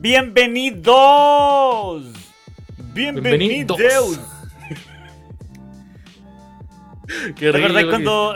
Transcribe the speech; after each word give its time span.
Bienvenidos. 0.00 2.04
Bienvenidos. 2.94 3.76
Bienvenidos. 3.76 4.18
¿Te 7.38 7.48
acordás 7.48 7.70
horrible 7.70 7.90
cuando, 7.90 8.34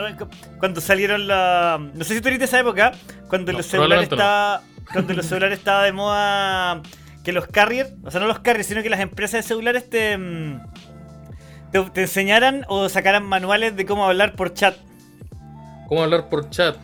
cuando 0.59 0.81
salieron 0.81 1.25
la. 1.27 1.79
No 1.93 2.03
sé 2.03 2.15
si 2.15 2.21
tú 2.21 2.27
eres 2.27 2.39
de 2.39 2.45
esa 2.45 2.59
época, 2.59 2.91
cuando 3.29 3.51
No, 3.53 3.59
los 3.59 3.67
celulares 3.67 4.09
no. 4.09 4.15
estaba. 4.17 4.61
Cuando 4.91 5.13
los 5.13 5.25
celulares 5.25 5.59
estaba 5.59 5.83
de 5.83 5.93
moda. 5.93 6.81
Que 7.23 7.31
los 7.31 7.47
carriers, 7.47 7.91
o 8.03 8.11
sea, 8.11 8.19
no 8.19 8.27
los 8.27 8.39
carriers, 8.39 8.67
sino 8.67 8.83
que 8.83 8.89
las 8.89 8.99
empresas 8.99 9.43
de 9.43 9.47
celulares 9.47 9.89
te. 9.89 10.17
mm, 10.17 10.59
Te, 11.71 11.81
te 11.91 12.01
enseñaran 12.01 12.65
o 12.67 12.89
sacaran 12.89 13.23
manuales 13.25 13.77
de 13.77 13.85
cómo 13.85 14.05
hablar 14.05 14.35
por 14.35 14.53
chat. 14.53 14.75
¿Cómo 15.87 16.03
hablar 16.03 16.27
por 16.27 16.49
chat? 16.49 16.75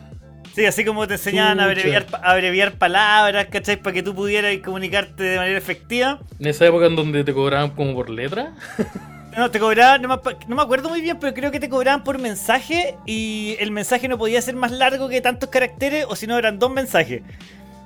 Sí, 0.54 0.66
así 0.66 0.84
como 0.84 1.06
te 1.06 1.14
enseñaban 1.14 1.60
a 1.60 1.64
abreviar, 1.64 2.06
a 2.12 2.32
abreviar 2.32 2.72
palabras, 2.72 3.46
¿cachai? 3.50 3.76
Para 3.76 3.94
que 3.94 4.02
tú 4.02 4.14
pudieras 4.14 4.56
comunicarte 4.58 5.22
de 5.22 5.36
manera 5.36 5.56
efectiva. 5.58 6.20
En 6.40 6.46
esa 6.48 6.66
época 6.66 6.86
en 6.86 6.96
donde 6.96 7.22
te 7.24 7.32
cobraban 7.32 7.70
como 7.70 7.94
por 7.94 8.10
letra. 8.10 8.52
No, 9.36 9.48
te 9.48 9.60
cobraban, 9.60 10.02
no 10.02 10.08
me, 10.08 10.18
pa- 10.18 10.34
no 10.48 10.56
me 10.56 10.62
acuerdo 10.62 10.88
muy 10.88 11.00
bien, 11.02 11.16
pero 11.20 11.32
creo 11.32 11.52
que 11.52 11.60
te 11.60 11.68
cobraban 11.68 12.02
por 12.02 12.18
mensaje 12.18 12.96
y 13.06 13.54
el 13.60 13.70
mensaje 13.70 14.08
no 14.08 14.18
podía 14.18 14.42
ser 14.42 14.56
más 14.56 14.72
largo 14.72 15.08
que 15.08 15.20
tantos 15.20 15.50
caracteres 15.50 16.04
o 16.08 16.16
si 16.16 16.26
no 16.26 16.36
eran 16.36 16.58
dos 16.58 16.72
mensajes. 16.72 17.22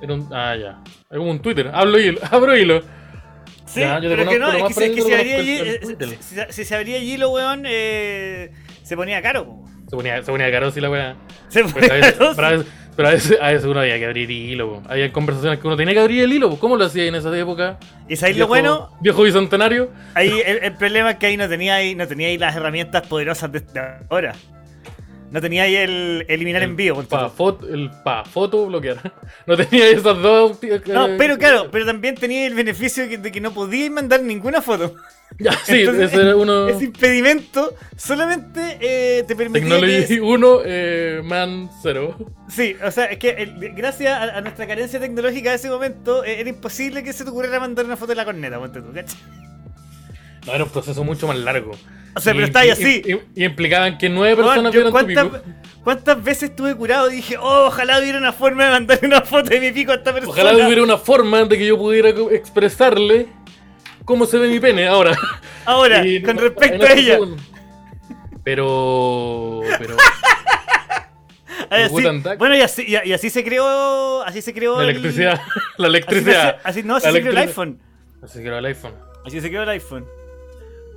Era 0.01 0.15
un... 0.15 0.27
Ah, 0.33 0.55
ya. 0.55 0.79
Era 1.07 1.19
como 1.19 1.29
un 1.29 1.37
Twitter. 1.39 1.69
Hablo 1.71 1.99
hilo. 1.99 2.19
Abro 2.31 2.57
hilo. 2.57 2.81
Sí, 3.65 3.79
Ya, 3.79 3.99
yo 3.99 4.09
pero 4.09 4.29
que 4.29 4.39
no, 4.39 4.51
es 4.51 4.67
si- 4.67 4.73
parecido 4.75 5.05
abría 5.17 5.37
allí, 5.37 5.59
eh, 5.61 6.17
si, 6.51 6.65
se 6.65 6.75
abría 6.75 6.97
allí 6.97 7.17
lo 7.17 7.31
weón, 7.31 7.63
eh, 7.65 8.51
se 8.83 8.95
ponía 8.95 9.21
caro. 9.21 9.63
Se 9.89 9.95
ponía, 9.95 10.17
se 10.23 10.31
ponía 10.31 10.51
caro 10.51 10.67
así 10.67 10.79
la 10.81 10.89
weá. 10.89 11.15
Se 11.49 11.61
Pues 11.61 11.73
ponía 11.73 11.93
a 11.93 11.95
veces- 11.95 12.13
caro. 12.13 12.33
pero 12.35 12.47
a 12.47 12.51
veces, 12.51 12.67
pero 12.95 13.07
a 13.07 13.11
veces, 13.11 13.37
a 13.41 13.47
veces 13.51 13.65
uno 13.65 13.79
había 13.79 13.97
que 13.99 14.05
abrir 14.05 14.29
hilo. 14.31 14.81
Había 14.87 15.11
conversaciones 15.11 15.59
que 15.59 15.67
uno 15.67 15.75
tenía 15.77 15.93
que 15.93 15.99
abrir 15.99 16.23
el 16.23 16.31
hilo. 16.33 16.57
¿Cómo 16.59 16.77
lo 16.77 16.85
hacía 16.85 17.05
en 17.05 17.15
esa 17.15 17.35
época? 17.37 17.77
Y 18.07 18.15
sabéis 18.15 18.37
lo 18.37 18.47
bueno, 18.47 18.89
Viejo 19.01 19.23
bicentenario. 19.23 19.89
ahí 20.13 20.29
el, 20.45 20.63
el 20.63 20.73
problema 20.75 21.11
es 21.11 21.17
que 21.17 21.25
ahí 21.27 21.37
no 21.37 21.49
tenía 21.49 21.75
ahí, 21.75 21.95
no 21.95 22.07
tenía 22.07 22.27
ahí 22.27 22.37
las 22.37 22.55
herramientas 22.55 23.05
poderosas 23.07 23.51
de, 23.51 23.59
de 23.61 23.81
ahora. 24.09 24.33
No 25.31 25.41
tenía 25.41 25.63
ahí 25.63 25.75
el 25.75 26.25
eliminar 26.29 26.61
El 26.63 26.69
envío. 26.69 27.03
Pa 27.03 27.29
foto, 27.29 27.67
el 27.67 27.89
pa 28.03 28.23
foto 28.23 28.67
bloquear. 28.67 29.11
No 29.47 29.57
tenía 29.57 29.89
esas 29.89 30.21
dos. 30.21 30.57
eh, 30.63 30.81
No, 30.87 31.09
pero 31.17 31.37
claro, 31.37 31.69
pero 31.71 31.85
también 31.85 32.15
tenía 32.15 32.47
el 32.47 32.53
beneficio 32.53 33.07
de 33.07 33.31
que 33.31 33.41
no 33.41 33.51
podíais 33.53 33.91
mandar 33.91 34.21
ninguna 34.21 34.61
foto. 34.61 34.95
Ya, 35.39 35.51
sí, 35.65 35.79
Entonces, 35.81 36.13
ese 36.13 36.21
era 36.21 36.35
uno. 36.35 36.67
Ese 36.69 36.85
impedimento 36.85 37.73
solamente 37.97 38.77
eh, 38.79 39.23
te 39.27 39.35
permitía 39.35 39.67
Technology 39.67 40.05
que... 40.15 40.21
1, 40.21 40.57
eh, 40.63 41.21
Man 41.25 41.69
0. 41.81 42.15
Sí, 42.47 42.75
o 42.81 42.91
sea, 42.91 43.05
es 43.05 43.17
que 43.17 43.31
el- 43.31 43.73
gracias 43.73 44.11
a, 44.13 44.37
a 44.37 44.41
nuestra 44.41 44.65
carencia 44.67 44.99
tecnológica 44.99 45.49
de 45.49 45.55
ese 45.57 45.69
momento 45.69 46.23
eh, 46.23 46.39
era 46.39 46.49
imposible 46.49 47.03
que 47.03 47.11
se 47.11 47.23
te 47.25 47.31
ocurriera 47.31 47.59
mandar 47.59 47.85
una 47.85 47.97
foto 47.97 48.11
de 48.11 48.15
la 48.15 48.23
corneta, 48.23 48.59
ponte 48.59 48.79
tú, 48.81 48.93
¿cachai? 48.93 49.19
No, 50.45 50.53
era 50.53 50.63
un 50.63 50.69
proceso 50.69 51.03
mucho 51.03 51.27
más 51.27 51.37
largo. 51.37 51.71
O 52.15 52.19
sea, 52.19 52.31
Y- 52.33 52.35
pero 52.35 52.47
está 52.47 52.59
ahí 52.61 52.67
y- 52.69 52.71
así. 52.71 53.01
Y, 53.35 53.41
y 53.41 53.45
implicaban 53.45 53.97
que 53.97 54.09
nueve 54.09 54.35
personas 54.37 54.71
tu 54.71 54.89
¿cuántas, 54.91 55.25
pico. 55.25 55.39
cuántas 55.83 56.23
veces 56.23 56.49
estuve 56.51 56.75
curado 56.75 57.11
y 57.11 57.15
dije, 57.17 57.37
oh, 57.37 57.67
ojalá 57.67 57.99
hubiera 57.99 58.17
una 58.17 58.31
forma 58.33 58.65
de 58.65 58.71
mandar 58.71 58.99
una 59.03 59.21
foto 59.21 59.49
de 59.49 59.59
mi 59.59 59.71
pico 59.71 59.91
a 59.91 59.95
esta 59.95 60.13
persona? 60.13 60.31
Ojalá 60.31 60.65
hubiera 60.65 60.81
una 60.83 60.97
forma 60.97 61.43
de 61.43 61.57
que 61.57 61.65
yo 61.65 61.77
pudiera 61.77 62.09
expresarle 62.31 63.27
cómo 64.05 64.25
se 64.25 64.37
ve 64.37 64.47
mi 64.47 64.59
pene 64.59 64.87
ahora. 64.87 65.15
Ahora, 65.65 66.05
Y 66.05 66.21
con 66.21 66.35
no- 66.35 66.41
respecto 66.43 66.83
a 66.83 66.85
otro 66.85 66.95
ella. 66.95 67.17
Pero. 68.43 69.61
Pero. 69.79 69.97
Así- 71.69 72.03
bueno, 72.37 72.55
y 72.55 72.61
así, 72.61 72.85
y, 72.87 73.11
así 73.13 73.29
se 73.29 73.43
creó. 73.43 74.21
Así 74.23 74.41
se 74.41 74.53
creó. 74.53 74.77
La 74.77 74.83
el- 74.83 74.89
electricidad. 74.91 75.41
La 75.77 75.87
Así, 75.87 75.95
electricidad. 75.97 76.57
así- 76.63 76.83
no, 76.83 76.95
así 76.97 77.11
se 77.11 77.19
creó 77.21 77.31
el 77.31 77.37
iPhone. 77.39 77.79
Así 78.21 78.39
que 78.39 78.47
era 78.47 78.59
el 78.59 78.65
iPhone. 78.65 78.93
Así 79.25 79.41
se 79.41 79.49
creó 79.49 79.63
el 79.63 79.69
iPhone. 79.69 80.05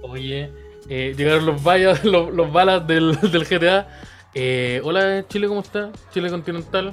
Oye, 0.03 0.51
eh, 0.89 1.15
llegaron 1.17 1.47
los, 1.47 1.63
vallas, 1.63 2.05
los, 2.05 2.33
los 2.33 2.53
balas 2.53 2.87
del, 2.87 3.19
del 3.33 3.45
GTA. 3.45 3.89
Eh, 4.35 4.81
hola 4.85 5.25
Chile, 5.29 5.49
¿cómo 5.49 5.61
está? 5.61 5.91
Chile 6.13 6.31
Continental. 6.31 6.91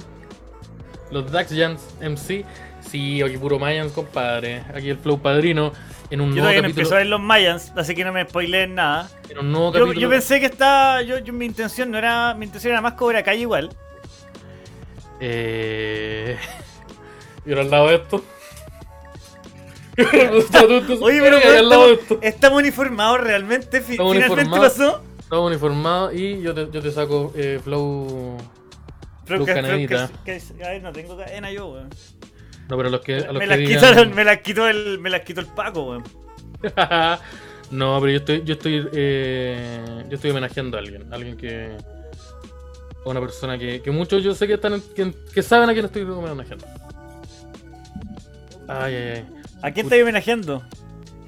Los 1.10 1.30
Dax 1.30 1.52
Jans 1.56 1.80
MC. 2.00 2.44
Sí, 2.80 3.20
aquí 3.22 3.36
puro 3.36 3.58
Mayans, 3.58 3.92
compadre. 3.92 4.62
Aquí 4.74 4.90
el 4.90 4.98
Flow 4.98 5.18
Padrino. 5.20 5.72
En 6.10 6.20
un 6.20 6.28
Yo 6.28 6.34
nuevo 6.36 6.42
todavía 6.42 6.58
no 6.58 6.62
capítulo. 6.62 6.68
empiezo 6.82 6.94
a 6.94 6.98
ver 6.98 7.06
los 7.08 7.20
Mayans, 7.20 7.72
así 7.76 7.94
que 7.96 8.04
no 8.04 8.12
me 8.12 8.24
spoileen 8.28 8.74
nada. 8.76 9.10
En 9.28 9.38
un 9.40 9.50
nuevo 9.50 9.66
Yo, 9.72 9.80
capítulo. 9.80 10.00
yo 10.00 10.08
pensé 10.08 10.38
que 10.40 10.46
estaba. 10.46 11.02
Yo, 11.02 11.18
yo- 11.18 11.32
mi 11.32 11.46
intención 11.46 11.90
no 11.90 11.98
era. 11.98 12.34
Mi 12.34 12.46
intención 12.46 12.72
era 12.72 12.80
más 12.80 12.92
cobrar 12.94 13.24
calle 13.24 13.40
igual. 13.40 13.70
Eh... 15.20 16.36
Y 17.46 17.50
ahora 17.50 17.62
al 17.62 17.70
lado 17.70 17.88
de 17.88 17.94
esto. 17.94 18.24
Oye, 19.98 21.20
pero 21.20 21.38
esto. 21.38 21.48
estamos, 21.54 22.22
estamos 22.22 22.58
uniformados 22.60 23.20
realmente. 23.20 23.78
Estamos 23.78 24.12
Finalmente 24.12 24.42
uniformados. 24.42 24.72
pasó. 24.78 25.02
Estamos 25.18 25.46
uniformados 25.48 26.14
y 26.14 26.40
yo 26.42 26.54
te, 26.54 26.68
yo 26.70 26.82
te 26.82 26.90
saco 26.90 27.32
eh, 27.36 27.60
Flow. 27.62 28.36
Luz 29.28 29.46
que, 29.46 30.80
no 30.80 30.92
tengo 30.92 31.16
cadena 31.16 31.50
yo, 31.50 31.66
weón. 31.68 31.88
No, 32.68 32.76
pero 32.76 32.90
los 32.90 33.00
que. 33.00 33.16
A 33.16 33.32
los 33.32 33.34
Me 33.34 33.40
que 33.40 33.46
las 33.46 33.58
digan- 33.58 33.68
quitaron, 33.80 34.14
me 34.14 34.24
las 34.24 34.38
quitó 34.38 34.68
el, 34.68 34.98
me 34.98 35.10
las 35.10 35.22
quitó 35.22 35.40
el 35.40 35.46
Paco, 35.46 35.82
weón. 35.84 36.04
no, 37.70 38.00
pero 38.00 38.10
yo 38.12 38.16
estoy, 38.18 38.42
yo 38.44 38.54
estoy, 38.54 38.88
eh, 38.92 40.04
yo 40.08 40.14
estoy 40.14 40.30
homenajeando 40.30 40.76
a 40.76 40.80
alguien, 40.80 41.12
alguien 41.12 41.36
que, 41.36 41.76
a 43.04 43.08
una 43.08 43.20
persona 43.20 43.58
que, 43.58 43.82
que 43.82 43.90
muchos 43.90 44.22
yo 44.22 44.34
sé 44.34 44.46
que 44.46 44.54
están, 44.54 44.80
que, 44.94 45.12
que 45.34 45.42
saben 45.42 45.68
a 45.68 45.72
quién 45.72 45.84
estoy 45.86 46.02
homenajeando. 46.02 46.64
Ay, 48.68 48.94
ay, 48.94 49.08
ay. 49.16 49.26
¿A 49.62 49.70
quién 49.72 49.86
estáis 49.86 50.02
homenajeando? 50.02 50.62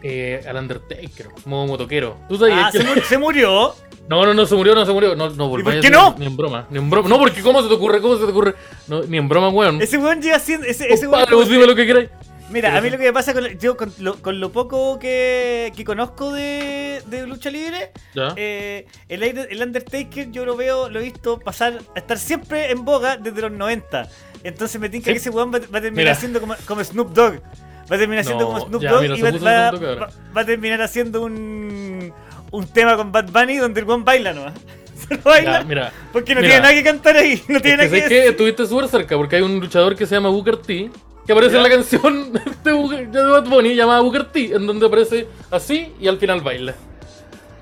Eh, 0.02 0.44
al 0.48 0.56
Undertaker, 0.56 1.26
modo 1.44 1.66
motoquero. 1.66 2.18
¿Tú 2.28 2.36
sabías 2.38 2.66
Ah, 2.66 2.70
que- 2.72 2.78
se, 2.78 2.84
mur- 2.84 3.02
se 3.02 3.18
murió. 3.18 3.74
No, 4.08 4.24
no, 4.24 4.32
no, 4.32 4.46
se 4.46 4.54
murió, 4.54 4.74
no 4.74 4.86
se 4.86 4.92
murió. 4.92 5.16
No, 5.16 5.28
no, 5.30 5.36
por 5.36 5.62
volváis 5.62 5.78
a 5.78 5.80
qué 5.82 5.90
no? 5.90 6.14
Ni 6.18 6.26
en 6.26 6.36
broma, 6.36 6.66
ni 6.70 6.78
en 6.78 6.88
broma. 6.88 7.08
No, 7.08 7.18
porque 7.18 7.42
¿cómo 7.42 7.60
se 7.62 7.68
te 7.68 7.74
ocurre? 7.74 8.00
¿Cómo 8.00 8.16
se 8.16 8.24
te 8.24 8.30
ocurre? 8.30 8.54
No, 8.86 9.02
ni 9.02 9.18
en 9.18 9.28
broma, 9.28 9.48
weón. 9.48 9.82
Ese 9.82 9.98
weón 9.98 10.22
llega 10.22 10.38
siendo. 10.38 10.66
Ese, 10.66 10.84
ese 10.92 11.06
weón 11.08 11.20
Compadre, 11.26 11.34
vos 11.34 11.48
dime 11.48 11.66
lo 11.66 11.74
que 11.74 11.84
queráis. 11.86 12.08
Mira, 12.50 12.74
a 12.74 12.80
mí 12.80 12.88
lo 12.88 12.96
que 12.96 13.04
me 13.04 13.12
pasa 13.12 13.34
con, 13.34 13.44
yo, 13.58 13.76
con, 13.76 13.92
lo, 13.98 14.14
con 14.22 14.40
lo 14.40 14.50
poco 14.50 14.98
que, 14.98 15.70
que 15.76 15.84
conozco 15.84 16.32
de, 16.32 17.02
de 17.06 17.26
lucha 17.26 17.50
libre, 17.50 17.92
eh, 18.36 18.86
el, 19.10 19.22
el 19.22 19.62
Undertaker 19.62 20.30
yo 20.30 20.46
lo 20.46 20.56
veo, 20.56 20.88
lo 20.88 20.98
he 20.98 21.02
visto 21.02 21.38
pasar, 21.38 21.78
a 21.94 21.98
estar 21.98 22.16
siempre 22.16 22.70
en 22.70 22.86
boga 22.86 23.18
desde 23.18 23.42
los 23.42 23.52
90. 23.52 24.08
Entonces 24.44 24.80
me 24.80 24.88
tinca 24.88 25.06
Sí. 25.06 25.12
que 25.12 25.18
ese 25.18 25.28
weón 25.28 25.52
va, 25.52 25.58
va 25.58 25.78
a 25.78 25.82
terminar 25.82 25.92
Mira. 25.92 26.14
siendo 26.14 26.40
como, 26.40 26.54
como 26.66 26.82
Snoop 26.82 27.10
Dogg. 27.12 27.42
Va 27.90 27.96
a 27.96 27.98
terminar 27.98 28.24
siendo 28.24 28.44
No, 28.44 28.50
como 28.52 28.66
Snoop 28.66 28.82
Dogg 28.82 29.04
y 29.04 29.20
va, 29.22 29.30
va- 29.70 29.70
va- 29.72 30.10
va 30.36 30.40
a 30.40 30.44
terminar 30.44 30.82
haciendo 30.82 31.22
un, 31.22 32.12
un 32.50 32.66
tema 32.68 32.96
con 32.96 33.10
Bad 33.12 33.30
Bunny 33.30 33.56
donde 33.56 33.80
el 33.80 33.86
weón 33.86 34.04
baila 34.04 34.32
nomás. 34.34 34.54
Solo 35.08 35.20
baila 35.24 35.60
Ya, 35.60 35.64
mira. 35.64 35.92
porque 36.12 36.34
no 36.34 36.40
mira. 36.40 36.50
tiene 36.54 36.62
nada 36.62 36.74
que 36.74 36.84
cantar 36.84 37.16
ahí, 37.16 37.42
no 37.48 37.60
tiene 37.60 37.84
Es 37.84 37.90
que, 37.90 37.96
nada 37.96 38.02
que 38.04 38.08
que 38.08 38.14
decir. 38.16 38.30
estuviste 38.30 38.66
súper 38.66 38.88
cerca 38.88 39.16
porque 39.16 39.36
hay 39.36 39.42
un 39.42 39.58
luchador 39.60 39.96
que 39.96 40.06
se 40.06 40.14
llama 40.16 40.28
Booker 40.28 40.56
T 40.58 40.90
que 41.26 41.32
aparece 41.32 41.52
Ya. 41.52 41.58
en 41.58 41.62
la 41.62 41.70
canción 41.70 42.32
de, 42.64 42.72
Booker- 42.72 43.10
de 43.10 43.22
Bad 43.22 43.44
Bunny 43.48 43.74
llamada 43.74 44.00
Booker 44.00 44.24
T 44.24 44.54
en 44.54 44.66
donde 44.66 44.86
aparece 44.86 45.26
así 45.50 45.92
y 46.00 46.08
al 46.08 46.18
final 46.18 46.40
baila. 46.42 46.74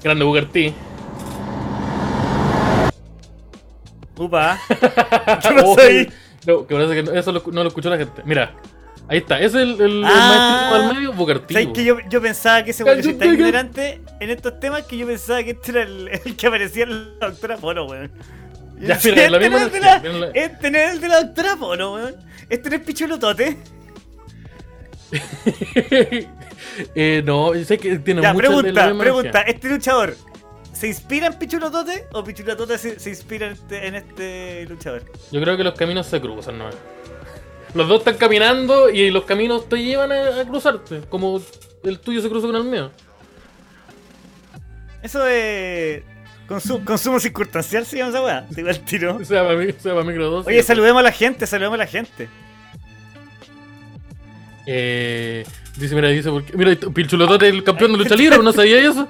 Grande 0.02 0.24
Booker 0.24 0.46
T. 0.50 0.74
Upa. 4.18 4.58
¿Qué 4.68 4.76
pasó 5.54 5.72
Oye, 5.72 5.82
ahí? 5.82 6.08
No, 6.46 6.66
que 6.66 6.74
parece 6.74 6.94
que 6.94 7.02
no- 7.02 7.12
eso 7.12 7.32
lo- 7.32 7.42
no 7.52 7.62
lo 7.62 7.68
escuchó 7.68 7.90
la 7.90 7.98
gente. 7.98 8.22
Mira, 8.24 8.54
ahí 9.08 9.18
está. 9.18 9.36
Ese 9.38 9.46
es 9.46 9.54
el, 9.54 9.80
el, 9.80 9.80
el 9.98 10.04
Ah. 10.06 10.90
medio, 10.94 11.12
Booker 11.12 11.40
T. 11.40 11.54
¿Sabes 11.54 11.68
que 11.74 11.84
yo, 11.84 11.96
yo 12.08 12.20
pensaba 12.22 12.64
que 12.64 12.70
ese 12.72 12.84
weón 12.84 12.98
es 13.00 13.18
tan 13.18 13.32
ignorante 13.34 14.00
en 14.20 14.30
estos 14.30 14.58
temas 14.60 14.82
que 14.84 14.96
yo 14.98 15.06
pensaba 15.06 15.42
que 15.42 15.50
este 15.50 15.70
era 15.72 15.82
el, 15.82 16.08
el 16.24 16.36
que 16.36 16.46
aparecía 16.46 16.84
en 16.84 17.18
la 17.18 17.28
doctora 17.28 17.56
Polo, 17.56 17.86
weón. 17.86 18.10
Ya, 18.80 18.98
mira, 19.04 19.30
la 19.30 19.38
este, 19.38 19.50
no 19.50 19.58
misma 19.58 19.62
es 19.66 19.72
de 19.72 19.78
energía, 19.78 19.80
la, 19.80 20.00
mira 20.00 20.26
la- 20.26 20.32
este 20.34 20.70
no 20.70 20.78
es 20.78 20.90
el 20.92 21.00
de 21.00 21.08
la 21.08 21.22
doctora 21.22 21.56
Polo, 21.56 21.94
weón. 21.94 22.14
Este 22.48 22.70
no 22.70 22.76
es 22.76 22.82
Pichulutote. 22.82 23.56
eh, 26.94 27.22
no, 27.24 27.54
yo 27.54 27.64
sé 27.64 27.78
que 27.78 27.98
tiene 27.98 28.22
Ya, 28.22 28.28
de 28.32 28.34
la 28.34 28.38
pregunta, 28.38 28.86
misma 28.86 29.00
pregunta. 29.02 29.40
¿Este 29.42 29.68
luchador 29.68 30.16
se 30.72 30.88
inspira 30.88 31.28
en 31.28 31.34
Pichulotote 31.34 32.06
o 32.12 32.22
Pichulotote 32.24 32.76
se, 32.78 32.98
se 33.00 33.10
inspira 33.10 33.46
en 33.46 33.52
este, 33.54 33.86
en 33.86 33.94
este 33.94 34.66
luchador? 34.68 35.04
Yo 35.30 35.40
creo 35.40 35.56
que 35.56 35.64
los 35.64 35.74
caminos 35.74 36.06
se 36.06 36.20
cruzan, 36.20 36.58
¿no? 36.58 36.68
Los 37.76 37.88
dos 37.88 37.98
están 37.98 38.16
caminando 38.16 38.88
y 38.88 39.10
los 39.10 39.24
caminos 39.24 39.68
te 39.68 39.76
llevan 39.76 40.10
a, 40.10 40.40
a 40.40 40.44
cruzarte, 40.46 41.02
como 41.10 41.40
el 41.84 42.00
tuyo 42.00 42.22
se 42.22 42.28
cruza 42.28 42.46
con 42.46 42.56
el 42.56 42.64
mío. 42.64 42.90
Eso 45.02 45.26
es. 45.26 46.02
Consumo, 46.48 46.84
consumo 46.84 47.20
circunstancial 47.20 47.84
se 47.84 47.98
llama 47.98 48.10
esa 48.10 48.22
weá. 48.22 48.46
Te 48.46 48.60
al 48.68 48.80
tiro. 48.80 49.16
O 49.16 49.24
sea, 49.26 49.42
para 49.42 49.56
mí, 49.56 49.66
o 49.66 49.80
sea, 49.80 49.92
para 49.92 50.04
microdosis. 50.04 50.48
Oye, 50.48 50.62
saludemos 50.62 51.00
a 51.00 51.02
la 51.02 51.12
gente, 51.12 51.46
saludemos 51.46 51.74
a 51.74 51.78
la 51.78 51.86
gente. 51.86 52.28
Eh, 54.66 55.44
dice, 55.76 55.94
mira, 55.94 56.08
dice, 56.08 56.30
porque, 56.30 56.56
mira, 56.56 56.74
Pilchulotote 56.74 57.48
el 57.48 57.62
campeón 57.62 57.92
de 57.92 57.98
lucha 57.98 58.14
libre, 58.16 58.38
¿no 58.38 58.52
sabía 58.52 58.78
eso? 58.78 59.08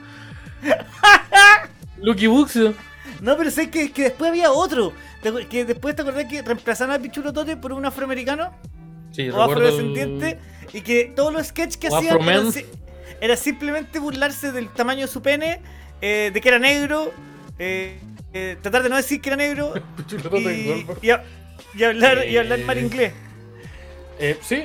Lucky 2.03 2.27
Buxio. 2.27 2.75
No, 3.21 3.37
pero 3.37 3.51
sé 3.51 3.71
que, 3.71 3.93
que 3.93 4.05
después 4.05 4.29
había 4.29 4.53
otro. 4.53 4.93
¿Te 5.27 5.33
acuer- 5.33 5.49
Que 5.49 5.65
después 5.65 5.97
te 5.97 6.03
acordás 6.03 6.27
que 6.27 6.41
reemplazaron 6.41 6.95
a 6.95 6.99
Pichulotote 7.01 7.57
por 7.57 7.73
un 7.73 7.85
afroamericano 7.85 8.53
Sí, 9.11 9.29
o 9.29 9.35
el- 9.45 9.51
afrodescendiente 9.51 10.39
y 10.73 10.83
que 10.83 11.13
todos 11.17 11.33
los 11.33 11.49
sketches 11.49 11.77
que 11.77 11.89
O 11.89 11.97
hacían 11.97 12.21
eran 12.23 12.53
era 13.21 13.37
simplemente 13.37 13.99
burlarse 13.99 14.53
del 14.53 14.69
tamaño 14.69 15.01
de 15.01 15.09
su 15.09 15.23
pene, 15.23 15.61
eh, 16.01 16.31
de 16.33 16.41
que 16.41 16.49
era 16.49 16.61
negro, 16.61 17.13
eh, 17.59 17.99
eh, 18.35 18.57
tratar 18.63 18.85
de 18.85 18.89
no 18.89 18.95
decir 18.97 19.21
que 19.21 19.31
era 19.31 19.37
negro 19.37 19.73
Pichulo 19.97 20.23
Tote 20.31 20.39
y, 20.39 20.69
Goldberg. 20.69 20.99
y, 21.03 21.11
a- 21.11 21.25
y 21.75 21.83
hablar, 21.83 22.25
y 22.29 22.37
hablar 22.37 22.61
mal 22.61 22.79
inglés. 22.79 23.13
Eh, 24.21 24.39
sí. 24.43 24.65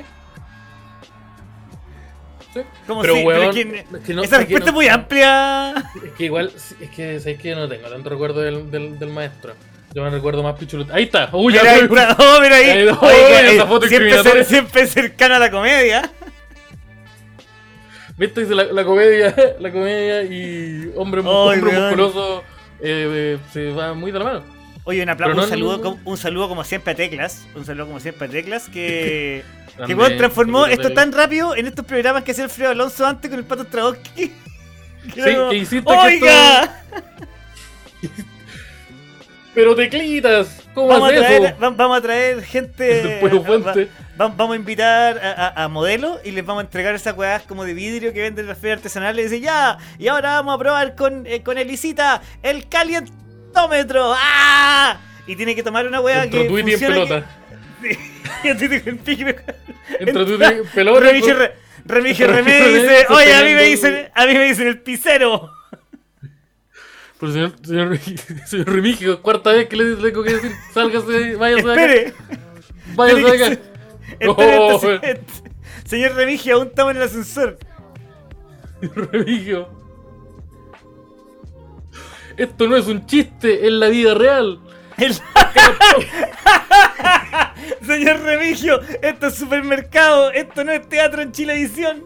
Sí. 2.54 2.60
Como 2.86 3.00
Pero, 3.00 3.16
si- 3.16 3.24
weón, 3.24 3.52
quién- 3.52 3.74
es 3.74 3.84
que 4.06 4.14
no- 4.14 4.22
esa 4.22 4.36
es 4.42 4.46
que 4.46 4.54
respuesta 4.54 4.58
es 4.66 4.66
no- 4.66 4.72
muy 4.74 4.86
amplia. 4.86 5.74
Es 6.04 6.12
que 6.16 6.24
igual, 6.26 6.52
es 6.54 6.90
que 6.94 7.18
sabes 7.18 7.40
que 7.40 7.48
yo 7.48 7.56
no 7.56 7.68
tengo 7.68 7.88
tanto 7.88 8.10
recuerdo 8.10 8.42
del, 8.42 8.70
del, 8.70 8.96
del 8.98 9.08
maestro. 9.08 9.54
Yo 9.94 10.02
me 10.02 10.10
recuerdo 10.10 10.42
más 10.42 10.58
Pichulo. 10.58 10.86
Ahí 10.92 11.04
está. 11.04 11.28
Uy, 11.32 11.52
ya 11.52 11.60
ahí 11.62 11.80
está. 11.82 12.16
Oh, 12.18 12.40
mira 12.40 12.56
ahí. 12.56 12.70
Ahí, 12.70 12.84
no, 12.86 12.98
Oiga, 13.00 13.40
esa 13.50 13.66
foto 13.66 13.86
siempre, 13.86 14.22
cer- 14.22 14.44
siempre 14.44 14.86
cercano 14.86 15.34
a 15.34 15.38
la 15.38 15.50
comedia. 15.50 16.10
¿Viste? 18.16 18.44
La, 18.54 18.64
la 18.64 18.84
comedia, 18.84 19.34
la 19.60 19.72
comedia 19.72 20.22
y 20.22 20.92
hombre, 20.96 21.22
Ay, 21.24 21.28
hombre 21.58 21.72
musculoso 21.78 22.40
eh, 22.80 23.36
eh, 23.36 23.38
se 23.52 23.70
va 23.72 23.94
muy 23.94 24.12
de 24.12 24.18
la 24.18 24.24
mano. 24.24 24.42
Oye, 24.84 25.02
un 25.02 25.08
aplauso, 25.10 25.32
Pero 25.34 25.44
un, 25.44 25.48
no- 25.48 25.54
saludo, 25.76 25.78
no- 26.04 26.10
un 26.10 26.16
saludo 26.18 26.48
como 26.48 26.64
siempre 26.64 26.92
a 26.92 26.96
Teclas. 26.96 27.46
Un 27.54 27.64
saludo 27.64 27.86
como 27.86 28.00
siempre 28.00 28.26
a 28.26 28.30
Teclas 28.30 28.68
que. 28.68 29.42
que 29.86 29.94
weón, 29.94 30.16
transformó 30.16 30.66
esto 30.66 30.92
tan 30.92 31.12
rápido 31.12 31.54
en 31.56 31.66
estos 31.66 31.84
programas 31.86 32.24
que 32.24 32.32
hacía 32.32 32.44
Alfredo 32.44 32.70
Alonso 32.70 33.06
antes 33.06 33.30
con 33.30 33.38
el 33.38 33.44
Pato 33.44 33.64
Strahovski. 33.64 34.32
Sí, 35.14 35.20
que 35.50 35.56
hiciste 35.56 35.92
que 35.92 35.98
¡Oiga! 35.98 36.82
Pero 39.54 39.74
teclitas, 39.76 40.62
¿cómo 40.72 40.88
Vamos 40.88 41.10
a, 41.10 41.14
traer, 41.16 41.44
eso? 41.44 41.54
vamos 41.76 41.98
a 41.98 42.00
traer 42.00 42.42
gente. 42.42 43.20
Va- 43.22 43.74
va- 44.20 44.28
vamos 44.36 44.54
a 44.54 44.56
invitar 44.56 45.18
a, 45.18 45.46
a- 45.48 45.64
a 45.64 45.68
modelos 45.68 46.20
y 46.24 46.30
les 46.30 46.44
vamos 46.44 46.62
a 46.62 46.66
entregar 46.66 46.94
esas 46.94 47.16
weas 47.16 47.42
como 47.42 47.64
de 47.64 47.74
vidrio 47.74 48.12
que 48.12 48.20
venden 48.22 48.44
en 48.44 48.48
las 48.48 48.58
ferias 48.58 48.78
artesanales. 48.78 49.26
Y 49.26 49.28
dice, 49.28 49.40
ya, 49.44 49.78
y 49.98 50.08
ahora 50.08 50.32
vamos 50.34 50.54
a 50.54 50.58
probar 50.58 50.94
con, 50.94 51.26
eh, 51.26 51.42
con 51.42 51.58
Elisita 51.58 52.22
el 52.42 52.68
calientómetro. 52.68 54.14
¡Ah! 54.16 54.98
Y 55.26 55.36
tiene 55.36 55.54
que 55.54 55.62
tomar 55.62 55.86
una 55.86 56.00
wea 56.00 56.24
Entró 56.24 56.40
que. 56.40 56.46
En 56.46 56.52
pelota. 56.88 57.26
que- 57.82 57.98
y 58.44 58.48
en 58.48 58.98
pelota. 60.74 61.00
Remigio, 61.00 61.34
Re- 61.38 61.52
Remigio 61.84 62.26
Remé 62.26 62.58
Remigio 62.58 62.68
Remé 62.68 62.68
dice, 62.80 63.06
oye, 63.10 63.34
a 63.34 63.42
mí 63.42 63.54
me 63.54 63.62
dicen, 63.64 64.08
a 64.14 64.26
mí 64.26 64.34
me 64.34 64.44
dicen 64.44 64.66
el 64.68 64.80
pisero. 64.80 65.50
Pero 67.22 67.32
señor, 67.32 67.52
señor, 67.62 67.98
señor 68.48 68.66
Remigio, 68.68 69.22
cuarta 69.22 69.52
vez 69.52 69.68
que 69.68 69.76
le 69.76 69.94
tengo 69.94 70.24
que 70.24 70.34
decir, 70.34 70.50
sálgase, 70.74 71.36
váyase 71.36 71.70
acá. 71.70 71.84
Espere. 71.84 72.14
Váyase 72.96 73.44
acá. 73.44 73.58
espere, 74.18 74.58
Oh, 74.58 74.74
este- 74.74 75.10
este- 75.12 75.50
Señor 75.84 76.14
Remigio, 76.16 76.56
aún 76.56 76.66
estamos 76.66 76.90
en 76.90 76.96
el 76.96 77.02
ascensor. 77.04 77.58
Remigio. 78.80 79.68
Esto 82.36 82.66
no 82.66 82.74
es 82.76 82.88
un 82.88 83.06
chiste, 83.06 83.68
es 83.68 83.72
la 83.72 83.86
vida 83.86 84.14
real. 84.14 84.58
El- 84.98 85.14
Señor 87.86 88.18
Remigio, 88.22 88.80
esto 89.00 89.28
es 89.28 89.34
supermercado, 89.36 90.32
esto 90.32 90.64
no 90.64 90.72
es 90.72 90.88
teatro 90.88 91.22
en 91.22 91.30
Chilevisión. 91.30 92.02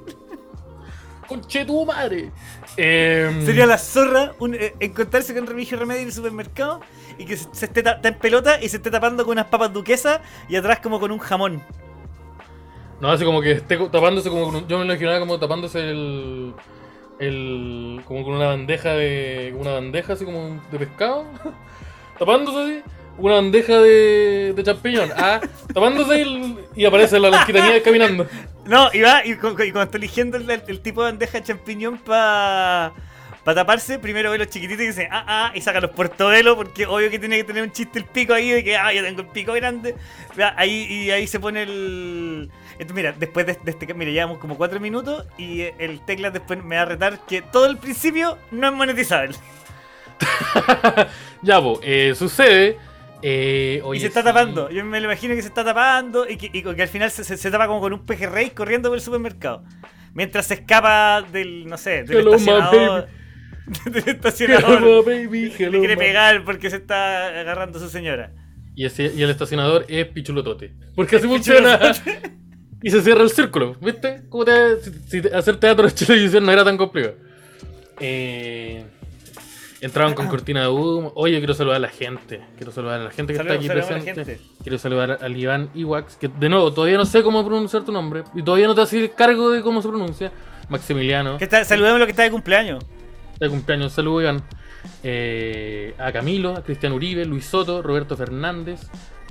Conche 1.27 1.65
tu 1.65 1.87
madre. 1.87 2.31
Em, 2.77 3.45
Sería 3.47 3.67
la 3.67 3.79
zorra 3.79 4.33
un- 4.39 4.55
eh, 4.55 4.75
encontrarse 4.81 5.35
con 5.35 5.47
Remigio 5.47 5.79
Remedio 5.79 6.03
en 6.03 6.09
el 6.09 6.13
supermercado 6.13 6.81
y 7.19 7.25
que 7.25 7.37
se, 7.37 7.49
se 7.53 7.65
esté 7.67 7.83
ta- 7.83 7.93
está 7.93 8.09
en 8.09 8.19
pelota 8.19 8.61
y 8.63 8.69
se 8.69 8.77
esté 8.77 8.91
tapando 8.91 9.25
con 9.25 9.33
unas 9.33 9.47
papas 9.47 9.73
duquesas 9.73 10.21
y 10.49 10.57
atrás 10.57 10.81
como 10.81 11.01
con 11.01 11.11
un 11.11 11.19
jamón. 11.19 11.63
No, 13.01 13.11
así 13.11 13.25
como 13.25 13.41
que 13.41 13.53
esté 13.53 13.77
tapándose 13.89 14.29
como 14.31 14.67
Yo 14.67 14.79
me 14.79 14.85
lo 14.85 14.93
imaginaba 14.93 15.21
como 15.21 15.39
tapándose 15.39 15.79
el. 15.91 16.55
el. 17.19 18.01
como 18.07 18.25
con 18.25 18.35
una 18.35 18.47
bandeja 18.49 18.91
de. 18.95 19.49
como 19.53 19.63
una 19.63 19.73
bandeja 19.73 20.13
así 20.15 20.25
como 20.25 20.61
de 20.71 20.79
pescado. 20.79 21.25
tapándose 22.19 22.59
así. 22.59 22.83
Una 23.19 23.35
bandeja 23.37 23.79
de. 23.81 24.53
de 24.55 24.63
champiñón. 24.63 25.11
Ah, 25.17 25.41
tapándose 25.73 26.23
el- 26.23 26.57
y 26.75 26.85
aparece 26.85 27.19
la 27.19 27.29
Blanquita 27.29 27.61
Nieves 27.65 27.83
caminando. 27.83 28.27
No, 28.67 28.91
y 28.93 29.01
va, 29.01 29.25
y, 29.25 29.37
cu- 29.37 29.55
cu- 29.55 29.63
y 29.63 29.71
cuando 29.73 29.85
está 29.85 29.97
eligiendo 29.99 30.37
el, 30.37 30.51
el 30.51 30.81
tipo 30.81 31.03
de 31.05 31.13
bandeja 31.13 31.39
de 31.39 31.45
champiñón 31.45 31.99
para 31.99 32.93
taparse, 33.45 33.99
primero 34.01 34.31
ve 34.33 34.39
los 34.39 34.49
chiquititos 34.49 34.83
y 34.83 34.87
dice, 34.89 35.09
ah, 35.11 35.25
ah, 35.29 35.53
y 35.55 35.61
saca 35.61 35.81
los 35.81 35.93
portobelos, 35.93 36.57
porque 36.57 36.85
obvio 36.85 37.09
que 37.11 37.19
tiene 37.21 37.37
que 37.37 37.45
tener 37.45 37.63
un 37.63 37.71
chiste 37.71 38.01
el 38.01 38.05
pico 38.05 38.35
ahí 38.35 38.51
de 38.51 38.65
que, 38.65 38.77
ah, 38.77 38.93
yo 38.93 39.05
tengo 39.05 39.21
el 39.21 39.29
pico 39.29 39.53
grande. 39.53 39.95
Ahí, 40.57 40.87
y 40.91 41.11
ahí 41.13 41.27
se 41.29 41.39
pone 41.41 41.63
el. 41.63 42.51
Entonces, 42.73 42.95
mira, 42.95 43.15
después 43.19 43.47
de, 43.47 43.57
de 43.63 43.71
este. 43.71 43.95
Mira, 43.95 44.11
llevamos 44.11 44.39
como 44.39 44.57
cuatro 44.57 44.81
minutos 44.81 45.25
y 45.39 45.63
el 45.79 46.05
teclas 46.05 46.33
después 46.33 46.63
me 46.63 46.77
va 46.77 46.83
a 46.83 46.87
retar 46.87 47.21
que 47.25 47.41
todo 47.41 47.67
el 47.67 47.79
principio 47.79 48.37
no 48.51 48.67
es 48.67 48.73
monetizable. 48.75 49.37
ya, 51.43 51.61
pues, 51.63 51.79
eh, 51.83 52.15
sucede. 52.17 52.79
Eh, 53.23 53.83
y 53.95 54.01
se 54.01 54.07
está 54.07 54.21
sí. 54.21 54.25
tapando. 54.27 54.71
Yo 54.71 54.85
me 54.85 55.01
lo 55.01 55.07
imagino 55.07 55.35
que 55.35 55.43
se 55.43 55.49
está 55.49 55.65
tapando 55.65 56.29
y 56.29 56.37
que, 56.37 56.51
y 56.53 56.63
que 56.63 56.83
al 56.83 56.89
final 56.89 57.11
se, 57.11 57.25
se- 57.25 57.37
se 57.37 57.51
tapa 57.51 57.67
como 57.67 57.81
con 57.81 57.93
un 57.93 58.05
pejerrey 58.05 58.51
corriendo 58.51 58.89
por 58.89 58.97
el 58.99 59.03
supermercado. 59.03 59.65
Mientras 60.15 60.47
se 60.47 60.55
escapa 60.55 61.23
del, 61.23 61.67
no 61.67 61.77
sé, 61.77 62.05
del 62.05 62.19
Hello, 62.19 62.35
estacionador. 62.35 63.09
Del 63.87 64.09
estacionador. 64.09 64.79
Hello, 64.79 65.03
baby, 65.03 65.53
Le 65.59 65.71
quiere 65.81 65.97
pegar 65.97 66.45
porque 66.45 66.71
se 66.71 66.77
está 66.77 67.27
agarrando 67.41 67.79
a 67.79 67.83
su 67.83 67.89
señora. 67.89 68.33
Y, 68.77 68.85
ese- 68.85 69.13
y 69.15 69.23
el 69.23 69.31
estacionador 69.31 69.85
es 69.89 70.07
Pichulotote. 70.07 70.73
Porque 70.95 71.17
así 71.17 71.27
funciona. 71.27 71.79
Y 72.83 72.91
se 72.91 73.03
cierra 73.03 73.23
el 73.23 73.31
círculo. 73.31 73.75
¿Viste? 73.81 74.23
¿Cómo 74.29 74.45
te, 74.45 74.53
si, 75.09 75.21
hacer 75.35 75.57
teatro 75.57 75.89
en 75.89 75.95
televisión 76.07 76.45
no 76.45 76.53
era 76.53 76.63
tan 76.63 76.77
complicado. 76.77 77.17
Eh, 77.99 78.85
entraban 79.87 80.15
con 80.15 80.29
cortina 80.29 80.63
de 80.63 80.69
humo. 80.69 81.13
Oye, 81.15 81.39
quiero 81.39 81.55
saludar 81.55 81.77
a 81.77 81.81
la 81.81 81.89
gente. 81.89 82.41
Quiero 82.57 82.73
saludar 82.73 83.01
a 83.01 83.05
la 83.05 83.11
gente 83.11 83.33
que 83.33 83.41
está 83.41 83.55
aquí 83.55 83.67
saludos 83.67 83.87
a 83.87 83.93
la 83.93 83.99
presente. 84.01 84.25
gente. 84.37 84.47
Quiero 84.63 84.79
saludar 84.79 85.19
al 85.21 85.37
Iván 85.37 85.71
Iwax. 85.75 86.17
Que 86.17 86.29
de 86.29 86.49
nuevo, 86.49 86.73
todavía 86.73 86.97
no 86.97 87.07
sé 87.07 87.23
cómo 87.23 87.45
pronunciar 87.45 87.85
tu 87.85 87.93
nombre. 87.93 88.25
Y 88.35 88.43
todavía 88.43 88.67
no 88.67 88.75
te 88.75 88.83
haces 88.83 89.11
cargo 89.17 89.51
de 89.51 89.63
cómo 89.63 89.83
se 89.83 89.89
pronuncia. 89.89 90.33
Maximiliano. 90.69 91.39
Que 91.39 91.45
está, 91.45 91.65
saludemos 91.65 91.99
lo 92.01 92.07
que 92.07 92.11
está 92.11 92.23
de 92.25 92.31
cumpleaños. 92.31 92.85
De 93.39 93.49
cumpleaños, 93.49 93.93
saludos 93.93 94.23
Iván. 94.23 94.43
Eh, 95.03 95.95
a 95.99 96.13
Camilo, 96.13 96.57
a 96.57 96.63
Cristian 96.63 96.93
Uribe, 96.93 97.25
Luis 97.25 97.47
Soto, 97.47 97.83
Roberto 97.83 98.17
Fernández, 98.17 98.83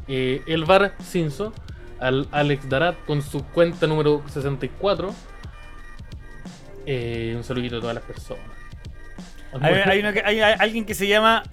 eh, 0.07 0.41
Elvar 0.47 0.95
Cinzo, 1.01 1.53
al 1.99 2.27
Alex 2.31 2.67
Darat 2.69 2.95
con 3.05 3.21
su 3.21 3.43
cuenta 3.45 3.87
número 3.87 4.21
64. 4.27 5.13
Eh, 6.85 7.33
un 7.35 7.43
saludito 7.43 7.77
a 7.77 7.79
todas 7.81 7.95
las 7.95 8.03
personas. 8.03 8.54
Hay, 9.61 10.01
que- 10.13 10.21
hay- 10.25 10.39
hay 10.41 10.55
alguien 10.59 10.85
que 10.85 10.93
se 10.93 11.07
llama. 11.07 11.43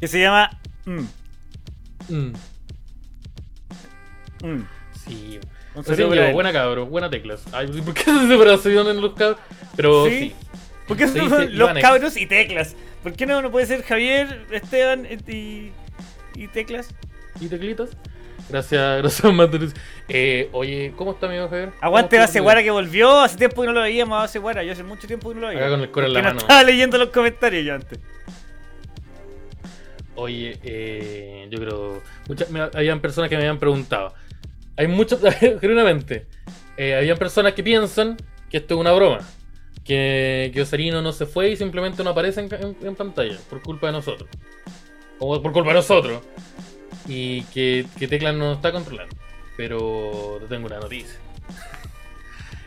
Que 0.00 0.08
se 0.08 0.20
llama. 0.20 0.50
mm, 0.84 1.00
Mm, 2.08 2.32
mm. 4.44 4.66
sí. 5.06 5.40
Buena 6.32 6.52
cabro, 6.52 6.86
buena 6.86 7.08
teclas. 7.10 7.42
Ay, 7.52 7.66
¿Por 7.82 7.94
qué 7.94 8.02
se 8.04 8.28
separación 8.28 8.88
en 8.88 9.00
los 9.00 9.14
cabros? 9.14 9.38
Pero 9.76 10.06
Sí. 10.06 10.18
sí. 10.18 10.34
¿Por 10.86 10.96
qué 10.96 11.06
Se 11.06 11.18
son 11.18 11.30
los 11.30 11.52
Ivanex. 11.68 11.86
cabros 11.86 12.16
y 12.16 12.26
teclas? 12.26 12.74
¿Por 13.02 13.12
qué 13.12 13.26
no, 13.26 13.42
no 13.42 13.50
puede 13.50 13.66
ser 13.66 13.82
Javier, 13.82 14.46
Esteban 14.50 15.06
y, 15.28 15.70
y 16.34 16.48
teclas? 16.48 16.88
¿Y 17.40 17.46
teclitas? 17.48 17.90
Gracias, 18.48 18.98
gracias, 19.02 19.32
Matrix. 19.32 19.74
Eh, 20.08 20.48
oye, 20.52 20.92
¿cómo 20.96 21.12
está 21.12 21.26
amigo 21.26 21.48
Javier? 21.48 21.72
Aguante. 21.80 22.40
Guara 22.40 22.62
que 22.62 22.70
volvió. 22.70 23.20
Hace 23.20 23.36
tiempo 23.36 23.60
que 23.62 23.66
no 23.68 23.74
lo 23.74 23.82
veíamos 23.82 24.34
Guara. 24.36 24.62
Yo 24.62 24.72
hace 24.72 24.82
mucho 24.84 25.06
tiempo 25.06 25.28
que 25.28 25.34
no 25.34 25.40
lo 25.42 25.48
veía. 25.48 25.60
Acá 25.60 25.70
con 25.70 25.80
el 25.80 25.90
core 25.90 26.06
en 26.06 26.12
la 26.14 26.20
no 26.20 26.26
mano. 26.28 26.38
estaba 26.40 26.62
leyendo 26.64 26.96
los 26.98 27.10
comentarios 27.10 27.64
yo 27.64 27.74
antes. 27.74 27.98
Oye, 30.14 30.58
eh, 30.64 31.46
yo 31.50 31.58
creo. 31.60 32.02
Muchas, 32.28 32.50
me- 32.50 32.60
habían 32.60 33.00
personas 33.00 33.28
que 33.30 33.36
me 33.36 33.42
habían 33.42 33.58
preguntado. 33.58 34.14
Hay 34.76 34.88
muchas. 34.88 35.20
genuinamente. 35.60 36.26
eh, 36.76 36.96
habían 36.96 37.18
personas 37.18 37.52
que 37.54 37.62
piensan 37.62 38.16
que 38.50 38.56
esto 38.58 38.74
es 38.74 38.80
una 38.80 38.92
broma. 38.92 39.20
Que, 39.84 40.50
que 40.52 40.62
Osarino 40.62 41.00
no 41.02 41.12
se 41.12 41.24
fue 41.24 41.50
y 41.50 41.56
simplemente 41.56 42.02
no 42.04 42.10
aparece 42.10 42.40
en- 42.40 42.76
en 42.82 42.94
pantalla. 42.96 43.36
Por 43.48 43.62
culpa 43.62 43.86
de 43.86 43.92
nosotros. 43.92 44.28
O 45.18 45.40
por 45.42 45.52
culpa 45.52 45.68
de 45.70 45.74
nosotros. 45.76 46.22
Y 47.08 47.42
que, 47.44 47.86
que 47.98 48.06
Tecla 48.06 48.32
no 48.32 48.52
está 48.52 48.70
controlando. 48.70 49.16
Pero 49.56 50.36
te 50.40 50.46
tengo 50.46 50.66
una 50.66 50.78
noticia. 50.78 51.18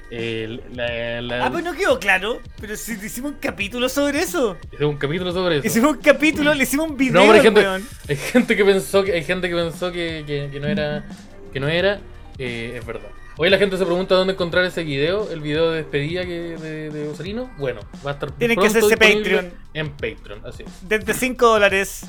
El- 0.10 0.62
la- 0.74 1.22
la- 1.22 1.46
Ah, 1.46 1.52
pues 1.52 1.64
no 1.64 1.74
quedó 1.74 1.98
claro. 2.00 2.42
Pero 2.60 2.76
si 2.76 2.94
hicimos 2.94 3.32
un 3.32 3.38
capítulo 3.38 3.88
sobre 3.88 4.20
eso. 4.20 4.58
Hice 4.74 4.84
un 4.84 4.98
capítulo 4.98 5.32
sobre 5.32 5.58
eso. 5.60 5.68
Hicimos 5.68 5.92
un 5.96 6.02
capítulo, 6.02 6.54
le 6.54 6.64
hicimos 6.64 6.90
un 6.90 6.98
video. 6.98 7.14
No, 7.14 7.22
pero 7.22 7.34
hay 7.36 7.42
gente, 7.42 7.62
weón. 7.62 7.88
hay 8.10 8.16
gente 8.18 8.58
que 8.58 8.66
pensó 8.66 9.04
que 9.06 9.14
hay 9.14 9.24
gente 9.24 9.48
que 9.48 9.56
pensó 9.56 9.90
que, 9.92 10.24
que- 10.28 10.50
que 10.52 10.60
no 10.60 10.68
era 10.68 11.06
que 11.54 11.60
no 11.62 11.70
era 11.70 12.02
eh, 12.38 12.76
es 12.78 12.86
verdad. 12.86 13.08
Hoy 13.38 13.50
la 13.50 13.58
gente 13.58 13.78
se 13.78 13.86
pregunta 13.86 14.14
dónde 14.16 14.34
encontrar 14.34 14.66
ese 14.66 14.84
video, 14.84 15.32
el 15.32 15.40
video 15.40 15.72
de 15.72 15.78
despedida 15.78 16.24
que, 16.26 16.58
de, 16.58 16.90
de 16.90 17.08
Osarino. 17.08 17.50
Bueno, 17.58 17.80
va 18.06 18.12
a 18.12 18.14
estar 18.16 18.32
Tienen 18.32 18.60
que 18.60 18.68
hacerse 18.68 18.98
Patreon. 18.98 19.54
En 19.74 19.92
Patreon, 19.92 20.46
así 20.46 20.64
es. 20.64 20.70
Desde 20.82 21.14
5 21.14 21.48
dólares. 21.48 22.06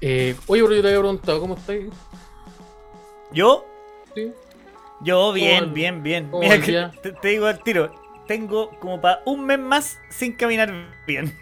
Eh, 0.00 0.34
oye, 0.46 0.62
pero 0.62 0.74
yo 0.76 0.82
te 0.82 0.88
había 0.88 1.00
preguntado, 1.00 1.40
¿cómo 1.40 1.54
estáis? 1.54 1.86
Yo 3.32 3.64
Sí. 4.14 4.32
Yo 5.02 5.32
bien, 5.32 5.64
¿Cómo- 5.64 5.74
bien, 5.74 6.02
bien. 6.02 6.28
cómo 6.30 6.42
Mira, 6.42 6.54
el 6.54 6.62
que 6.62 6.88
te, 7.02 7.12
te 7.12 7.28
digo 7.28 7.46
al 7.46 7.62
tiro, 7.62 7.94
tengo 8.26 8.70
como 8.80 9.00
para 9.00 9.20
un 9.26 9.44
mes 9.44 9.58
más 9.58 9.98
sin 10.10 10.32
caminar 10.32 10.72
bien. 11.06 11.36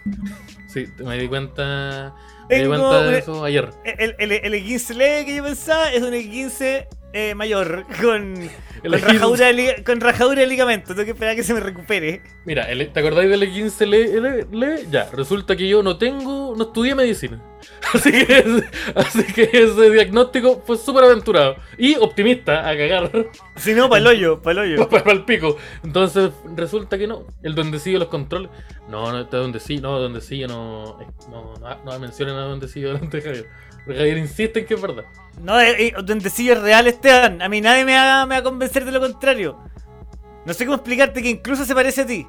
Sí, 0.69 0.89
me 0.99 1.17
di 1.17 1.29
cuenta. 1.29 2.13
Me 2.49 2.63
di 2.63 2.67
cuenta 2.67 3.03
de 3.05 3.19
eso 3.19 3.45
ayer. 3.45 3.71
El, 3.85 4.17
el, 4.19 4.33
el, 4.33 4.55
E15 4.55 4.95
leve 4.95 5.25
que 5.25 5.37
yo 5.37 5.45
pensaba 5.45 5.93
es 5.93 6.03
un 6.03 6.13
E15 6.13 6.87
eh, 7.15 7.35
mayor, 7.35 7.87
con, 8.01 8.35
con, 8.35 8.91
E15. 8.93 9.01
rajadura 9.01 9.53
de 9.53 9.85
con 9.85 10.01
rajadura 10.01 10.41
de 10.43 10.47
ligamento. 10.47 10.89
Tengo 10.95 11.05
que 11.05 11.11
esperar 11.13 11.33
a 11.33 11.37
que 11.37 11.43
se 11.43 11.55
me 11.55 11.61
recupere. 11.61 12.21
Mira, 12.45 12.65
el- 12.71 12.93
¿te 12.93 13.01
acordáis 13.01 13.31
del 13.31 13.43
E15 13.43 13.87
le, 13.87 14.21
le- 14.21 14.47
le? 14.53 14.87
Ya, 14.91 15.09
resulta 15.13 15.57
que 15.57 15.67
yo 15.69 15.83
no 15.83 15.97
tengo, 15.97 16.55
no 16.57 16.65
estudié 16.65 16.95
medicina. 16.95 17.41
Así 17.95 18.11
que, 18.13 18.39
ese- 18.39 18.69
así 18.95 19.25
que 19.33 19.43
ese 19.53 19.91
diagnóstico 19.91 20.63
fue 20.67 20.77
súper 20.77 21.05
aventurado. 21.05 21.57
Y 21.79 21.95
optimista, 21.97 22.69
a 22.69 22.77
cagar. 22.77 23.11
Si 23.57 23.73
no, 23.73 23.89
para 23.89 24.01
el 24.01 24.07
hoyo, 24.07 24.43
para 24.43 24.65
el 24.65 24.73
hoyo. 24.77 24.89
para 24.91 25.13
el 25.13 25.25
pico. 25.25 25.57
Entonces, 25.83 26.31
resulta 26.57 26.99
que 26.99 27.07
no. 27.07 27.25
El 27.43 27.55
duendecillo 27.55 27.99
los 28.01 28.09
controles. 28.09 28.51
No, 28.89 29.11
no, 29.13 29.21
está 29.23 29.39
duendecillo, 29.39 29.81
no, 29.83 29.99
duendecillo 29.99 30.47
no. 30.49 30.99
No, 31.31 31.55
no, 31.59 31.85
no 31.85 31.99
mencionen 32.01 32.35
a 32.35 32.45
duendecillo 32.47 32.89
delante 32.89 33.19
de 33.19 33.23
Javier. 33.23 33.49
Porque 33.85 33.99
Javier 33.99 34.19
insiste 34.19 34.61
en 34.61 34.67
que 34.67 34.75
es 34.75 34.81
verdad. 34.81 35.05
No, 35.41 35.61
eh, 35.61 35.89
eh, 35.89 35.95
duendecillo 36.03 36.55
es 36.55 36.63
real, 36.63 36.87
Esteban. 36.87 37.43
A 37.43 37.49
mí 37.49 37.61
nadie 37.61 37.85
me 37.85 37.95
va, 37.95 38.25
me 38.27 38.35
va 38.37 38.39
a 38.41 38.43
convencer 38.43 38.85
de 38.85 38.93
lo 38.93 39.01
contrario. 39.01 39.59
No 40.47 40.53
sé 40.55 40.65
cómo 40.65 40.77
explicarte 40.77 41.23
que 41.23 41.29
incluso 41.31 41.65
se 41.65 41.75
parece 41.75 42.03
a 42.03 42.07
ti. 42.07 42.27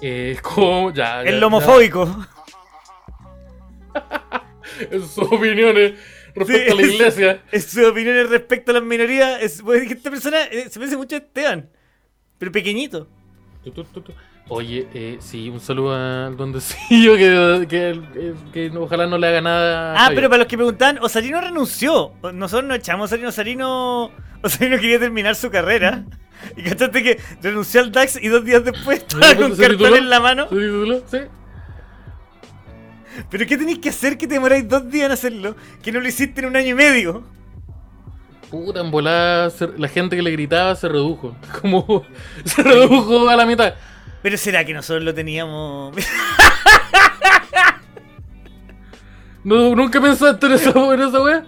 Eh, 0.00 0.36
como, 0.42 0.92
ya. 0.92 1.22
El 1.22 1.40
ya. 1.40 1.46
homofóbico. 1.46 2.26
En 4.90 5.00
sus 5.06 5.18
opiniones 5.30 5.94
respecto 6.34 6.72
a 6.72 6.76
la 6.76 6.82
Sí, 6.82 6.88
es- 6.88 6.94
iglesia. 6.94 7.42
Es 7.52 7.64
su 7.66 7.86
opinión 7.86 8.28
respecto 8.30 8.70
a 8.70 8.74
las 8.74 8.82
minorías. 8.82 9.42
Es, 9.42 9.62
esta 9.90 10.10
persona 10.10 10.44
eh, 10.44 10.68
se 10.70 10.78
parece 10.78 10.96
mucho 10.96 11.14
a 11.14 11.18
Esteban. 11.18 11.68
Pero 12.38 12.50
pequeñito. 12.50 13.06
Oye, 14.54 14.86
eh, 14.94 15.16
sí, 15.20 15.48
un 15.48 15.60
saludo 15.60 15.94
al 15.94 16.36
duendecillo 16.36 17.14
que, 17.16 17.66
que, 17.68 18.00
que, 18.52 18.70
que 18.70 18.76
ojalá 18.78 19.06
no 19.06 19.18
le 19.18 19.26
haga 19.28 19.40
nada. 19.40 19.94
Ah, 19.94 19.98
Javier. 20.04 20.14
pero 20.16 20.28
para 20.30 20.38
los 20.38 20.46
que 20.48 20.56
preguntan, 20.56 20.98
Osarino 21.00 21.40
renunció. 21.40 22.12
Nosotros 22.34 22.68
nos 22.68 22.78
echamos 22.78 23.10
a 23.10 23.14
Osarino. 23.14 23.28
Osarino, 23.30 24.10
Osarino 24.42 24.76
quería 24.78 24.98
terminar 24.98 25.34
su 25.34 25.50
carrera. 25.50 26.04
Y 26.56 26.62
cachaste 26.64 27.04
que 27.04 27.20
renunció 27.40 27.80
al 27.82 27.92
DAX 27.92 28.20
y 28.20 28.26
dos 28.26 28.44
días 28.44 28.64
después 28.64 28.98
estaba 28.98 29.28
¿Se 29.28 29.36
con 29.36 29.54
cartón 29.54 29.94
en 29.94 30.10
la 30.10 30.18
mano. 30.18 30.48
¿Se 30.48 30.56
tituló? 30.56 31.00
Sí. 31.08 31.18
¿Pero 33.30 33.46
qué 33.46 33.56
tenéis 33.56 33.78
que 33.78 33.90
hacer 33.90 34.16
que 34.18 34.26
te 34.26 34.34
demoráis 34.34 34.68
dos 34.68 34.90
días 34.90 35.06
en 35.06 35.12
hacerlo? 35.12 35.54
Que 35.82 35.92
no 35.92 36.00
lo 36.00 36.08
hiciste 36.08 36.40
en 36.40 36.46
un 36.48 36.56
año 36.56 36.70
y 36.70 36.74
medio. 36.74 37.22
Puta, 38.50 38.80
en 38.80 38.90
volada, 38.90 39.50
se- 39.50 39.68
la 39.78 39.86
gente 39.88 40.16
que 40.16 40.22
le 40.22 40.30
gritaba 40.32 40.74
se 40.74 40.88
redujo. 40.88 41.36
Como 41.60 42.04
se 42.44 42.62
redujo 42.62 43.28
a 43.28 43.36
la 43.36 43.46
mitad. 43.46 43.74
Pero 44.22 44.36
será 44.36 44.64
que 44.64 44.72
nosotros 44.74 45.04
lo 45.04 45.14
teníamos. 45.14 45.94
No, 49.44 49.74
nunca 49.74 50.00
pensaste 50.00 50.46
en 50.46 50.52
esa, 50.52 50.70
en 50.70 51.00
esa 51.02 51.20
wea. 51.20 51.44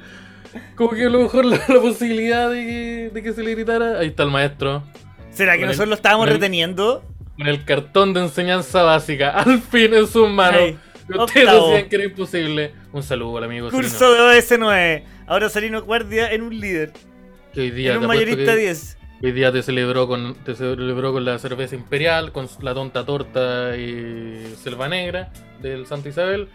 Como 0.75 0.91
que 0.91 1.05
a 1.07 1.09
lo 1.09 1.21
mejor 1.23 1.45
la, 1.45 1.57
la 1.69 1.81
posibilidad 1.81 2.51
de 2.51 2.57
que, 2.67 3.11
de 3.15 3.23
que 3.23 3.33
se 3.33 3.43
le 3.43 3.53
gritara. 3.53 4.01
Ahí 4.01 4.09
está 4.09 4.25
el 4.25 4.31
maestro. 4.31 4.83
¿Será 5.31 5.53
que 5.53 5.59
Con 5.61 5.65
el- 5.65 5.69
nosotros 5.69 5.89
lo 5.91 5.95
estábamos 5.95 6.27
el- 6.27 6.35
reteniendo? 6.35 7.05
Con 7.39 7.47
el 7.47 7.65
cartón 7.65 8.13
de 8.13 8.21
enseñanza 8.23 8.83
básica. 8.83 9.31
Al 9.41 9.61
fin 9.63 9.95
en 9.95 10.07
sus 10.09 10.29
manos. 10.29 10.61
Ay, 10.61 10.79
Ustedes 11.09 11.53
decían 11.53 11.89
que 11.89 11.97
era 11.97 12.05
imposible. 12.07 12.73
Un 12.93 13.03
saludo 13.03 13.37
al 13.39 13.45
amigo 13.45 13.71
Serino, 13.71 13.89
Curso 13.89 14.13
de 14.13 14.21
OS9. 14.41 15.05
Ahora 15.27 15.47
Osarino 15.47 15.83
guardia 15.83 16.33
en 16.33 16.43
un 16.43 16.59
líder. 16.59 16.93
que 17.53 17.61
hoy 17.61 17.71
día 17.71 17.93
En 17.95 17.99
un 18.01 18.07
mayorista 18.07 18.55
que- 18.55 18.59
10. 18.61 18.97
Hoy 19.23 19.33
día 19.33 19.51
te 19.53 19.63
celebró 19.63 20.07
con 20.07 20.35
te 20.45 20.55
celebró 20.55 21.13
con 21.13 21.25
la 21.25 21.39
cerveza 21.39 21.75
imperial, 21.75 22.31
con 22.33 22.47
la 22.61 22.75
tonta 22.75 23.07
torta 23.07 23.77
y 23.77 24.55
selva 24.63 24.89
negra 24.89 25.33
del 25.63 25.87
Santa 25.87 26.11
Isabel. 26.11 26.49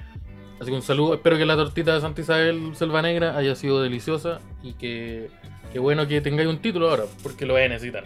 Así 0.60 0.70
que 0.70 0.76
un 0.76 0.82
saludo, 0.82 1.16
espero 1.16 1.38
que 1.38 1.46
la 1.46 1.56
tortita 1.56 1.96
de 1.96 2.02
Santa 2.02 2.22
Isabel 2.22 2.72
selva 2.76 3.02
negra 3.02 3.38
haya 3.38 3.56
sido 3.56 3.82
deliciosa 3.82 4.40
y 4.62 4.74
que, 4.74 5.30
que 5.72 5.80
bueno 5.80 6.08
que 6.08 6.22
tengáis 6.22 6.50
un 6.50 6.60
título 6.60 6.90
ahora, 6.90 7.06
porque 7.24 7.46
lo 7.46 7.54
vais 7.54 7.66
a 7.68 7.70
necesitar. 7.74 8.04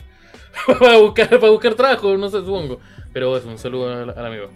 para, 0.79 0.98
buscar, 0.98 1.29
para 1.29 1.50
buscar 1.50 1.74
trabajo, 1.74 2.15
no 2.15 2.29
sé, 2.29 2.38
supongo. 2.39 2.79
Pero 3.12 3.36
es 3.36 3.43
un 3.43 3.57
saludo 3.57 3.91
al, 3.91 4.10
al 4.12 4.25
amigo. 4.25 4.50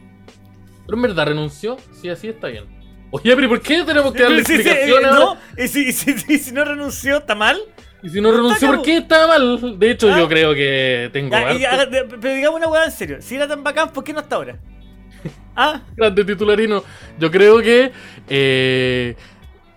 Pero 0.85 0.95
en 0.95 1.01
verdad 1.01 1.25
renunció, 1.27 1.75
si 1.91 2.07
así 2.09 2.27
está 2.29 2.47
bien. 2.47 2.65
Oye, 3.11 3.35
pero 3.35 3.49
¿por 3.49 3.61
qué 3.61 3.83
tenemos 3.83 4.13
que 4.13 4.23
darle 4.23 4.43
Pero 4.43 4.57
si- 4.57 4.63
si- 4.63 4.69
explicación 4.69 5.03
eh, 5.05 5.07
no, 5.11 5.37
y 5.57 5.67
si, 5.67 5.91
si- 5.91 6.33
y 6.33 6.37
si 6.37 6.51
no 6.53 6.63
renunció, 6.65 7.17
¿está 7.17 7.35
mal? 7.35 7.57
Y 8.03 8.09
si 8.09 8.21
no 8.21 8.31
renunció, 8.31 8.67
¿por 8.67 8.81
qué 8.83 8.97
está 8.97 9.27
mal? 9.27 9.79
De 9.79 9.91
hecho, 9.91 10.11
Ah. 10.13 10.19
yo 10.19 10.27
creo 10.27 10.53
que 10.53 11.09
tengo 11.11 11.31
Ya, 11.31 11.53
y 11.83 11.89
pero 12.21 12.33
digamos 12.33 12.59
una 12.59 12.67
hueá 12.69 12.85
en 12.85 12.91
serio. 12.91 13.17
Si 13.21 13.35
era 13.35 13.47
tan 13.47 13.63
bacán, 13.63 13.91
¿por 13.91 14.03
qué 14.03 14.13
no 14.13 14.19
está 14.19 14.35
ahora? 14.35 14.59
¿Ah? 15.55 15.81
grande 15.95 16.23
titularino. 16.23 16.83
Yo 17.19 17.31
creo 17.31 17.59
que. 17.59 17.91
eh, 18.29 19.15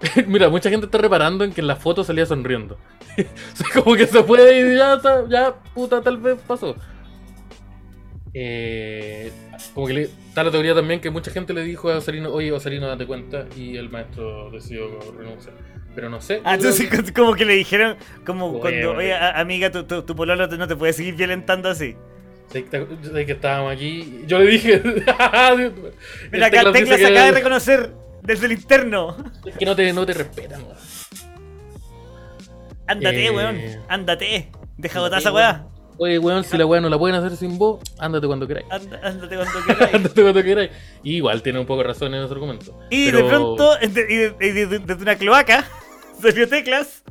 mira, 0.27 0.49
mucha 0.49 0.71
gente 0.71 0.87
está 0.87 0.99
reparando 0.99 1.45
en 1.45 1.53
que 1.53 1.61
en 1.61 1.67
la 1.67 1.77
foto 1.77 2.05
salía 2.05 2.27
sonriendo. 2.27 2.79
Como 3.75 3.97
que 3.97 4.07
se 4.07 4.23
puede 4.23 4.73
y 4.73 4.77
ya, 4.77 4.99
ya, 5.29 5.55
puta, 5.75 6.01
tal 6.03 6.17
vez 6.19 6.39
pasó. 6.47 6.77
Eh, 8.33 9.33
como 9.75 9.89
que 9.89 9.93
le, 9.93 10.03
está 10.03 10.45
la 10.45 10.53
teoría 10.53 10.73
también 10.75 11.01
que 11.01 11.11
mucha 11.11 11.33
gente 11.33 11.53
le 11.53 11.63
dijo 11.65 11.91
a 11.91 11.97
Osarino, 11.97 12.31
oye, 12.33 12.53
Osarino, 12.53 12.87
date 12.87 13.05
cuenta, 13.05 13.47
y 13.57 13.77
el 13.77 13.91
maestro 13.91 14.51
decidió 14.53 14.87
renunciar. 15.19 15.55
Pero 15.95 16.09
no 16.09 16.21
sé. 16.21 16.41
Ah, 16.45 16.55
entonces 16.55 16.89
que- 16.89 17.13
como 17.15 17.35
que 17.35 17.45
le 17.45 17.55
dijeron, 17.55 17.97
como 18.25 18.49
Bueno, 18.51 18.61
cuando, 18.61 18.93
oye, 18.99 19.15
amiga, 19.15 19.71
tu, 19.71 19.85
tu, 19.85 20.03
tu 20.03 20.15
pololo 20.15 20.47
no 20.47 20.69
te 20.69 20.77
puede 20.77 20.93
seguir 20.93 21.15
violentando 21.17 21.69
así. 21.69 21.97
sé 22.53 22.65
que, 22.65 23.33
estábamos 23.33 23.73
aquí. 23.73 24.23
Yo 24.27 24.39
le 24.39 24.47
dije. 24.51 24.83
Mira, 24.85 25.03
el 26.33 26.43
acá 26.45 26.59
Teclas 26.59 26.75
dice 26.75 26.99
se 26.99 27.07
acaba 27.07 27.27
de 27.27 27.33
reconocer 27.33 27.93
desde 28.23 28.47
el 28.47 28.53
interno. 28.53 29.17
Es 29.45 29.57
que 29.57 29.65
no 29.65 29.75
te, 29.75 29.93
no 29.93 30.07
te 30.07 30.15
respetan, 30.15 30.63
weón. 30.63 30.77
Ándate, 32.87 33.27
Eh, 33.27 33.31
weón, 33.31 33.61
ándate. 33.89 34.51
Deja 34.77 35.01
botar 35.01 35.19
esa 35.21 35.33
weá. 35.33 35.67
Oye, 36.03 36.19
weón, 36.19 36.43
si 36.45 36.57
la 36.57 36.65
weá 36.65 36.81
no 36.81 36.89
la 36.89 36.99
pueden 36.99 37.15
hacer 37.17 37.37
sin 37.37 37.59
vos, 37.59 37.79
ándate 37.99 38.27
cuando 38.27 38.47
queráis. 38.49 38.67
Ándate 38.71 39.37
cuando 39.37 39.61
quieras. 39.67 39.95
ándate 39.95 40.23
cuando 40.23 40.43
queráis. 40.43 40.71
Y 41.05 41.17
igual 41.17 41.43
tiene 41.43 41.59
un 41.59 41.67
poco 41.67 41.83
razón 41.83 42.15
en 42.15 42.25
ese 42.25 42.33
argumento. 42.33 42.79
Y 42.89 43.07
Pero- 43.07 43.19
de 43.23 43.25
pronto, 43.25 43.77
de- 43.77 43.89
de- 43.89 44.31
de- 44.31 44.67
de- 44.67 44.79
desde 44.79 45.03
una 45.03 45.17
cloaca, 45.17 45.65
salió 46.23 46.49
Teclas 46.49 47.03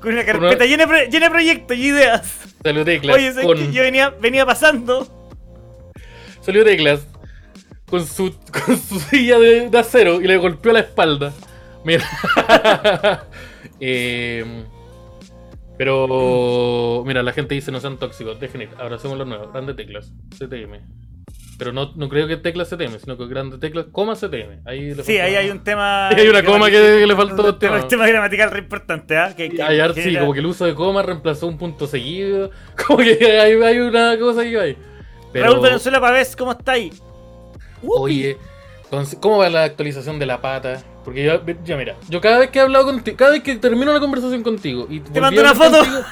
con 0.00 0.12
una 0.14 0.24
carpeta 0.24 0.56
una- 0.56 0.66
llena, 0.66 0.86
de 0.86 1.06
llena 1.08 1.26
de 1.26 1.30
proyectos 1.30 1.76
y 1.76 1.86
ideas. 1.86 2.54
Salió 2.64 2.84
Teclas 2.84 3.14
Oye, 3.16 3.30
¿sabes 3.30 3.46
con. 3.46 3.56
qué? 3.56 3.72
yo 3.72 3.82
venía, 3.82 4.10
venía 4.10 4.44
pasando. 4.44 5.06
Salió 6.40 6.64
Teclas 6.64 7.06
con 7.88 8.04
su, 8.04 8.34
con 8.66 8.76
su 8.80 8.98
silla 8.98 9.38
de, 9.38 9.70
de 9.70 9.78
acero 9.78 10.20
y 10.20 10.24
le 10.26 10.36
golpeó 10.38 10.72
la 10.72 10.80
espalda. 10.80 11.32
Mira. 11.84 12.04
Eh, 13.80 14.64
pero. 15.78 17.02
Mira, 17.06 17.22
la 17.22 17.32
gente 17.32 17.54
dice 17.54 17.72
no 17.72 17.80
sean 17.80 17.96
tóxicos, 17.98 18.38
dejen 18.40 18.62
ir. 18.62 18.68
Abracemos 18.78 19.16
los 19.16 19.26
nuevos. 19.26 19.52
Grande 19.52 19.74
Teclas, 19.74 20.12
CTM. 20.36 20.80
Pero 21.58 21.72
no, 21.72 21.92
no 21.96 22.08
creo 22.08 22.28
que 22.28 22.36
Teclas 22.36 22.68
CTM, 22.70 23.00
sino 23.00 23.16
que 23.18 23.26
Grande 23.26 23.58
Teclas, 23.58 23.86
coma 23.90 24.14
CTM. 24.14 24.60
Ahí 24.64 24.94
le 24.94 25.02
Sí, 25.02 25.18
ahí 25.18 25.34
hay 25.34 25.50
un 25.50 25.64
tema. 25.64 26.08
Hay 26.16 26.28
una 26.28 26.44
coma 26.44 26.70
que- 26.70 27.04
le 27.06 27.16
faltó 27.16 27.48
Un 27.48 27.58
tema. 27.58 28.06
gramatical 28.06 28.50
re 28.50 28.60
importante, 28.60 29.16
¿ah? 29.16 29.34
Que, 29.36 29.48
que- 29.50 29.62
Hay 29.62 29.80
sí, 29.94 30.16
como 30.16 30.32
que 30.32 30.38
el 30.40 30.46
uso 30.46 30.66
de 30.66 30.74
coma 30.74 31.02
reemplazó 31.02 31.46
un 31.48 31.58
punto 31.58 31.86
seguido. 31.86 32.50
Como 32.86 32.98
que 33.00 33.40
hay, 33.40 33.60
hay 33.60 33.78
una 33.80 34.16
cosa 34.18 34.42
que 34.44 34.58
ahí. 34.58 34.76
Pero, 35.32 35.46
Raúl 35.46 35.60
Valenzuela 35.60 36.00
Pavés, 36.00 36.36
¿cómo 36.36 36.52
está 36.52 36.72
ahí? 36.72 36.92
oye, 37.82 38.36
¿cómo 39.20 39.38
va 39.38 39.48
la 39.50 39.64
actualización 39.64 40.18
de 40.18 40.26
la 40.26 40.40
pata? 40.40 40.82
Porque 41.08 41.24
yo, 41.24 41.40
ya 41.64 41.76
mira, 41.78 41.96
yo 42.10 42.20
cada 42.20 42.36
vez 42.38 42.50
que 42.50 42.58
he 42.58 42.62
hablado 42.62 42.84
contigo, 42.84 43.16
cada 43.16 43.30
vez 43.30 43.42
que 43.42 43.56
termino 43.56 43.90
una 43.92 43.98
conversación 44.00 44.42
contigo 44.42 44.86
y 44.90 45.00
Te 45.00 45.22
mando 45.22 45.40
una 45.40 45.54
foto. 45.54 45.78
contigo- 45.78 46.04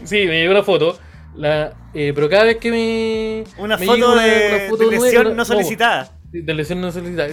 sí, 0.04 0.26
me 0.26 0.38
llegó 0.40 0.52
una 0.52 0.62
foto. 0.62 0.96
La, 1.34 1.72
eh, 1.92 2.12
pero 2.14 2.28
cada 2.28 2.44
vez 2.44 2.58
que 2.58 2.70
me. 2.70 3.44
Una 3.60 3.76
me 3.76 3.84
foto, 3.84 4.12
una- 4.12 4.22
de, 4.22 4.48
una 4.48 4.58
foto 4.70 4.84
de 4.84 4.96
nueva, 4.96 5.04
lesión 5.06 5.36
no 5.36 5.44
solicitada. 5.44 6.12
de 6.30 6.54
lesión 6.54 6.80
no 6.80 6.92
solicitada. 6.92 7.30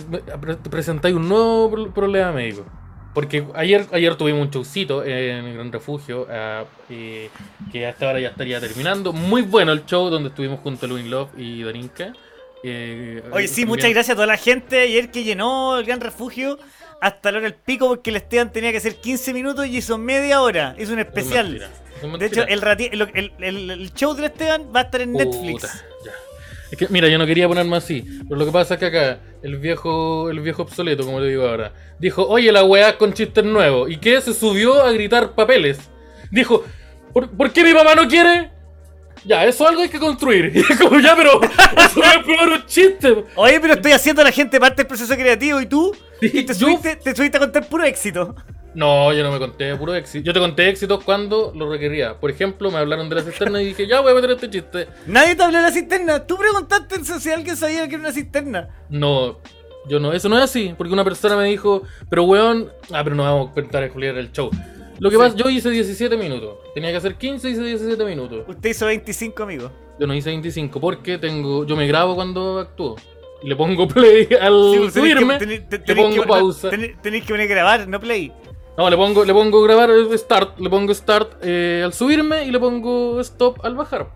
Te 0.64 0.70
presentáis 0.72 1.14
un 1.16 1.30
nuevo 1.30 1.70
pro- 1.70 1.94
problema 1.94 2.32
médico. 2.32 2.66
Porque 3.14 3.46
ayer, 3.54 3.86
ayer 3.92 4.16
tuvimos 4.16 4.42
un 4.42 4.50
showcito 4.50 5.04
en 5.04 5.46
el 5.46 5.54
Gran 5.54 5.72
Refugio, 5.72 6.26
ah, 6.28 6.64
eh, 6.90 7.30
que 7.72 7.86
a 7.86 7.90
esta 7.90 8.08
hora 8.10 8.20
ya 8.20 8.30
estaría 8.30 8.60
terminando. 8.60 9.14
Muy 9.14 9.44
bueno 9.44 9.72
el 9.74 9.86
show 9.86 10.10
donde 10.10 10.30
estuvimos 10.30 10.60
junto 10.62 10.88
a 10.88 10.90
Luin 10.90 11.10
Love 11.12 11.30
y 11.38 11.62
Dorinka. 11.62 12.14
Eh, 12.64 13.22
Oye, 13.32 13.48
sí, 13.48 13.62
también- 13.62 13.68
muchas 13.70 13.90
gracias 13.92 14.14
a 14.14 14.16
toda 14.16 14.28
la 14.28 14.38
gente 14.38 14.80
ayer 14.82 15.12
que 15.12 15.24
llenó 15.24 15.78
el 15.78 15.86
gran 15.86 16.02
refugio 16.02 16.58
hasta 17.00 17.32
la 17.32 17.38
hora 17.38 17.46
del 17.50 17.54
pico 17.56 17.88
porque 17.88 18.10
el 18.10 18.16
Esteban 18.18 18.52
tenía 18.52 18.72
que 18.72 18.78
hacer 18.78 18.96
15 18.96 19.34
minutos 19.34 19.68
y 19.68 19.78
hizo 19.78 19.98
media 19.98 20.42
hora. 20.42 20.76
Hizo 20.80 20.94
un 20.94 21.00
especial. 21.00 21.50
mentira, 22.02 22.18
De 22.18 22.26
hecho, 22.26 22.48
el, 22.48 22.62
rati- 22.62 22.90
el, 22.92 23.32
el- 23.72 23.94
show 23.94 24.14
del 24.16 24.26
Esteban 24.26 24.72
va 24.76 24.82
a 24.82 24.84
estar 24.84 25.02
en 25.02 25.14
Puta, 25.14 25.26
Netflix. 25.26 25.64
ya. 26.06 26.12
Es 26.72 26.78
que, 26.78 26.88
mira, 26.90 27.08
yo 27.08 27.18
no 27.18 27.26
quería 27.26 27.48
ponerme 27.48 27.78
así, 27.78 28.04
pero 28.28 28.38
lo 28.40 28.46
que 28.46 28.52
pasa 28.52 28.74
es 28.74 28.80
que 28.82 28.88
acá 28.88 29.20
el 29.42 29.56
viejo, 29.58 30.30
el 30.30 30.42
viejo 30.42 30.64
obsoleto, 30.64 31.06
como 31.06 31.20
le 31.22 31.30
digo 31.30 31.48
ahora, 31.48 31.72
dijo, 31.98 32.28
oye 32.28 32.52
la 32.52 32.64
weá 32.66 32.98
con 32.98 33.14
chistes 33.14 33.46
nuevos. 33.46 33.90
¿Y 33.90 33.98
qué? 33.98 34.20
Se 34.20 34.34
subió 34.34 34.84
a 34.84 34.92
gritar 34.92 35.34
papeles. 35.34 35.80
Dijo, 36.30 36.66
¿por, 37.14 37.30
¿por 37.30 37.54
qué 37.54 37.64
mi 37.64 37.74
mamá 37.74 37.96
no 37.96 38.06
quiere? 38.08 38.50
Ya, 39.28 39.46
eso 39.46 39.68
algo 39.68 39.82
hay 39.82 39.90
que 39.90 40.00
construir. 40.00 40.52
Y 40.56 40.60
es 40.60 40.80
como, 40.80 41.00
ya, 41.00 41.16
pero 41.16 41.42
eso 41.42 42.02
es 42.04 42.24
probar 42.24 42.50
un 42.50 42.66
chiste. 42.66 43.26
Oye, 43.36 43.60
pero 43.60 43.74
estoy 43.74 43.92
haciendo 43.92 44.22
a 44.22 44.26
la 44.26 44.32
gente 44.32 44.60
parte 44.60 44.78
del 44.78 44.88
proceso 44.88 45.14
creativo 45.16 45.60
y 45.62 45.66
tú 45.66 45.94
Sí, 46.22 46.32
y 46.34 46.44
te, 46.46 46.54
yo- 46.54 46.68
subiste, 46.68 46.96
te 46.96 47.16
subiste 47.16 47.38
a 47.38 47.42
contar 47.42 47.68
puro 47.68 47.84
éxito. 47.84 48.36
No, 48.74 49.12
yo 49.12 49.24
no 49.24 49.32
me 49.32 49.40
conté 49.40 49.76
puro 49.76 49.94
éxito. 49.96 50.24
Yo 50.24 50.34
te 50.34 50.40
conté 50.40 50.70
éxitos 50.70 51.04
cuando 51.04 51.52
lo 51.56 51.70
requería. 51.70 52.20
Por 52.20 52.30
ejemplo, 52.30 52.70
me 52.72 52.78
hablaron 52.78 53.10
de 53.10 53.16
la 53.16 53.24
cisterna 53.24 53.62
y 53.62 53.66
dije, 53.68 53.88
ya 53.88 54.02
voy 54.02 54.12
a 54.12 54.16
meter 54.16 54.32
este 54.32 54.50
chiste. 54.50 54.88
Nadie 55.08 55.36
te 55.36 55.44
habló 55.44 55.58
de 55.58 55.64
la 55.64 55.72
cisterna. 55.72 56.26
Tú 56.28 56.38
preguntaste 56.38 56.96
en 56.96 57.04
social 57.06 57.44
que 57.44 57.56
sabía 57.56 57.88
que 57.88 57.96
era 57.96 58.04
una 58.04 58.12
cisterna. 58.14 58.70
No, 58.90 59.40
yo 59.90 60.00
no, 60.00 60.14
eso 60.14 60.30
no 60.30 60.38
es 60.38 60.44
así, 60.44 60.76
porque 60.78 60.94
una 60.94 61.04
persona 61.04 61.36
me 61.36 61.46
dijo, 61.46 61.82
pero 62.10 62.24
weón, 62.26 62.72
ah, 62.92 63.04
pero 63.04 63.16
no 63.16 63.24
vamos 63.24 63.50
a 63.50 63.54
contar 63.56 63.84
explicar 63.84 64.16
el 64.18 64.32
show. 64.32 64.52
Lo 65.00 65.10
que 65.10 65.16
Sí. 65.16 65.22
pasa, 65.22 65.36
yo 65.36 65.50
hice 65.50 65.70
17 65.70 66.18
minutos, 66.18 66.56
tenía 66.74 66.92
que 66.92 66.98
hacer 66.98 67.16
15, 67.16 67.50
hice 67.50 67.62
17 67.64 68.04
minutos. 68.06 68.44
Usted 68.48 68.70
hizo 68.70 68.86
25, 68.88 69.44
amigo. 69.44 69.72
Yo 70.00 70.08
no 70.08 70.14
hice 70.14 70.30
25 70.30 70.80
porque 70.80 71.18
tengo, 71.18 71.66
yo 71.66 71.76
me 71.76 71.88
grabo 71.88 72.16
cuando 72.16 72.60
actúo. 72.60 72.96
Le 73.44 73.56
pongo 73.56 73.88
play 73.88 74.28
al 74.42 74.72
Sí, 74.74 74.78
pues, 74.80 74.94
que- 74.94 75.00
subirme, 75.00 75.38
tenés- 75.40 75.88
le 75.88 75.96
pongo 75.96 76.22
que- 76.22 76.28
pausa. 76.28 76.70
tenés- 76.72 77.00
Tenés 77.02 77.24
que 77.24 77.34
poner 77.34 77.48
grabar, 77.48 77.88
no 77.88 78.00
play. 78.00 78.32
No, 78.78 78.90
le 78.90 78.96
pongo, 78.96 79.26
le 79.26 79.34
pongo 79.34 79.62
grabar 79.64 79.90
eh, 79.92 80.18
start, 80.18 80.60
le 80.60 80.70
pongo 80.70 80.94
start 80.94 81.34
eh, 81.42 81.82
al 81.84 81.94
subirme 81.94 82.46
y 82.46 82.52
le 82.52 82.60
pongo 82.60 83.20
stop 83.22 83.64
al 83.64 83.76
bajar. 83.76 84.08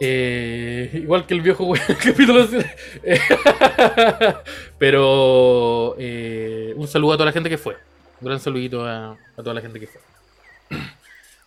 Eh, 0.00 0.90
igual 0.94 1.26
que 1.26 1.34
el 1.34 1.40
viejo 1.40 1.64
güey, 1.64 1.80
el 1.88 1.96
capítulo. 1.96 2.46
eh, 3.02 3.18
Pero 4.78 5.96
eh, 5.98 6.72
un 6.76 6.86
saludo 6.88 7.12
a 7.12 7.16
toda 7.16 7.26
la 7.26 7.32
gente 7.32 7.48
que 7.48 7.58
fue. 7.58 7.76
Un 8.20 8.26
gran 8.28 8.40
saludito 8.40 8.84
a, 8.84 9.12
a 9.12 9.36
toda 9.36 9.54
la 9.54 9.60
gente 9.60 9.80
que 9.80 9.86
fue. 9.86 10.00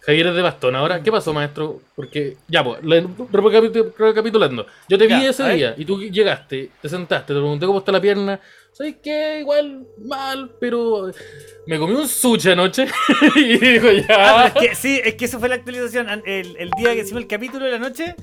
Javier 0.01 0.27
es 0.27 0.36
de 0.36 0.41
bastón. 0.41 0.75
Ahora, 0.75 1.03
¿qué 1.03 1.12
pasó, 1.12 1.34
maestro? 1.34 1.82
Porque, 1.96 2.38
ya, 2.48 2.63
pues, 2.63 2.79
recapitulando. 3.98 4.65
Yo 4.88 4.98
te 4.98 5.06
vi 5.06 5.10
Ya, 5.12 5.29
ese 5.29 5.48
día 5.50 5.75
y 5.77 5.86
tú 5.86 6.00
llegaste, 6.01 6.72
te 6.82 6.89
sentaste, 6.89 7.27
te 7.34 7.39
pregunté 7.39 7.65
cómo 7.65 7.79
está 7.79 7.91
la 7.91 8.01
pierna. 8.01 8.39
¿Sabes 8.72 8.96
qué? 9.03 9.39
Igual 9.41 9.86
mal, 10.06 10.51
pero 10.60 11.12
me 11.68 11.77
comí 11.77 11.94
un 11.94 12.08
sushi 12.08 12.51
anoche 12.51 12.88
y 13.36 13.58
digo 13.58 13.89
Ah, 14.10 14.46
ya. 14.48 14.53
pero 14.53 14.65
es 14.65 14.70
que, 14.70 14.75
sí, 14.75 15.01
es 15.03 15.15
que 15.15 15.25
eso 15.25 15.38
fue 15.39 15.50
la 15.50 15.56
actualización. 15.56 16.08
El, 16.25 16.56
el 16.58 16.70
día 16.72 16.94
que 16.94 17.01
hicimos 17.01 17.22
el 17.24 17.27
capítulo 17.27 17.65
de 17.65 17.72
la 17.72 17.79
noche, 17.79 18.15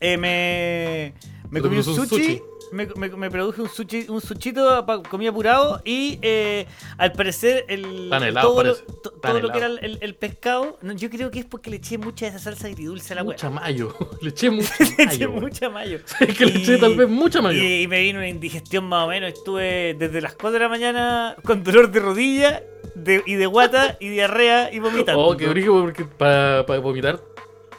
eh, 0.00 0.16
me, 0.16 1.14
me 1.50 1.60
comí 1.60 1.76
un 1.78 1.84
sushi. 1.84 2.06
sushi. 2.08 2.42
Me, 2.70 2.86
me, 2.96 3.08
me 3.08 3.30
produje 3.30 3.62
un 3.62 3.68
sushi, 3.70 4.04
un 4.10 4.20
suchito, 4.20 4.84
pa- 4.84 5.02
comí 5.02 5.26
apurado 5.26 5.80
y 5.86 6.18
eh, 6.20 6.66
al 6.98 7.12
parecer 7.12 7.64
el 7.66 8.12
helado 8.12 8.46
todo, 8.52 8.62
lo, 8.62 8.74
to- 8.76 9.10
todo 9.12 9.40
lo 9.40 9.50
que 9.50 9.56
era 9.56 9.68
el, 9.68 10.14
pescado, 10.16 10.76
no, 10.82 10.92
yo 10.92 11.08
creo 11.08 11.30
que 11.30 11.38
es 11.38 11.46
porque 11.46 11.70
le 11.70 11.76
eché 11.76 11.96
mucha 11.96 12.26
de 12.26 12.32
esa 12.32 12.38
salsa 12.40 12.66
agridulce 12.66 13.14
a 13.14 13.16
la. 13.16 13.24
Mucha 13.24 13.48
mayo. 13.48 13.96
Le 14.20 14.28
eché 14.28 14.50
mucha 14.50 14.74
Le 14.80 15.04
eché 15.04 15.26
mayo. 15.26 15.40
mucha 15.40 15.70
mayo. 15.70 15.98
Es 16.20 16.36
que 16.36 16.44
le 16.44 16.58
eché 16.58 16.76
tal 16.76 16.94
vez 16.94 17.08
mucha 17.08 17.40
mayo. 17.40 17.58
Y, 17.58 17.84
y 17.84 17.88
me 17.88 18.00
vino 18.02 18.18
una 18.18 18.28
indigestión 18.28 18.84
más 18.84 19.06
o 19.06 19.08
menos. 19.08 19.32
Estuve 19.32 19.94
desde 19.98 20.20
las 20.20 20.34
4 20.34 20.50
de 20.50 20.58
la 20.58 20.68
mañana 20.68 21.36
con 21.44 21.64
dolor 21.64 21.90
de 21.90 22.00
rodilla 22.00 22.62
de- 22.94 23.22
y 23.24 23.34
de 23.36 23.46
guata 23.46 23.96
y 23.98 24.10
diarrea 24.10 24.70
y 24.70 24.78
vomitando. 24.78 25.22
Oh, 25.24 25.34
qué 25.38 25.46
brillo, 25.48 25.72
porque 25.80 26.04
para 26.04 26.64
vomitar 26.80 27.18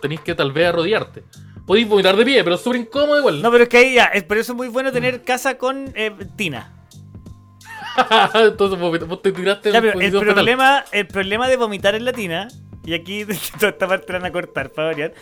tenéis 0.02 0.22
que 0.22 0.34
tal 0.34 0.52
vez 0.52 0.66
arrodillarte. 0.70 1.22
Podéis 1.70 1.88
vomitar 1.88 2.18
de 2.18 2.26
pie, 2.26 2.44
pero 2.44 2.56
es 2.56 2.62
súper 2.64 2.82
incómodo 2.82 3.20
igual. 3.20 3.44
No, 3.44 3.52
pero 3.52 3.66
es 3.66 3.70
que 3.70 3.78
ahí 3.78 3.94
ya, 3.94 4.06
es, 4.06 4.24
por 4.24 4.40
eso 4.40 4.54
es 4.54 4.58
muy 4.58 4.70
bueno 4.70 4.92
tener 4.92 5.24
casa 5.24 5.60
con 5.60 5.92
eh, 5.94 6.12
tina. 6.36 6.74
Entonces 8.34 9.08
vos 9.08 9.22
te 9.22 9.32
tiraste 9.32 9.72
Ya, 9.72 9.80
pero 9.80 10.00
el 10.00 10.12
problema, 10.12 10.84
el 10.92 11.06
problema 11.06 11.48
de 11.48 11.58
vomitar 11.58 11.94
en 11.94 12.06
la 12.06 12.12
tina, 12.12 12.48
y 12.90 12.96
aquí 12.96 13.24
toda 13.60 13.70
esta 13.70 13.88
parte 13.88 14.12
la 14.14 14.20
van 14.20 14.26
a 14.30 14.32
cortar 14.32 14.72
para 14.72 14.88
variar. 14.88 15.14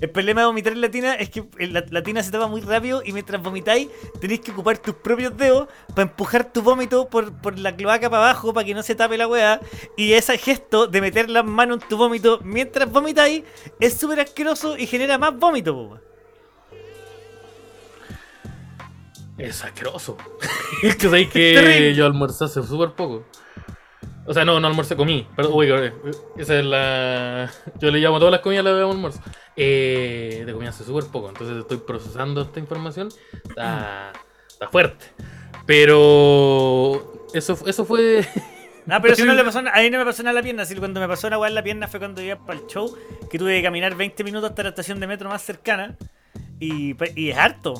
El 0.00 0.10
problema 0.10 0.40
de 0.40 0.48
vomitar 0.48 0.72
en 0.72 0.80
la 0.80 0.90
tina 0.90 1.14
es 1.14 1.30
que 1.30 1.44
la, 1.60 1.84
la 1.88 2.02
tina 2.02 2.20
se 2.20 2.32
tapa 2.32 2.48
muy 2.48 2.60
rápido 2.62 3.00
y 3.04 3.12
mientras 3.12 3.40
vomitáis 3.40 3.88
tenéis 4.20 4.40
que 4.40 4.50
ocupar 4.50 4.78
tus 4.78 4.96
propios 4.96 5.36
dedos 5.36 5.68
para 5.94 6.02
empujar 6.02 6.52
tu 6.52 6.62
vómito 6.62 7.08
por, 7.08 7.32
por 7.40 7.60
la 7.60 7.76
cloaca 7.76 8.10
para 8.10 8.24
abajo 8.24 8.52
para 8.52 8.66
que 8.66 8.74
no 8.74 8.82
se 8.82 8.96
tape 8.96 9.16
la 9.16 9.28
weá. 9.28 9.60
Y 9.96 10.14
ese 10.14 10.36
gesto 10.36 10.88
de 10.88 11.00
meter 11.00 11.30
las 11.30 11.44
manos 11.44 11.80
en 11.80 11.88
tu 11.88 11.96
vómito 11.96 12.40
mientras 12.42 12.90
vomitáis 12.90 13.44
es 13.78 13.94
súper 13.94 14.18
asqueroso 14.18 14.76
y 14.76 14.88
genera 14.88 15.16
más 15.16 15.38
vómito, 15.38 15.74
po. 15.74 16.00
Es 19.38 19.62
asqueroso. 19.62 20.16
es 20.82 20.96
que 20.96 21.04
sabéis 21.04 21.28
que 21.28 21.94
yo 21.94 22.04
almorcé 22.04 22.46
hace 22.46 22.64
súper 22.64 22.94
poco. 22.94 23.24
O 24.24 24.32
sea, 24.32 24.44
no, 24.44 24.60
no 24.60 24.66
almorcé, 24.68 24.94
comí. 24.96 25.26
Pero, 25.34 25.54
uy, 25.54 25.68
esa 26.36 26.58
es 26.58 26.64
la. 26.64 27.50
Yo 27.80 27.90
le 27.90 27.98
llamo 27.98 28.16
a 28.16 28.18
todas 28.20 28.32
las 28.32 28.40
comidas 28.40 28.64
la 28.64 28.72
de 28.72 28.82
almuerzo. 28.82 29.20
Eh, 29.56 30.44
de 30.46 30.52
comí 30.52 30.66
hace 30.66 30.84
súper 30.84 31.04
poco. 31.10 31.28
Entonces 31.28 31.56
estoy 31.58 31.78
procesando 31.78 32.42
esta 32.42 32.60
información. 32.60 33.08
Está, 33.48 34.12
está 34.48 34.68
fuerte. 34.68 35.06
Pero. 35.66 37.26
Eso, 37.34 37.58
eso 37.66 37.84
fue. 37.84 38.26
Ah, 38.88 38.98
pero 39.00 39.14
eso 39.14 39.24
no 39.24 39.34
le 39.34 39.44
pasó, 39.44 39.60
a 39.72 39.80
mí 39.80 39.90
no 39.90 39.98
me 40.00 40.04
pasó 40.04 40.24
nada 40.24 40.30
en 40.32 40.34
la 40.34 40.42
pierna. 40.42 40.62
Así 40.64 40.74
cuando 40.74 40.98
me 40.98 41.06
pasó 41.06 41.28
una 41.28 41.38
weá 41.38 41.48
en 41.48 41.54
la 41.54 41.62
pierna 41.62 41.86
fue 41.86 42.00
cuando 42.00 42.20
iba 42.20 42.34
para 42.44 42.58
el 42.58 42.66
show, 42.66 42.92
que 43.30 43.38
tuve 43.38 43.56
que 43.56 43.62
caminar 43.62 43.94
20 43.94 44.24
minutos 44.24 44.50
hasta 44.50 44.64
la 44.64 44.70
estación 44.70 44.98
de 44.98 45.06
metro 45.06 45.28
más 45.28 45.40
cercana. 45.40 45.96
Y, 46.58 46.94
pe- 46.94 47.12
y 47.14 47.30
es 47.30 47.38
harto. 47.38 47.74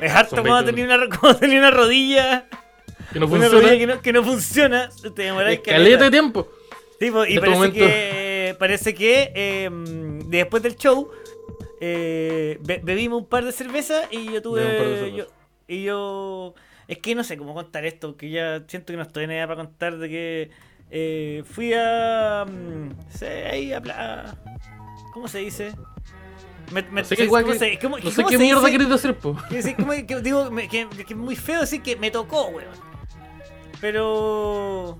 Es 0.00 0.12
harto 0.14 0.44
20 0.44 0.72
tenía 0.72 0.84
una, 0.84 1.08
cuando 1.20 1.40
tenía 1.40 1.58
una 1.58 1.72
rodilla. 1.72 2.46
Que 3.16 3.20
no 3.20 3.26
Una 3.26 3.36
funciona. 3.48 3.66
rodilla 3.68 3.78
que 3.78 3.86
no, 3.86 4.02
que 4.02 4.12
no 4.12 4.22
funciona. 4.24 4.90
Te 5.14 5.22
demoráis 5.22 5.60
Caleta 5.60 6.04
de 6.04 6.10
tiempo. 6.10 6.48
Sí, 7.00 7.10
po, 7.10 7.24
y 7.24 7.34
este 7.36 7.40
parece 7.40 7.72
que, 7.72 8.56
parece 8.58 8.94
que 8.94 9.32
eh, 9.34 9.70
después 10.26 10.62
del 10.62 10.76
show 10.76 11.10
eh, 11.80 12.58
be- 12.62 12.80
bebimos 12.82 13.20
un 13.22 13.26
par 13.28 13.44
de 13.44 13.52
cervezas 13.52 14.06
y 14.10 14.32
yo 14.32 14.42
tuve. 14.42 15.12
Yo, 15.14 15.26
y 15.68 15.82
yo. 15.84 16.54
Es 16.88 16.98
que 16.98 17.14
no 17.14 17.24
sé 17.24 17.36
cómo 17.36 17.52
contar 17.54 17.84
esto, 17.84 18.16
que 18.16 18.30
ya 18.30 18.62
siento 18.68 18.92
que 18.92 18.96
no 18.96 19.02
estoy 19.02 19.24
en 19.24 19.32
edad 19.32 19.48
para 19.48 19.56
contar 19.64 19.96
de 19.98 20.08
que 20.08 20.50
eh, 20.90 21.42
fui 21.50 21.72
a. 21.74 22.44
mm, 22.48 22.90
sé, 23.10 23.74
a. 23.74 23.80
pla- 23.80 24.36
¿Cómo 25.12 25.26
se 25.28 25.38
dice? 25.38 25.72
Me, 26.72 26.82
me- 26.82 27.02
No 27.02 27.04
sé 27.06 27.16
qué, 27.16 27.22
se- 27.22 27.28
guay 27.28 27.42
¿cómo 27.44 27.52
que- 27.54 27.58
se- 27.58 27.78
cómo- 27.78 27.98
no 27.98 28.10
sé 28.10 28.24
qué 28.28 28.38
mierda 28.38 28.70
querés 28.70 28.88
decir, 28.88 29.14
po. 29.14 29.36
Que, 29.50 30.06
que- 30.06 30.20
digo 30.20 30.50
me- 30.50 30.68
que, 30.68 30.86
que 30.88 31.12
es 31.12 31.16
muy 31.16 31.36
feo 31.36 31.60
decir 31.60 31.82
que 31.82 31.96
me 31.96 32.10
tocó, 32.10 32.46
weón. 32.48 32.85
Pero. 33.80 34.98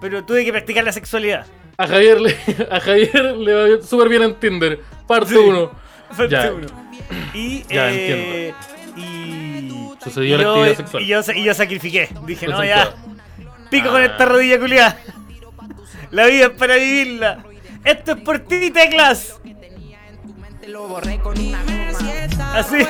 Pero 0.00 0.24
tuve 0.24 0.44
que 0.44 0.52
practicar 0.52 0.84
la 0.84 0.92
sexualidad. 0.92 1.46
A 1.78 1.86
Javier 1.86 2.20
le, 2.20 2.36
a 2.70 2.80
Javier 2.80 3.24
le 3.36 3.54
va 3.76 3.82
súper 3.86 4.08
bien 4.08 4.22
en 4.22 4.34
Tinder. 4.38 4.80
Parte 5.06 5.30
Sí. 5.30 5.36
1. 5.36 5.70
Parte 6.16 6.28
Ya. 6.28 6.52
uno. 6.52 6.66
Y. 7.34 7.62
Ya, 7.72 7.90
eh, 7.92 8.54
Y. 8.96 9.68
Sucedió 10.02 10.34
y 10.34 10.38
la 10.38 10.42
yo- 10.44 10.50
actividad 10.54 10.76
sexual. 10.76 11.02
Y 11.02 11.06
yo, 11.06 11.20
y 11.36 11.44
yo 11.44 11.54
sacrifiqué. 11.54 12.08
Dije, 12.26 12.48
no, 12.48 12.64
ya. 12.64 12.94
Pico 13.70 13.88
con 13.90 14.02
Ah. 14.02 14.06
esta 14.06 14.24
rodilla 14.26 14.58
culiada. 14.58 14.98
La 16.10 16.26
vida 16.26 16.46
es 16.46 16.50
para 16.50 16.74
vivirla. 16.76 17.44
Esto 17.84 18.12
es 18.12 18.18
por 18.20 18.38
ti, 18.40 18.70
teclas. 18.70 19.40
Con. 21.22 21.34
Así. 22.54 22.76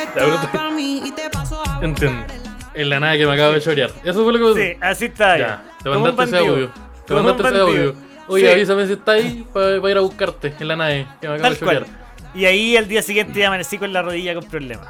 Entiendo. 1.82 2.24
En 2.74 2.88
la 2.88 3.00
nada 3.00 3.16
que 3.18 3.26
me 3.26 3.32
acabo 3.32 3.52
de 3.52 3.60
chorear. 3.60 3.90
Eso 4.04 4.24
fue 4.24 4.32
lo 4.38 4.54
que. 4.54 4.62
Sí, 4.72 4.78
así 4.80 5.04
está. 5.06 5.36
Ya, 5.38 5.64
te 5.82 5.90
mandaste 5.90 6.24
ese 6.24 6.38
audio. 6.38 6.70
Te 7.06 7.14
mandaste 7.14 7.48
ese 7.48 7.58
audio. 7.58 7.94
Oye, 8.28 8.46
Sí. 8.46 8.52
avísame 8.52 8.86
si 8.86 8.92
está 8.94 9.12
ahí 9.12 9.46
para 9.52 9.90
ir 9.90 9.96
a 9.96 10.00
buscarte 10.00 10.54
en 10.58 10.68
la 10.68 10.76
nave 10.76 11.06
que 11.20 11.28
me 11.28 11.34
acabo 11.34 11.42
Tal 11.42 11.52
de 11.54 11.58
chorear. 11.58 11.84
cual. 11.84 11.96
Y 12.34 12.44
ahí 12.46 12.76
al 12.76 12.88
día 12.88 13.02
siguiente 13.02 13.38
ya 13.40 13.48
amanecí 13.48 13.76
con 13.78 13.92
la 13.92 14.00
rodilla 14.00 14.34
con 14.34 14.44
problemas. 14.44 14.88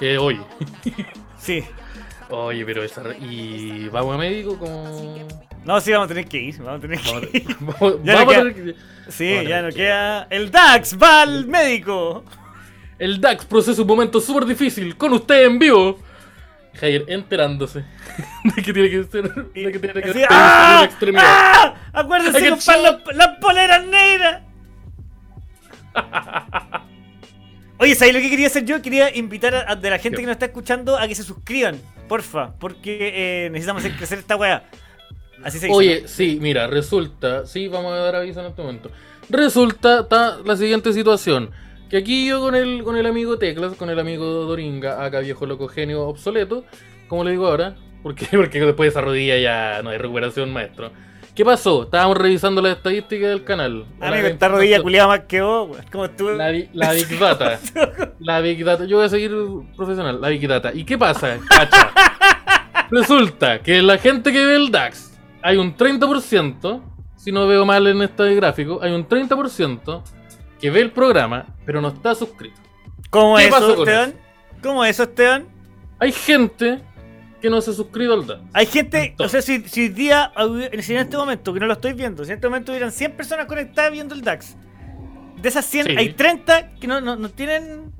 Que 0.00 0.18
oye. 0.18 0.40
Sí. 1.38 1.62
Oye, 2.28 2.64
pero 2.64 2.82
esa. 2.82 3.02
¿Y 3.20 3.88
vamos 3.88 4.14
a 4.14 4.18
médico? 4.18 4.58
Como. 4.58 5.28
No, 5.64 5.80
sí, 5.80 5.92
vamos 5.92 6.06
a 6.06 6.08
tener 6.08 6.26
que 6.26 6.38
ir. 6.38 6.58
Vamos 6.58 6.78
a 6.78 6.80
tener 6.80 6.98
que 7.00 7.38
ir. 7.38 7.56
vamos, 7.60 7.96
Ya 8.02 8.12
no 8.12 8.18
vamos 8.18 8.34
a 8.34 8.38
queda- 8.38 8.52
tener 8.54 8.54
que- 8.74 8.74
Sí, 9.10 9.32
Vamos 9.34 9.48
ya 9.48 9.68
queda. 9.70 10.26
El 10.30 10.50
DAX 10.50 10.96
va 11.00 11.22
al 11.22 11.46
médico. 11.46 12.24
El 12.98 13.20
DAX 13.20 13.44
procesa 13.44 13.80
un 13.82 13.88
momento 13.88 14.20
súper 14.20 14.44
difícil 14.46 14.96
con 14.96 15.12
usted 15.12 15.44
en 15.46 15.58
vivo. 15.58 15.98
Jair 16.74 17.04
enterándose 17.08 17.84
de 18.56 18.62
que 18.62 18.72
tiene 18.72 18.90
que 18.90 19.04
ser. 19.04 19.28
De 19.34 19.72
que 19.72 19.78
tiene 19.78 19.92
que 19.94 20.00
pedirse 20.00 20.26
¡Ah! 20.30 20.88
¡Ah! 21.18 21.74
Acuérdense 21.92 22.40
qué 22.40 22.50
comprar 22.50 22.78
las, 22.80 23.16
las 23.16 23.28
poleras 23.38 23.84
negras. 23.86 24.42
Oye, 27.78 27.94
¿sabéis 27.94 28.14
lo 28.14 28.20
que 28.20 28.28
quería 28.30 28.46
hacer 28.46 28.64
yo? 28.66 28.82
Quería 28.82 29.14
invitar 29.16 29.54
a, 29.54 29.72
a- 29.72 29.76
de 29.76 29.88
la 29.90 29.98
gente 29.98 30.16
¿Qué? 30.16 30.22
que 30.22 30.26
nos 30.26 30.34
está 30.34 30.46
escuchando 30.46 30.98
a 30.98 31.08
que 31.08 31.14
se 31.14 31.22
suscriban, 31.22 31.80
porfa, 32.08 32.52
porque 32.58 33.46
eh, 33.46 33.50
necesitamos 33.50 33.82
hacer 33.82 33.96
crecer 33.96 34.18
esta 34.18 34.36
weá. 34.36 34.64
Así 35.42 35.58
se 35.58 35.66
dice. 35.66 35.76
Oye, 35.78 36.02
sí, 36.06 36.38
mira, 36.40 36.66
resulta, 36.66 37.46
sí, 37.46 37.68
vamos 37.68 37.92
a 37.92 37.96
dar 37.96 38.16
aviso 38.16 38.40
en 38.40 38.46
este 38.46 38.60
momento. 38.60 38.90
Resulta 39.30 40.06
ta, 40.06 40.38
la 40.44 40.56
siguiente 40.56 40.92
situación. 40.92 41.50
Que 41.90 41.96
aquí 41.96 42.26
yo 42.26 42.40
con 42.40 42.54
el, 42.54 42.84
con 42.84 42.96
el 42.96 43.04
amigo 43.04 43.36
Teclas, 43.36 43.74
con 43.74 43.90
el 43.90 43.98
amigo 43.98 44.24
Doringa, 44.24 45.04
acá 45.04 45.18
viejo 45.18 45.44
loco 45.44 45.66
genio 45.66 46.06
obsoleto, 46.06 46.64
como 47.08 47.24
le 47.24 47.32
digo 47.32 47.48
ahora, 47.48 47.74
porque, 48.04 48.26
porque 48.30 48.60
después 48.60 48.86
de 48.86 48.88
esa 48.88 49.00
rodilla 49.00 49.36
ya 49.38 49.82
no 49.82 49.90
hay 49.90 49.98
recuperación, 49.98 50.52
maestro. 50.52 50.92
¿Qué 51.34 51.44
pasó? 51.44 51.84
Estábamos 51.84 52.16
revisando 52.16 52.62
las 52.62 52.76
estadísticas 52.76 53.30
del 53.30 53.44
canal. 53.44 53.86
Amigo, 54.00 54.26
esta 54.26 54.48
rodilla 54.48 54.80
culiada 54.82 55.08
más 55.08 55.20
que 55.20 55.40
vos. 55.40 55.76
Como 55.90 56.10
tú. 56.10 56.28
La, 56.30 56.52
la 56.72 56.92
Big 56.92 57.18
Data. 57.18 57.58
La 58.18 58.40
Big 58.40 58.64
Data. 58.64 58.84
Yo 58.84 58.96
voy 58.96 59.06
a 59.06 59.08
seguir 59.08 59.32
profesional. 59.76 60.20
La 60.20 60.28
Big 60.28 60.46
Data. 60.46 60.72
¿Y 60.74 60.84
qué 60.84 60.98
pasa? 60.98 61.38
Cacha. 61.48 61.92
Resulta 62.90 63.60
que 63.60 63.80
la 63.80 63.96
gente 63.98 64.32
que 64.32 64.44
ve 64.44 64.56
el 64.56 64.70
DAX, 64.70 65.18
hay 65.42 65.56
un 65.56 65.76
30%, 65.76 66.82
si 67.16 67.30
no 67.30 67.46
veo 67.46 67.64
mal 67.64 67.86
en 67.86 68.02
este 68.02 68.34
gráfico, 68.34 68.80
hay 68.82 68.92
un 68.92 69.08
30% 69.08 70.02
que 70.60 70.70
ve 70.70 70.80
el 70.80 70.90
programa, 70.92 71.46
pero 71.64 71.80
no 71.80 71.88
está 71.88 72.14
suscrito. 72.14 72.60
¿Cómo 73.10 73.36
¿Qué 73.36 73.46
eso, 73.48 73.76
con 73.76 73.88
Esteban? 73.88 74.14
¿Cómo 74.62 74.84
es 74.84 74.90
eso, 74.90 75.04
Esteban? 75.04 75.46
Hay 75.98 76.12
gente 76.12 76.80
que 77.40 77.48
no 77.50 77.60
se 77.60 77.70
ha 77.70 77.74
suscrito 77.74 78.12
al 78.12 78.26
DAX. 78.26 78.40
Hay 78.52 78.66
gente, 78.66 78.98
o 78.98 79.02
Entonces. 79.02 79.44
sea, 79.44 79.60
si, 79.66 79.88
día, 79.88 80.30
si 80.80 80.92
en 80.94 81.00
este 81.00 81.16
momento, 81.16 81.54
que 81.54 81.60
no 81.60 81.66
lo 81.66 81.72
estoy 81.72 81.94
viendo, 81.94 82.24
si 82.24 82.30
en 82.30 82.36
este 82.36 82.48
momento 82.48 82.72
hubieran 82.72 82.92
100 82.92 83.12
personas 83.16 83.46
conectadas 83.46 83.92
viendo 83.92 84.14
el 84.14 84.20
DAX, 84.22 84.56
de 85.40 85.48
esas 85.48 85.64
100 85.64 85.86
Sí. 85.86 85.94
hay 85.96 86.12
30 86.12 86.72
que 86.78 86.86
no, 86.86 87.00
no, 87.00 87.16
no 87.16 87.30
tienen... 87.30 87.92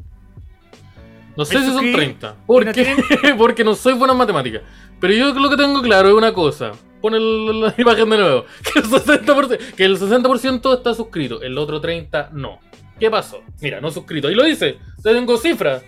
No 1.37 1.45
sé 1.47 1.55
¿Me 1.55 1.61
si 1.61 1.67
son 1.67 1.75
suscribí? 1.75 1.97
30. 1.97 2.29
¿Y 2.39 2.47
Porque, 2.47 2.65
no 2.67 2.73
tienen? 2.73 3.37
porque 3.39 3.65
no 3.65 3.75
soy 3.75 3.95
bueno 3.95 4.13
en 4.13 4.19
matemáticas. 4.19 4.63
Pero 5.01 5.15
yo 5.15 5.33
lo 5.33 5.49
que 5.49 5.57
tengo 5.57 5.81
claro 5.81 6.09
es 6.11 6.15
una 6.15 6.35
cosa. 6.35 6.73
Pon 7.01 7.15
el- 7.15 7.61
la 7.61 7.75
imagen 7.79 8.11
de 8.11 8.17
nuevo. 8.19 8.45
Que 8.73 8.79
el 8.81 8.85
60%, 8.87 9.59
que 9.77 9.85
el 9.85 9.99
60% 9.99 10.75
está 10.77 10.95
suscrito. 10.95 11.41
El 11.43 11.57
otro 11.59 11.81
30% 11.81 12.31
no. 12.33 12.61
¿Qué 12.99 13.11
pasó? 13.11 13.41
Mira, 13.61 13.81
no 13.81 13.91
suscrito. 13.91 14.29
Ahí 14.29 14.35
lo 14.35 14.45
dice. 14.45 14.79
Te 15.03 15.13
tengo 15.15 15.37
cifras. 15.39 15.83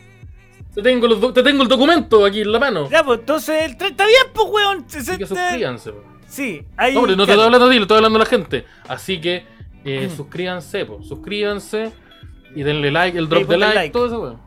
Te 0.74 0.80
tengo, 0.80 1.06
los 1.06 1.34
te 1.34 1.42
tengo 1.42 1.62
el 1.62 1.68
documento 1.68 2.24
aquí 2.24 2.40
en 2.40 2.50
la 2.50 2.58
mano. 2.58 2.88
Ya, 2.88 3.04
pues 3.04 3.20
entonces 3.20 3.62
el 3.64 3.76
30 3.76 4.06
bien, 4.06 4.16
pues, 4.32 4.46
weón. 4.50 4.84
Así 4.88 4.98
que 5.18 5.26
60. 5.26 5.26
suscríbanse. 5.26 5.92
po. 5.92 6.02
Sí, 6.26 6.62
hay... 6.78 6.94
No, 6.94 7.02
pero 7.02 7.14
no 7.16 7.26
te 7.26 7.32
estoy 7.32 7.44
hablando 7.44 7.66
a 7.66 7.70
ti, 7.70 7.76
le 7.76 7.82
estoy 7.82 7.96
hablando 7.98 8.16
a 8.16 8.20
la 8.20 8.26
gente. 8.26 8.64
Así 8.88 9.20
que 9.20 9.44
eh, 9.84 10.08
Mm. 10.10 10.16
suscríbanse, 10.16 10.86
po. 10.86 11.02
suscríbanse 11.02 11.92
y 12.54 12.62
denle 12.62 12.90
like, 12.90 13.18
el 13.18 13.28
drop 13.28 13.42
Sí, 13.42 13.48
de 13.48 13.58
like, 13.58 13.74
like. 13.74 13.92
todo 13.92 14.06
eso, 14.06 14.20
weón. 14.22 14.38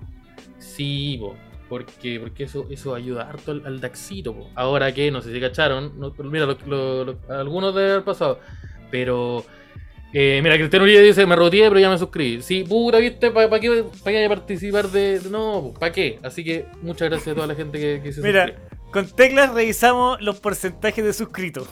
Sí, 0.57 1.17
po, 1.19 1.35
porque, 1.69 2.19
porque 2.19 2.43
eso, 2.43 2.67
eso 2.69 2.93
ayuda 2.95 3.29
harto 3.29 3.51
al, 3.51 3.65
al 3.65 3.79
Daxito, 3.81 4.33
po. 4.35 4.49
Ahora 4.55 4.93
que, 4.93 5.09
no 5.11 5.21
sé 5.21 5.33
si 5.33 5.39
cacharon, 5.39 5.99
no- 5.99 6.13
mira, 6.23 6.45
lo- 6.45 6.57
lo- 6.67 7.05
lo- 7.05 7.19
algunos 7.29 7.73
de 7.75 7.83
haber 7.91 8.03
pasado, 8.03 8.39
pero. 8.91 9.43
eh, 10.13 10.39
mira, 10.43 10.55
Cristiano 10.57 10.83
Uribe 10.85 11.01
dice, 11.01 11.25
me 11.25 11.35
roteé, 11.35 11.67
pero 11.67 11.79
ya 11.79 11.89
me 11.89 11.97
suscribí. 11.97 12.41
Sí, 12.41 12.63
puta, 12.63 12.99
viste, 12.99 13.31
¿para 13.31 13.59
qué 13.59 13.83
vaya 14.03 14.25
a 14.25 14.29
participar 14.29 14.87
de...? 14.89 15.19
de- 15.19 15.29
No, 15.29 15.73
¿para 15.79 15.91
qué? 15.91 16.19
Así 16.23 16.43
que 16.43 16.65
muchas 16.81 17.09
gracias 17.09 17.29
a 17.29 17.35
toda 17.35 17.47
la 17.47 17.55
gente 17.55 17.79
que, 17.79 17.99
que 18.01 18.13
se 18.13 18.21
Mira, 18.21 18.47
suscribe. 18.47 18.69
con 18.91 19.07
teclas 19.09 19.53
revisamos 19.53 20.21
los 20.21 20.39
porcentajes 20.39 21.03
de 21.03 21.11
suscritos. 21.13 21.67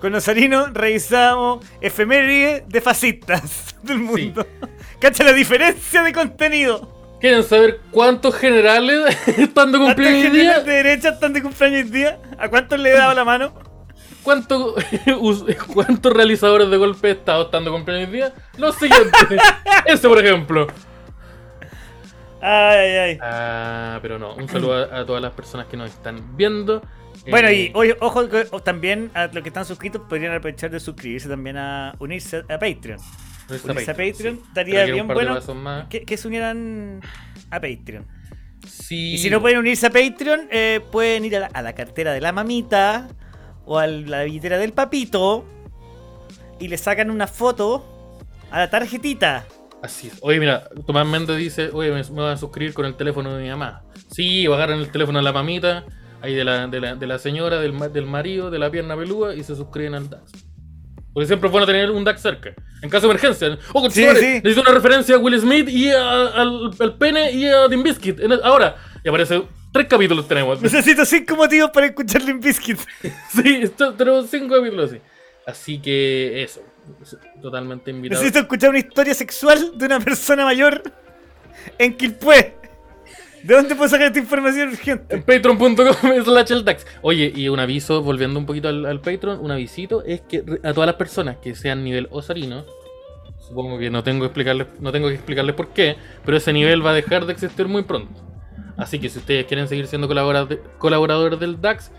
Con 0.00 0.12
Osarino 0.16 0.66
revisamos 0.72 1.64
efemérides 1.80 2.64
de 2.68 2.80
fascistas 2.80 3.76
del 3.84 3.98
mundo. 3.98 4.44
¿Cacha 4.98 5.22
la 5.22 5.32
diferencia 5.32 6.02
de 6.02 6.12
contenido? 6.12 6.91
¿Quieren 7.22 7.42
saber 7.44 7.80
cuántos 7.90 8.34
generales 8.34 9.16
están 9.38 9.72
de 9.72 9.78
¿Cuántos 9.78 9.78
cumpleaños 9.78 10.22
día? 10.22 10.30
generales 10.32 10.66
de 10.66 10.72
derecha 10.72 11.08
están 11.10 11.32
de 11.32 11.40
cumpleaños 11.42 11.84
hoy 11.86 11.90
día? 11.90 12.18
¿A 12.38 12.48
cuántos 12.50 12.78
le 12.78 12.90
he 12.90 12.92
dado 12.92 13.14
la 13.14 13.24
mano? 13.24 13.54
¿Cuánto- 14.22 14.74
¿Cuántos 15.74 16.12
realizadores 16.12 16.68
de 16.68 16.76
golpe 16.76 17.06
de 17.06 17.12
estado 17.14 17.44
están 17.44 17.64
de 17.64 17.70
cumpleaños 17.70 18.08
hoy 18.08 18.14
día? 18.16 18.32
Los 18.58 18.74
siguientes. 18.76 19.40
Ese, 19.86 20.08
por 20.08 20.18
ejemplo. 20.18 20.66
Ay, 22.40 22.76
ay, 22.78 22.96
ay. 22.98 23.18
Ah, 23.22 23.98
pero 24.02 24.18
no. 24.18 24.34
Un 24.34 24.48
saludo 24.48 24.74
a, 24.92 24.98
a 25.00 25.06
todas 25.06 25.22
las 25.22 25.32
personas 25.32 25.66
que 25.68 25.76
nos 25.76 25.90
están 25.90 26.36
viendo. 26.36 26.82
Bueno, 27.30 27.48
Eh, 27.48 27.54
y 27.54 27.70
oye, 27.74 27.96
ojo, 28.00 28.26
también 28.64 29.12
a 29.14 29.26
los 29.26 29.42
que 29.44 29.48
están 29.48 29.64
suscritos 29.64 30.02
podrían 30.08 30.34
aprovechar 30.34 30.70
de 30.70 30.80
suscribirse 30.80 31.28
también 31.28 31.56
a 31.56 31.94
unirse 32.00 32.38
a 32.38 32.58
Patreon. 32.58 32.98
Unirse 33.48 33.70
Unirse 33.70 33.90
a 33.90 33.94
Patreon 33.94 34.36
sí. 34.36 34.42
estaría 34.48 34.84
bien 34.84 35.08
bueno 35.08 35.38
que, 35.88 36.02
que 36.02 36.16
se 36.16 36.28
unieran 36.28 37.00
a 37.50 37.60
Patreon. 37.60 38.06
Sí. 38.66 39.14
Y 39.14 39.18
si 39.18 39.28
no 39.30 39.40
pueden 39.40 39.58
unirse 39.58 39.86
a 39.86 39.90
Patreon, 39.90 40.48
eh, 40.50 40.80
pueden 40.92 41.24
ir 41.24 41.36
a 41.36 41.40
la, 41.40 41.46
a 41.46 41.62
la 41.62 41.74
cartera 41.74 42.12
de 42.12 42.20
la 42.20 42.32
mamita 42.32 43.08
o 43.64 43.78
a 43.78 43.86
la 43.86 44.24
billetera 44.24 44.58
del 44.58 44.72
papito 44.72 45.44
y 46.60 46.68
le 46.68 46.76
sacan 46.76 47.10
una 47.10 47.26
foto 47.26 48.18
a 48.50 48.58
la 48.60 48.70
tarjetita. 48.70 49.46
Así 49.82 50.06
es. 50.06 50.18
Oye, 50.20 50.38
mira, 50.38 50.68
Tomás 50.86 51.06
Méndez 51.06 51.36
dice, 51.36 51.70
oye, 51.72 51.90
me, 51.90 52.02
me 52.04 52.22
voy 52.22 52.30
a 52.30 52.36
suscribir 52.36 52.72
con 52.72 52.86
el 52.86 52.94
teléfono 52.94 53.34
de 53.34 53.42
mi 53.42 53.48
mamá. 53.48 53.82
Sí, 54.12 54.46
o 54.46 54.54
agarran 54.54 54.78
el 54.78 54.92
teléfono 54.92 55.18
de 55.18 55.24
la 55.24 55.32
mamita, 55.32 55.84
ahí 56.20 56.34
de 56.34 56.44
la, 56.44 56.68
de 56.68 56.80
la, 56.80 56.94
de 56.94 57.06
la 57.08 57.18
señora, 57.18 57.58
del, 57.58 57.76
del 57.92 58.06
marido, 58.06 58.50
de 58.50 58.60
la 58.60 58.70
pierna 58.70 58.96
pelúa, 58.96 59.34
y 59.34 59.42
se 59.42 59.56
suscriben 59.56 59.94
al 59.94 60.08
DAX. 60.08 60.30
Porque 61.12 61.26
siempre 61.26 61.48
es 61.48 61.52
bueno 61.52 61.66
tener 61.66 61.90
un 61.90 62.04
DAX 62.04 62.20
cerca. 62.22 62.54
En 62.80 62.88
caso 62.88 63.06
de 63.06 63.12
emergencia. 63.12 63.58
Oh, 63.74 63.88
Sí, 63.90 64.02
sí. 64.02 64.40
necesito 64.42 64.62
una 64.62 64.72
referencia 64.72 65.14
a 65.16 65.18
Will 65.18 65.38
Smith 65.38 65.68
y 65.68 65.90
a- 65.90 66.26
al, 66.28 66.70
al 66.78 66.94
pene 66.96 67.30
y 67.32 67.46
a 67.46 67.68
Tim 67.68 67.82
Biscuit. 67.82 68.18
En 68.20 68.32
el- 68.32 68.40
ahora, 68.42 68.76
y 69.04 69.08
aparece, 69.08 69.42
tres 69.72 69.86
capítulos 69.88 70.26
tenemos. 70.26 70.60
Necesito 70.62 71.04
cinco 71.04 71.36
motivos 71.36 71.70
para 71.70 71.86
escuchar 71.86 72.22
Limp 72.22 72.42
Bizkit. 72.42 72.78
sí, 73.32 73.60
esto- 73.62 73.92
tenemos 73.94 74.28
cinco 74.30 74.54
capítulos 74.56 74.90
así. 74.90 75.00
Así 75.46 75.78
que 75.80 76.42
eso. 76.42 76.62
Totalmente 77.42 77.90
invitado. 77.90 78.20
Necesito 78.20 78.40
escuchar 78.40 78.70
una 78.70 78.78
historia 78.78 79.14
sexual 79.14 79.72
de 79.76 79.86
una 79.86 80.00
persona 80.00 80.44
mayor 80.44 80.82
en 81.78 81.96
Quilpué. 81.96 82.56
¿De 83.42 83.54
dónde 83.54 83.74
puedo 83.74 83.88
sacar 83.88 84.06
esta 84.08 84.18
información 84.18 84.68
urgente? 84.70 85.14
En 85.16 85.22
patreon.com 85.22 85.74
slash 86.24 86.52
el 86.52 86.64
DAX. 86.64 86.86
Oye, 87.02 87.32
y 87.34 87.48
un 87.48 87.58
aviso, 87.58 88.02
volviendo 88.02 88.38
un 88.38 88.46
poquito 88.46 88.68
al, 88.68 88.86
al 88.86 89.00
Patreon, 89.00 89.40
un 89.40 89.50
avisito 89.50 90.04
es 90.04 90.20
que 90.22 90.44
a 90.62 90.72
todas 90.72 90.86
las 90.86 90.96
personas 90.96 91.36
que 91.38 91.54
sean 91.54 91.82
nivel 91.82 92.08
osarino, 92.10 92.64
supongo 93.38 93.78
que 93.78 93.90
no 93.90 94.02
tengo, 94.02 94.20
que 94.20 94.26
explicarles, 94.26 94.66
no 94.80 94.92
tengo 94.92 95.08
que 95.08 95.14
explicarles 95.14 95.54
por 95.56 95.68
qué, 95.68 95.96
pero 96.24 96.36
ese 96.36 96.52
nivel 96.52 96.84
va 96.84 96.90
a 96.90 96.94
dejar 96.94 97.26
de 97.26 97.32
existir 97.32 97.66
muy 97.66 97.82
pronto. 97.82 98.12
Así 98.76 98.98
que 98.98 99.08
si 99.08 99.18
ustedes 99.18 99.44
quieren 99.46 99.68
seguir 99.68 99.86
siendo 99.86 100.08
colaborad- 100.08 100.58
colaboradores 100.78 101.38
del 101.40 101.60
DAX, 101.60 101.90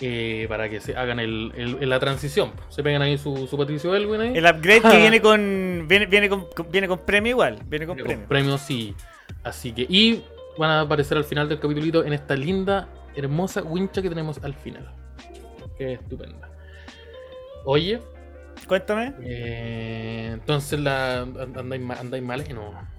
eh, 0.00 0.46
para 0.48 0.68
que 0.68 0.80
se 0.80 0.96
hagan 0.96 1.18
el, 1.20 1.52
el- 1.56 1.88
la 1.88 1.98
transición, 2.00 2.52
se 2.68 2.82
pegan 2.82 3.00
ahí 3.02 3.16
su, 3.16 3.46
su 3.46 3.56
Patricio 3.56 3.94
Elwin 3.94 4.20
ahí. 4.20 4.32
El 4.36 4.44
upgrade 4.44 4.80
que 4.82 4.96
viene 4.98 5.20
con. 5.20 5.86
Viene, 5.88 6.06
viene 6.06 6.28
con, 6.28 6.46
con- 6.54 6.70
viene 6.70 6.88
con 6.88 6.98
premio 6.98 7.30
igual. 7.30 7.58
Viene 7.66 7.86
con 7.86 7.96
Con 7.96 8.06
premio. 8.06 8.26
premios 8.28 8.60
sí. 8.60 8.94
Así 9.42 9.72
que, 9.72 9.82
y 9.88 10.22
van 10.58 10.70
a 10.70 10.80
aparecer 10.82 11.16
al 11.18 11.24
final 11.24 11.48
del 11.48 11.58
capítulito 11.60 12.04
en 12.04 12.12
esta 12.12 12.34
linda, 12.36 12.88
hermosa 13.14 13.62
wincha 13.62 14.02
que 14.02 14.08
tenemos 14.08 14.38
al 14.42 14.54
final. 14.54 14.90
Que 15.78 15.94
es 15.94 16.00
estupenda. 16.00 16.48
Oye, 17.64 18.00
Cuéntame. 18.68 19.14
eh, 19.22 20.30
entonces 20.34 20.78
la 20.80 21.22
and- 21.22 21.58
andáis, 21.58 21.82
andáis 22.00 22.22
mal 22.22 22.44
no. 22.54 22.94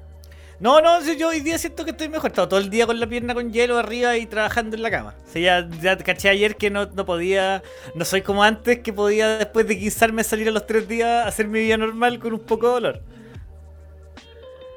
No, 0.58 0.80
no, 0.80 1.02
yo 1.14 1.28
hoy 1.30 1.42
día 1.42 1.58
siento 1.58 1.84
que 1.84 1.92
estoy 1.92 2.08
mejor. 2.08 2.30
He 2.30 2.32
estado 2.32 2.48
todo 2.48 2.60
el 2.62 2.70
día 2.70 2.86
con 2.88 2.98
la 3.00 3.08
pierna 3.08 3.34
con 3.34 3.52
hielo 3.52 3.78
arriba 3.78 4.16
y 4.18 4.26
trabajando 4.26 4.78
en 4.78 4.84
la 4.84 4.90
cama. 4.90 5.14
O 5.26 5.30
sea, 5.30 5.68
ya, 5.68 5.80
ya 5.82 5.98
caché 5.98 6.30
ayer 6.30 6.56
que 6.56 6.70
no, 6.70 6.86
no 6.86 7.06
podía. 7.06 7.62
No 7.94 8.06
soy 8.06 8.22
como 8.22 8.42
antes, 8.42 8.80
que 8.80 8.94
podía 8.94 9.38
después 9.38 9.68
de 9.68 9.76
guisarme 9.76 10.24
salir 10.24 10.48
a 10.48 10.52
los 10.52 10.66
tres 10.66 10.88
días 10.88 11.26
a 11.26 11.28
hacer 11.28 11.48
mi 11.50 11.60
vida 11.60 11.76
normal 11.78 12.20
con 12.20 12.32
un 12.34 12.40
poco 12.40 12.68
de 12.68 12.74
dolor. 12.74 13.02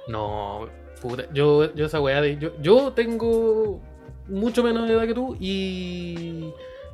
No, 0.09 0.69
puta, 1.01 1.25
yo, 1.33 1.75
yo 1.75 1.87
esa 1.87 2.01
weá 2.01 2.21
de. 2.21 2.39
Yo, 2.39 2.53
yo 2.61 2.93
tengo 2.93 3.81
mucho 4.29 4.63
menos 4.63 4.89
edad 4.91 5.07
que 5.07 5.15
tú 5.15 5.37
y. 5.41 6.51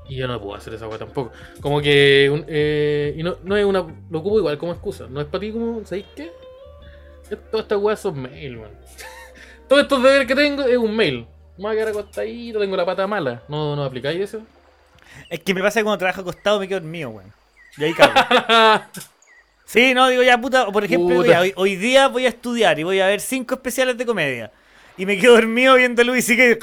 Y 0.06 0.16
yo 0.16 0.28
no 0.28 0.38
puedo 0.40 0.54
hacer 0.54 0.74
esa 0.74 0.86
weá 0.88 0.98
tampoco. 0.98 1.32
Como 1.60 1.80
que. 1.80 2.28
un- 2.32 2.44
eh, 2.48 3.14
y 3.16 3.22
no, 3.22 3.36
no 3.42 3.56
es 3.56 3.64
una. 3.64 3.86
Lo 4.10 4.18
ocupo 4.20 4.38
igual 4.38 4.58
como 4.58 4.72
excusa. 4.72 5.06
No 5.08 5.20
es 5.20 5.26
para 5.26 5.40
ti 5.40 5.52
como. 5.52 5.84
¿Sabéis 5.84 6.06
qué? 6.14 6.30
Todas 7.50 7.64
estas 7.64 7.78
weas 7.78 8.00
son 8.00 8.20
mail, 8.20 8.58
man. 8.58 8.70
Todos 9.68 9.82
estos 9.82 10.02
deberes 10.02 10.26
que 10.28 10.34
tengo 10.34 10.62
es 10.64 10.76
un 10.76 10.94
mail. 10.94 11.26
Me 11.56 11.62
voy 11.64 11.72
a 11.72 11.74
quedar 11.76 11.88
acostadito, 11.88 12.58
tengo 12.60 12.76
la 12.76 12.84
pata 12.84 13.06
mala. 13.06 13.42
¿No, 13.48 13.74
no 13.76 13.84
aplicáis 13.84 14.20
eso? 14.20 14.42
Es 15.30 15.40
que 15.40 15.54
me 15.54 15.62
pasa 15.62 15.80
que 15.80 15.84
cuando 15.84 15.98
trabajo 15.98 16.20
acostado 16.20 16.58
me 16.60 16.68
quedo 16.68 16.80
dormido, 16.80 17.10
weón. 17.10 17.32
Y 17.78 17.84
ahí 17.84 17.94
cago. 17.94 18.12
Sí, 19.64 19.94
no, 19.94 20.09
digo 20.09 20.22
ya, 20.22 20.38
puta. 20.40 20.66
Por 20.70 20.85
ejemplo, 20.85 21.16
Puta. 21.16 21.29
ya, 21.29 21.40
hoy, 21.40 21.53
hoy 21.57 21.77
día 21.77 22.09
voy 22.09 22.27
a 22.27 22.29
estudiar 22.29 22.79
y 22.79 22.83
voy 22.83 23.00
a 23.00 23.07
ver 23.07 23.20
cinco 23.20 23.55
especiales 23.55 23.96
de 23.96 24.05
comedia. 24.07 24.53
Y 24.96 25.07
me 25.07 25.18
quedo 25.18 25.35
dormido 25.35 25.74
viendo 25.74 26.05
Luis 26.05 26.29
y 26.31 26.37
que. 26.37 26.59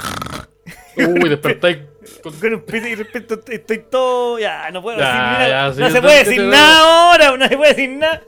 Uy, 0.98 1.30
despertáis. 1.30 1.80
con- 2.24 2.34
Con 2.40 2.54
un 2.54 2.62
pito 2.62 2.88
y 2.88 2.92
de 2.92 2.96
repente 2.98 3.38
estoy 3.56 3.80
todo. 3.90 4.38
Ya, 4.40 4.70
no 4.72 4.82
puedo 4.82 5.00
Ya, 5.00 5.06
decir 5.06 5.20
nada. 5.50 5.74
sí, 5.74 5.80
no 5.82 5.90
se 5.90 6.02
puede 6.02 6.18
decir 6.20 6.38
te- 6.38 6.48
nada 6.48 6.80
ahora, 7.12 7.38
no 7.38 7.48
se 7.48 7.58
puede 7.58 7.74
decir 7.74 7.90
nada. 7.92 8.22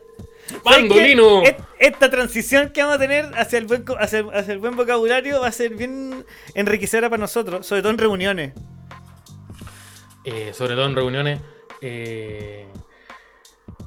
¡Bandolino! 0.64 1.42
Esta 1.80 2.10
transición 2.10 2.70
que 2.70 2.82
vamos 2.82 2.98
a 2.98 3.00
tener 3.00 3.26
hacia 3.36 3.58
el 3.60 3.66
buen, 3.66 3.86
hacia, 4.00 4.26
hacia 4.34 4.54
el 4.54 4.60
buen 4.60 4.76
vocabulario 4.76 5.40
va 5.42 5.48
a 5.48 5.52
ser 5.52 5.74
bien 5.76 6.26
enriquecedora 6.54 7.10
para 7.10 7.22
nosotros, 7.22 7.66
sobre 7.66 7.82
todo 7.82 7.92
en 7.92 7.98
reuniones. 7.98 8.54
eh, 10.26 10.52
sobre 10.54 10.76
todo 10.76 10.86
en 10.86 10.96
reuniones. 10.96 11.40
eh, 11.82 12.66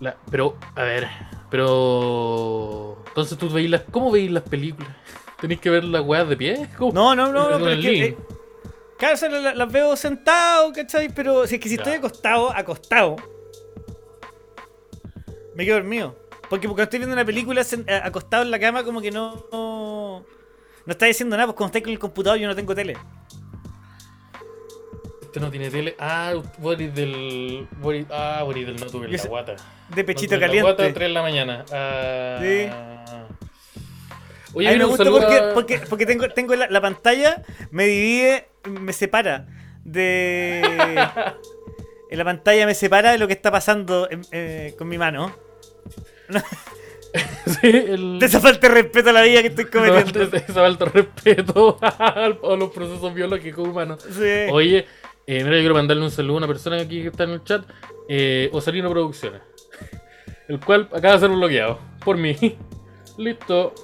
La- 0.01 0.17
pero, 0.31 0.57
a 0.75 0.83
ver, 0.83 1.09
pero. 1.51 3.03
Entonces 3.09 3.39
tú 3.39 3.49
veis 3.49 3.71
las. 3.71 3.83
¿Cómo 3.91 4.11
veis 4.11 4.31
las 4.31 4.43
películas? 4.43 4.91
¿Tenéis 5.41 5.61
que 5.61 5.71
ver 5.71 5.85
las 5.85 6.03
weas 6.03 6.29
de 6.29 6.37
pie? 6.37 6.69
¿Cómo? 6.77 6.93
No, 6.93 7.15
no, 7.15 7.33
no, 7.33 7.49
Con 7.51 7.59
pero 7.63 7.71
es 7.73 7.81
que, 7.81 8.05
eh, 8.05 8.17
Claro, 8.99 9.29
la- 9.41 9.55
las 9.55 9.71
veo 9.73 9.95
sentado, 9.97 10.73
¿cachai? 10.73 11.09
Pero 11.11 11.47
si 11.47 11.57
es 11.57 11.61
que 11.61 11.69
si 11.69 11.77
Ya. 11.77 11.83
estoy 11.83 11.95
acostado, 11.99 12.51
acostado, 12.51 13.17
me 15.55 15.65
quedo 15.65 15.77
dormido. 15.77 16.17
Porque 16.49 16.67
cuando 16.67 16.85
estoy 16.85 17.01
viendo 17.01 17.13
una 17.15 17.25
película 17.25 17.61
eh, 17.63 18.01
acostado 18.05 18.43
en 18.43 18.51
la 18.51 18.59
cama, 18.59 18.85
como 18.85 19.01
que 19.01 19.11
no. 19.11 19.45
No, 19.53 20.25
no 20.87 20.93
está 20.93 21.07
diciendo 21.07 21.37
nada, 21.37 21.47
pues 21.49 21.57
cuando 21.57 21.69
estáis 21.71 21.85
con 21.85 21.93
el 21.93 21.99
computador 21.99 22.39
yo 22.39 22.47
no 22.47 22.55
tengo 22.55 22.75
tele. 22.75 22.97
Este 25.23 25.41
no 25.41 25.51
tiene 25.51 25.71
tele. 25.71 25.97
Ah, 25.99 26.33
eres 26.73 26.95
del. 26.95 27.69
Ah, 28.11 28.47
eres 28.51 28.67
del 28.67 28.77
no 28.77 28.87
tuve 28.87 29.09
la 29.09 29.25
guata. 29.25 29.57
De 29.95 30.05
pechito 30.05 30.35
No 30.37 30.41
tuve 30.47 30.57
la 30.57 30.63
guata, 30.63 30.77
caliente. 30.79 30.99
3 30.99 31.09
de 31.09 31.15
la 31.15 31.23
mañana. 31.23 31.65
Ah. 31.73 32.39
Sí. 32.41 32.69
Oye, 34.55 34.69
a 34.69 34.73
mí 34.73 34.79
me 34.79 34.85
gusta 34.85 35.05
porque, 35.11 35.43
porque, 35.55 35.79
porque 35.89 36.07
tengo, 36.07 36.29
tengo 36.31 36.55
la, 36.55 36.67
la 36.71 36.81
pantalla, 36.81 37.43
me 37.71 37.87
divide, 37.87 38.49
me 38.65 38.93
separa 38.93 39.47
de. 39.85 40.61
en 42.11 42.19
la 42.19 42.25
pantalla 42.25 42.65
me 42.67 42.75
separa 42.75 43.13
de 43.13 43.19
lo 43.19 43.27
que 43.27 43.35
está 43.35 43.51
pasando 43.51 44.09
eh, 44.33 44.75
con 44.79 44.89
mi 44.89 44.99
mano. 44.99 45.35
Sí, 47.47 47.69
el. 47.69 48.19
De 48.19 48.27
esa 48.27 48.41
falta 48.41 48.69
de 48.69 48.75
respeto 48.75 49.09
a 49.09 49.13
la 49.13 49.23
vida 49.23 49.41
que 49.41 49.49
estoy 49.49 49.65
No, 49.65 49.71
cometiendo. 49.71 50.19
de- 50.19 50.27
de 50.27 50.37
esa 50.39 50.53
falta 50.53 50.85
de 50.85 50.91
respeto 50.91 51.79
a 51.81 52.29
los 52.59 52.71
procesos 52.73 53.15
biológicos 53.15 53.67
humanos. 53.67 54.03
Sí. 54.03 54.51
Oye, 54.51 54.87
eh, 55.27 55.43
mira, 55.45 55.57
yo 55.57 55.61
quiero 55.61 55.75
mandarle 55.75 56.03
un 56.03 56.11
saludo 56.11 56.35
a 56.35 56.39
una 56.39 56.47
persona 56.49 56.77
aquí 56.77 57.01
que 57.03 57.09
está 57.09 57.25
en 57.25 57.31
el 57.31 57.45
chat, 57.45 57.65
eh, 58.09 58.51
Osalino 58.53 58.91
Producciones, 58.91 59.41
el 60.49 60.61
cual 60.61 60.89
acaba 60.93 61.15
de 61.15 61.21
ser 61.21 61.31
bloqueado 61.31 61.79
por 62.05 62.17
mí. 62.17 62.37
Listo. 63.19 63.75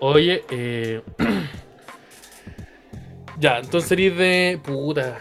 Oye, 0.00 0.44
eh... 0.50 1.02
ya, 3.38 3.58
entonces 3.58 3.90
eres 3.92 4.16
de... 4.16 4.60
Puta. 4.62 5.18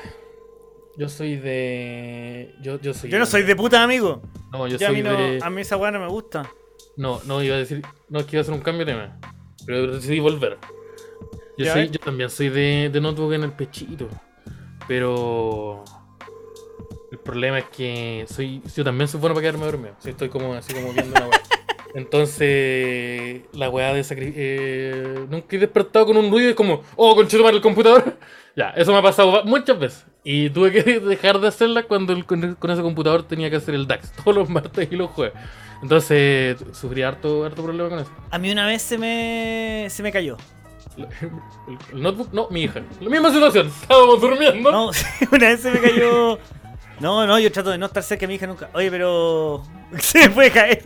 Yo 0.97 1.09
soy 1.09 1.37
de... 1.37 2.53
Yo, 2.61 2.79
yo 2.79 2.93
soy 2.93 3.09
Yo 3.09 3.17
no 3.17 3.25
soy 3.25 3.43
de 3.43 3.55
puta, 3.55 3.81
amigo. 3.81 4.21
No, 4.51 4.67
yo 4.67 4.77
Ya 4.77 4.87
a, 4.87 4.89
soy 4.89 4.97
mí 4.97 5.03
no, 5.03 5.17
de... 5.17 5.39
a 5.41 5.49
mí 5.49 5.61
esa 5.61 5.77
weá 5.77 5.91
no 5.91 5.99
me 5.99 6.07
gusta. 6.07 6.49
No, 6.97 7.21
no, 7.25 7.41
iba 7.41 7.55
a 7.55 7.59
decir... 7.59 7.81
No, 8.09 8.19
es 8.19 8.25
que 8.25 8.35
iba 8.35 8.41
a 8.41 8.43
hacer 8.43 8.53
un 8.53 8.61
cambio 8.61 8.85
de 8.85 8.93
tema. 8.93 9.17
Pero 9.65 9.95
decidí 9.95 10.19
volver. 10.19 10.57
Yo, 11.57 11.71
soy, 11.71 11.89
yo 11.89 11.99
también 11.99 12.29
soy 12.29 12.49
de, 12.49 12.89
de 12.91 13.01
notebook 13.01 13.33
en 13.33 13.43
el 13.43 13.53
pechito. 13.53 14.07
Pero... 14.87 15.83
El 17.13 17.19
problema 17.19 17.59
es 17.59 17.65
que 17.65 18.25
soy, 18.27 18.59
yo 18.75 18.83
también 18.83 19.07
soy 19.07 19.19
bueno 19.19 19.35
para 19.35 19.43
quedarme 19.43 19.65
dormido. 19.67 19.95
Estoy 20.03 20.29
como 20.29 20.55
así 20.55 20.73
como 20.73 20.91
viendo 20.93 21.15
una 21.15 21.27
weá. 21.27 21.41
Entonces, 21.93 23.41
la 23.53 23.69
weá 23.69 23.93
de. 23.93 24.03
Eh, 24.09 25.25
nunca 25.29 25.55
he 25.55 25.59
despertado 25.59 26.07
con 26.07 26.17
un 26.17 26.31
ruido 26.31 26.47
y 26.47 26.49
es 26.49 26.55
como, 26.55 26.81
oh, 26.95 27.15
conchito 27.15 27.47
el 27.47 27.61
computador. 27.61 28.17
ya, 28.55 28.71
eso 28.71 28.91
me 28.91 28.97
ha 28.97 29.03
pasado 29.03 29.45
muchas 29.45 29.77
veces. 29.77 30.05
Y 30.23 30.49
tuve 30.49 30.71
que 30.71 30.81
dejar 31.01 31.39
de 31.39 31.49
hacerla 31.49 31.83
cuando 31.83 32.13
el- 32.13 32.25
con, 32.25 32.55
con 32.55 32.71
ese 32.71 32.81
computador 32.81 33.21
tenía 33.21 33.47
que 33.51 33.57
hacer 33.57 33.75
el 33.75 33.85
DAX 33.85 34.11
todos 34.13 34.35
los 34.35 34.49
martes 34.49 34.87
y 34.91 34.95
los 34.95 35.11
jueves. 35.11 35.35
Entonces, 35.83 36.57
sufrí 36.71 37.03
harto, 37.03 37.45
harto 37.45 37.61
problema 37.63 37.89
con 37.89 37.99
eso. 37.99 38.09
A 38.31 38.39
mí 38.39 38.51
una 38.51 38.65
vez 38.65 38.81
se 38.81 38.97
me, 38.97 39.85
se 39.91 40.01
me 40.01 40.11
cayó. 40.11 40.35
El, 40.97 41.07
el 41.93 42.01
notebook, 42.01 42.33
no, 42.33 42.47
mi 42.49 42.63
hija. 42.63 42.81
La 43.01 43.09
misma 43.11 43.31
situación. 43.31 43.67
Estábamos 43.67 44.19
durmiendo. 44.19 44.71
No, 44.71 44.89
una 45.31 45.47
vez 45.49 45.59
se 45.59 45.69
me 45.69 45.79
cayó. 45.79 46.39
No, 46.99 47.25
no, 47.27 47.39
yo 47.39 47.51
trato 47.51 47.71
de 47.71 47.77
no 47.77 47.87
estar 47.87 48.03
cerca 48.03 48.21
de 48.21 48.27
mi 48.27 48.35
hija 48.35 48.47
nunca. 48.47 48.69
Oye, 48.73 48.89
pero. 48.89 49.63
Se 49.99 50.19
me 50.19 50.29
puede 50.29 50.51
caer. 50.51 50.83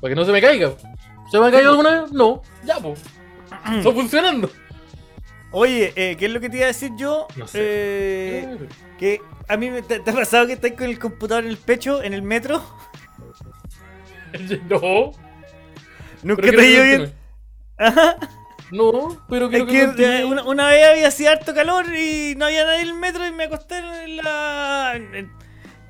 Para 0.00 0.14
que 0.14 0.14
no 0.14 0.24
se 0.24 0.32
me 0.32 0.40
caiga. 0.40 0.72
¿Se 1.30 1.40
me 1.40 1.48
ha 1.48 1.50
caído 1.50 1.70
alguna 1.70 2.02
vez? 2.02 2.12
No. 2.12 2.42
Ya, 2.64 2.76
pues. 2.78 3.02
Está 3.76 3.90
funcionando. 3.92 4.48
Oye, 5.50 5.92
eh, 5.96 6.16
¿qué 6.16 6.26
es 6.26 6.32
lo 6.32 6.40
que 6.40 6.48
te 6.48 6.58
iba 6.58 6.64
a 6.64 6.68
decir 6.68 6.92
yo? 6.96 7.26
No 7.36 7.48
sé. 7.48 7.58
Eh, 7.60 8.58
que 8.98 9.20
a 9.48 9.56
mí 9.56 9.70
me, 9.70 9.82
¿te, 9.82 9.98
te 9.98 10.10
ha 10.10 10.14
pasado 10.14 10.46
que 10.46 10.52
estás 10.52 10.72
con 10.72 10.84
el 10.84 10.98
computador 10.98 11.44
en 11.44 11.50
el 11.50 11.56
pecho, 11.56 12.02
en 12.02 12.14
el 12.14 12.22
metro? 12.22 12.62
No. 14.68 15.12
Nunca 16.22 16.42
te 16.42 16.48
quiero 16.48 16.62
ido 16.62 16.82
bien. 16.84 17.14
Ajá. 17.78 18.16
No, 18.70 19.24
pero 19.30 19.46
Es 19.50 19.64
que 19.64 19.94
que, 19.96 20.24
una, 20.24 20.42
una 20.44 20.68
vez 20.68 20.86
había 20.86 21.08
hacía 21.08 21.32
harto 21.32 21.54
calor 21.54 21.86
y 21.94 22.34
no 22.36 22.44
había 22.46 22.64
nadie 22.64 22.82
en 22.82 22.88
el 22.88 22.94
metro 22.94 23.26
y 23.26 23.32
me 23.32 23.44
acosté 23.44 23.78
en 23.78 24.16
la. 24.18 24.92
en- 24.94 25.14
en- 25.14 25.32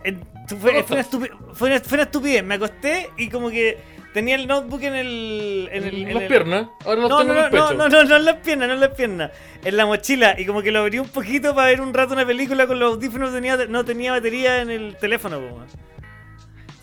en- 0.04 0.26
fue, 0.60 0.82
fue 0.84 0.96
una 0.96 1.04
estupi- 1.04 1.30
fue 1.54 1.68
una- 1.70 1.80
fue 1.80 1.96
una 1.96 2.02
estupidez. 2.04 2.44
Me 2.44 2.54
acosté 2.54 3.10
y 3.18 3.28
como 3.28 3.50
que 3.50 3.78
tenía 4.14 4.36
el 4.36 4.46
notebook 4.46 4.82
en 4.82 4.94
el. 4.94 5.68
En, 5.72 5.84
el, 5.84 5.94
en 6.02 6.08
en 6.08 6.14
las 6.14 6.22
el- 6.22 6.28
piernas. 6.28 6.68
Ahora 6.84 7.00
No, 7.02 7.08
tengo 7.18 7.24
no, 7.24 7.32
en 7.32 7.36
el 7.38 7.44
no, 7.44 7.50
pecho. 7.50 7.74
no, 7.74 7.88
no, 7.88 8.04
no, 8.04 8.16
en 8.16 8.24
las 8.24 8.36
piernas, 8.36 8.68
no 8.68 8.74
en 8.74 8.80
las 8.80 8.90
piernas. 8.90 9.30
En 9.64 9.76
la 9.76 9.84
mochila. 9.86 10.34
Y 10.40 10.46
como 10.46 10.62
que 10.62 10.70
lo 10.70 10.78
abrí 10.80 10.98
un 11.00 11.08
poquito 11.08 11.54
para 11.54 11.66
ver 11.68 11.80
un 11.80 11.92
rato 11.92 12.14
una 12.14 12.24
película 12.26 12.66
con 12.68 12.78
los 12.78 12.94
audífonos. 12.94 13.32
Tenía, 13.32 13.56
no 13.68 13.84
tenía 13.84 14.12
batería 14.12 14.62
en 14.62 14.70
el 14.70 14.96
teléfono, 14.96 15.38
weón. 15.38 15.66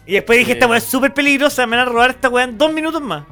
Y 0.05 0.13
después 0.13 0.37
dije, 0.37 0.51
esta 0.51 0.67
weá 0.67 0.77
es 0.77 0.83
súper 0.83 1.13
peligrosa, 1.13 1.65
me 1.65 1.77
van 1.77 1.87
a 1.87 1.89
robar 1.89 2.11
esta 2.11 2.29
weá 2.29 2.43
en 2.43 2.57
dos 2.57 2.71
minutos 2.71 3.01
más. 3.01 3.23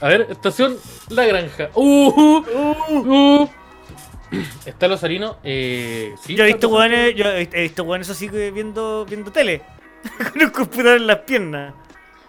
A 0.00 0.08
ver, 0.08 0.26
estación 0.30 0.76
La 1.08 1.24
Granja. 1.24 1.70
Uh, 1.74 2.08
uh, 2.08 2.98
uh. 2.98 3.48
Está 4.64 4.86
el 4.86 4.92
Osarino. 4.92 5.36
Eh, 5.44 6.14
sí, 6.20 6.34
Yo 6.34 6.44
he 6.44 6.48
visto 6.48 6.68
weones, 6.68 7.14
yo 7.14 7.26
he 7.26 7.62
visto 7.62 7.84
weones 7.84 8.10
así 8.10 8.28
viendo, 8.28 9.06
viendo 9.08 9.30
tele. 9.30 9.62
con 10.32 10.42
un 10.42 10.50
computador 10.50 10.96
en 10.96 11.06
las 11.06 11.18
piernas. 11.20 11.74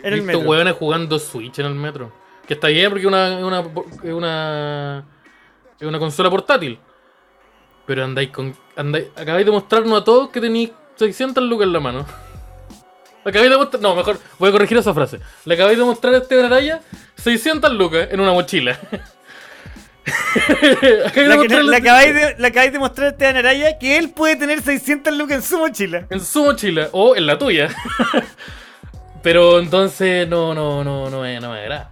En 0.01 0.13
He 0.13 0.19
visto 0.21 0.39
hueones 0.39 0.75
jugando 0.75 1.19
Switch 1.19 1.59
en 1.59 1.65
el 1.65 1.75
metro. 1.75 2.11
Que 2.47 2.53
está 2.53 2.67
bien 2.67 2.89
porque 2.89 3.01
es 3.01 3.07
una, 3.07 3.39
es 3.39 3.43
una, 3.43 3.59
es 4.03 4.13
una, 4.13 5.05
una 5.81 5.99
consola 5.99 6.29
portátil. 6.29 6.79
Pero 7.85 8.03
andáis 8.03 8.29
con. 8.29 8.55
Andáis, 8.75 9.07
acabáis 9.15 9.45
de 9.45 9.51
mostrarnos 9.51 10.01
a 10.01 10.03
todos 10.03 10.29
que 10.29 10.41
tenéis 10.41 10.71
600 10.95 11.43
lucas 11.43 11.67
en 11.67 11.73
la 11.73 11.79
mano. 11.79 12.05
Acabáis 13.25 13.51
de 13.51 13.57
mostrar. 13.57 13.81
No, 13.81 13.95
mejor 13.95 14.19
voy 14.39 14.49
a 14.49 14.51
corregir 14.51 14.77
esa 14.77 14.93
frase. 14.93 15.19
Le 15.45 15.55
acabáis 15.55 15.77
de 15.77 15.83
mostrar 15.83 16.13
a 16.13 16.17
Esteban 16.19 16.45
Araya 16.45 16.81
600 17.17 17.73
lucas 17.73 18.07
en 18.11 18.19
una 18.19 18.31
mochila. 18.33 18.79
Mostrarle- 20.05 21.63
la 21.71 21.77
acabáis 21.77 22.13
de, 22.13 22.35
la 22.37 22.47
acabáis 22.49 22.71
de 22.71 22.79
mostrar 22.79 23.07
a 23.07 23.09
Esteban 23.11 23.37
Araya 23.37 23.77
que 23.79 23.97
él 23.97 24.11
puede 24.11 24.35
tener 24.35 24.61
600 24.61 25.13
lucas 25.15 25.37
en 25.37 25.43
su 25.43 25.57
mochila. 25.57 26.05
En 26.09 26.19
su 26.21 26.43
mochila 26.43 26.89
o 26.91 27.15
en 27.15 27.25
la 27.25 27.37
tuya. 27.37 27.69
Pero 29.23 29.59
entonces 29.59 30.27
no, 30.27 30.53
no, 30.53 30.83
no, 30.83 31.09
no 31.09 31.21
me, 31.21 31.39
no 31.39 31.51
me 31.51 31.59
agrada. 31.59 31.91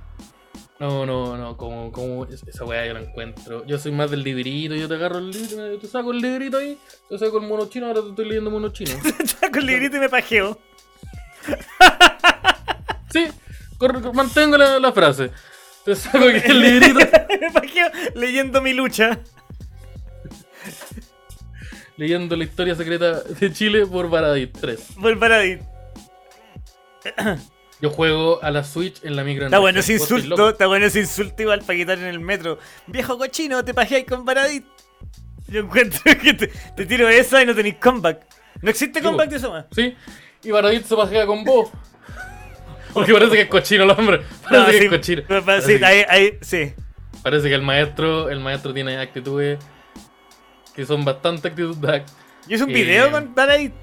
No, 0.80 1.06
no, 1.06 1.38
no, 1.38 1.56
como, 1.58 1.92
como 1.92 2.26
es- 2.26 2.44
esa 2.46 2.66
weá 2.66 2.86
yo 2.86 2.94
la 2.94 3.00
encuentro. 3.02 3.66
Yo 3.66 3.80
soy 3.80 3.92
más 3.92 4.12
del 4.12 4.22
librito, 4.22 4.76
yo 4.76 4.88
te 4.88 4.94
agarro 4.96 5.18
el 5.18 5.32
libro, 5.32 5.72
yo 5.72 5.80
te 5.80 5.88
saco 5.88 6.12
el 6.12 6.20
librito 6.20 6.58
ahí, 6.58 6.78
te 7.10 7.18
saco 7.18 7.40
el 7.40 7.48
mono 7.48 7.68
chino, 7.70 7.88
ahora 7.88 8.02
te 8.02 8.10
estoy 8.10 8.26
leyendo 8.26 8.52
mono 8.52 8.70
chino. 8.70 8.92
Saco 9.40 9.60
el 9.60 9.66
librito 9.66 9.98
y 9.98 10.00
me 10.02 10.10
pajeo. 10.10 10.60
Sí, 13.12 13.28
mantengo 14.14 14.58
la, 14.58 14.80
la 14.80 14.92
frase. 14.92 15.32
Te 15.86 15.96
saco 15.96 16.26
aquí 16.26 16.42
el 16.46 16.62
librito, 16.62 17.00
leyendo 18.16 18.62
mi 18.62 18.74
lucha. 18.74 19.20
leyendo 21.98 22.36
la 22.36 22.44
historia 22.44 22.76
secreta 22.76 23.22
de 23.22 23.54
Chile 23.54 23.86
por 23.86 24.10
Baradit 24.10 24.58
3. 24.60 24.96
Volver 24.96 25.32
a 25.32 25.46
ir. 25.46 25.62
Yo 27.82 27.90
juego 27.90 28.42
a 28.42 28.50
la 28.50 28.64
Switch 28.64 29.04
en 29.04 29.16
la 29.18 29.24
micro. 29.24 29.46
Está 29.46 29.60
bueno 29.60 29.82
ese 29.82 29.94
insulto, 29.94 30.50
está 30.50 30.68
bueno 30.68 30.86
ese 30.86 31.02
insulto 31.02 31.42
igual 31.42 31.60
para 31.60 31.78
quitar 31.78 31.98
en 32.00 32.06
el 32.06 32.20
metro. 32.20 32.58
Viejo 32.88 33.18
cochino, 33.18 33.64
te 33.66 33.74
pajeáis 33.74 34.06
con 34.06 34.24
Baradit. 34.24 34.66
Yo 35.48 35.60
encuentro 35.60 36.00
que 36.22 36.34
te, 36.34 36.48
te 36.48 36.86
tiro 36.86 37.10
esa 37.10 37.44
y 37.44 37.46
no 37.46 37.54
tenéis 37.54 37.76
comeback. 37.76 38.26
No 38.62 38.70
existe 38.70 39.02
comeback 39.02 39.30
de 39.30 39.36
eso 39.36 39.52
más. 39.52 39.66
Sí, 39.76 39.94
y 40.44 40.52
Baradit 40.52 40.86
se 40.86 40.96
pasea 40.96 41.26
con 41.26 41.44
vos. 41.44 41.70
Porque 42.94 43.12
parece 43.14 43.32
que 43.32 43.42
es 43.42 43.48
cochino 43.50 43.84
el 43.84 43.90
hombre. 43.92 44.22
Parece 44.44 44.60
No, 44.60 44.66
que 44.68 44.78
sí, 44.80 44.84
es 44.86 44.90
cochino. 44.92 45.22
pero 45.28 45.44
Parece 45.44 45.74
sí, 45.74 45.80
que- 45.80 45.86
ahí, 45.86 46.06
ahí, 46.08 46.38
sí. 46.42 46.74
Parece 47.24 47.48
que 47.50 47.56
el 47.56 47.62
maestro, 47.62 48.30
el 48.30 48.40
maestro 48.40 48.74
tiene 48.74 48.98
actitudes 49.00 49.58
que 50.76 50.86
son 50.86 51.04
bastante 51.06 51.48
actitud 51.48 51.76
DAC. 51.78 52.06
Yo 52.48 52.56
hice 52.56 52.64
un 52.66 52.70
Eh. 52.72 52.74
video 52.74 53.12
con 53.12 53.34
Baradit. 53.34 53.74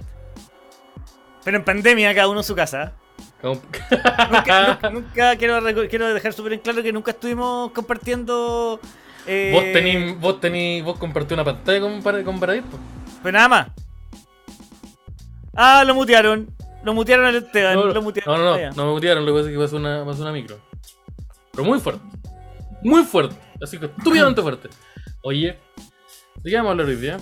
Pero 1.44 1.56
en 1.56 1.64
pandemia, 1.64 2.14
cada 2.14 2.28
uno 2.28 2.40
en 2.40 2.44
su 2.44 2.54
casa. 2.54 2.92
Nunca, 3.42 3.88
nunca- 4.30 4.90
nunca 4.90 5.36
quiero, 5.36 6.12
dejar 6.14 6.32
súper 6.34 6.52
en 6.54 6.60
claro 6.60 6.82
que 6.82 6.92
nunca 6.92 7.10
estuvimos 7.12 7.70
compartiendo. 7.72 8.78
eh, 9.26 9.50
vos 9.52 9.64
tenís, 9.72 10.18
vos 10.20 10.40
tenís, 10.40 10.84
vos 10.84 10.98
compartí 10.98 11.32
una 11.34 11.44
pantalla 11.44 11.80
con, 11.80 12.02
con 12.24 12.38
Baradit. 12.40 12.64
Pues 13.22 13.32
nada 13.34 13.48
más. 13.48 13.66
Ah, 15.54 15.84
lo 15.84 15.94
mutearon. 15.94 16.48
Lo 16.84 16.94
mutearon 16.94 17.26
al 17.26 17.36
Esteban. 17.36 17.74
No, 17.74 17.84
lo 17.86 17.94
no, 17.94 18.02
mutearon. 18.02 18.38
no, 18.38 18.56
no, 18.58 18.70
no 18.72 18.86
me 18.86 18.92
mutearon, 18.92 19.26
lo 19.26 19.32
que 19.32 19.38
pasa 19.38 19.50
es 19.50 19.56
que 19.56 19.62
pasó 19.62 19.76
una, 19.76 20.04
pasó 20.04 20.22
una 20.22 20.32
micro. 20.32 20.58
Pero 21.52 21.64
muy 21.64 21.78
fuerte. 21.80 22.02
Muy 22.82 23.04
fuerte. 23.04 23.36
Así 23.62 23.78
que 23.78 23.86
estúpidamente 23.86 24.40
fuerte. 24.40 24.68
Oye, 25.22 25.58
¿de 26.42 26.50
qué 26.50 26.56
vamos 26.56 26.68
a 26.68 26.72
hablar 26.72 26.86
hoy 26.86 26.96
día? 26.96 27.18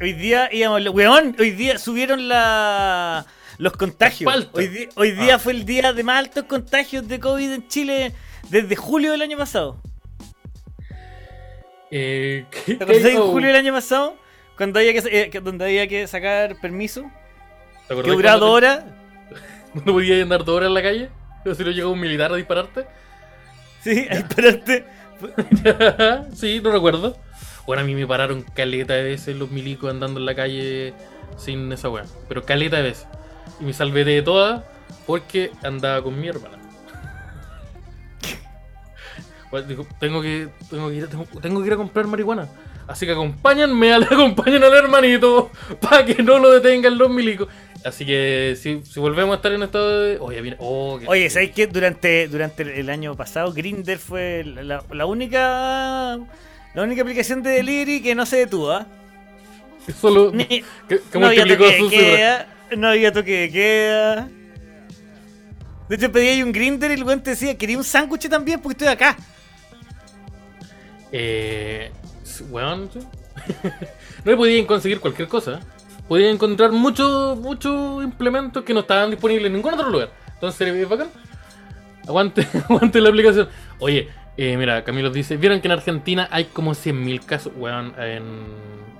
Hoy 0.00 0.12
día 0.12 0.48
íbamos. 0.52 0.86
Weón, 0.90 1.34
hoy 1.38 1.50
día 1.52 1.78
subieron 1.78 2.28
la. 2.28 3.24
los 3.58 3.72
contagios. 3.74 4.48
Hoy, 4.52 4.68
día 5.12 5.36
Ah. 5.36 5.38
fue 5.38 5.52
el 5.52 5.64
día 5.64 5.92
de 5.94 6.02
más 6.02 6.18
altos 6.18 6.44
contagios 6.44 7.06
de 7.08 7.20
COVID 7.20 7.52
en 7.52 7.68
Chile 7.68 8.12
desde 8.50 8.76
julio 8.76 9.12
del 9.12 9.22
año 9.22 9.38
pasado. 9.38 9.78
Eh, 11.90 12.46
¿qué- 12.50 12.74
¿Te 12.74 12.84
acordás 12.84 13.02
qué- 13.02 13.12
en 13.14 13.20
julio 13.22 13.48
del 13.48 13.56
año 13.56 13.72
pasado? 13.72 14.16
Cuando 14.56 14.78
había 14.78 14.92
que, 14.92 15.02
eh, 15.08 15.40
donde 15.40 15.64
había 15.64 15.86
que 15.88 16.06
sacar 16.06 16.56
permiso. 16.60 17.10
¿te 17.86 17.94
acordás 17.94 18.10
Que 18.10 18.16
duraba 18.16 18.38
dos 18.38 18.50
horas. 18.50 18.84
¿No 19.74 19.92
podías 19.92 20.22
andar 20.22 20.44
dos 20.44 20.56
horas 20.56 20.68
en 20.68 20.74
la 20.74 20.82
calle? 20.82 21.08
Pero 21.42 21.54
si 21.56 21.64
no 21.64 21.70
llegó 21.70 21.90
un 21.90 22.00
militar 22.00 22.32
a 22.32 22.36
dispararte. 22.36 22.86
Sí, 23.82 24.06
a 24.10 24.16
dispararte. 24.16 24.84
sí, 26.34 26.60
no 26.62 26.72
recuerdo. 26.72 27.16
Bueno, 27.66 27.82
a 27.82 27.84
mí 27.84 27.94
me 27.94 28.06
pararon 28.06 28.42
caleta 28.42 28.94
de 28.94 29.04
veces 29.04 29.36
los 29.36 29.50
milicos 29.50 29.90
andando 29.90 30.20
en 30.20 30.26
la 30.26 30.34
calle 30.34 30.94
sin 31.36 31.72
esa 31.72 31.88
weá. 31.88 32.04
Pero 32.28 32.44
caleta 32.44 32.76
de 32.76 32.82
veces. 32.82 33.06
Y 33.60 33.64
me 33.64 33.72
salvé 33.72 34.04
de 34.04 34.22
todas 34.22 34.62
porque 35.06 35.50
andaba 35.62 36.02
con 36.02 36.20
mi 36.20 36.28
hermana. 36.28 36.58
Bueno, 39.50 39.66
tengo 40.00 40.22
que, 40.22 40.48
tengo 40.70 40.88
que, 40.88 40.94
ir, 40.94 41.08
tengo, 41.08 41.26
tengo 41.42 41.60
que 41.60 41.66
ir 41.66 41.72
a 41.74 41.76
comprar 41.76 42.06
marihuana. 42.06 42.48
Así 42.86 43.06
que 43.06 43.12
acompáñenme, 43.12 43.92
al, 43.92 44.02
acompañen 44.10 44.62
al 44.64 44.74
hermanito 44.74 45.50
para 45.80 46.04
que 46.04 46.22
no 46.22 46.38
lo 46.38 46.50
detengan 46.50 46.98
los 46.98 47.10
milicos. 47.10 47.48
Así 47.84 48.06
que 48.06 48.56
si, 48.60 48.82
si 48.84 49.00
volvemos 49.00 49.32
a 49.32 49.36
estar 49.36 49.50
en 49.52 49.62
estado 49.62 50.02
de... 50.02 50.18
Oye, 50.20 50.40
viene... 50.40 50.56
Oh, 50.60 50.98
qué- 51.00 51.06
Oye, 51.08 51.28
¿sabes 51.30 51.50
qué? 51.50 51.66
Durante, 51.66 52.28
durante 52.28 52.62
el 52.78 52.88
año 52.90 53.16
pasado, 53.16 53.52
Grinder 53.52 53.98
fue 53.98 54.44
la, 54.44 54.84
la 54.92 55.06
única 55.06 56.18
la 56.74 56.82
única 56.82 57.02
aplicación 57.02 57.42
de 57.42 57.50
delivery 57.50 58.00
que 58.02 58.14
no 58.14 58.24
se 58.24 58.36
detuvo. 58.36 58.70
¿ah? 58.70 58.86
Solo... 60.00 60.30
Ni- 60.34 60.46
que, 60.88 61.00
que 61.10 61.18
no 61.18 61.26
había 61.26 61.44
multiplicó 61.44 61.64
toque 61.64 61.72
de 61.74 61.78
sus 61.80 61.90
cifras. 61.90 62.10
queda, 62.16 62.46
no 62.76 62.88
había 62.88 63.12
toque 63.12 63.32
de 63.40 63.50
queda. 63.50 64.28
De 65.88 65.96
hecho, 65.96 66.12
pedí 66.12 66.28
ahí 66.28 66.42
un 66.42 66.52
Grinder 66.52 66.90
y 66.90 66.94
el 66.94 67.02
weón 67.04 67.20
te 67.22 67.30
decía, 67.30 67.58
quería 67.58 67.76
un 67.76 67.84
sándwich 67.84 68.28
también 68.28 68.60
porque 68.60 68.74
estoy 68.84 68.88
acá. 68.88 69.16
Eh, 71.10 71.90
weón, 72.40 72.90
sí. 72.92 73.00
no 74.24 74.36
podían 74.36 74.66
conseguir 74.66 75.00
cualquier 75.00 75.28
cosa. 75.28 75.60
Podían 76.08 76.34
encontrar 76.34 76.72
muchos 76.72 77.38
muchos 77.38 78.02
implementos 78.02 78.64
que 78.64 78.74
no 78.74 78.80
estaban 78.80 79.10
disponibles 79.10 79.46
en 79.46 79.52
ningún 79.54 79.74
otro 79.74 79.88
lugar. 79.88 80.10
Entonces, 80.34 80.68
es 80.68 80.88
bacán. 80.88 81.08
Aguante, 82.06 82.46
aguante 82.68 83.00
la 83.00 83.08
aplicación. 83.10 83.48
Oye, 83.78 84.08
eh, 84.36 84.56
mira, 84.56 84.82
Camilo 84.84 85.10
dice: 85.10 85.36
¿Vieron 85.36 85.60
que 85.60 85.68
en 85.68 85.72
Argentina 85.72 86.28
hay 86.30 86.46
como 86.46 86.72
100.000 86.72 87.24
casos? 87.24 87.52
Weón, 87.56 87.94
en. 87.98 88.22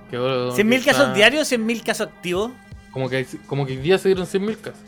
que- 0.09 0.17
¿100.000 0.17 0.79
que 0.79 0.85
casos 0.91 1.13
diarios? 1.13 1.51
¿100.000 1.51 1.83
casos 1.83 2.07
activos? 2.07 2.51
Como 2.91 3.09
que, 3.09 3.25
como 3.47 3.65
que 3.65 3.77
día 3.77 3.97
se 3.97 4.09
dieron 4.09 4.25
100.000 4.25 4.57
casos. 4.61 4.79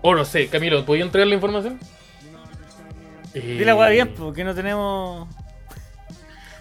O 0.00 0.14
no 0.14 0.24
sé, 0.24 0.46
Camilo, 0.48 0.84
¿podía 0.86 1.04
entregar 1.04 1.26
la 1.28 1.34
información? 1.34 1.78
Dile 3.34 3.64
la 3.64 3.88
Eh, 3.88 3.92
bien, 3.92 4.14
porque 4.16 4.44
no 4.44 4.54
tenemos. 4.54 5.28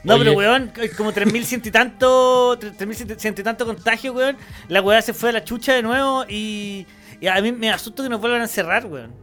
No, 0.03 0.15
Oye. 0.15 0.23
pero 0.23 0.37
weón, 0.37 0.71
como 0.95 1.11
3.100 1.11 1.67
y 1.67 1.71
tanto. 1.71 2.57
3.100 2.59 3.39
y 3.39 3.43
tanto 3.43 3.65
contagios, 3.65 4.15
weón. 4.15 4.37
La 4.67 4.81
weá 4.81 5.01
se 5.01 5.13
fue 5.13 5.29
a 5.29 5.33
la 5.33 5.43
chucha 5.43 5.73
de 5.73 5.81
nuevo 5.83 6.25
y. 6.27 6.85
y 7.19 7.27
a 7.27 7.41
mí 7.41 7.51
me 7.51 7.71
asusto 7.71 8.03
que 8.03 8.09
nos 8.09 8.19
vuelvan 8.21 8.41
a 8.41 8.43
encerrar, 8.45 8.85
weón. 8.85 9.13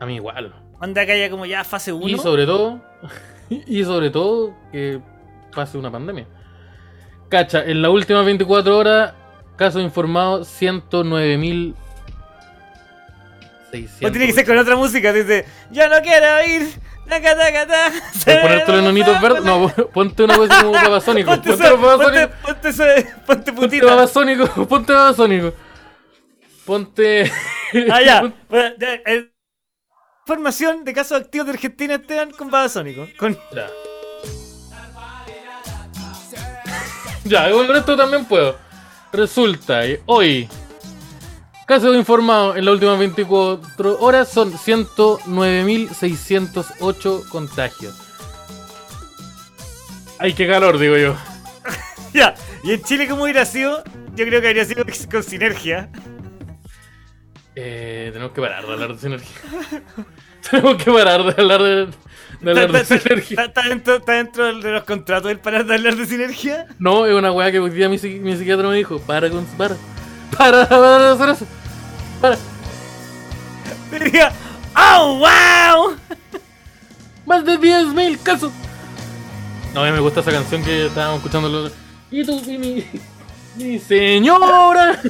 A 0.00 0.06
mí 0.06 0.16
igual. 0.16 0.54
Onda 0.80 1.06
que 1.06 1.12
haya 1.12 1.30
como 1.30 1.46
ya 1.46 1.64
fase 1.64 1.92
1. 1.92 2.08
Y 2.08 2.18
sobre 2.18 2.46
todo, 2.46 2.82
y 3.48 3.84
sobre 3.84 4.10
todo 4.10 4.54
que 4.72 5.00
pase 5.54 5.78
una 5.78 5.90
pandemia. 5.90 6.26
Cacha, 7.28 7.64
en 7.64 7.80
las 7.80 7.90
últimas 7.90 8.24
24 8.24 8.76
horas, 8.76 9.14
casos 9.56 9.82
informados 9.82 10.48
109.600. 10.60 11.74
O 14.04 14.10
tiene 14.10 14.26
que 14.26 14.32
ser 14.32 14.46
con 14.46 14.58
otra 14.58 14.76
música, 14.76 15.12
dice, 15.12 15.46
yo 15.70 15.88
no 15.88 16.00
quiero 16.02 16.46
ir. 16.46 16.68
Taca, 17.08 17.36
taca, 17.36 17.66
ta. 17.66 17.92
¿Puedes 18.24 18.40
ponerte 18.40 18.72
los 18.72 18.80
enanitos 18.80 19.20
verdes? 19.20 19.44
No, 19.44 19.68
ponte 19.92 20.22
una 20.24 20.36
cosa 20.36 20.60
como 20.60 20.72
babasónico. 20.82 21.30
Ponte, 21.30 21.50
Ponte 23.26 23.52
ponte, 23.52 23.52
babasónico. 23.52 23.54
ponte, 23.54 23.80
babasónico. 23.82 24.66
Ponte 24.66 24.92
babasónico. 24.92 25.52
Ponte. 26.64 27.32
Ah, 27.90 28.02
ya. 28.02 28.32
Eh, 29.06 29.30
Información 30.26 30.84
de 30.86 30.94
casos 30.94 31.20
activos 31.20 31.46
de 31.48 31.52
Argentina, 31.52 31.96
Esteban, 31.96 32.30
con 32.30 32.50
Babasónico. 32.50 33.06
Con... 33.18 33.38
Ya. 33.54 33.66
Ya, 37.24 37.50
con 37.50 37.76
esto 37.76 37.94
también 37.96 38.24
puedo. 38.24 38.56
Resulta 39.12 39.82
hoy, 40.06 40.48
casos 41.66 41.94
informados 41.96 42.56
en 42.56 42.64
las 42.64 42.74
últimas 42.74 42.98
24 42.98 43.98
horas 44.00 44.28
son 44.28 44.52
109.608 44.52 47.28
contagios. 47.28 47.94
Ay, 50.18 50.32
qué 50.34 50.46
calor, 50.46 50.78
digo 50.78 50.96
yo. 50.96 51.16
Ya. 52.14 52.34
Y 52.62 52.70
en 52.72 52.82
Chile, 52.84 53.08
¿cómo 53.08 53.24
hubiera 53.24 53.44
sido? 53.44 53.82
Yo 54.14 54.24
creo 54.24 54.40
que 54.40 54.46
habría 54.46 54.64
sido 54.64 54.84
con 55.10 55.22
sinergia. 55.24 55.90
Eh, 57.56 58.10
tenemos 58.12 58.32
que 58.32 58.40
parar 58.40 58.64
de 58.64 58.72
hablar 58.72 58.94
de 58.94 59.00
sinergia. 59.00 59.36
tenemos 60.50 60.76
que 60.82 60.90
parar 60.92 61.24
de 61.24 61.42
hablar 61.42 61.60
de, 61.62 61.86
de 62.40 62.50
hablar 62.50 62.70
de 62.72 62.80
¿Está, 62.80 62.94
está- 62.94 63.08
sinergia. 63.08 63.34
está- 63.42 63.44
está 63.46 63.62
dentro, 63.68 63.96
está 63.96 64.12
dentro 64.12 64.60
de 64.60 64.70
los 64.72 64.84
contratos 64.84 65.28
del 65.28 65.40
parar 65.40 65.66
de 65.66 65.74
hablar 65.74 65.96
de 65.96 66.06
sinergia? 66.06 66.66
No, 66.78 67.04
es 67.06 67.14
una 67.14 67.32
weá 67.32 67.50
que 67.50 67.58
hoy 67.58 67.70
día 67.70 67.88
mi, 67.88 67.98
mi 67.98 68.36
psiquiatra 68.36 68.68
me 68.68 68.76
dijo: 68.76 69.00
para 69.00 69.28
con. 69.28 69.44
Para. 69.56 69.74
Para, 70.38 70.68
para 70.68 71.12
hacer 71.12 71.28
eso. 71.30 71.46
Para. 72.20 72.36
Diría, 73.90 74.32
¡Oh, 74.76 75.18
wow! 75.18 75.96
Más 77.26 77.44
de 77.44 77.58
10.000 77.58 78.18
casos. 78.22 78.52
No, 79.72 79.82
a 79.82 79.86
mí 79.86 79.92
me 79.92 80.00
gusta 80.00 80.20
esa 80.20 80.30
canción 80.32 80.62
que 80.64 80.86
estábamos 80.86 81.18
escuchando. 81.18 81.48
los- 81.48 81.72
Y 82.10 82.24
tú, 82.24 82.40
y 82.46 82.58
mi, 82.58 82.86
mi 83.56 83.78
señora. 83.78 85.00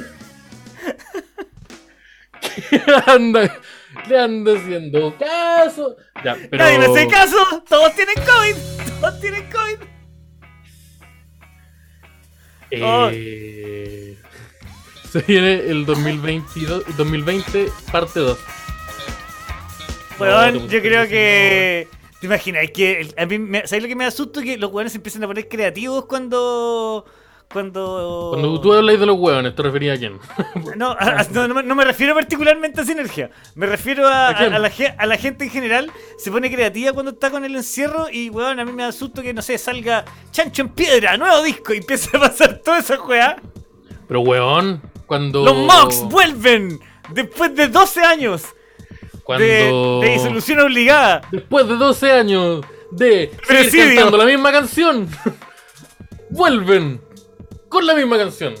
que 2.69 2.81
anda, 3.07 3.59
le 4.07 4.19
anda 4.19 4.53
haciendo 4.57 5.15
caso. 5.17 5.95
Ya, 6.23 6.35
pero. 6.49 6.63
Nadie 6.63 6.79
me 6.79 6.85
hace 6.85 7.07
caso. 7.07 7.37
Todos 7.67 7.93
tienen 7.95 8.15
COVID. 8.15 8.55
Todos 9.01 9.19
tienen 9.21 9.49
COVID. 9.51 9.87
Eh, 12.71 14.17
se 15.19 15.21
viene 15.31 15.53
el 15.69 15.85
2022, 15.85 16.83
2020, 16.97 17.69
parte 17.91 18.19
2. 18.19 18.37
Weón, 20.19 20.53
No, 20.55 20.67
yo 20.67 20.81
creo 20.81 21.07
que. 21.07 21.87
¿Te 22.19 22.27
imaginas? 22.27 22.71
Que 22.73 23.13
a 23.17 23.25
mí 23.25 23.37
me, 23.37 23.67
¿sabes 23.67 23.83
lo 23.83 23.89
que 23.89 23.95
me 23.95 24.05
asusto? 24.05 24.41
Que 24.41 24.57
los 24.57 24.71
weones 24.71 24.93
se 24.93 24.97
empiezan 24.97 25.23
a 25.23 25.27
poner 25.27 25.47
creativos 25.47 26.05
cuando. 26.05 27.05
Cuando. 27.51 28.29
Cuando 28.31 28.59
tú 28.59 28.73
hablas 28.73 28.99
de 28.99 29.05
los 29.05 29.17
hueones, 29.19 29.53
¿te 29.55 29.61
refería 29.61 29.93
a 29.93 29.97
quién? 29.97 30.17
No, 30.77 30.91
a- 30.91 31.19
a- 31.21 31.27
no, 31.31 31.47
no 31.47 31.53
me- 31.55 31.63
no 31.63 31.75
me 31.75 31.83
refiero 31.85 32.13
particularmente 32.15 32.81
a 32.81 32.85
Sinergia. 32.85 33.29
Me 33.55 33.65
refiero 33.67 34.07
a, 34.07 34.29
¿A 34.29 34.35
quién? 34.37 34.53
a- 34.53 34.55
a 34.55 34.59
la, 34.59 34.69
ge- 34.69 34.95
a 34.97 35.05
la 35.05 35.17
gente 35.17 35.43
en 35.45 35.49
general. 35.51 35.91
Se 36.17 36.31
pone 36.31 36.51
creativa 36.51 36.91
cuando 36.93 37.11
está 37.11 37.29
con 37.29 37.43
el 37.45 37.55
encierro. 37.55 38.07
Y, 38.11 38.29
weón, 38.29 38.59
a 38.59 38.65
mí 38.65 38.71
me 38.71 38.83
asusto 38.83 39.21
que, 39.21 39.33
no 39.33 39.41
sé, 39.41 39.57
salga 39.57 40.05
Chancho 40.31 40.61
en 40.63 40.69
Piedra, 40.69 41.17
nuevo 41.17 41.41
disco. 41.43 41.73
Y 41.73 41.77
empieza 41.77 42.17
a 42.17 42.21
pasar 42.21 42.59
toda 42.63 42.79
esa 42.79 43.01
weá. 43.03 43.35
Pero 44.07 44.21
hueón, 44.21 44.81
cuando. 45.05 45.43
Los 45.45 45.55
Mox 45.57 46.01
vuelven 46.03 46.79
después 47.11 47.55
de 47.55 47.67
12 47.67 48.01
años 48.01 48.43
de, 48.43 49.19
Cuando. 49.23 50.01
de 50.01 50.09
disolución 50.11 50.59
obligada. 50.61 51.21
Después 51.31 51.67
de 51.67 51.75
12 51.75 52.11
años 52.11 52.65
de 52.91 53.29
seguir 53.29 53.37
Presidio. 53.47 53.95
cantando 53.95 54.17
la 54.17 54.25
misma 54.25 54.51
canción, 54.51 55.09
vuelven 56.29 57.01
con 57.69 57.85
la 57.85 57.93
misma 57.95 58.17
canción. 58.17 58.53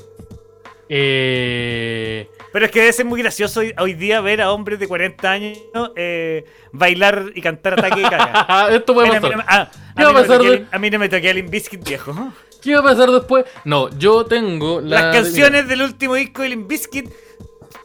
Eh, 0.89 2.29
Pero 2.53 2.65
es 2.65 2.71
que 2.71 2.79
debe 2.81 2.93
ser 2.93 3.05
muy 3.05 3.19
gracioso 3.21 3.59
hoy, 3.61 3.73
hoy 3.79 3.93
día 3.93 4.21
ver 4.21 4.41
a 4.41 4.51
hombres 4.51 4.79
de 4.79 4.87
40 4.87 5.31
años 5.31 5.57
eh, 5.95 6.45
bailar 6.71 7.25
y 7.33 7.41
cantar 7.41 7.73
ataque 7.73 8.01
de 8.01 8.09
caga. 8.09 8.67
Esto 8.71 8.93
puede 8.93 9.19
pasar. 9.19 9.43
ah, 9.47 9.69
¿Qué 9.95 10.03
a, 10.03 10.05
va 10.05 10.11
mí 10.11 10.11
a 10.11 10.13
no 10.13 10.13
me 10.13 10.21
pasar 10.21 10.37
toqué 10.37 10.49
de- 10.49 10.55
el- 10.57 10.67
a 10.71 10.79
mí 10.79 10.89
no 10.89 10.99
me 10.99 11.09
toqué 11.09 11.29
el 11.31 11.35
Limbiskit 11.37 11.83
viejo. 11.83 12.31
¿Qué 12.65 12.73
va 12.73 12.79
a 12.79 12.83
pasar 12.83 13.11
después? 13.11 13.45
No, 13.63 13.89
yo 13.97 14.25
tengo 14.25 14.81
la- 14.81 15.01
Las 15.03 15.15
canciones 15.15 15.67
del 15.67 15.83
último 15.83 16.15
disco 16.15 16.41
de 16.41 16.49
Limbiskit 16.49 17.09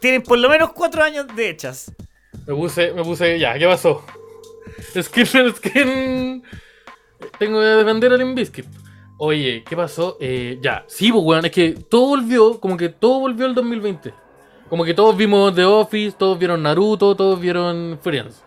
tienen 0.01 0.22
por 0.22 0.39
lo 0.39 0.49
menos 0.49 0.72
4 0.72 1.05
años 1.05 1.26
de 1.37 1.51
hechas. 1.51 1.93
Me 2.47 2.55
puse, 2.55 2.93
me 2.95 3.05
puse, 3.05 3.39
ya, 3.39 3.59
¿qué 3.59 3.66
pasó? 3.66 4.03
Es 4.95 5.09
que, 5.11 5.20
es 5.20 5.31
que 5.61 6.41
tengo 7.39 7.61
que 7.61 7.66
defender 7.66 8.12
al 8.12 8.22
Inviskit. 8.22 8.64
Oye, 9.18 9.62
¿qué 9.68 9.76
pasó? 9.76 10.16
Eh, 10.18 10.59
ya, 10.62 10.85
sí, 10.89 11.12
pues, 11.12 11.22
weón, 11.22 11.45
es 11.45 11.53
que 11.53 11.72
todo 11.72 12.07
volvió, 12.09 12.59
como 12.59 12.76
que 12.78 12.89
todo 12.89 13.20
volvió 13.20 13.45
al 13.45 13.55
2020. 13.55 14.14
Como 14.70 14.85
que 14.85 14.95
todos 14.95 15.14
vimos 15.16 15.55
The 15.55 15.64
Office, 15.66 16.16
todos 16.18 16.39
vieron 16.39 16.62
Naruto, 16.62 17.14
todos 17.14 17.39
vieron 17.39 17.99
Friends. 18.03 18.43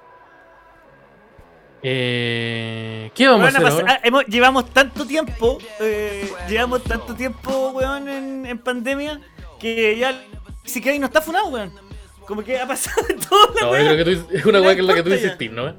Eh, 1.85 3.11
¿Qué 3.13 3.27
vamos 3.27 3.41
a 3.41 3.45
ha 3.57 3.67
hacer 3.67 3.81
ahora? 3.81 3.93
ah, 3.93 3.99
hemos- 4.03 4.25
llevamos 4.27 4.69
tanto 4.71 5.05
tiempo, 5.05 5.57
eh, 5.81 6.31
llevamos 6.49 6.81
tanto 6.83 7.13
tiempo, 7.13 7.71
weón, 7.71 8.07
en, 8.07 8.45
en 8.45 8.57
pandemia, 8.57 9.19
que 9.59 9.97
ya 9.97 10.23
si 10.63 10.79
que 10.81 10.91
ahí 10.91 10.99
no 10.99 11.07
está 11.07 11.21
funado, 11.21 11.47
weón. 11.49 11.73
Como 12.25 12.41
que 12.41 12.57
ha 12.57 12.65
pasado 12.65 13.05
la 13.09 13.15
No, 13.61 13.61
yo 13.61 13.69
weá. 13.71 13.83
creo 13.83 13.97
que 13.97 14.15
tú, 14.15 14.27
es 14.33 14.45
una 14.45 14.61
weá 14.61 14.75
que 14.75 14.79
es 14.81 14.87
la 14.87 14.93
que 14.93 15.03
tú 15.03 15.09
insistís, 15.13 15.51
¿no? 15.51 15.75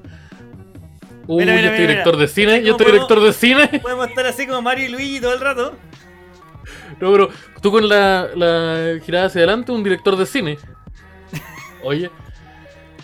Mira, 1.26 1.55
mira, 1.55 1.61
yo 1.62 1.68
estoy 1.70 1.86
director 1.86 2.14
mira. 2.16 2.26
de 2.26 2.28
cine, 2.28 2.62
yo 2.62 2.72
estoy 2.72 2.86
director 2.92 3.20
de 3.22 3.32
cine. 3.32 3.68
Podemos 3.80 4.09
estar 4.09 4.26
así 4.26 4.46
como 4.46 4.61
Mario 4.61 4.84
y 4.84 4.88
Luigi 4.88 5.20
todo 5.20 5.32
el 5.32 5.40
rato. 5.40 5.74
No, 7.00 7.11
pero 7.12 7.30
tú 7.62 7.70
con 7.70 7.88
la, 7.88 8.28
la 8.36 9.00
girada 9.02 9.26
hacia 9.26 9.38
adelante, 9.38 9.72
un 9.72 9.82
director 9.82 10.16
de 10.16 10.26
cine. 10.26 10.59
Oye. 11.82 12.11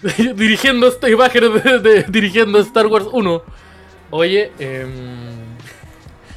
dirigiendo 0.36 0.86
esta 0.88 1.08
imágenes 1.08 1.62
de, 1.64 1.78
de- 1.78 2.02
dirigiendo 2.04 2.58
Star 2.60 2.86
Wars 2.86 3.06
1. 3.10 3.42
Oye, 4.10 4.52
em, 4.58 4.88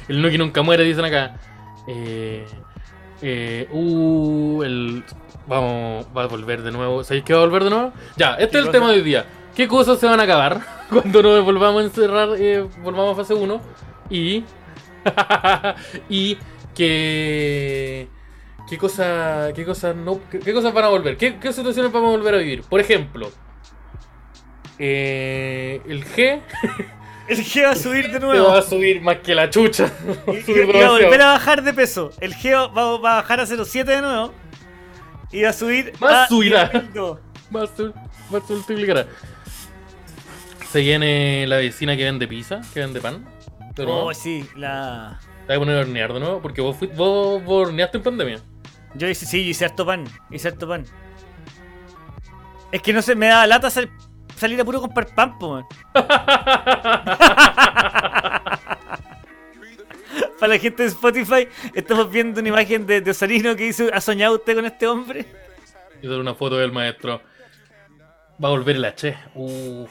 el 0.08 0.22
Nuki 0.22 0.38
nunca 0.38 0.62
muere, 0.62 0.84
dicen 0.84 1.04
acá. 1.04 1.36
Eh, 1.86 2.46
eh, 3.22 3.68
uh, 3.72 4.62
el. 4.62 5.04
Vamos, 5.46 6.06
va 6.16 6.24
a 6.24 6.26
volver 6.26 6.62
de 6.62 6.70
nuevo. 6.72 7.04
¿Sabéis 7.04 7.24
que 7.24 7.34
va 7.34 7.40
a 7.40 7.44
volver 7.44 7.64
de 7.64 7.70
nuevo? 7.70 7.92
Ya, 8.16 8.34
este 8.34 8.48
¿Qué 8.52 8.58
es 8.58 8.60
el 8.60 8.66
cosa? 8.66 8.72
tema 8.72 8.90
de 8.90 8.96
hoy 8.98 9.02
día. 9.02 9.26
¿Qué 9.54 9.68
cosas 9.68 9.98
se 9.98 10.06
van 10.06 10.20
a 10.20 10.22
acabar 10.24 10.60
cuando 10.90 11.22
nos 11.22 11.44
volvamos 11.44 11.82
a 11.82 11.84
encerrar, 11.84 12.30
eh, 12.38 12.66
volvamos 12.82 13.12
a 13.12 13.16
fase 13.22 13.34
1? 13.34 13.60
Y. 14.10 14.44
y 16.08 16.38
que. 16.74 18.08
¿Qué 18.68 18.78
cosa, 18.78 19.50
qué 19.54 19.64
cosas 19.66 19.94
no, 19.94 20.20
qué, 20.30 20.38
qué 20.38 20.54
cosas 20.54 20.72
van 20.72 20.84
a 20.84 20.88
volver? 20.88 21.18
¿Qué, 21.18 21.38
qué 21.38 21.52
situaciones 21.52 21.92
vamos 21.92 22.14
a 22.14 22.16
volver 22.16 22.34
a 22.34 22.38
vivir? 22.38 22.62
Por 22.62 22.80
ejemplo, 22.80 23.30
eh, 24.78 25.80
el 25.86 26.04
G 26.04 26.40
El 27.28 27.38
G 27.38 27.62
va 27.64 27.70
a 27.70 27.76
subir 27.76 28.10
de 28.10 28.20
nuevo. 28.20 28.48
va 28.52 28.58
a 28.58 28.62
subir 28.62 29.00
más 29.00 29.16
que 29.18 29.34
la 29.34 29.48
chucha. 29.48 29.84
Va 30.28 30.32
a 30.32 30.36
Y, 30.36 30.42
subir 30.42 30.66
y- 30.66 30.76
y 30.76 30.80
va 30.80 30.86
a 30.86 30.90
volver 30.90 31.22
a 31.22 31.26
bajar 31.32 31.62
de 31.62 31.72
peso. 31.72 32.10
El 32.20 32.34
Geo 32.34 32.70
va, 32.72 32.82
a 32.94 32.98
bajar 32.98 33.40
a 33.40 33.44
0.7 33.46 33.84
de 33.84 34.00
nuevo. 34.02 34.34
Y 35.32 35.42
va 35.42 35.48
a 35.50 35.52
subir. 35.54 35.92
Más 36.00 36.12
a 36.12 36.26
subirá. 36.28 36.70
10.2. 36.70 37.18
Más, 37.50 37.70
más 38.30 38.50
multiplicará. 38.50 39.06
Se 40.70 40.80
viene 40.80 41.46
la 41.46 41.56
vecina 41.56 41.96
que 41.96 42.04
vende 42.04 42.26
pizza, 42.28 42.60
que 42.74 42.80
vende 42.80 43.00
pan. 43.00 43.24
De 43.74 43.84
nuevo. 43.84 44.06
Oh, 44.06 44.14
sí, 44.14 44.44
la. 44.56 45.18
Te 45.46 45.54
voy 45.54 45.56
a 45.56 45.58
poner 45.60 45.76
a 45.78 45.80
hornear 45.80 46.12
de 46.12 46.20
nuevo, 46.20 46.42
porque 46.42 46.60
vos, 46.60 46.76
fuiste, 46.76 46.96
vos, 46.96 47.42
vos 47.42 47.68
horneaste 47.68 47.98
en 47.98 48.02
pandemia. 48.04 48.40
Yo 48.94 49.08
hice, 49.08 49.24
sí, 49.26 49.44
yo 49.44 49.50
hice 49.50 49.64
harto 49.64 49.86
pan. 49.86 50.04
Hice 50.30 50.48
harto 50.48 50.68
pan. 50.68 50.84
Es 52.70 52.82
que 52.82 52.92
no 52.92 53.02
sé, 53.02 53.14
me 53.14 53.26
daba 53.28 53.46
lata 53.46 53.70
sal- 53.70 53.90
salir 54.36 54.60
a 54.60 54.64
puro 54.64 54.80
comprar 54.80 55.14
pan, 55.14 55.38
po, 55.38 55.54
man. 55.54 55.64
Para 60.38 60.54
la 60.54 60.58
gente 60.58 60.82
de 60.82 60.88
Spotify, 60.90 61.48
estamos 61.72 62.10
viendo 62.10 62.40
una 62.40 62.48
imagen 62.48 62.86
de, 62.86 63.00
de 63.00 63.10
Osarino 63.10 63.56
que 63.56 63.64
dice: 63.64 63.90
¿Ha 63.92 64.00
soñado 64.00 64.34
usted 64.34 64.54
con 64.54 64.66
este 64.66 64.86
hombre? 64.86 65.26
Y 66.02 66.06
hacer 66.06 66.18
una 66.18 66.34
foto 66.34 66.56
del 66.56 66.72
maestro. 66.72 67.22
Va 68.42 68.48
a 68.48 68.50
volver 68.50 68.76
el 68.76 68.84
H. 68.84 69.16
Uff. 69.34 69.90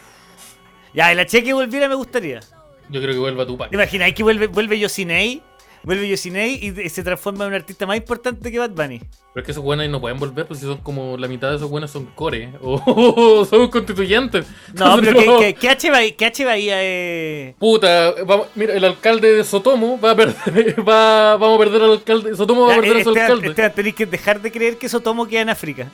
Ya, 0.93 1.11
el 1.11 1.19
H 1.19 1.43
que 1.43 1.53
volviera 1.53 1.87
me 1.87 1.95
gustaría. 1.95 2.41
Yo 2.89 3.01
creo 3.01 3.13
que 3.13 3.19
vuelva 3.19 3.45
Tupac. 3.45 3.69
¿Te 3.69 3.75
imaginas 3.75 4.13
que 4.13 4.23
vuelve, 4.23 4.47
vuelve 4.47 4.77
Yosinei? 4.77 5.41
Vuelve 5.83 6.07
Yosinei 6.07 6.53
y 6.63 6.89
se 6.89 7.03
transforma 7.03 7.43
en 7.43 7.49
un 7.49 7.55
artista 7.55 7.85
más 7.85 7.97
importante 7.97 8.49
que 8.51 8.57
Bad 8.57 8.69
Bunny. 8.71 8.99
Pero 8.99 9.41
es 9.41 9.45
que 9.45 9.51
esos 9.51 9.63
buenos 9.63 9.89
no 9.89 9.99
pueden 9.99 10.17
volver, 10.17 10.45
pues 10.45 10.61
si 10.61 10.65
son 10.65 10.77
como 10.77 11.17
la 11.17 11.27
mitad 11.27 11.49
de 11.49 11.57
esos 11.57 11.69
buenos 11.69 11.91
son 11.91 12.05
core. 12.05 12.53
O 12.61 13.43
son 13.45 13.67
constituyentes. 13.69 14.45
No, 14.73 14.97
Entonces, 14.97 15.13
pero 15.19 15.39
¿qué, 15.39 15.53
qué, 15.53 15.59
qué 15.59 15.69
H 15.69 15.91
va 15.91 15.97
ahí? 15.97 16.11
¿Qué 16.13 16.25
H 16.25 16.49
ahí? 16.49 16.67
eh? 16.71 17.55
Puta, 17.59 18.13
vamos- 18.25 18.47
mira, 18.55 18.73
el 18.75 18.83
alcalde 18.85 19.33
de 19.33 19.43
Sotomo 19.43 19.99
va 19.99 20.11
a 20.11 20.15
perder, 20.15 20.79
va, 20.87 21.35
vamos 21.35 21.55
a 21.55 21.59
perder 21.59 21.81
al 21.81 21.91
alcalde. 21.91 22.35
Sotomo 22.35 22.67
va 22.67 22.75
a 22.75 22.79
perder 22.79 22.97
a 22.97 23.03
su 23.03 23.09
alcalde. 23.09 23.53
Tenéis 23.71 23.95
que 23.95 24.05
dejar 24.05 24.41
de 24.41 24.51
creer 24.51 24.77
que 24.77 24.87
Sotomo 24.87 25.27
queda 25.27 25.41
en 25.41 25.49
África. 25.49 25.89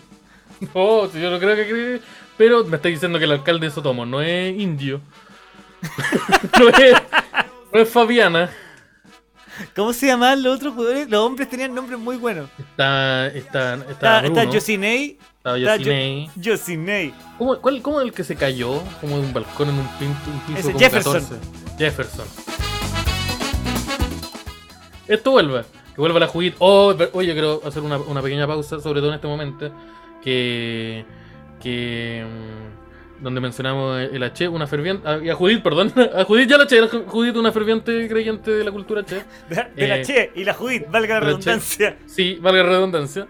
No, 0.76 1.12
yo 1.14 1.32
no 1.32 1.40
creo 1.40 1.56
que 1.56 1.68
cree. 1.68 2.02
Pero 2.38 2.64
me 2.66 2.76
está 2.78 2.90
diciendo 2.90 3.18
que 3.18 3.26
el 3.26 3.32
alcalde 3.32 3.66
de 3.68 3.72
Sotomo 3.72 4.06
no 4.06 4.22
es 4.22 4.58
indio. 4.60 5.02
no, 6.60 6.70
es, 6.70 6.94
no 7.74 7.80
es 7.82 7.90
Fabiana. 7.90 8.50
¿Cómo 9.76 9.94
se 9.94 10.08
llamaban 10.08 10.42
los 10.44 10.56
otros 10.58 10.74
jugadores? 10.74 11.10
Los 11.10 11.22
hombres 11.22 11.50
tenían 11.50 11.74
nombres 11.76 12.00
muy 12.00 12.18
buenos. 12.18 12.50
Está, 12.58 13.28
está, 13.28 13.74
está, 13.76 13.92
Está, 13.92 14.22
Bruno, 14.22 14.40
está 14.42 14.52
Yosinei. 14.54 15.18
está 15.38 15.58
Yosinei. 15.58 16.26
Yo- 16.36 16.54
Yosinei. 16.54 17.14
¿Cómo, 17.38 17.58
cuál, 17.60 17.82
¿Cómo 17.82 18.00
es 18.02 18.06
el 18.08 18.14
que 18.14 18.24
se 18.24 18.36
cayó? 18.36 18.82
Como 19.02 19.18
de 19.18 19.26
un 19.28 19.34
balcón 19.34 19.70
en 19.70 19.76
un, 19.76 19.88
pin- 20.00 20.16
un 20.32 20.40
piso 20.56 20.70
Ese, 20.70 20.80
Jefferson. 20.80 21.14
14? 21.22 21.36
Jefferson. 21.78 22.26
Esto 25.08 25.32
vuelve. 25.32 25.64
Que 25.96 26.02
vuelva 26.02 26.20
la 26.20 26.28
Judith. 26.28 26.56
Oh, 26.60 26.94
oye, 27.14 27.34
quiero 27.34 27.62
hacer 27.66 27.82
una, 27.82 27.98
una 27.98 28.22
pequeña 28.22 28.46
pausa, 28.48 28.80
sobre 28.80 29.00
todo 29.02 29.10
en 29.10 29.16
este 29.16 29.28
momento. 29.28 29.72
Que. 30.24 31.06
Que. 31.62 32.26
mm, 32.26 32.89
Donde 33.22 33.42
mencionamos 33.42 34.00
el 34.00 34.24
H, 34.24 34.48
una 34.48 34.66
ferviente. 34.66 35.04
ah, 35.08 35.20
y 35.22 35.30
a 35.30 35.36
Judith, 35.36 35.62
perdón. 35.62 35.92
A 36.16 36.24
Judith 36.24 36.50
ya 36.50 36.58
la 36.58 36.64
H. 36.64 36.88
Judith, 37.06 37.36
una 37.36 37.52
ferviente 37.52 38.08
creyente 38.08 38.50
de 38.52 38.64
la 38.64 38.72
cultura 38.72 39.02
H. 39.02 39.16
De, 39.50 39.56
de 39.76 39.88
la 39.88 39.98
Eh, 39.98 40.04
Che 40.06 40.32
y 40.36 40.44
la 40.46 40.54
Judith, 40.54 40.86
valga 40.90 41.16
la 41.16 41.20
Che. 41.20 41.26
redundancia. 41.26 41.98
Sí, 42.06 42.38
valga 42.42 42.64
la 42.64 42.70
redundancia. 42.70 43.28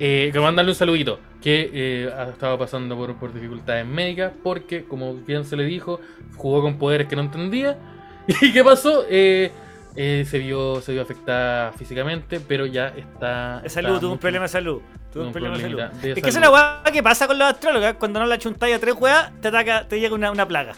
Eh, 0.00 0.30
que 0.32 0.40
mandarle 0.40 0.72
un 0.72 0.74
saludito. 0.74 1.20
Que 1.40 1.70
eh, 1.72 2.10
ha 2.16 2.24
estado 2.30 2.58
pasando 2.58 2.96
por, 2.96 3.14
por 3.16 3.32
dificultades 3.32 3.86
médicas. 3.86 4.32
Porque, 4.42 4.84
como 4.84 5.14
bien 5.14 5.44
se 5.44 5.56
le 5.56 5.64
dijo, 5.64 6.00
jugó 6.36 6.62
con 6.62 6.78
poderes 6.78 7.06
que 7.06 7.14
no 7.14 7.22
entendía. 7.22 7.78
¿Y 8.42 8.52
qué 8.52 8.64
pasó? 8.64 9.04
Eh, 9.08 9.52
eh, 9.94 10.24
se, 10.28 10.38
vio, 10.40 10.80
se 10.80 10.92
vio 10.92 11.02
afectada 11.02 11.70
físicamente, 11.72 12.40
pero 12.40 12.66
ya 12.66 12.88
está. 12.88 13.62
Salud, 13.68 14.00
tuvo 14.00 14.12
un 14.12 14.18
problema 14.18 14.46
de 14.46 14.48
salud. 14.48 14.80
Un 15.14 15.32
problema 15.32 15.56
de 15.56 15.62
salud. 15.62 15.78
de 16.02 16.12
Es 16.12 16.14
que 16.22 16.28
esa 16.30 16.38
es 16.38 16.40
la 16.40 16.50
weá 16.50 16.82
que 16.92 17.02
pasa 17.02 17.26
con 17.26 17.38
los 17.38 17.48
astrólogos. 17.48 17.94
Cuando 17.94 18.20
no 18.20 18.26
la 18.26 18.38
chuntáis 18.38 18.74
a 18.76 18.78
tres 18.78 18.94
weas, 18.98 19.30
te 19.40 19.48
ataca, 19.48 19.86
te 19.88 20.00
llega 20.00 20.14
una, 20.14 20.30
una 20.30 20.46
plaga. 20.46 20.72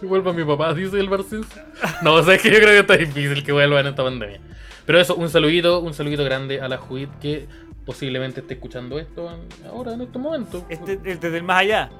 Que 0.00 0.06
vuelva 0.06 0.32
mi 0.32 0.44
papá, 0.44 0.72
dice 0.74 0.98
el 0.98 1.08
Barcis. 1.08 1.46
No, 2.02 2.14
o 2.14 2.22
sea, 2.22 2.34
es 2.34 2.42
que 2.42 2.50
yo 2.50 2.56
creo 2.58 2.68
que 2.70 2.78
está 2.78 2.96
difícil 2.96 3.44
que 3.44 3.52
vuelva 3.52 3.80
en 3.80 3.88
esta 3.88 4.02
pandemia. 4.02 4.40
Pero 4.86 4.98
eso, 5.00 5.14
un 5.14 5.28
saludito, 5.28 5.80
un 5.80 5.92
saludito 5.94 6.24
grande 6.24 6.60
a 6.60 6.68
la 6.68 6.78
Judith 6.78 7.10
que 7.20 7.46
posiblemente 7.84 8.40
esté 8.40 8.54
escuchando 8.54 8.98
esto 8.98 9.30
ahora, 9.68 9.92
en 9.94 10.00
estos 10.02 10.20
momentos. 10.20 10.64
Este, 10.68 10.92
el- 10.92 11.20
desde 11.20 11.36
el 11.36 11.42
más 11.42 11.58
allá. 11.58 11.90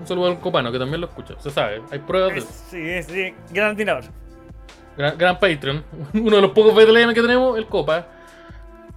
Un 0.00 0.06
saludo 0.06 0.28
al 0.28 0.38
copano 0.38 0.70
que 0.70 0.78
también 0.78 1.00
lo 1.00 1.08
escucha. 1.08 1.34
Se 1.40 1.50
sabe, 1.50 1.82
hay 1.90 1.98
pruebas 1.98 2.32
de 2.32 2.38
eso. 2.38 2.48
Sí, 2.70 3.02
sí, 3.02 3.34
gran. 3.52 3.76
Gran, 3.76 5.18
gran 5.18 5.38
Patreon. 5.38 5.84
Uno 6.14 6.36
de 6.36 6.42
los 6.42 6.50
pocos 6.52 6.74
BTLM 6.74 7.12
que 7.12 7.22
tenemos, 7.22 7.58
el 7.58 7.66
Copa. 7.66 8.06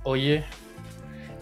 Oye. 0.04 0.44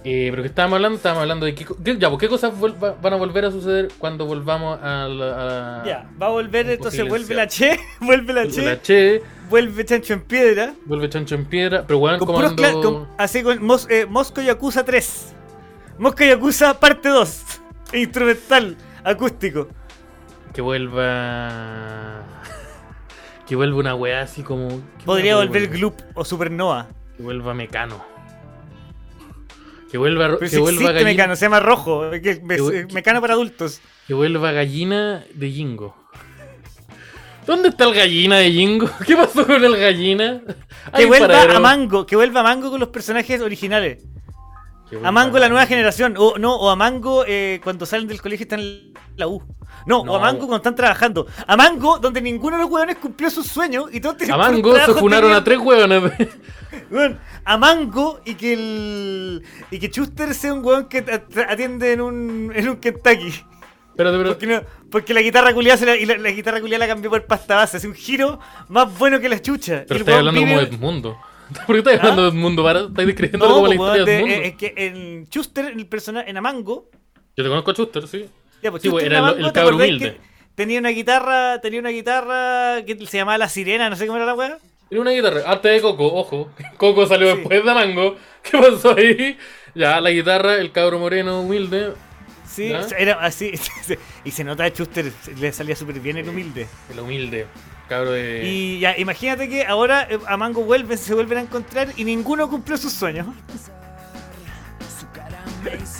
Eh, 0.05 0.27
pero 0.31 0.41
que 0.43 0.47
estábamos 0.47 0.77
hablando, 0.77 0.95
estábamos 0.95 1.21
hablando 1.23 1.45
de 1.45 1.53
qué, 1.55 1.65
qué- 1.83 1.97
ya, 1.97 2.07
pues, 2.09 2.19
qué 2.21 2.29
cosas 2.29 2.53
va- 2.53 2.95
van 3.01 3.13
a 3.13 3.17
volver 3.17 3.43
a 3.45 3.51
suceder 3.51 3.89
cuando 3.97 4.25
volvamos 4.25 4.79
a 4.81 5.07
la. 5.09 5.81
a- 5.81 5.85
Ya, 5.85 6.09
va 6.21 6.27
a 6.27 6.29
volver, 6.29 6.69
entonces 6.69 7.05
vuelve 7.09 7.35
la. 7.35 7.47
Che, 7.47 7.77
vuelve 7.99 8.31
la 8.33 8.45
la 8.45 8.49
Che, 8.49 8.79
Che, 8.81 9.21
vuelve 9.49 9.83
Chancho 9.83 10.13
en 10.13 10.21
Piedra. 10.21 10.73
vuelve 10.85 11.09
Chancho 11.09 11.35
en 11.35 11.45
Piedra, 11.45 11.83
pero 11.85 11.99
weón, 11.99 12.17
Con 12.19 12.27
comando. 12.27 12.81
con- 12.81 13.07
así 13.17 13.43
con 13.43 13.61
Mos, 13.63 13.87
eh, 13.89 14.05
Mosco 14.05 14.39
Yakuza 14.41 14.85
3. 14.85 15.33
Mosco 15.97 16.23
Yakuza 16.23 16.79
parte 16.79 17.09
2. 17.09 17.43
Instrumental, 17.93 18.77
acústico. 19.03 19.67
Que 20.53 20.61
vuelva. 20.61 22.23
Que 23.45 23.55
vuelva 23.57 23.79
una 23.79 23.95
weá 23.95 24.21
así 24.21 24.43
como. 24.43 24.69
¿qué 24.97 25.05
Podría 25.05 25.35
volver 25.35 25.67
Gloop 25.67 25.99
o 26.13 26.23
Supernova. 26.23 26.87
Que 27.17 27.23
vuelva 27.23 27.53
Mecano. 27.53 28.01
Que 29.91 29.97
vuelva, 29.97 30.25
Pero 30.27 30.39
que 30.39 30.49
si 30.49 30.57
vuelva 30.57 30.91
gallina. 30.91 31.09
Mecano, 31.09 31.35
se 31.35 31.45
llama 31.45 31.59
Rojo. 31.59 32.11
que- 32.21 32.39
me- 32.43 32.57
Que 32.57 32.87
Mecano 32.93 33.21
para 33.21 33.33
adultos. 33.33 33.81
Que 34.07 34.13
vuelva 34.13 34.51
gallina 34.51 35.25
de 35.33 35.51
Jingo. 35.51 35.95
¿Dónde 37.45 37.69
está 37.69 37.85
el 37.85 37.95
gallina 37.95 38.37
de 38.37 38.51
Jingo? 38.51 38.89
¿Qué 39.07 39.15
pasó 39.15 39.45
con 39.47 39.63
el 39.63 39.75
gallina? 39.77 40.41
Que 40.95 41.05
vuelva 41.07 41.41
a 41.55 41.59
Mango, 41.59 42.05
que 42.05 42.15
vuelva 42.15 42.41
a 42.41 42.43
Mango 42.43 42.69
con 42.69 42.79
los 42.79 42.89
personajes 42.89 43.41
originales. 43.41 44.03
A 45.03 45.11
Mango 45.11 45.37
la 45.39 45.49
nueva 45.49 45.65
generación. 45.65 46.15
O 46.17 46.37
no, 46.37 46.55
o 46.55 46.69
a 46.69 46.75
Mango 46.75 47.23
eh, 47.27 47.59
cuando 47.63 47.85
salen 47.85 48.07
del 48.07 48.21
colegio 48.21 48.43
están 48.43 48.59
en 48.59 48.93
la 49.15 49.27
U. 49.27 49.41
No, 49.85 50.03
No. 50.03 50.13
o 50.13 50.15
a 50.15 50.19
Mango 50.19 50.39
cuando 50.39 50.57
están 50.57 50.75
trabajando. 50.75 51.27
A 51.47 51.55
Mango 51.55 51.99
donde 51.99 52.21
ninguno 52.21 52.57
de 52.57 52.63
los 52.63 52.71
huevones 52.71 52.97
cumplió 52.97 53.29
sus 53.29 53.47
sueños 53.47 53.85
y 53.91 53.99
todos 54.01 54.15
A 54.15 54.17
tenían 54.17 54.37
Mango 54.39 54.75
se 54.77 54.93
funaron 54.95 55.31
a 55.31 55.43
tres 55.43 55.59
hueones. 55.59 56.11
Weón, 56.91 57.19
a 57.45 57.57
Mango 57.57 58.19
y 58.25 58.35
que 58.35 58.53
el. 58.53 59.43
y 59.71 59.79
que 59.79 59.89
Chuster 59.89 60.33
sea 60.33 60.53
un 60.53 60.63
weón 60.65 60.85
que 60.87 60.99
at- 60.99 61.37
atiende 61.49 61.93
en 61.93 62.01
un. 62.01 62.51
en 62.53 62.69
un 62.69 62.77
Kentucky. 62.77 63.27
Espérate, 63.91 64.17
pero. 64.17 64.29
Porque, 64.31 64.47
no- 64.47 64.61
porque 64.91 65.13
la 65.13 65.21
guitarra 65.21 65.53
culiada 65.53 65.77
se 65.77 65.85
la, 65.85 65.95
y 65.95 66.05
la, 66.05 66.17
la 66.17 66.31
guitarra 66.31 66.59
culiada 66.61 66.85
la 66.85 66.93
cambió 66.93 67.09
por 67.09 67.25
pasta 67.25 67.55
base. 67.55 67.77
Hace 67.77 67.87
un 67.87 67.93
giro 67.95 68.39
más 68.69 68.97
bueno 68.97 69.19
que 69.19 69.29
la 69.29 69.39
chucha. 69.41 69.83
Pero 69.87 69.99
estás 70.01 70.15
hablando 70.15 70.39
vive- 70.41 70.55
como 70.55 70.61
Edmundo. 70.61 71.17
¿Por 71.67 71.75
qué 71.75 71.79
estás 71.79 71.99
hablando 71.99 72.23
de 72.23 72.29
Edmundo? 72.29 72.63
Para, 72.63 72.79
estás 72.81 73.05
describiendo 73.05 73.47
No, 73.47 73.55
como 73.55 73.67
la 73.67 73.75
historia 73.75 74.05
de 74.05 74.11
de- 74.11 74.17
Edmundo. 74.17 74.35
eh, 74.35 74.47
es 74.47 74.55
que 74.55 74.73
en 74.77 75.27
Chuster, 75.29 75.65
el 75.65 75.85
personaje, 75.87 76.29
en 76.29 76.37
Amango. 76.37 76.89
Yo 77.37 77.43
te 77.43 77.49
conozco 77.49 77.71
a 77.71 77.73
Chuster, 77.73 78.07
sí. 78.07 78.25
Ya, 78.61 78.71
pues, 78.71 78.81
Sí, 78.83 78.89
Chuster 78.89 79.07
era 79.07 79.17
el- 79.19 79.23
Amango, 79.23 79.39
el 79.39 79.45
¿te 79.47 79.51
cabro 79.53 79.69
acordás 79.75 79.87
humilde. 79.89 80.17
Tenía 80.55 80.79
una 80.79 80.89
guitarra, 80.89 81.61
tenía 81.61 81.79
una 81.79 81.89
guitarra 81.89 82.83
que 82.85 82.97
se 83.07 83.17
llamaba 83.17 83.37
La 83.37 83.47
Sirena, 83.49 83.89
no 83.89 83.95
sé 83.95 84.05
cómo 84.07 84.17
era 84.17 84.25
la 84.25 84.33
weá. 84.33 84.57
Tiene 84.89 85.01
una 85.01 85.11
guitarra. 85.11 85.41
Arte 85.45 85.69
de 85.69 85.81
Coco, 85.81 86.05
ojo. 86.13 86.49
Coco 86.77 87.05
salió 87.05 87.31
Sí. 87.31 87.37
después 87.37 87.63
de 87.63 87.73
Mango. 87.73 88.15
¿Qué 88.43 88.57
pasó 88.57 88.95
ahí? 88.97 89.37
Ya, 89.75 90.01
la 90.01 90.09
guitarra, 90.09 90.55
el 90.55 90.71
cabro 90.71 90.99
moreno 90.99 91.41
humilde. 91.41 91.93
Sí, 92.45 92.73
era 92.97 93.13
así. 93.21 93.51
y 94.25 94.31
se 94.31 94.43
nota 94.43 94.65
a 94.65 94.73
Chuster, 94.73 95.11
le 95.39 95.53
salía 95.53 95.75
súper 95.75 95.99
bien 95.99 96.17
el 96.17 96.27
humilde. 96.27 96.67
El 96.91 96.99
humilde. 96.99 97.45
Cabro 97.89 98.11
de. 98.11 98.45
Y 98.45 98.79
ya, 98.79 98.95
imagínate 98.97 99.49
que 99.49 99.65
ahora 99.65 100.07
eh, 100.09 100.19
a 100.27 100.37
Mango 100.37 100.61
vuelven, 100.63 100.97
se 100.97 101.13
vuelven 101.15 101.39
a 101.39 101.41
encontrar 101.41 101.89
y 101.97 102.03
ninguno 102.03 102.47
cumplió 102.49 102.77
sus 102.77 102.93
sueños. 102.93 103.25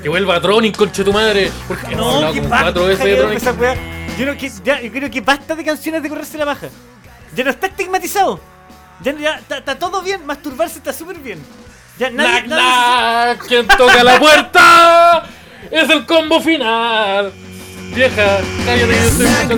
Que 0.01 0.07
vuelva 0.07 0.39
Tronic, 0.39 0.77
conche 0.77 1.03
tu 1.03 1.11
madre. 1.11 1.51
Porque 1.67 1.95
No, 1.95 2.31
que 2.31 2.41
basta 2.41 2.61
cuatro 2.63 2.85
veces 2.85 3.03
de 3.03 3.11
ya, 3.11 3.17
Tronic. 3.21 3.37
esa 3.37 3.51
weá. 3.53 3.75
Yo, 4.17 4.25
no, 4.25 4.37
que, 4.37 4.51
ya, 4.63 4.81
yo 4.81 4.91
creo 4.91 5.09
que 5.11 5.21
basta 5.21 5.55
de 5.55 5.63
canciones 5.65 6.03
de 6.03 6.09
correrse 6.09 6.37
la 6.37 6.45
baja. 6.45 6.67
Ya 7.35 7.43
no 7.43 7.49
está 7.49 7.67
estigmatizado. 7.67 8.39
Ya, 9.01 9.13
ya 9.13 9.39
está, 9.49 9.77
todo 9.79 10.01
bien, 10.01 10.25
masturbarse 10.25 10.77
está 10.79 10.93
súper 10.93 11.17
bien. 11.17 11.39
Ya 11.97 12.09
nadie, 12.09 12.43
Knock, 12.43 12.49
nadie- 12.51 13.37
¿Quién 13.47 13.67
toca 13.67 14.03
la 14.03 14.19
puerta? 14.19 15.23
Es 15.71 15.89
el 15.89 16.05
combo 16.05 16.39
final. 16.41 17.31
Vieja, 17.93 18.39
cállate, 18.65 18.87
yo 18.87 18.93
estoy 18.93 19.25
escuchando. 19.25 19.55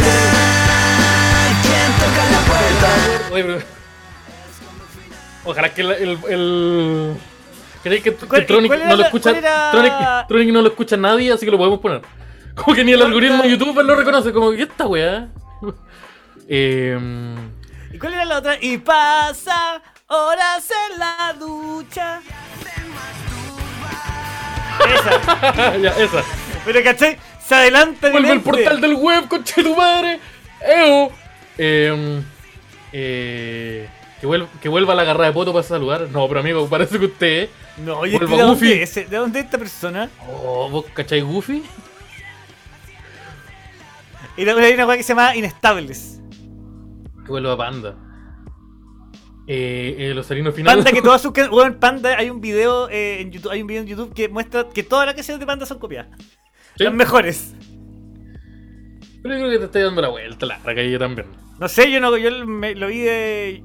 Oye, 3.32 3.60
Ojalá 5.44 5.74
que 5.74 5.82
el. 5.82 5.92
el, 5.92 6.20
el... 6.30 7.16
¿Creéis 7.84 8.04
que, 8.04 8.14
que 8.16 8.26
¿Cuál- 8.28 8.46
Tronic 8.46 8.72
no 8.86 8.96
lo 8.96 9.04
escucha? 9.04 9.32
era- 9.32 9.72
Tronic, 9.72 9.94
Tronic 10.28 10.50
no 10.54 10.62
lo 10.62 10.68
escucha 10.70 10.98
nadie, 10.98 11.32
así 11.34 11.46
que 11.46 11.52
lo 11.52 11.58
podemos 11.58 11.80
poner. 11.80 12.02
Como 12.56 12.76
que 12.76 12.84
ni 12.84 12.92
el 12.92 13.00
¿Cuál 13.00 13.08
algoritmo 13.08 13.44
de 13.44 13.50
YouTube 13.50 13.82
lo 13.82 13.96
reconoce, 13.96 14.32
como 14.34 14.52
que 14.52 14.64
esta 14.64 14.86
weá. 14.88 15.28
Eh, 16.54 17.00
¿Y 17.94 17.98
cuál 17.98 18.14
era 18.14 18.26
la 18.26 18.40
otra? 18.40 18.58
Y 18.60 18.78
pasa 18.80 19.82
horas 20.08 20.70
en 20.92 21.00
la 21.00 21.34
ducha. 21.40 22.20
Esa. 24.94 25.78
ya, 25.82 25.90
esa. 25.92 26.24
Pero 26.66 26.84
¿cachai? 26.84 27.18
Se 27.48 27.56
adelanta 27.56 28.08
en 28.08 28.14
Vuelve 28.14 28.32
el 28.32 28.42
portal 28.42 28.82
del 28.82 28.96
web, 28.96 29.30
conche 29.30 29.64
tu 29.64 29.74
madre. 29.78 30.20
¡Eo! 30.60 31.12
Eh, 31.58 32.22
eh, 32.94 33.88
que, 34.20 34.28
vuelva, 34.28 34.48
que 34.62 34.70
vuelva 34.70 34.96
la 34.96 35.04
garra 35.04 35.26
de 35.26 35.32
poto 35.32 35.54
para 35.54 35.64
saludar. 35.64 36.10
No, 36.10 36.28
pero 36.28 36.40
amigo, 36.42 36.68
parece 36.68 37.00
que 37.00 37.06
usted. 37.06 37.50
No, 37.78 38.00
oye, 38.00 38.20
¿de 38.20 38.26
dónde, 38.26 38.44
Goofy. 38.44 38.72
es? 38.74 38.96
¿de 38.96 39.18
dónde 39.18 39.40
es 39.40 39.46
esta 39.46 39.58
persona? 39.58 40.10
Oh, 40.28 40.70
¿vos 40.70 40.86
cachai 40.94 41.22
Goofy? 41.22 41.64
Era 44.38 44.56
una, 44.56 44.66
hay 44.66 44.74
una 44.74 44.88
weá 44.88 44.98
que 44.98 45.04
se 45.04 45.10
llama 45.10 45.36
Inestables. 45.36 46.20
Que 47.26 47.32
vuelva 47.32 47.58
Panda. 47.58 47.96
Eh, 49.48 49.96
eh, 49.98 50.14
los 50.14 50.26
salinos 50.26 50.56
finales. 50.56 50.84
Panda 50.84 50.92
que 50.96 51.02
todas 51.04 51.22
sus 51.22 51.34
weón, 51.36 51.76
Panda 51.76 52.18
hay 52.18 52.30
un 52.30 52.40
video 52.40 52.90
eh, 52.90 53.22
en 53.22 53.32
YouTube, 53.32 53.52
hay 53.52 53.62
un 53.62 53.68
video 53.68 53.82
en 53.82 53.88
YouTube 53.88 54.14
que 54.14 54.30
muestra 54.30 54.68
que 54.70 54.84
todas 54.84 55.06
las 55.06 55.16
canciones 55.16 55.40
de 55.40 55.46
Panda 55.46 55.66
son 55.66 55.80
copiadas. 55.80 56.08
Sí. 56.78 56.84
Las 56.84 56.94
mejores. 56.94 57.54
Pero 59.22 59.36
yo 59.36 59.42
creo 59.42 59.52
que 59.52 59.58
te 59.60 59.66
estoy 59.66 59.82
dando 59.84 60.02
la 60.02 60.10
vuelta, 60.10 60.46
la 60.46 60.60
calle 60.64 60.98
también. 60.98 61.41
No 61.62 61.70
sé, 61.70 61.90
yo 61.92 62.02
no 62.02 62.18
yo 62.18 62.46
me- 62.46 62.76
lo 62.76 62.88
vi 62.88 63.00
de 63.00 63.64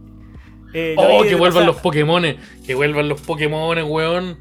eh, 0.75 0.95
lo 0.97 1.03
Oh, 1.03 1.19
vi 1.23 1.25
que 1.25 1.35
de 1.35 1.41
vuelvan 1.41 1.67
los 1.67 1.77
Pokémones. 1.77 2.37
Que 2.67 2.75
vuelvan 2.75 3.09
los 3.09 3.21
Pokémones, 3.23 3.85
weón. 3.85 4.39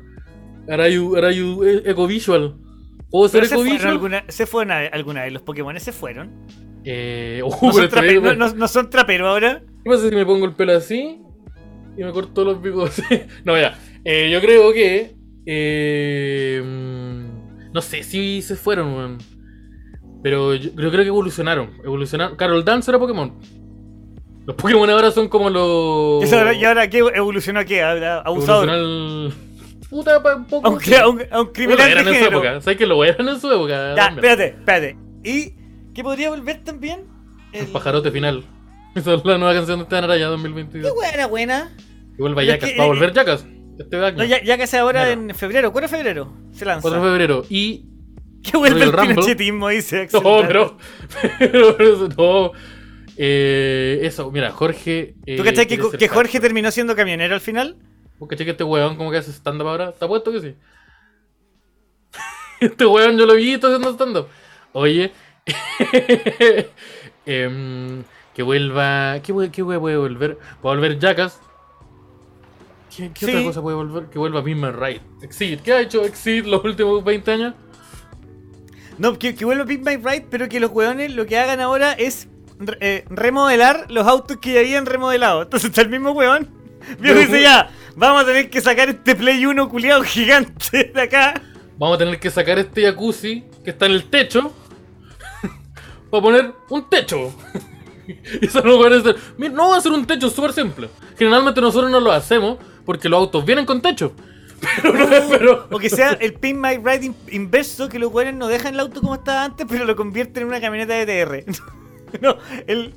Arayu, 0.69 1.15
Arayu, 1.15 1.63
eh, 1.63 1.81
Ecovisual. 1.85 2.55
¿Puedo 3.09 3.29
ser 3.29 3.45
se 3.45 3.55
fueron 3.55 3.67
Ecovisual? 3.67 3.91
alguna, 3.93 4.23
se 4.27 4.45
fueron 4.45 4.71
a- 4.71 4.79
alguna 4.87 5.23
vez 5.23 5.31
los 5.33 5.41
Pokémon 5.41 5.79
se 5.79 5.91
fueron. 5.91 6.45
Eh, 6.83 7.39
No 7.41 7.49
pero 7.59 7.71
son, 7.73 7.89
trape- 7.89 8.07
video- 8.09 8.21
no- 8.21 8.33
no- 8.35 8.53
no 8.55 8.67
son 8.67 8.89
traperos 8.89 9.27
ahora. 9.27 9.61
¿Qué 9.83 9.89
pasa 9.89 10.09
si 10.09 10.15
me 10.15 10.25
pongo 10.25 10.45
el 10.45 10.53
pelo 10.53 10.75
así 10.75 11.19
y 11.97 12.03
me 12.03 12.11
corto 12.11 12.43
los 12.43 12.61
bigotes? 12.61 12.95
no, 13.45 13.57
ya. 13.59 13.79
Eh, 14.03 14.29
yo 14.31 14.41
creo 14.41 14.73
que. 14.73 15.15
eh, 15.45 16.61
mm, 16.63 17.71
no 17.71 17.81
sé 17.81 18.03
si 18.03 18.41
se 18.41 18.55
fueron, 18.55 18.93
weón. 18.95 19.17
Pero 20.25 20.55
yo, 20.55 20.71
yo 20.71 20.89
creo 20.89 21.03
que 21.03 21.07
evolucionaron. 21.09 21.69
Evolucionaron. 21.83 22.35
Carol 22.35 22.65
Dance 22.65 22.89
era 22.89 22.97
Pokémon. 22.97 23.31
Los 24.47 24.55
Pokémon 24.55 24.89
ahora 24.89 25.11
son 25.11 25.27
como 25.29 25.51
los. 25.51 26.23
¿Y, 26.23 26.25
eso 26.25 26.39
ahora- 26.39 26.53
¿Y 26.55 26.65
ahora 26.65 26.89
qué 26.89 26.97
evolucionó 26.97 27.59
a 27.59 27.63
qué? 27.65 27.83
¿A- 27.83 28.21
Abusador. 28.21 28.67
Evolucionó 28.67 29.27
al- 29.27 29.33
Puta, 29.87 30.17
un 30.35 30.45
poco. 30.47 30.65
A 30.67 30.71
un, 30.71 30.79
cri- 30.79 30.97
a 30.99 31.07
un- 31.07 31.21
a 31.29 31.41
un 31.41 31.45
Lo 31.45 31.53
criminal 31.53 31.91
eran 31.91 32.05
de 32.05 32.11
en 32.11 32.19
su 32.19 32.25
época. 32.25 32.61
¿Sabes 32.61 32.75
que 32.75 32.87
lo 32.87 33.05
eran 33.05 33.29
en 33.29 33.39
su 33.39 33.51
época? 33.51 33.93
Ya, 33.95 34.07
espérate, 34.07 34.45
espérate. 34.47 34.97
¿Y 35.23 35.53
qué 35.93 36.01
podría 36.01 36.31
volver 36.31 36.63
también? 36.63 37.01
El 37.53 37.67
pajarote 37.67 38.09
final. 38.09 38.43
Esa 38.95 39.13
es 39.13 39.23
la 39.25 39.37
nueva 39.37 39.53
canción 39.53 39.77
de 39.77 39.83
Esteban 39.83 40.05
Araya 40.05 40.25
2022. 40.29 40.91
¿Qué 41.03 41.09
era 41.13 41.27
buena? 41.27 41.71
Y 42.17 42.21
vuelva 42.21 42.41
que, 42.41 42.75
Va 42.79 42.83
a 42.85 42.87
volver 42.87 43.13
Jackass. 43.13 43.45
Este. 43.77 43.95
No, 43.95 44.23
ya, 44.23 44.41
ya 44.43 44.57
que 44.57 44.65
sea 44.65 44.81
ahora 44.81 45.01
Mira. 45.01 45.11
en 45.11 45.35
febrero. 45.35 45.71
¿Cuándo 45.71 45.85
es 45.85 45.91
febrero? 45.91 46.33
Se 46.51 46.65
lanza. 46.65 46.81
4 46.81 46.99
de 46.99 47.07
febrero. 47.11 47.45
Y 47.47 47.85
Que 48.51 48.57
vuelve 48.57 48.83
el 48.83 48.91
pinochetismo, 48.91 49.69
dice 49.69 50.01
Axel. 50.03 50.21
No, 50.23 50.41
pero, 50.47 50.77
pero, 51.39 51.75
pero 51.77 51.93
eso 51.95 52.09
no. 52.15 52.51
Eh, 53.17 53.99
eso, 54.03 54.29
mira, 54.31 54.51
Jorge. 54.51 55.15
eh, 55.25 55.37
¿Tú 55.37 55.43
que, 55.43 55.53
quiere 55.53 55.83
ser 55.83 55.97
que 55.97 56.07
Jorge 56.07 56.39
terminó 56.39 56.69
siendo 56.71 56.95
camionero 56.95 57.33
al 57.33 57.41
final? 57.41 57.77
¿Vos 58.19 58.29
cachai 58.29 58.45
que 58.45 58.51
este 58.51 58.63
weón 58.63 58.97
como 58.97 59.11
que 59.11 59.17
hace 59.17 59.31
stand-up 59.31 59.67
ahora? 59.67 59.89
¿Está 59.89 60.07
puesto 60.07 60.31
que 60.31 60.41
sí? 60.41 60.55
este 62.61 62.85
weón 62.85 63.17
yo 63.17 63.25
lo 63.25 63.35
vi 63.35 63.53
está 63.53 63.67
haciendo 63.67 63.93
stand-up. 63.93 64.27
Oye. 64.73 65.11
em, 67.25 68.03
que 68.33 68.43
vuelva. 68.43 69.19
¿Qué, 69.21 69.33
qué 69.51 69.63
wea 69.63 69.79
puede 69.79 69.97
volver? 69.97 70.37
A 70.59 70.61
volver 70.61 70.99
Jackass. 70.99 71.39
¿Qué, 72.95 73.11
qué 73.13 73.25
otra 73.25 73.43
cosa 73.43 73.61
puede 73.61 73.75
volver? 73.75 74.05
Que 74.05 74.19
vuelva 74.19 74.43
Pimman 74.43 74.79
Right. 74.79 75.01
Exit. 75.21 75.61
¿Qué 75.61 75.73
ha 75.73 75.81
hecho 75.81 76.03
Exit 76.03 76.45
los 76.45 76.63
últimos 76.63 77.03
20 77.03 77.31
años? 77.31 77.53
No, 78.97 79.17
que, 79.19 79.35
que 79.35 79.45
vuelva 79.45 79.65
Pimp 79.65 79.85
My 79.85 79.97
Ride, 79.97 80.27
pero 80.29 80.47
que 80.47 80.59
los 80.59 80.71
weones 80.71 81.13
lo 81.13 81.25
que 81.25 81.37
hagan 81.37 81.59
ahora 81.59 81.93
es 81.93 82.27
eh, 82.79 83.03
remodelar 83.09 83.85
los 83.89 84.07
autos 84.07 84.37
que 84.37 84.53
ya 84.53 84.59
habían 84.61 84.85
remodelado. 84.85 85.41
Entonces 85.43 85.69
está 85.69 85.81
el 85.81 85.89
mismo 85.89 86.11
weón. 86.11 86.49
Vio 86.99 87.15
dice 87.15 87.41
ya, 87.41 87.69
vamos 87.95 88.23
a 88.23 88.25
tener 88.25 88.49
que 88.49 88.61
sacar 88.61 88.89
este 88.89 89.15
Play 89.15 89.45
1 89.45 89.69
culiado 89.69 90.03
gigante 90.03 90.91
de 90.93 91.01
acá. 91.01 91.41
Vamos 91.77 91.95
a 91.95 91.99
tener 91.99 92.19
que 92.19 92.29
sacar 92.29 92.57
este 92.57 92.83
jacuzzi 92.83 93.43
que 93.63 93.71
está 93.71 93.87
en 93.87 93.93
el 93.93 94.05
techo 94.09 94.53
para 96.09 96.23
poner 96.23 96.53
un 96.69 96.89
techo. 96.89 97.33
Y 98.07 98.45
eso 98.45 98.61
no 98.61 98.79
parece. 98.79 99.15
Mira, 99.37 99.53
no 99.53 99.69
va 99.69 99.77
a 99.77 99.81
ser 99.81 99.91
un 99.91 100.05
techo 100.05 100.29
súper 100.29 100.53
simple. 100.53 100.89
Generalmente 101.17 101.59
nosotros 101.59 101.91
no 101.91 101.99
lo 101.99 102.11
hacemos 102.11 102.57
porque 102.85 103.09
los 103.09 103.19
autos 103.19 103.43
vienen 103.45 103.65
con 103.65 103.81
techo. 103.81 104.13
Pero 104.81 104.93
no 104.93 105.07
pero. 105.29 105.67
O 105.71 105.79
que 105.79 105.89
sea 105.89 106.11
el 106.13 106.33
Pin 106.33 106.59
My 106.59 106.77
Ride 106.77 107.05
in- 107.05 107.15
inverso, 107.31 107.89
que 107.89 107.99
los 107.99 108.11
weones 108.11 108.35
no 108.35 108.47
dejan 108.47 108.73
el 108.73 108.79
auto 108.79 109.01
como 109.01 109.15
estaba 109.15 109.43
antes, 109.43 109.65
pero 109.69 109.85
lo 109.85 109.95
convierten 109.95 110.43
en 110.43 110.49
una 110.49 110.61
camioneta 110.61 110.93
de 110.93 111.05
TR. 111.05 111.45
no, 112.21 112.37
el. 112.67 112.93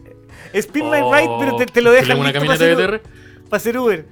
Es 0.53 0.67
Pin 0.67 0.85
My 0.89 0.99
Ride, 1.01 1.31
pero 1.41 1.57
te, 1.57 1.67
te 1.67 1.83
lo 1.83 1.91
dejan 1.91 2.09
¿Tenemos 2.19 2.25
una 2.27 2.33
camioneta 2.33 2.65
de 2.65 2.77
TR? 2.77 3.03
para 3.49 3.57
hacer 3.57 3.77
Uber. 3.79 4.07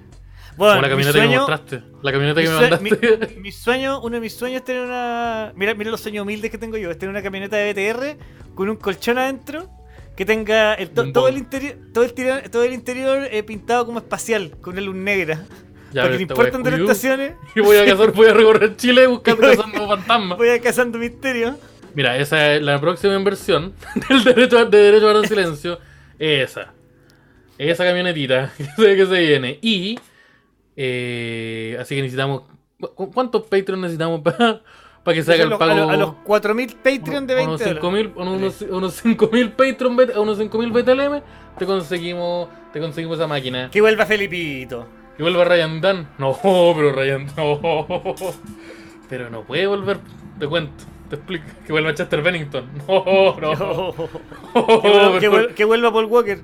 Bueno, 0.56 0.74
la 0.76 0.82
mi 0.82 0.88
camioneta 0.88 1.12
que 1.12 1.18
me 1.20 1.26
sueño- 1.26 1.38
mostraste. 1.40 1.82
La 2.02 2.12
camioneta 2.12 2.42
que 2.42 2.48
me 2.48 2.54
mandaste. 2.54 3.34
mi- 3.36 3.40
mi 3.42 3.52
sueño, 3.52 4.00
uno 4.00 4.14
de 4.16 4.20
mis 4.20 4.32
sueños 4.34 4.58
es 4.60 4.64
tener 4.64 4.82
una. 4.82 5.52
Mira, 5.54 5.74
mira 5.74 5.90
los 5.90 6.00
sueños 6.00 6.22
humildes 6.22 6.50
que 6.50 6.58
tengo 6.58 6.76
yo. 6.76 6.90
Es 6.90 6.98
tener 6.98 7.10
una 7.10 7.22
camioneta 7.22 7.56
de 7.56 7.72
BTR 7.72 8.54
con 8.54 8.68
un 8.68 8.76
colchón 8.76 9.18
adentro 9.18 9.68
que 10.16 10.24
tenga 10.24 10.74
el- 10.74 10.90
to- 10.90 11.12
todo, 11.12 11.28
el 11.28 11.36
interior, 11.38 11.76
todo 11.92 12.04
el 12.04 12.12
todo 12.50 12.64
el 12.64 12.72
interior 12.72 13.28
eh, 13.30 13.42
pintado 13.42 13.84
como 13.86 13.98
espacial, 13.98 14.56
con 14.62 14.72
una 14.72 14.82
luz 14.82 14.94
negra. 14.96 15.44
Ya, 15.96 16.02
Para 16.02 16.08
pero 16.16 16.18
que 16.18 16.26
te 16.26 16.32
importan 16.34 16.62
de 16.62 16.70
las 16.72 16.80
estaciones, 16.80 17.32
Y 17.54 17.60
voy 17.60 17.76
a 17.78 17.86
cazar, 17.86 18.12
voy 18.12 18.26
a 18.28 18.34
recorrer 18.34 18.76
Chile 18.76 19.06
buscando 19.06 19.40
cazando 19.48 19.88
fantasmas. 19.88 20.36
voy 20.38 20.48
a 20.50 20.60
cazando 20.60 20.98
misterios. 20.98 21.54
Mira, 21.94 22.18
esa 22.18 22.54
es 22.54 22.62
la 22.62 22.78
próxima 22.80 23.14
inversión 23.14 23.72
del 24.08 24.22
derecho 24.24 24.58
a, 24.58 24.64
de 24.66 24.76
derecho 24.78 25.08
a 25.08 25.12
guardar 25.12 25.28
silencio. 25.28 25.78
Esa. 26.18 26.74
Esa 27.56 27.84
camionetita 27.84 28.52
que 28.58 28.64
se, 28.64 28.96
que 28.96 29.06
se 29.06 29.18
viene. 29.20 29.58
Y. 29.62 29.98
eh, 30.76 31.76
así 31.80 31.94
que 31.94 32.02
necesitamos. 32.02 32.42
¿cu- 32.94 33.10
¿Cuántos 33.12 33.44
Patreon 33.44 33.80
necesitamos 33.80 34.20
para 34.20 34.60
que 35.14 35.22
se 35.22 35.32
haga 35.32 35.44
el 35.44 35.50
pago? 35.56 35.72
a 35.72 35.74
los- 35.74 35.90
a 35.90 35.96
los 35.96 36.14
4000 36.24 36.74
Patreon 36.76 37.26
de 37.26 37.32
A 37.32 37.36
20 37.36 37.48
unos 37.48 37.60
dólares. 37.60 37.82
5.000 37.82 38.12
a 38.14 38.22
unos, 38.30 38.62
a 38.62 38.64
unos 38.76 39.04
5.000 39.04 39.50
Patreon, 39.52 40.18
unos 40.20 40.38
5.000 40.38 40.72
BTLM, 40.72 41.22
te 41.58 41.64
conseguimos, 41.64 42.48
te 42.74 42.80
conseguimos 42.80 43.16
esa 43.18 43.26
máquina. 43.26 43.70
Que 43.70 43.80
vuelva 43.80 44.04
Felipito. 44.04 44.86
¿Y 45.18 45.22
vuelva 45.22 45.44
Ryan 45.44 45.80
Dan? 45.80 46.08
No, 46.18 46.38
pero 46.42 46.92
Ryan, 46.92 47.26
no. 47.36 48.04
Pero 49.08 49.30
no 49.30 49.42
puede 49.44 49.66
volver, 49.66 49.98
te 50.38 50.46
cuento, 50.46 50.84
te 51.08 51.16
explico. 51.16 51.46
Que 51.66 51.72
vuelva 51.72 51.94
Chester 51.94 52.22
Bennington. 52.22 52.68
No, 52.88 53.36
no. 53.40 53.94
que, 55.20 55.28
vuelva, 55.28 55.48
que 55.48 55.54
que 55.54 55.64
vuelva 55.64 55.92
Paul 55.92 56.06
Walker. 56.06 56.40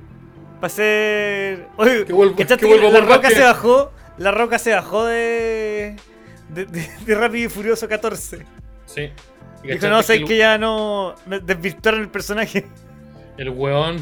Para 0.61 0.69
ser. 0.69 1.67
Oye, 1.77 2.05
Que 2.05 2.13
vuelva- 2.13 2.37
¿cachaste 2.37 2.65
que 2.65 2.73
vuelva 2.73 2.87
la 2.89 2.93
Paul 3.01 3.03
roca 3.09 3.15
Walker. 3.29 3.33
se 3.37 3.43
bajó. 3.43 3.93
La 4.19 4.31
roca 4.31 4.59
se 4.59 4.73
bajó 4.73 5.05
de. 5.07 5.97
de, 6.51 6.67
de, 6.67 6.89
de 7.05 7.15
Rápido 7.15 7.47
y 7.47 7.49
Furioso 7.49 7.89
14. 7.89 8.47
Sí. 8.87 9.11
Y 9.65 9.69
Dijo, 9.73 9.89
no, 9.89 10.03
sé 10.03 10.15
el- 10.17 10.25
que 10.25 10.37
ya 10.37 10.57
no. 10.59 11.15
me 11.27 11.41
desvirtuaron 11.41 12.01
el 12.01 12.09
personaje. 12.11 12.67
El 13.39 13.49
weón, 13.51 13.97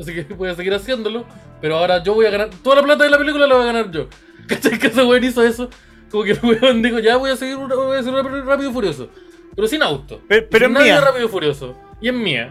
así 0.00 0.14
que 0.14 0.22
voy 0.34 0.48
a 0.50 0.54
seguir 0.54 0.74
haciéndolo, 0.74 1.24
pero 1.60 1.76
ahora 1.78 2.02
yo 2.02 2.14
voy 2.14 2.26
a 2.26 2.30
ganar, 2.30 2.50
toda 2.62 2.76
la 2.76 2.82
plata 2.82 3.04
de 3.04 3.10
la 3.10 3.18
película 3.18 3.46
la 3.46 3.54
voy 3.54 3.64
a 3.64 3.66
ganar 3.72 3.90
yo. 3.90 4.08
¿Cachai 4.48 4.78
que 4.78 4.86
ese 4.88 5.02
weón 5.04 5.24
hizo 5.24 5.42
eso? 5.42 5.68
Como 6.10 6.24
que 6.24 6.32
el 6.32 6.40
weón 6.42 6.82
dijo, 6.82 6.98
ya 7.00 7.16
voy 7.16 7.30
a 7.30 7.36
seguir 7.36 7.56
una- 7.56 7.74
voy 7.74 7.96
a 7.96 8.00
hacer 8.00 8.12
una 8.12 8.22
Rápido 8.42 8.70
y 8.70 8.72
Furioso, 8.72 9.08
pero 9.54 9.66
sin 9.68 9.82
auto. 9.82 10.20
Pero- 10.28 10.46
pero 10.50 10.66
sin 10.68 10.76
es 10.76 10.82
mía. 10.82 11.00
Rápido 11.00 11.26
y 11.26 11.28
Furioso, 11.28 11.76
y 12.00 12.08
es 12.08 12.14
mía. 12.14 12.48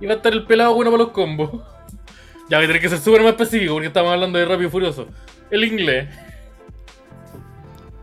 Y 0.00 0.06
va 0.06 0.14
a 0.14 0.16
estar 0.16 0.32
el 0.32 0.44
pelado 0.44 0.74
bueno 0.74 0.90
para 0.90 1.04
los 1.04 1.12
combos. 1.12 1.50
Ya 2.50 2.58
voy 2.58 2.64
a 2.64 2.68
tener 2.68 2.82
que 2.82 2.88
ser 2.90 2.98
súper 2.98 3.22
más 3.22 3.30
específico 3.30 3.72
porque 3.72 3.86
estamos 3.86 4.12
hablando 4.12 4.38
de 4.38 4.44
Rápido 4.44 4.68
y 4.68 4.70
Furioso. 4.70 5.06
El 5.50 5.64
inglés. 5.64 6.08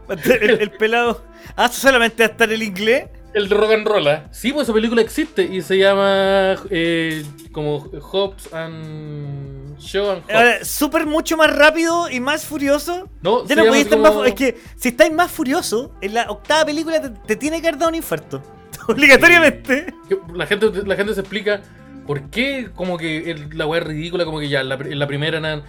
El, 0.10 0.50
el 0.62 0.72
pelado. 0.72 1.24
Ah, 1.56 1.68
solamente 1.70 2.24
va 2.24 2.28
a 2.30 2.32
estar 2.32 2.52
el 2.52 2.64
inglés. 2.64 3.06
El 3.34 3.48
de 3.48 3.56
rock 3.56 3.72
and 3.74 3.88
roll, 3.88 4.08
¿ah? 4.08 4.28
Sí, 4.32 4.52
pues 4.52 4.64
esa 4.66 4.74
película 4.74 5.02
existe 5.02 5.44
y 5.44 5.62
se 5.62 5.78
llama 5.78 6.56
eh, 6.72 7.24
como 7.52 7.80
Hobbs 8.02 8.52
and 8.54 9.78
Show 9.80 10.10
and 10.12 10.24
Hobbs. 10.24 10.34
Ahora, 10.34 10.66
súper 10.66 11.06
mucho 11.06 11.38
más 11.38 11.56
rápido 11.56 12.10
y 12.10 12.20
más 12.20 12.46
furioso. 12.46 13.08
No, 13.22 13.46
Ya 13.46 13.56
no 13.56 13.66
podéis 13.66 13.84
estar 13.86 14.00
como- 14.00 14.10
más 14.10 14.14
fu- 14.14 14.24
Es 14.24 14.34
que 14.34 14.58
si 14.78 14.90
estáis 14.90 15.12
más 15.14 15.32
furioso, 15.32 15.94
en 16.02 16.16
la 16.16 16.24
octava 16.30 16.66
película 16.66 17.00
te, 17.02 17.10
te 17.12 17.36
tiene 17.36 17.62
que 17.62 17.68
haber 17.68 17.80
dado 17.80 17.90
un 17.90 17.96
infarto. 17.96 18.42
Obligatoriamente. 18.88 19.94
que 20.08 20.18
La 20.34 20.46
gente, 20.48 20.72
la 20.86 20.96
gente 20.96 21.14
se 21.14 21.20
explica 21.22 21.62
por 22.08 22.30
qué 22.32 22.70
como 22.74 22.98
que 22.98 23.30
el- 23.32 23.50
la 23.58 23.68
weá 23.68 23.82
es 23.82 23.88
ridícula, 23.88 24.26
como 24.26 24.40
que 24.40 24.50
ya 24.50 24.62
en 24.62 24.70
la, 24.70 24.76
en 24.76 24.98
la 25.00 25.08
primera 25.08 25.40
nada. 25.40 25.64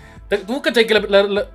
¿Tú 0.47 0.63
cachai 0.63 0.87
que 0.87 0.95
la, 0.95 1.01
la, 1.01 1.23
la, 1.25 1.47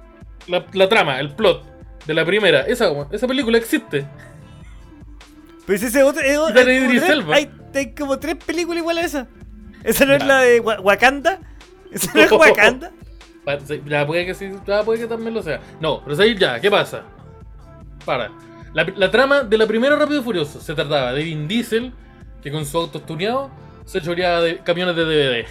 la- 0.48 0.66
la 0.72 0.90
trama, 0.90 1.20
el 1.20 1.34
plot 1.34 1.64
de 2.06 2.14
la 2.14 2.24
primera, 2.26 2.62
esa, 2.62 2.92
esa 3.12 3.28
película 3.28 3.58
existe? 3.58 4.06
Pero 5.66 5.80
si 5.80 5.86
ese 5.88 6.04
otro. 6.04 6.22
es 6.22 6.30
hay, 6.30 6.36
como 6.38 6.50
tres, 6.60 7.26
hay- 7.34 7.52
hay 7.74 7.94
como 7.94 8.20
tres 8.20 8.36
películas 8.36 8.80
iguales 8.80 9.04
a 9.04 9.08
esa. 9.08 9.28
¿Esa 9.84 10.06
no 10.06 10.14
es 10.16 10.24
la 10.26 10.42
de 10.42 10.60
Wa- 10.60 10.80
Wakanda? 10.82 11.40
¿Esa 11.92 12.12
no 12.14 12.22
es 12.22 12.32
Wakanda? 12.32 12.92
Ya 13.86 14.08
puede 14.08 14.26
que 14.26 14.34
sí, 14.34 14.52
ya 14.66 14.84
puede 14.84 15.00
que 15.02 15.08
también 15.08 15.34
lo 15.34 15.44
sea. 15.44 15.62
No, 15.80 16.04
pero 16.04 16.22
ahí 16.22 16.36
ya, 16.38 16.60
¿qué 16.60 16.70
pasa? 16.72 17.04
Para. 18.06 18.32
La, 18.74 18.86
la 18.96 19.10
trama 19.12 19.44
de 19.44 19.58
la 19.58 19.68
primera 19.68 19.96
Rápido 19.96 20.20
y 20.20 20.24
Furioso 20.24 20.60
se 20.60 20.74
trataba 20.74 21.14
de 21.14 21.24
Vin 21.24 21.48
Diesel, 21.48 21.94
que 22.42 22.52
con 22.52 22.66
su 22.66 22.78
auto 22.78 23.00
tuneado 23.02 23.50
se 23.86 24.02
choreaba 24.02 24.42
de 24.42 24.58
camiones 24.60 24.96
de 24.96 25.06
DVD. 25.06 25.46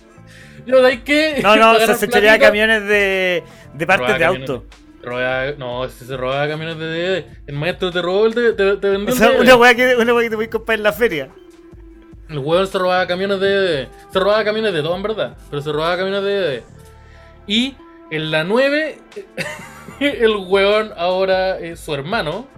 Yo 0.66 0.80
de 0.82 0.88
ahí 0.88 0.98
que. 0.98 1.40
No, 1.42 1.56
no, 1.56 1.74
se, 1.78 1.94
se 1.94 2.08
camiones 2.38 2.82
de, 2.86 3.44
de 3.74 3.86
partes 3.86 4.14
de 4.14 4.18
camiones. 4.18 4.50
auto. 4.50 4.64
Robaba- 5.06 5.52
no, 5.58 5.84
este 5.84 6.04
se 6.04 6.16
robaba 6.16 6.46
camiones 6.48 6.78
de 6.78 6.86
DVD. 6.86 7.24
El 7.46 7.54
maestro 7.56 7.90
te 7.90 8.02
robó 8.02 8.26
el 8.26 8.34
de, 8.34 8.52
te, 8.52 8.76
te 8.76 8.88
vendió 8.90 9.08
O 9.08 9.16
el 9.16 9.18
sea, 9.18 9.28
DVD. 9.30 9.40
una 9.40 9.56
weá 9.56 9.74
que, 9.74 9.96
una 9.96 10.20
que 10.20 10.30
te 10.30 10.36
voy 10.36 10.44
a 10.46 10.50
comprar 10.50 10.76
en 10.78 10.82
la 10.84 10.92
feria. 10.92 11.28
El 12.28 12.38
huevón 12.38 12.66
se 12.66 12.78
robaba 12.78 13.06
camiones 13.06 13.38
de 13.40 13.48
DVD. 13.48 13.88
Se 14.12 14.18
robaba 14.20 14.44
camiones 14.44 14.72
de 14.74 14.82
todo, 14.82 14.96
en 14.96 15.02
verdad. 15.02 15.36
Pero 15.48 15.62
se 15.62 15.72
robaba 15.72 15.96
camiones 15.96 16.22
de 16.24 16.32
DVD. 16.40 16.62
Y 17.46 17.76
en 18.10 18.30
la 18.32 18.42
9, 18.44 18.98
el 20.00 20.36
huevón 20.36 20.92
ahora 20.96 21.58
es 21.58 21.80
su 21.80 21.94
hermano. 21.94 22.48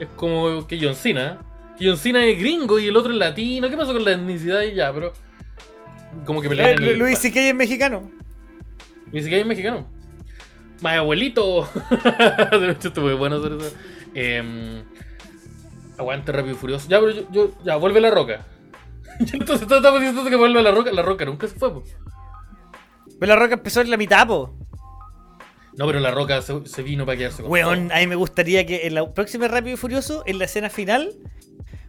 Es 0.00 0.08
como 0.16 0.66
que 0.66 0.78
John 0.80 0.96
Cena. 0.96 1.38
Que 1.78 1.86
John 1.88 1.96
Cena 1.96 2.24
es 2.24 2.38
gringo 2.38 2.78
y 2.80 2.88
el 2.88 2.96
otro 2.96 3.12
es 3.12 3.18
latino. 3.18 3.68
¿Qué 3.70 3.76
pasó 3.76 3.92
con 3.92 4.04
la 4.04 4.12
etnicidad 4.12 4.62
y 4.62 4.74
ya? 4.74 4.92
Pero. 4.92 5.12
Como 6.24 6.40
que 6.40 6.46
Eh, 6.48 6.50
pelean 6.50 6.82
el- 6.82 6.98
Luis 6.98 7.18
C.K. 7.18 7.40
es 7.40 7.54
mexicano. 7.54 8.10
Luis 9.12 9.24
C.K. 9.24 9.36
es 9.36 9.46
mexicano. 9.46 9.88
Mi 10.80 10.90
abuelito. 10.90 11.68
de 12.50 12.70
hecho, 12.72 12.88
estuvo 12.88 13.06
muy 13.06 13.14
bueno 13.14 13.36
hacer 13.36 13.52
eso. 13.52 13.74
Em, 14.14 14.82
aguante 15.98 16.32
rápido 16.32 16.54
y 16.54 16.58
furioso. 16.58 16.88
Ya, 16.88 17.00
pero 17.00 17.12
yo, 17.12 17.22
yo- 17.32 17.50
ya, 17.64 17.76
vuelve 17.76 18.00
la 18.00 18.10
roca. 18.10 18.46
Entonces 19.32 19.62
estamos 19.70 20.00
diciendo 20.00 20.24
que 20.28 20.36
vuelve 20.36 20.62
la 20.62 20.70
roca. 20.72 20.92
La 20.92 21.02
roca 21.02 21.24
nunca 21.24 21.46
se 21.48 21.54
fue, 21.58 21.72
po. 21.72 21.84
Pero 23.18 23.34
la 23.34 23.40
roca 23.40 23.54
empezó 23.54 23.80
en 23.80 23.90
la 23.90 23.96
mitad, 23.96 24.26
po. 24.26 24.54
No, 25.76 25.86
pero 25.86 25.98
la 26.00 26.10
roca 26.12 26.40
se, 26.42 26.66
se 26.66 26.82
vino 26.82 27.04
para 27.04 27.18
quedarse 27.18 27.42
con 27.42 27.50
Weón, 27.50 27.88
todo. 27.88 27.96
a 27.96 28.00
mí 28.00 28.06
me 28.06 28.14
gustaría 28.14 28.64
que 28.64 28.86
en 28.86 28.94
la 28.94 29.12
próxima 29.12 29.48
Rápido 29.48 29.74
y 29.74 29.76
Furioso, 29.76 30.22
en 30.26 30.38
la 30.38 30.44
escena 30.44 30.70
final, 30.70 31.12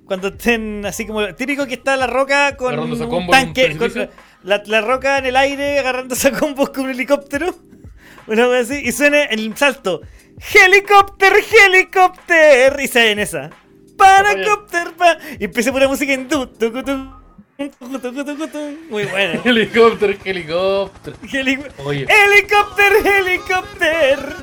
cuando 0.05 0.29
estén 0.29 0.83
así 0.87 1.05
como 1.05 1.35
típico 1.35 1.67
que 1.67 1.75
está 1.75 1.95
la 1.95 2.07
roca 2.07 2.57
con 2.57 2.79
un 2.79 2.91
un 2.91 3.27
tanque, 3.29 3.69
con 3.69 3.77
precipicio. 3.91 4.09
la, 4.43 4.63
la 4.65 4.81
roca 4.81 5.19
en 5.19 5.25
el 5.27 5.35
aire 5.35 5.77
agarrándose 5.77 6.29
a 6.29 6.31
combos 6.31 6.71
con 6.71 6.85
un 6.85 6.91
helicóptero, 6.91 7.53
una 8.27 8.47
vez 8.47 8.69
así, 8.69 8.81
y 8.85 8.91
suena 8.91 9.23
el 9.25 9.55
salto, 9.57 10.01
helicóptero, 10.53 11.35
helicóptero, 11.67 12.81
y 12.81 12.87
sale 12.87 13.11
en 13.11 13.19
esa. 13.19 13.49
Paracóptero, 13.97 14.93
pa, 14.97 15.17
y 15.39 15.45
empieza 15.45 15.71
por 15.71 15.81
la 15.81 15.87
música 15.87 16.13
tucu, 16.27 16.47
tucu, 16.57 16.83
tucu, 16.83 18.25
tucu. 18.25 18.77
Muy 18.89 19.05
buena. 19.05 19.39
Helicóptero, 19.45 20.13
helicóptero. 20.25 21.17
Heli- 21.31 21.63
Oye, 21.85 22.05
Helicóptero, 22.09 22.97
helicóptero. 22.97 24.33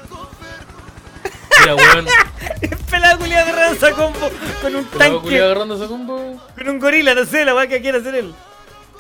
mira, 1.61 1.75
weón. 1.75 2.07
Pelado 2.91 3.19
culiado 3.19 3.49
agarrándose 3.51 3.87
a 3.87 3.91
combo 3.93 4.31
con 4.63 4.77
un 4.77 4.85
tanque. 4.87 5.19
culiao 5.21 5.47
agarrando 5.47 5.75
ese 5.77 5.87
combo. 5.87 6.43
Con 6.57 6.69
un 6.69 6.79
gorila, 6.79 7.15
no 7.15 7.25
sé, 7.27 7.45
la 7.45 7.55
weá 7.55 7.67
que 7.67 7.81
quiere 7.83 7.99
hacer 7.99 8.15
él. 8.15 8.35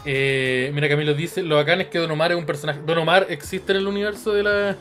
Eh, 0.04 0.70
mira, 0.74 0.88
Camilo 0.88 1.14
dice: 1.14 1.42
Lo 1.42 1.56
bacán 1.56 1.80
es 1.80 1.88
que 1.88 1.98
Don 1.98 2.10
Omar 2.10 2.32
es 2.32 2.38
un 2.38 2.46
personaje. 2.46 2.80
Don 2.84 2.98
Omar 2.98 3.26
existe 3.30 3.72
en 3.72 3.78
el 3.78 3.86
universo 3.86 4.32
de 4.32 4.42
la. 4.42 4.76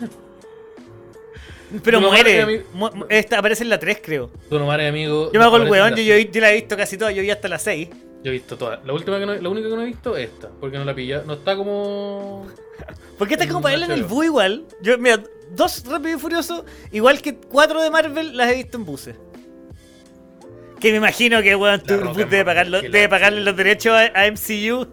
Pero 1.84 1.99
Don 2.01 2.09
muere. 2.09 2.65
Mu- 2.74 2.89
esta 3.07 3.39
aparece 3.39 3.63
en 3.63 3.69
la 3.69 3.80
3, 3.80 3.99
creo. 4.03 4.30
Don 4.49 4.61
Omar 4.63 4.82
es 4.82 4.89
amigo. 4.89 5.32
Yo 5.32 5.39
me 5.39 5.45
hago 5.45 5.57
el 5.57 5.69
weón, 5.69 5.95
yo, 5.95 6.03
yo, 6.03 6.17
yo 6.17 6.41
la 6.41 6.51
he 6.51 6.55
visto 6.55 6.76
casi 6.76 6.97
toda, 6.97 7.11
yo 7.11 7.22
vi 7.22 7.30
hasta 7.32 7.47
la 7.47 7.59
6. 7.59 7.89
Yo 8.24 8.30
he 8.30 8.34
visto 8.34 8.57
todas. 8.57 8.86
La 8.86 8.93
última 8.93 9.19
que 9.19 9.26
no, 9.26 9.34
la 9.34 9.49
única 9.49 9.69
que 9.69 9.76
no 9.76 9.82
he 9.82 9.86
visto 9.86 10.15
es 10.17 10.30
esta, 10.30 10.49
porque 10.59 10.78
no 10.78 10.86
la 10.86 10.93
pilla. 10.93 11.24
No 11.26 11.34
está 11.34 11.55
como. 11.55 12.47
Porque 13.17 13.36
esta 13.36 13.43
es 13.43 13.51
como 13.51 13.61
para 13.61 13.78
verla 13.78 13.86
en 13.93 13.99
el 13.99 14.03
bus 14.05 14.26
igual. 14.26 14.65
Yo, 14.82 14.97
mira, 14.97 15.22
dos 15.51 15.84
Rápido 15.86 16.17
y 16.17 16.19
Furioso, 16.19 16.65
igual 16.91 17.22
que 17.22 17.36
cuatro 17.36 17.80
de 17.80 17.91
Marvel, 17.91 18.36
las 18.36 18.51
he 18.51 18.55
visto 18.55 18.78
en 18.80 18.86
buses. 18.86 19.15
Que 20.82 20.91
me 20.91 20.97
imagino 20.97 21.41
que 21.43 21.55
weón, 21.55 21.79
Turbus 21.82 22.07
Roca 22.07 22.25
debe, 22.25 22.43
pagarlo- 22.45 22.82
debe 22.82 23.07
pagarle 23.07 23.41
los 23.41 23.55
derechos 23.55 23.93
a, 23.93 24.05
a 24.19 24.32
MCU. 24.32 24.88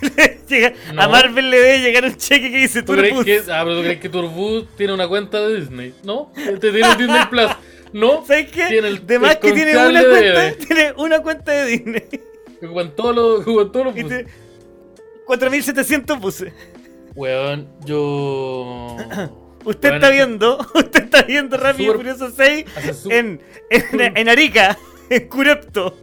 Llega- 0.48 0.72
A. 0.96 1.08
Marvel 1.08 1.50
le 1.50 1.58
debe 1.60 1.80
llegar 1.80 2.04
un 2.04 2.16
cheque 2.16 2.50
que 2.50 2.56
dice 2.58 2.82
¿Tú 2.82 2.94
Turbus. 2.96 3.24
que, 3.24 3.42
ah, 3.50 3.60
pero 3.64 3.76
¿tú 3.76 3.82
crees 3.82 4.00
que 4.00 4.08
Turbo 4.08 4.64
tiene 4.76 4.94
una 4.94 5.06
cuenta 5.06 5.40
de 5.46 5.60
Disney? 5.60 5.94
¿No? 6.04 6.32
Te 6.34 6.56
tiene 6.72 6.88
Disney 6.96 7.26
Plus. 7.30 7.50
¿No? 7.92 8.24
¿Sabes 8.26 8.50
qué? 8.50 8.66
Tiene 8.66 8.88
el- 8.88 9.06
de 9.06 9.18
más 9.18 9.36
que 9.36 9.52
tiene 9.52 9.76
una 9.76 10.02
de 10.02 10.08
cuenta, 10.08 10.40
DVD. 10.42 10.66
tiene 10.66 10.92
una 10.96 11.20
cuenta 11.22 11.52
de 11.52 11.66
Disney. 11.66 12.02
Que 12.60 12.66
Con 12.68 12.96
todos 12.96 13.14
los. 13.14 13.44
Con 13.44 13.70
todos 13.70 13.84
los 13.86 13.94
buses. 13.94 14.24
te- 14.24 14.32
4700 15.26 16.18
buses. 16.18 16.52
Weón, 17.14 17.68
yo. 17.84 18.96
Usted 19.66 19.94
está 19.94 20.10
viendo, 20.10 20.58
usted 20.74 21.02
está 21.04 21.22
viendo 21.22 21.56
Rápido 21.56 21.90
y 21.90 21.96
Súper- 21.96 22.14
Furioso 22.14 22.32
6 22.36 22.64
hace 22.76 22.94
su- 22.94 23.10
en, 23.10 23.40
en, 23.68 24.16
en 24.16 24.28
Arica, 24.28 24.78
Curepto, 25.30 25.96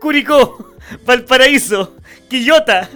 Curicó, 0.00 0.74
Valparaíso, 1.04 1.96
Quillota, 2.28 2.88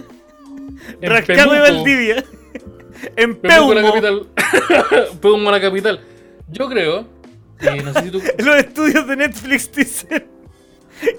En 1.01 1.11
y. 1.11 1.59
Valdivia, 1.59 2.23
en 3.15 3.35
Peumo, 3.35 3.73
la 3.73 3.81
capital. 3.83 4.27
Peumo, 5.21 5.51
la 5.51 5.61
capital. 5.61 5.99
Yo 6.49 6.69
creo. 6.69 7.07
eh, 7.61 7.81
no 7.83 7.93
sé 7.93 8.01
si 8.03 8.11
tú. 8.11 8.21
los 8.39 8.55
estudios 8.57 9.07
de 9.07 9.15
Netflix 9.15 9.71
dicen 9.71 10.27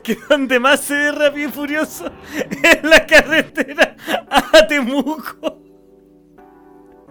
que 0.03 0.17
donde 0.29 0.59
más 0.61 0.81
se 0.81 0.95
ve 0.95 1.13
Rápido 1.13 1.49
y 1.49 1.53
Furioso 1.53 2.11
es 2.63 2.83
la 2.83 3.07
carretera 3.07 3.97
a 4.31 4.67
Temuco. 4.67 5.63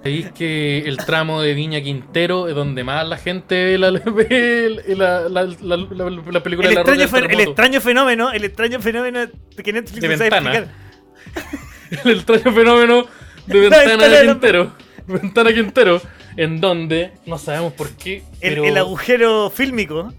Veis 0.06 0.32
que 0.34 0.80
el 0.86 0.98
tramo 0.98 1.42
de 1.42 1.56
Viña 1.56 1.82
Quintero 1.82 2.48
es 2.48 2.54
donde 2.54 2.84
más 2.84 3.08
la 3.08 3.18
gente 3.18 3.56
ve 3.66 3.78
la, 3.80 3.90
ve 4.06 4.84
la, 4.96 5.28
la, 5.30 5.44
la, 5.62 5.78
la- 5.78 6.10
la 6.32 6.44
película 6.44 6.70
El 6.70 6.76
de 6.76 6.76
la 6.76 6.82
extraño, 6.82 7.08
Roca 7.24 7.34
el 7.34 7.40
extraño 7.42 7.82
fenómeno, 7.82 8.32
el 8.32 8.44
extraño 8.44 8.80
fenómeno 8.80 9.20
que 9.64 9.74
Netflix 9.74 10.02
De 10.02 10.08
no 10.10 10.18
sabe 10.18 10.30
ventana. 10.30 10.58
explicar. 10.58 12.06
el 12.06 12.12
extraño 12.18 12.52
fenómeno 12.56 13.06
de 13.48 13.60
Ventana 13.62 13.84
ventana 13.88 14.08
de 14.08 14.20
de 14.22 14.28
Quintero. 14.28 14.72
Ventana 15.08 15.54
Quintero. 15.54 16.02
En 16.38 16.62
donde 16.62 17.12
no 17.26 17.38
sabemos 17.40 17.74
por 17.74 17.90
qué. 17.92 18.18
El, 18.42 18.54
pero 18.56 18.66
el 18.66 18.78
agujero 18.78 19.50
fílmico, 19.50 20.14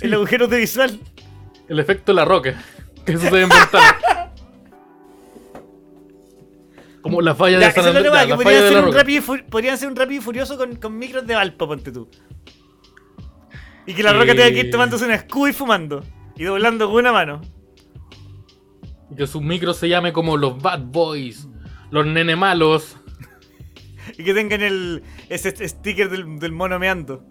el 0.00 0.14
agujero 0.14 0.46
audiovisual. 0.46 0.98
el 1.68 1.78
efecto 1.78 2.10
de 2.12 2.16
la 2.16 2.24
roca. 2.24 2.60
Que 3.06 3.12
sucede 3.12 3.42
en 3.42 3.48
Ventana. 3.50 3.98
Como 7.08 7.22
la 7.22 7.34
falla 7.34 7.58
Ya, 7.60 7.68
de 7.68 7.72
San 7.72 7.86
es 7.88 7.94
la 7.94 8.24
la 8.26 8.36
podrían 8.36 8.74
la 8.74 8.80
un 8.86 8.92
rápido 8.92 9.22
podrían 9.50 9.78
ser 9.78 9.88
un 9.88 9.96
rápido 9.96 10.20
y 10.20 10.24
furioso 10.24 10.56
con, 10.56 10.76
con 10.76 10.98
micros 10.98 11.26
de 11.26 11.34
Valpo, 11.34 11.66
ponte 11.66 11.90
tú. 11.92 12.08
Y 13.86 13.94
que 13.94 14.02
la 14.02 14.10
Eh. 14.10 14.14
roca 14.14 14.26
tenga 14.34 14.50
que 14.50 14.60
ir 14.60 14.70
tomándose 14.70 15.04
un 15.04 15.12
escudo 15.12 15.48
y 15.48 15.52
fumando. 15.52 16.02
Y 16.36 16.44
doblando 16.44 16.86
con 16.86 16.96
una 16.96 17.12
mano. 17.12 17.40
Y 19.10 19.16
que 19.16 19.26
su 19.26 19.40
micro 19.40 19.72
se 19.74 19.88
llame 19.88 20.12
como 20.12 20.36
los 20.36 20.60
Bad 20.60 20.82
Boys. 20.84 21.48
Los 21.90 22.06
nene 22.06 22.36
malos. 22.36 22.96
Y 24.18 24.24
que 24.24 24.34
tengan 24.34 24.60
el, 24.62 25.02
ese 25.28 25.48
st- 25.50 25.68
sticker 25.68 26.10
del, 26.10 26.38
del 26.38 26.52
mono 26.52 26.78
meando. 26.78 27.24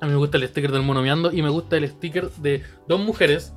A 0.00 0.06
mí 0.06 0.12
me 0.12 0.18
gusta 0.18 0.36
el 0.36 0.46
sticker 0.48 0.70
del 0.72 0.82
mono 0.82 1.00
meando 1.02 1.32
y 1.32 1.40
me 1.42 1.48
gusta 1.48 1.76
el 1.78 1.88
sticker 1.88 2.30
de 2.32 2.62
dos 2.86 3.00
mujeres, 3.00 3.54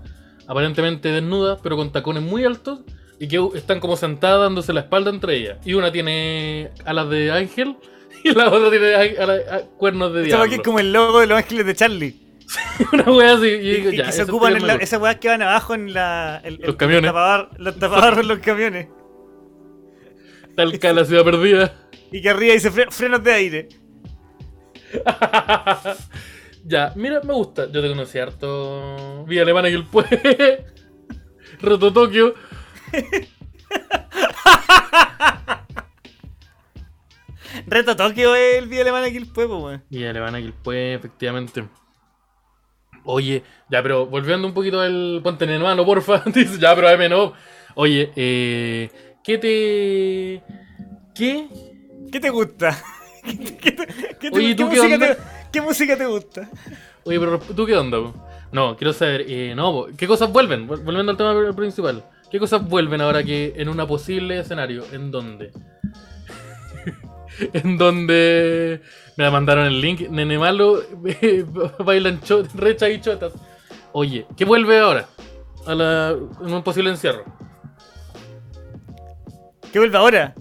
aparentemente 0.48 1.10
desnudas, 1.12 1.60
pero 1.62 1.76
con 1.76 1.92
tacones 1.92 2.24
muy 2.24 2.46
altos, 2.46 2.80
y 3.20 3.28
que 3.28 3.38
están 3.56 3.80
como 3.80 3.96
sentadas 3.98 4.42
dándose 4.42 4.72
la 4.74 4.82
espalda 4.82 5.10
entre 5.12 5.36
ellas. 5.36 5.58
Y 5.66 5.74
una 5.74 5.92
tiene 5.92 6.72
alas 6.86 7.10
de 7.10 7.32
ángel 7.32 7.76
y 8.24 8.32
la 8.34 8.50
otra 8.50 8.70
tiene 8.70 8.94
a- 8.96 9.56
a- 9.56 9.62
cuernos 9.78 10.14
de 10.14 10.24
diablo. 10.24 10.46
que 10.50 10.56
es 10.56 10.62
como 10.62 10.80
el 10.80 10.92
logo 10.94 11.20
de 11.20 11.28
los 11.28 11.38
ángeles 11.38 11.66
de 11.66 11.76
Charlie. 11.76 12.16
una 12.94 13.04
wea 13.12 13.34
así. 13.34 13.46
Y, 13.48 13.50
Y, 13.54 13.72
digo, 13.76 13.92
y 13.92 13.98
ya, 13.98 14.06
que 14.06 14.12
se 14.12 14.24
ocupan 14.24 14.56
en 14.58 14.66
la, 14.66 14.76
esas 14.76 15.00
weas 15.00 15.18
que 15.18 15.28
van 15.28 15.42
abajo 15.42 15.76
en 15.76 15.94
la. 15.94 16.42
el- 16.44 16.56
el- 16.56 16.68
Los 16.68 16.76
camiones. 16.78 17.12
Tapabar- 17.12 17.50
los 17.58 17.78
tapabarros 17.78 18.20
en 18.22 18.28
los 18.28 18.40
camiones. 18.40 18.88
Tal 20.56 20.80
que 20.80 20.94
la 20.94 21.06
ciudad 21.06 21.24
perdida. 21.24 21.74
Y 22.12 22.22
que 22.22 22.30
arriba 22.30 22.54
dice 22.54 22.72
fre- 22.72 22.90
frenos 22.92 23.24
de 23.24 23.32
aire. 23.34 23.70
ya, 26.66 26.92
mira, 26.96 27.22
me 27.24 27.34
gusta. 27.34 27.70
Yo 27.72 27.82
te 27.82 27.88
conocí 27.90 28.18
harto. 28.18 29.26
Vía 29.28 29.44
Alemana 29.44 29.70
y 29.70 29.74
el 29.74 29.86
Pue. 29.86 30.06
Reto 31.62 31.94
Tokio. 31.94 32.34
Reto 37.68 37.96
Tokio 37.96 38.36
es 38.36 38.58
el 38.60 38.70
día 38.70 38.82
alemán 38.82 39.04
aquí 39.04 39.18
el 39.18 39.28
pueblo, 39.28 39.58
weón. 39.60 39.84
Vía 39.90 40.10
Alemana 40.12 40.40
y 40.40 40.46
el 40.46 40.54
Pue, 40.54 40.94
efectivamente. 40.94 41.66
Oye, 43.06 43.44
ya, 43.70 43.82
pero 43.82 44.06
volviendo 44.06 44.48
un 44.48 44.54
poquito 44.54 44.80
al 44.82 45.22
ponte 45.24 45.46
en 45.46 45.52
el 45.52 45.62
mano, 45.62 45.86
porfa. 45.86 46.20
Dice, 46.28 46.60
ya, 46.60 46.76
pero 46.76 46.90
M 46.90 47.10
no. 47.10 47.34
Oye, 47.76 48.12
eh. 48.16 48.90
¿Qué 49.24 49.38
te. 49.38 50.44
¿Qué? 51.16 51.48
¿Qué 52.12 52.20
te 52.20 52.30
gusta? 52.30 52.78
¿Qué, 53.24 53.38
qué 53.58 53.72
te- 53.72 53.88
qué 54.20 54.32
te- 54.32 54.38
Oye, 54.38 54.56
¿tú 54.56 54.70
qué 54.70 54.76
música 54.78 54.96
onda? 54.96 55.16
te, 55.16 55.18
qué 55.52 55.62
música 55.62 55.98
te 55.98 56.06
gusta? 56.06 56.50
Oye, 57.06 57.20
pero 57.20 57.40
¿tú 57.40 57.66
qué 57.66 57.76
onda? 57.76 57.98
po? 58.00 58.14
No, 58.52 58.76
quiero 58.76 58.94
saber, 58.94 59.26
eh, 59.28 59.54
no, 59.56 59.72
po, 59.72 59.88
¿qué 59.98 60.08
cosas 60.08 60.32
vuelven? 60.32 60.68
Vol- 60.68 60.84
Volviendo 60.84 61.12
al 61.12 61.18
tema 61.18 61.34
pr- 61.34 61.56
principal. 61.56 62.04
¿Qué 62.32 62.40
cosas 62.40 62.68
vuelven 62.68 63.02
ahora 63.02 63.24
que 63.24 63.54
en 63.58 63.70
una 63.70 63.88
posible 63.88 64.40
escenario? 64.40 64.84
¿En 64.92 65.10
dónde? 65.12 65.52
en 67.54 67.78
donde 67.78 68.82
me 69.18 69.30
mandaron 69.32 69.66
el 69.66 69.82
link, 69.82 70.02
Nene 70.10 70.38
Malo 70.38 70.82
bailan 71.80 72.22
cho- 72.22 72.44
recha 72.56 72.90
y 72.90 73.02
chotas. 73.02 73.34
Oye, 73.94 74.26
¿qué 74.38 74.46
vuelve 74.46 74.80
ahora? 74.80 75.08
A 75.66 75.74
la, 75.76 76.10
en 76.12 76.54
un 76.54 76.64
posible 76.64 76.90
encierro. 76.92 77.24
¿Qué 79.72 79.80
vuelve 79.80 79.98
ahora? 79.98 80.34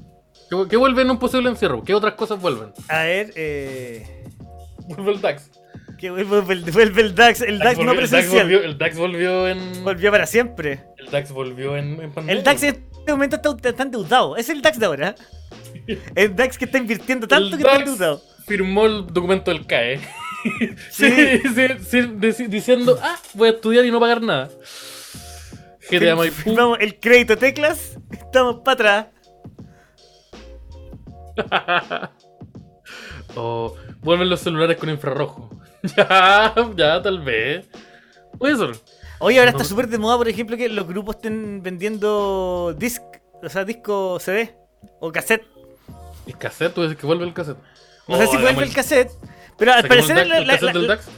¿Qué, 0.49 0.57
vu- 0.57 0.69
qué 0.69 0.77
vuelve 0.77 1.03
en 1.03 1.11
un 1.11 1.19
posible 1.19 1.49
encierro? 1.49 1.83
¿Qué 1.83 1.95
otras 1.95 2.15
cosas 2.15 2.41
vuelven? 2.41 2.73
A 2.89 3.03
ver, 3.05 3.33
eh. 3.37 4.25
Vuelve 4.89 5.13
el 5.13 5.21
DAX. 5.21 5.51
Que 5.99 6.11
vuelve, 6.11 6.53
el- 6.55 7.15
DAX, 7.15 7.41
el 7.41 7.59
DAX 7.59 7.79
no 7.79 7.87
volvió, 7.87 7.93
el 7.93 7.97
DAX 7.99 8.11
presencial. 8.11 8.43
volvió, 8.45 8.63
el 8.63 8.79
DAX 8.79 8.97
volvió 8.97 9.49
en. 9.49 9.85
Volvió 9.85 10.11
para 10.11 10.27
siempre. 10.27 10.81
El 10.97 11.11
DAX 11.11 11.33
volvió 11.33 11.77
en, 11.77 12.01
en 12.01 12.13
pandemia. 12.13 12.39
El 12.39 12.45
DAX 12.45 12.63
en 12.63 12.69
este 12.99 13.13
momento 13.13 13.37
está, 13.37 13.69
está 13.69 13.83
endeudado. 13.83 14.37
Es 14.37 14.49
el 14.49 14.63
DAX 14.63 14.79
de 14.79 14.87
ahora. 14.87 15.15
El 16.15 16.37
DAX 16.37 16.57
que 16.59 16.67
está 16.67 16.79
invirtiendo 16.79 17.27
tanto 17.27 17.47
El 17.49 17.57
que 17.57 17.63
está 17.63 17.77
endeudado. 17.77 18.23
firmó 18.47 18.87
el 18.87 19.07
documento 19.07 19.51
del 19.51 19.67
CAE. 19.67 20.01
Sí. 20.91 21.11
Sí, 21.11 21.41
sí, 21.55 21.67
sí, 21.89 21.99
dici- 22.21 22.47
diciendo, 22.49 22.97
ah, 23.03 23.19
voy 23.35 23.49
a 23.49 23.53
estudiar 23.53 23.85
y 23.85 23.91
no 23.91 23.99
pagar 23.99 24.23
nada. 24.23 24.49
GTA 25.91 26.15
Maipú. 26.15 26.37
Firmamos 26.43 26.79
el 26.81 27.01
crédito 27.01 27.37
teclas. 27.37 27.99
Estamos 28.13 28.61
para 28.65 29.09
atrás. 31.37 32.11
O 33.37 33.77
vuelven 34.01 34.29
los 34.31 34.41
celulares 34.41 34.77
con 34.79 34.89
infrarrojo. 34.89 35.58
ya, 35.97 36.55
ya, 36.77 37.03
tal 37.03 37.21
vez. 37.21 37.67
Puede 38.39 38.57
ser. 38.57 38.71
Oye, 39.21 39.39
ahora 39.39 39.53
No. 39.53 39.59
está 39.59 39.69
súper 39.69 39.89
de 39.89 39.99
moda, 39.99 40.17
por 40.17 40.29
ejemplo, 40.29 40.57
que 40.57 40.69
los 40.69 40.87
grupos 40.87 41.17
estén 41.17 41.63
vendiendo 41.63 42.75
disc, 42.77 43.03
o 43.43 43.49
sea, 43.49 43.65
disco 43.65 44.19
CD 44.21 44.55
o 45.01 45.11
cassette. 45.13 45.45
El 46.27 46.37
cassette, 46.39 46.75
tú 46.75 46.83
dices 46.83 46.97
que 46.97 47.07
vuelve 47.07 47.25
el 47.25 47.33
cassette. 47.35 47.59
No 48.07 48.17
sé 48.17 48.25
Oh, 48.25 48.31
si 48.31 48.37
vuelve 48.37 48.63
el 48.65 48.73
cassette, 48.73 49.11
pero 49.57 49.73
al 49.73 49.81
el 49.83 49.89
parecer 49.89 50.17
DAX- 50.17 50.29
la, 50.29 50.39
el 50.39 50.47
cassette 50.47 50.63
la- 50.63 50.73
del 50.73 50.87
DAX. 50.87 51.09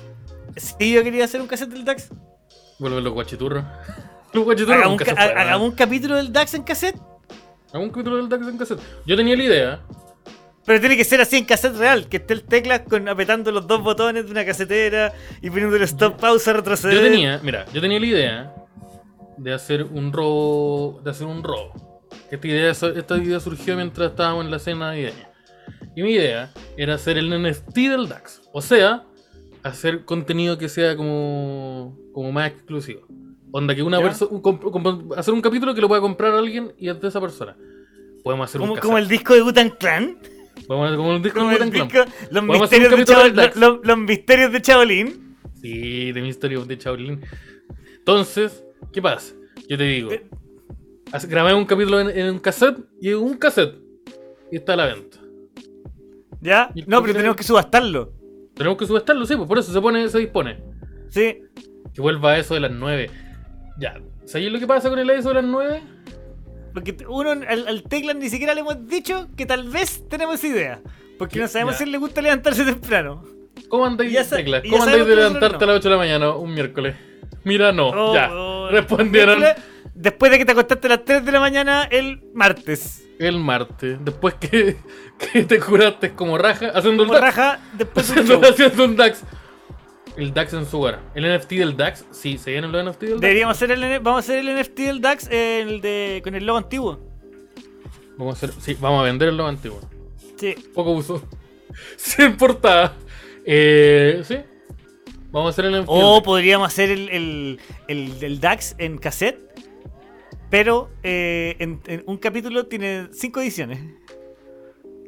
Sí, 0.57 0.93
yo 0.93 1.03
quería 1.05 1.25
hacer 1.25 1.41
un 1.41 1.47
cassette 1.47 1.71
del 1.71 1.85
DAX. 1.85 2.09
Vuelven 2.79 3.05
los 3.05 3.13
guachiturros. 3.13 3.65
Los 4.33 4.45
guachiturros 4.45 4.77
Hagamos 4.79 5.01
un, 5.63 5.71
ca- 5.73 5.77
capítulo 5.85 6.15
del 6.17 6.33
DAX 6.33 6.55
en 6.55 6.63
cassette, 6.63 6.97
Hagamos 7.71 7.89
un 7.89 7.91
capítulo 7.91 8.17
del 8.17 8.29
DAX 8.29 8.47
en 8.47 8.57
cassette. 8.59 8.81
Yo 9.05 9.17
tenía 9.17 9.37
la 9.37 9.43
idea. 9.43 9.81
Pero 10.65 10.81
tiene 10.81 10.97
que 10.97 11.05
ser 11.05 11.21
así 11.21 11.37
en 11.37 11.45
cassette 11.45 11.77
real, 11.77 12.09
que 12.09 12.19
esté 12.19 12.35
el 12.35 12.43
teclas 12.43 12.81
con 12.81 13.09
apretando 13.09 13.51
los 13.51 13.67
dos 13.67 13.83
botones 13.83 14.27
de 14.27 14.31
una 14.31 14.45
casetera 14.45 15.13
y 15.41 15.51
poniéndole 15.51 15.85
stop, 15.85 16.21
pausa, 16.21 16.53
retroceder. 16.53 16.97
Yo 16.97 17.03
tenía, 17.03 17.41
mira, 17.43 17.65
yo 17.73 17.81
tenía 17.81 17.99
la 17.99 18.07
idea 18.07 18.55
de 19.37 19.53
hacer 19.55 19.85
un 19.85 20.13
robo, 20.13 21.01
de 21.03 21.11
hacer 21.11 21.27
un 21.27 21.43
robo. 21.43 22.09
Esta 22.31 22.47
idea, 22.47 22.71
esta 22.71 23.17
idea 23.17 23.41
surgió 23.41 23.75
mientras 23.75 24.11
estábamos 24.11 24.45
en 24.45 24.51
la 24.51 24.59
cena 24.59 24.89
navideña. 24.91 25.31
Y 25.97 26.03
mi 26.03 26.13
idea 26.13 26.51
era 26.77 26.95
hacer 26.95 27.19
el 27.19 27.31
NFT 27.31 27.75
del 27.77 28.09
DAX. 28.09 28.43
O 28.53 28.63
sea, 28.63 29.05
hacer 29.63 30.05
contenido 30.05 30.59
que 30.59 30.69
sea 30.69 30.97
como, 30.97 31.99
como 32.13 32.33
más 32.33 32.51
exclusivo. 32.51 33.07
Onda 33.53 33.75
que 33.75 33.83
una 33.83 34.01
persona, 34.01 34.31
hacer 35.17 35.35
un 35.35 35.41
capítulo 35.41 35.75
que 35.75 35.81
lo 35.81 35.89
pueda 35.89 36.01
comprar 36.01 36.35
alguien 36.35 36.73
y 36.79 36.89
es 36.89 37.01
de 37.01 37.09
esa 37.09 37.21
persona. 37.21 37.57
Podemos 38.23 38.49
hacer 38.49 38.61
un 38.61 38.77
como 38.77 38.99
el 38.99 39.09
disco 39.09 39.35
de 39.35 39.41
Gutan 39.41 39.71
Clan. 39.71 40.19
Podemos 40.67 40.97
como 40.97 41.13
el 41.13 41.23
disco 41.23 41.39
de 41.41 41.59
los, 42.31 42.43
un 42.45 42.61
misterios 42.61 42.91
de 42.91 43.25
del 43.25 43.35
DAX. 43.37 43.57
los- 43.57 43.79
los- 43.83 43.99
misterios 43.99 44.53
de. 44.53 44.61
Sí, 45.61 46.13
de 46.13 46.23
Misterio 46.23 46.65
de 46.65 46.77
Shaolin. 46.77 47.21
Entonces, 47.99 48.65
¿qué 48.93 49.03
pasa? 49.03 49.35
Yo 49.69 49.77
te 49.77 49.85
digo, 49.85 50.11
Eh. 50.13 50.27
grabé 51.29 51.55
un 51.55 51.65
capítulo 51.67 52.01
en, 52.01 52.11
en 52.17 52.31
un 52.31 52.39
cassette 52.39 52.79
y 53.01 53.13
un 53.13 53.37
cassette. 53.37 53.75
Y 54.51 54.57
está 54.57 54.73
a 54.73 54.77
la 54.77 54.87
venta. 54.87 55.19
¿Ya? 56.41 56.71
¿Y 56.75 56.83
No, 56.87 57.03
pero 57.03 57.15
tenemos 57.15 57.37
que 57.37 57.43
subastarlo. 57.43 58.13
Tenemos 58.55 58.79
que 58.79 58.87
subestarlo, 58.87 59.25
sí, 59.27 59.37
pues 59.37 59.47
por 59.49 59.59
eso 59.59 59.73
se 59.73 59.81
pone, 59.81 60.09
se 60.09 60.19
dispone. 60.19 60.59
Sí. 61.09 61.43
Que 61.95 62.01
vuelva 62.01 62.33
a 62.33 62.39
eso 62.39 62.55
de 62.55 62.61
las 62.61 62.71
9. 62.73 63.11
Ya, 63.79 64.01
¿sabéis 64.25 64.53
lo 64.53 64.59
que 64.59 64.67
pasa 64.67 64.89
con 64.89 64.99
el 64.99 65.11
eso 65.11 65.29
de 65.29 65.35
las 65.37 65.45
9? 65.45 65.83
Porque 66.73 66.97
uno 67.09 67.31
al, 67.31 67.67
al 67.69 67.83
Teclan 67.85 68.19
ni 68.19 68.29
siquiera 68.31 68.55
le 68.55 68.61
hemos 68.61 68.87
dicho 68.87 69.29
que 69.37 69.47
tal 69.47 69.69
vez 69.69 70.09
tenemos 70.09 70.43
idea. 70.45 70.81
Porque 71.19 71.39
no 71.39 71.49
sabemos 71.49 71.75
Ya. 71.79 71.85
si 71.85 71.91
le 71.91 71.99
gusta 71.99 72.23
levantarse 72.23 72.65
temprano. 72.65 73.25
¿Cómo 73.69 73.85
andáis, 73.87 74.13
teclas? 74.31 74.63
ya 74.63 74.71
¿Cómo 74.71 74.83
andáis 74.85 75.07
de 75.07 75.17
levantarte 75.17 75.59
no. 75.59 75.65
a 75.65 75.67
las 75.67 75.77
8 75.77 75.89
de 75.89 75.95
la 75.95 75.99
mañana 75.99 76.31
un 76.35 76.55
miércoles? 76.55 76.97
Mira, 77.45 77.73
no, 77.73 77.89
Oh, 77.91 78.15
ya. 78.15 78.31
oh, 78.33 78.69
Respondieron 78.71 79.43
Después 79.95 80.33
de 80.33 80.39
que 80.39 80.45
te 80.47 80.53
acostaste 80.53 80.87
a 80.87 80.91
las 80.91 81.05
3 81.05 81.25
de 81.25 81.33
la 81.33 81.41
mañana 81.41 81.85
el 81.91 82.23
martes. 82.33 83.07
el 83.19 83.39
martes. 83.39 83.99
Después 84.03 84.35
que, 84.35 84.77
que 85.33 85.45
te 85.45 85.59
curaste 85.61 86.13
como 86.15 86.39
raja, 86.39 86.69
haciendo 86.75 87.03
Como 87.05 87.13
DAX. 87.19 87.23
raja 87.37 87.59
después 87.75 88.09
de 88.15 88.21
un 88.21 88.27
Haciendo, 88.27 88.49
haciendo 88.49 88.85
un 88.87 88.97
DAX. 88.97 89.23
El 90.17 90.35
DAX 90.35 90.53
en 90.53 90.67
su 90.67 90.79
hogar. 90.81 91.01
El 91.15 91.25
NFT 91.37 91.51
del 91.53 91.77
DAX, 91.77 92.05
sí, 92.11 92.37
se 92.39 92.51
vienen 92.51 92.73
los 92.73 92.85
NFT 92.85 93.01
del 93.01 93.11
DAX. 93.13 93.21
Deberíamos 93.21 93.57
hacer 93.57 93.71
el, 93.71 94.01
vamos 94.01 94.17
a 94.17 94.19
hacer 94.19 94.39
el 94.39 94.61
NFT 94.61 94.79
del 94.79 95.01
DAX 95.01 95.29
eh, 95.31 95.61
el 95.61 95.81
de, 95.81 96.21
con 96.23 96.35
el 96.35 96.45
logo 96.45 96.59
antiguo. 96.59 97.01
Vamos 98.17 98.35
a 98.35 98.47
hacer, 98.47 98.61
sí, 98.61 98.77
vamos 98.81 99.01
a 99.01 99.05
vender 99.05 99.29
el 99.29 99.37
logo 99.37 99.49
antiguo. 99.49 99.81
Sí. 100.37 100.55
Poco 100.75 100.93
uso. 100.93 101.23
Sin 101.97 102.37
portada. 102.37 102.97
Eh, 103.45 104.23
sí. 104.25 104.39
Vamos 105.31 105.49
a 105.49 105.51
hacer 105.51 105.67
el 105.67 105.83
NFT. 105.83 105.89
O 105.89 106.23
podríamos 106.23 106.69
hacer 106.69 106.91
el, 106.91 107.09
el, 107.09 107.61
el, 107.89 108.13
el 108.21 108.41
DAX 108.41 108.75
en 108.79 108.99
cassette. 108.99 109.39
Pero 110.51 110.91
eh, 111.05 111.57
en, 111.61 111.81
en 111.87 112.03
un 112.07 112.19
capítulo 112.19 112.67
tiene 112.67 113.09
5 113.13 113.41
ediciones. 113.41 113.79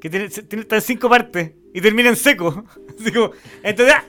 Que 0.01 0.09
tiene, 0.09 0.29
tiene 0.29 0.63
está 0.63 0.77
en 0.77 0.83
5 0.83 1.09
partes. 1.09 1.53
Y 1.75 1.81
termina 1.81 2.09
en 2.09 2.17
seco. 2.17 2.65
Así 3.01 3.13
como. 3.13 3.33
Entonces, 3.63 3.95
¡ah! 3.97 4.05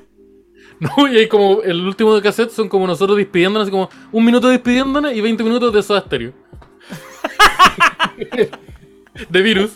No, 0.84 1.07
y 1.11 1.17
ahí 1.17 1.27
como 1.27 1.61
el 1.61 1.86
último 1.86 2.13
de 2.15 2.21
cassette 2.21 2.51
son 2.51 2.67
como 2.67 2.86
nosotros 2.86 3.17
despidiéndonos, 3.17 3.67
así 3.67 3.71
como 3.71 3.89
un 4.11 4.25
minuto 4.25 4.49
despidiéndonos 4.49 5.13
y 5.13 5.21
20 5.21 5.43
minutos 5.43 5.73
de 5.73 5.81
Soda 5.81 6.01
Stereo. 6.01 6.34
de 9.29 9.41
virus. 9.41 9.71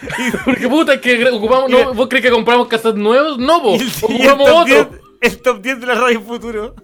Porque 0.44 0.68
puta, 0.68 0.94
es 0.94 1.00
que 1.00 1.28
ocupamos. 1.28 1.70
No, 1.70 1.94
¿Vos 1.94 2.08
crees 2.08 2.24
que 2.24 2.30
compramos 2.30 2.66
cassettes 2.66 2.98
nuevos? 2.98 3.38
No, 3.38 3.58
Y 3.58 3.62
vos. 3.62 4.02
y 4.02 4.04
Ocupamos 4.04 4.48
otro. 4.48 4.64
10, 4.64 4.86
el 5.20 5.42
top 5.42 5.62
10 5.62 5.80
de 5.80 5.86
la 5.86 5.94
radio 5.94 6.20
futuro. 6.20 6.74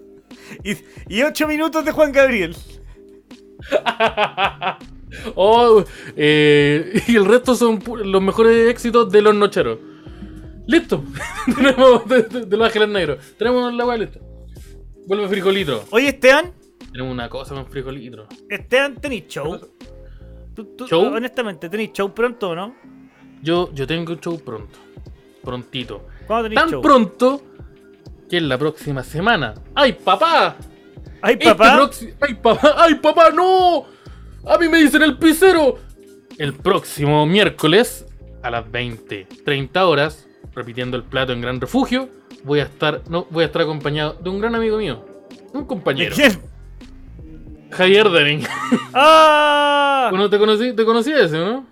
Y, 1.09 1.23
8 1.23 1.49
minutos 1.49 1.85
de 1.85 1.93
Juan 1.93 2.13
Gabriel. 2.13 2.57
Oh, 5.37 5.85
eh, 6.17 7.03
y 7.07 7.17
el 7.17 7.25
resto 7.25 7.55
son 7.55 7.83
los 8.05 8.21
mejores 8.21 8.69
éxitos 8.69 9.11
de 9.11 9.23
los 9.23 9.35
nocheros. 9.35 9.79
Listo. 10.67 11.05
Tenemos 11.57 12.09
de, 12.09 12.23
de- 12.23 12.47
de 12.47 12.57
los 12.57 12.67
ángeles 12.67 12.89
negros. 12.89 13.19
Tenemos 13.39 13.73
la 13.75 13.85
weá 13.87 13.97
lista. 13.99 14.19
Vuelve 15.07 15.29
frijolito. 15.29 15.85
Oye, 15.91 16.09
Esteban. 16.09 16.53
Tenemos 16.93 17.13
una 17.13 17.29
cosa 17.29 17.55
con 17.55 17.67
frijolito. 17.67 18.27
Esteban, 18.49 18.97
¿tenéis 18.97 19.27
show? 19.29 19.59
Tú- 20.55 20.65
tú- 20.77 20.87
¿Show? 20.87 21.13
Honestamente, 21.15 21.69
¿tenéis 21.69 21.93
show 21.93 22.15
pronto 22.15 22.51
o 22.51 22.55
no? 22.55 22.75
Yo, 23.43 23.71
yo 23.75 23.87
tengo 23.87 24.13
un 24.13 24.21
show 24.21 24.39
pronto. 24.41 24.79
Prontito. 25.43 26.07
¿Cuándo 26.27 26.45
tenéis 26.49 26.61
Tan 26.61 26.71
show? 26.71 26.81
pronto 26.83 27.43
que 28.31 28.39
en 28.39 28.49
la 28.49 28.57
próxima 28.57 29.03
semana. 29.03 29.55
¡Ay, 29.75 29.93
papá! 29.93 30.57
¡Ay, 31.21 31.35
Este 31.35 31.55
papá! 31.55 31.91
¡Ay, 32.21 32.35
papá! 32.35 32.75
¡Ay, 32.79 32.95
papá! 32.95 33.31
¡No! 33.31 33.85
A 34.47 34.57
mí 34.59 34.69
me 34.69 34.79
dicen 34.79 35.03
el 35.03 35.19
pisero. 35.19 35.79
El 36.39 36.55
próximo 36.55 37.27
miércoles 37.27 38.07
a 38.43 38.51
las 38.51 38.71
20, 38.71 39.27
30 39.45 39.87
horas, 39.87 40.27
repitiendo 40.55 40.97
el 40.97 41.03
plato 41.03 41.33
en 41.33 41.41
Gran 41.41 41.61
Refugio, 41.61 42.09
voy 42.45 42.61
a 42.61 42.65
estar, 42.65 43.03
no, 43.09 43.27
voy 43.31 43.43
a 43.43 43.47
estar 43.47 43.63
acompañado 43.63 44.15
de 44.23 44.31
un 44.31 44.41
gran 44.41 44.55
amigo 44.55 44.79
mío, 44.79 45.05
un 45.53 45.63
¿De 45.63 45.67
compañero, 45.67 46.15
quién? 46.15 46.41
Javier 47.71 48.09
Denning. 48.11 48.47
¡Ah! 48.95 50.09
Bueno, 50.11 50.31
te 50.31 50.39
conocí, 50.39 50.73
te 50.75 50.85
conocí 50.85 51.13
a 51.13 51.25
ese, 51.25 51.39
¿no? 51.39 51.67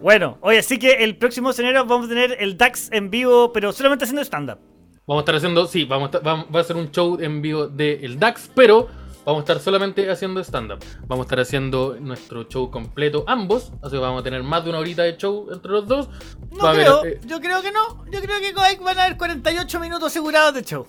Bueno, 0.00 0.38
oye, 0.40 0.58
así 0.58 0.78
que 0.78 0.90
el 1.04 1.16
próximo 1.16 1.50
enero 1.56 1.84
vamos 1.86 2.06
a 2.06 2.08
tener 2.08 2.36
el 2.40 2.56
DAX 2.56 2.90
en 2.92 3.10
vivo, 3.10 3.52
pero 3.52 3.72
solamente 3.72 4.04
haciendo 4.04 4.22
stand-up. 4.22 4.58
Vamos 5.06 5.20
a 5.20 5.22
estar 5.22 5.34
haciendo, 5.36 5.66
sí, 5.66 5.84
vamos 5.84 6.08
a 6.12 6.18
estar- 6.18 6.26
va, 6.26 6.44
va 6.44 6.60
a 6.60 6.64
ser 6.64 6.76
un 6.76 6.90
show 6.90 7.18
en 7.20 7.40
vivo 7.42 7.66
del 7.68 8.18
DAX, 8.18 8.50
pero 8.54 8.88
vamos 9.24 9.40
a 9.40 9.42
estar 9.42 9.60
solamente 9.60 10.10
haciendo 10.10 10.40
stand-up. 10.42 10.78
Vamos 11.06 11.24
a 11.24 11.26
estar 11.26 11.40
haciendo 11.40 11.96
nuestro 12.00 12.44
show 12.48 12.70
completo 12.70 13.24
ambos, 13.26 13.72
así 13.82 13.92
que 13.96 13.98
vamos 13.98 14.20
a 14.20 14.24
tener 14.24 14.42
más 14.42 14.64
de 14.64 14.70
una 14.70 14.78
horita 14.80 15.02
de 15.02 15.16
show 15.16 15.48
entre 15.52 15.70
los 15.72 15.86
dos. 15.86 16.08
No 16.50 16.64
Va 16.64 16.70
a 16.70 16.72
haber, 16.72 16.84
creo, 16.86 17.04
eh, 17.04 17.20
yo 17.26 17.40
creo 17.40 17.62
que 17.62 17.72
no. 17.72 18.04
Yo 18.10 18.20
creo 18.20 18.40
que 18.40 18.52
van 18.82 18.98
a 18.98 19.04
haber 19.04 19.16
48 19.16 19.80
minutos 19.80 20.08
asegurados 20.08 20.54
de 20.54 20.62
show. 20.64 20.86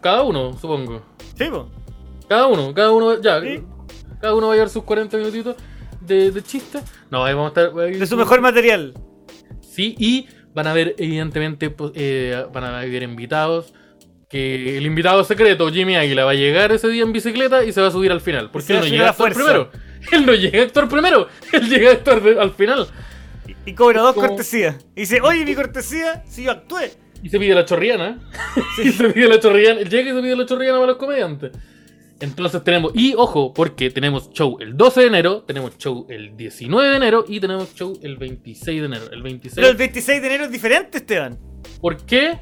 cada 0.00 0.22
uno, 0.22 0.56
supongo. 0.58 1.02
Sí, 1.36 1.44
po. 1.48 1.68
Cada 2.28 2.46
uno, 2.46 2.72
cada 2.74 2.90
uno, 2.92 3.20
ya. 3.20 3.40
Sí. 3.40 3.62
Cada 4.20 4.34
uno 4.34 4.46
va 4.48 4.52
a 4.52 4.56
llevar 4.56 4.70
sus 4.70 4.82
40 4.84 5.16
minutitos 5.16 5.56
de, 6.00 6.30
de 6.30 6.42
chiste. 6.42 6.80
No, 7.10 7.24
ahí 7.24 7.34
vamos 7.34 7.56
a 7.56 7.60
estar. 7.60 7.78
ahí- 7.80 7.98
De 7.98 8.06
su 8.06 8.16
mejor 8.16 8.40
material. 8.40 8.94
Sí, 9.60 9.94
y 9.98 10.26
van 10.54 10.66
a 10.66 10.70
haber, 10.72 10.94
evidentemente, 10.98 11.70
pues, 11.70 11.92
eh, 11.94 12.46
van 12.52 12.64
a 12.64 12.78
haber 12.80 13.02
invitados. 13.02 13.72
Que 14.32 14.78
el 14.78 14.86
invitado 14.86 15.22
secreto, 15.24 15.70
Jimmy 15.70 15.94
Águila, 15.94 16.24
va 16.24 16.30
a 16.30 16.34
llegar 16.34 16.72
ese 16.72 16.88
día 16.88 17.02
en 17.02 17.12
bicicleta 17.12 17.64
y 17.64 17.72
se 17.72 17.80
va 17.82 17.88
a 17.88 17.90
subir 17.90 18.10
al 18.10 18.20
final. 18.22 18.50
Porque 18.50 18.68
se 18.68 18.72
él 18.72 18.80
no 18.80 18.86
llega 18.86 19.06
a 19.06 19.10
actuar 19.10 19.34
primero. 19.34 19.70
Él 20.10 20.26
no 20.26 20.34
llega 20.34 20.60
a 20.60 20.64
actuar 20.64 20.88
primero. 20.88 21.28
Él 21.52 21.68
llega 21.68 21.90
a 21.90 21.92
actuar 21.92 22.20
de- 22.22 22.40
al 22.40 22.50
final. 22.52 22.88
Y, 23.46 23.70
y 23.70 23.74
cobra 23.74 24.00
dos 24.00 24.14
Como- 24.14 24.26
cortesías. 24.26 24.76
Y 24.96 25.00
dice, 25.02 25.20
oye, 25.20 25.44
mi 25.44 25.54
cortesía, 25.54 26.24
si 26.26 26.42
yo 26.44 26.50
actué. 26.50 26.92
Y 27.22 27.28
se 27.28 27.38
pide 27.38 27.54
la 27.54 27.64
chorriana. 27.64 28.18
y 28.82 28.90
se 28.90 29.10
pide 29.10 29.28
la 29.28 29.38
chorriana. 29.38 29.82
Llega 29.82 30.10
y 30.10 30.14
se 30.14 30.20
pide 30.22 30.34
la 30.34 30.46
chorriana 30.46 30.78
para 30.78 30.86
los 30.92 30.96
comediantes. 30.96 31.52
Entonces 32.18 32.64
tenemos, 32.64 32.92
y 32.94 33.14
ojo, 33.16 33.52
porque 33.52 33.90
tenemos 33.90 34.30
show 34.32 34.56
el 34.60 34.76
12 34.76 35.00
de 35.02 35.06
enero, 35.08 35.42
tenemos 35.42 35.76
show 35.76 36.06
el 36.08 36.36
19 36.36 36.88
de 36.90 36.96
enero 36.96 37.24
y 37.28 37.38
tenemos 37.38 37.74
show 37.74 37.98
el 38.02 38.16
26 38.16 38.80
de 38.80 38.86
enero. 38.86 39.04
El 39.12 39.22
26. 39.22 39.54
Pero 39.56 39.68
el 39.68 39.76
26 39.76 40.20
de 40.22 40.26
enero 40.28 40.44
es 40.44 40.50
diferente, 40.52 40.98
Esteban. 40.98 41.38
¿Por 41.80 41.96
qué? 42.06 42.38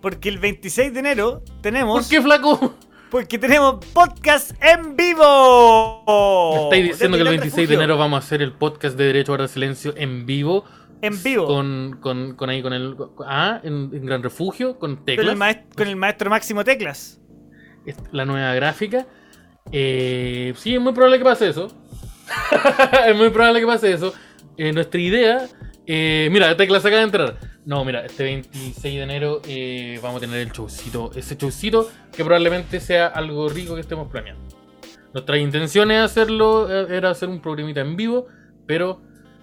Porque 0.00 0.28
el 0.28 0.38
26 0.38 0.92
de 0.94 1.00
enero 1.00 1.42
tenemos. 1.60 2.02
¿Por 2.02 2.10
qué, 2.10 2.22
flaco? 2.22 2.74
Porque 3.10 3.38
tenemos 3.38 3.84
podcast 3.86 4.52
en 4.62 4.96
vivo. 4.96 6.52
Me 6.54 6.62
estáis 6.62 6.84
diciendo 6.92 7.16
que 7.16 7.22
el 7.22 7.28
Desde 7.28 7.40
26 7.40 7.68
de 7.68 7.74
enero 7.74 7.98
vamos 7.98 8.16
a 8.22 8.26
hacer 8.26 8.40
el 8.40 8.52
podcast 8.52 8.96
de 8.96 9.06
Derecho 9.06 9.34
el 9.34 9.48
Silencio 9.48 9.94
en 9.96 10.26
vivo. 10.26 10.64
En 11.02 11.20
vivo. 11.22 11.46
Con, 11.46 11.98
con, 12.00 12.36
con 12.36 12.50
ahí, 12.50 12.62
con 12.62 12.72
el. 12.72 12.96
Ah, 13.26 13.60
en, 13.64 13.90
en 13.92 14.06
Gran 14.06 14.22
Refugio, 14.22 14.78
con 14.78 14.96
Con 14.96 15.04
teclas. 15.04 15.34
el, 15.34 15.56
con 15.76 15.88
el 15.88 15.96
maestro 15.96 16.30
Máximo 16.30 16.62
Teclas. 16.62 17.20
la 18.12 18.24
nueva 18.24 18.54
gráfica. 18.54 19.06
Eh, 19.72 20.54
sí, 20.56 20.74
es 20.74 20.80
muy 20.80 20.92
probable 20.92 21.18
que 21.18 21.24
pase 21.24 21.48
eso. 21.48 21.68
es 23.08 23.16
muy 23.16 23.30
probable 23.30 23.60
que 23.60 23.66
pase 23.66 23.92
eso. 23.92 24.14
Eh, 24.56 24.72
nuestra 24.72 25.00
idea. 25.00 25.48
eh, 25.86 26.28
mira, 26.30 26.56
Tecla 26.56 26.80
se 26.80 26.88
acaba 26.88 27.00
de 27.00 27.06
enterar. 27.06 27.38
No, 27.70 27.84
mira, 27.84 28.04
este 28.04 28.24
26 28.24 28.82
de 28.96 29.00
enero 29.00 29.42
eh, 29.46 30.00
vamos 30.02 30.16
a 30.16 30.20
tener 30.26 30.40
el 30.40 30.50
showcito. 30.50 31.12
Ese 31.14 31.36
showcito 31.36 31.88
que 32.10 32.24
probablemente 32.24 32.80
sea 32.80 33.06
algo 33.06 33.48
rico 33.48 33.76
que 33.76 33.80
estemos 33.80 34.10
planeando. 34.10 34.42
Nuestra 35.12 35.38
intención 35.38 35.92
es 35.92 36.00
hacerlo, 36.00 36.66
eh, 36.68 36.96
era 36.96 37.10
hacer 37.10 37.28
un 37.28 37.40
programita 37.40 37.80
en 37.80 37.94
vivo, 37.94 38.26
pero 38.66 39.00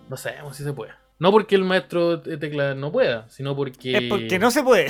no 0.09 0.17
sabemos 0.17 0.57
si 0.57 0.65
se 0.65 0.73
puede. 0.73 0.91
No 1.19 1.31
porque 1.31 1.55
el 1.55 1.63
maestro 1.63 2.17
de 2.17 2.37
Tecla 2.37 2.75
no 2.75 2.91
pueda, 2.91 3.29
sino 3.29 3.55
porque. 3.55 3.95
Es 3.95 4.03
porque 4.09 4.39
no 4.39 4.51
se 4.51 4.61
puede. 4.61 4.87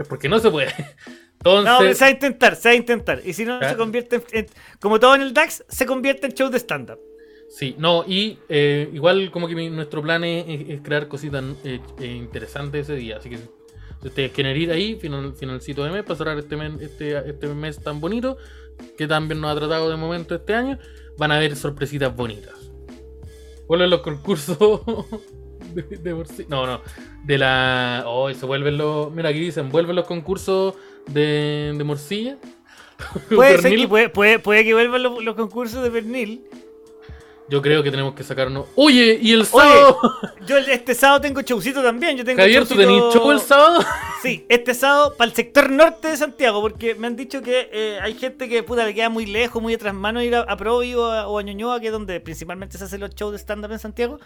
Es 0.00 0.08
porque 0.08 0.28
no 0.28 0.40
se 0.40 0.50
puede. 0.50 0.74
Entonces. 1.34 1.72
No, 1.72 1.78
pero 1.78 1.94
se 1.94 2.00
va 2.00 2.08
a 2.08 2.10
intentar, 2.10 2.56
se 2.56 2.68
va 2.68 2.72
a 2.72 2.76
intentar. 2.76 3.20
Y 3.24 3.32
si 3.34 3.44
no, 3.44 3.60
se 3.60 3.76
convierte 3.76 4.16
en, 4.16 4.22
en- 4.32 4.46
Como 4.80 4.98
todo 4.98 5.14
en 5.14 5.22
el 5.22 5.32
DAX, 5.32 5.64
se 5.68 5.86
convierte 5.86 6.26
en 6.26 6.32
show 6.32 6.48
de 6.50 6.58
stand-up. 6.58 6.98
Sí, 7.54 7.74
no, 7.78 8.04
y 8.06 8.38
eh, 8.48 8.88
igual 8.94 9.30
como 9.30 9.46
que 9.46 9.54
mi- 9.54 9.68
nuestro 9.68 10.00
plan 10.02 10.24
es, 10.24 10.80
crear 10.82 11.06
cositas 11.08 11.44
eh, 11.64 11.80
eh, 12.00 12.06
interesantes 12.06 12.88
ese 12.88 12.96
día. 12.98 13.18
Así 13.18 13.28
que 13.28 13.36
si 13.36 14.08
ustedes 14.08 14.32
quieren 14.32 14.56
ir 14.56 14.70
ahí, 14.70 14.96
final, 14.96 15.34
finalcito 15.34 15.84
de 15.84 15.90
mes, 15.90 16.02
para 16.02 16.16
cerrar 16.16 16.38
este 16.38 16.56
mes, 16.56 16.72
este, 16.80 17.16
este 17.28 17.48
mes 17.48 17.78
tan 17.78 18.00
bonito, 18.00 18.38
que 18.96 19.06
también 19.06 19.40
nos 19.40 19.50
ha 19.54 19.58
tratado 19.60 19.90
de 19.90 19.96
momento 19.96 20.34
este 20.34 20.54
año, 20.54 20.78
van 21.18 21.30
a 21.30 21.38
ver 21.38 21.54
sorpresitas 21.54 22.14
bonitas. 22.16 22.54
Vuelven 23.68 23.90
los 23.90 24.00
concursos 24.00 24.58
de, 25.74 25.82
de 25.82 26.14
morci- 26.14 26.46
No, 26.48 26.66
no. 26.66 26.80
De 27.24 27.36
la. 27.38 28.04
Oh, 28.06 28.32
se 28.32 28.46
vuelven 28.46 28.78
los. 28.78 29.12
Mira, 29.12 29.28
aquí 29.28 29.40
dicen, 29.40 29.68
vuelven 29.70 29.96
los 29.96 30.06
concursos 30.06 30.74
de, 31.08 31.74
de 31.76 31.84
morcilla. 31.84 32.38
Puede 33.34 33.58
ser 33.58 33.76
que, 33.76 33.88
puede, 33.88 34.08
puede, 34.08 34.38
puede 34.38 34.64
que 34.64 34.74
vuelvan 34.74 35.02
los, 35.02 35.22
los 35.22 35.34
concursos 35.34 35.82
de 35.82 35.90
pernil. 35.90 36.44
Yo 37.48 37.60
creo 37.60 37.82
que 37.82 37.90
tenemos 37.90 38.14
que 38.14 38.22
sacarnos. 38.24 38.66
Oye, 38.76 39.18
y 39.20 39.32
el 39.32 39.44
sábado. 39.44 39.98
Yo 40.46 40.56
este 40.58 40.94
sábado 40.94 41.20
tengo 41.20 41.40
showcito 41.42 41.82
también. 41.82 42.16
Yo 42.16 42.24
tengo 42.24 42.40
Javier, 42.40 42.66
¿tú 42.66 42.74
showcito- 42.74 42.78
tenés 42.78 43.14
show 43.14 43.30
el 43.30 43.40
sábado? 43.40 43.84
Sí, 44.22 44.46
este 44.48 44.72
sábado 44.72 45.14
para 45.18 45.28
el 45.28 45.34
sector 45.34 45.68
norte 45.68 46.06
de 46.06 46.16
Santiago, 46.16 46.60
porque 46.60 46.94
me 46.94 47.08
han 47.08 47.16
dicho 47.16 47.42
que 47.42 47.68
eh, 47.72 47.98
hay 48.00 48.14
gente 48.14 48.48
que 48.48 48.62
puta 48.62 48.84
le 48.86 48.94
queda 48.94 49.08
muy 49.08 49.26
lejos, 49.26 49.60
muy 49.60 49.74
atrás 49.74 49.92
mano 49.94 50.22
ir 50.22 50.36
a, 50.36 50.42
a 50.42 50.56
Provi 50.56 50.94
o 50.94 51.06
a, 51.06 51.26
o 51.26 51.40
a 51.40 51.42
Ñuñoa, 51.42 51.80
que 51.80 51.86
es 51.86 51.92
donde 51.92 52.20
principalmente 52.20 52.78
se 52.78 52.84
hacen 52.84 53.00
los 53.00 53.10
shows 53.16 53.32
de 53.32 53.38
stand-up 53.38 53.72
en 53.72 53.80
Santiago. 53.80 54.20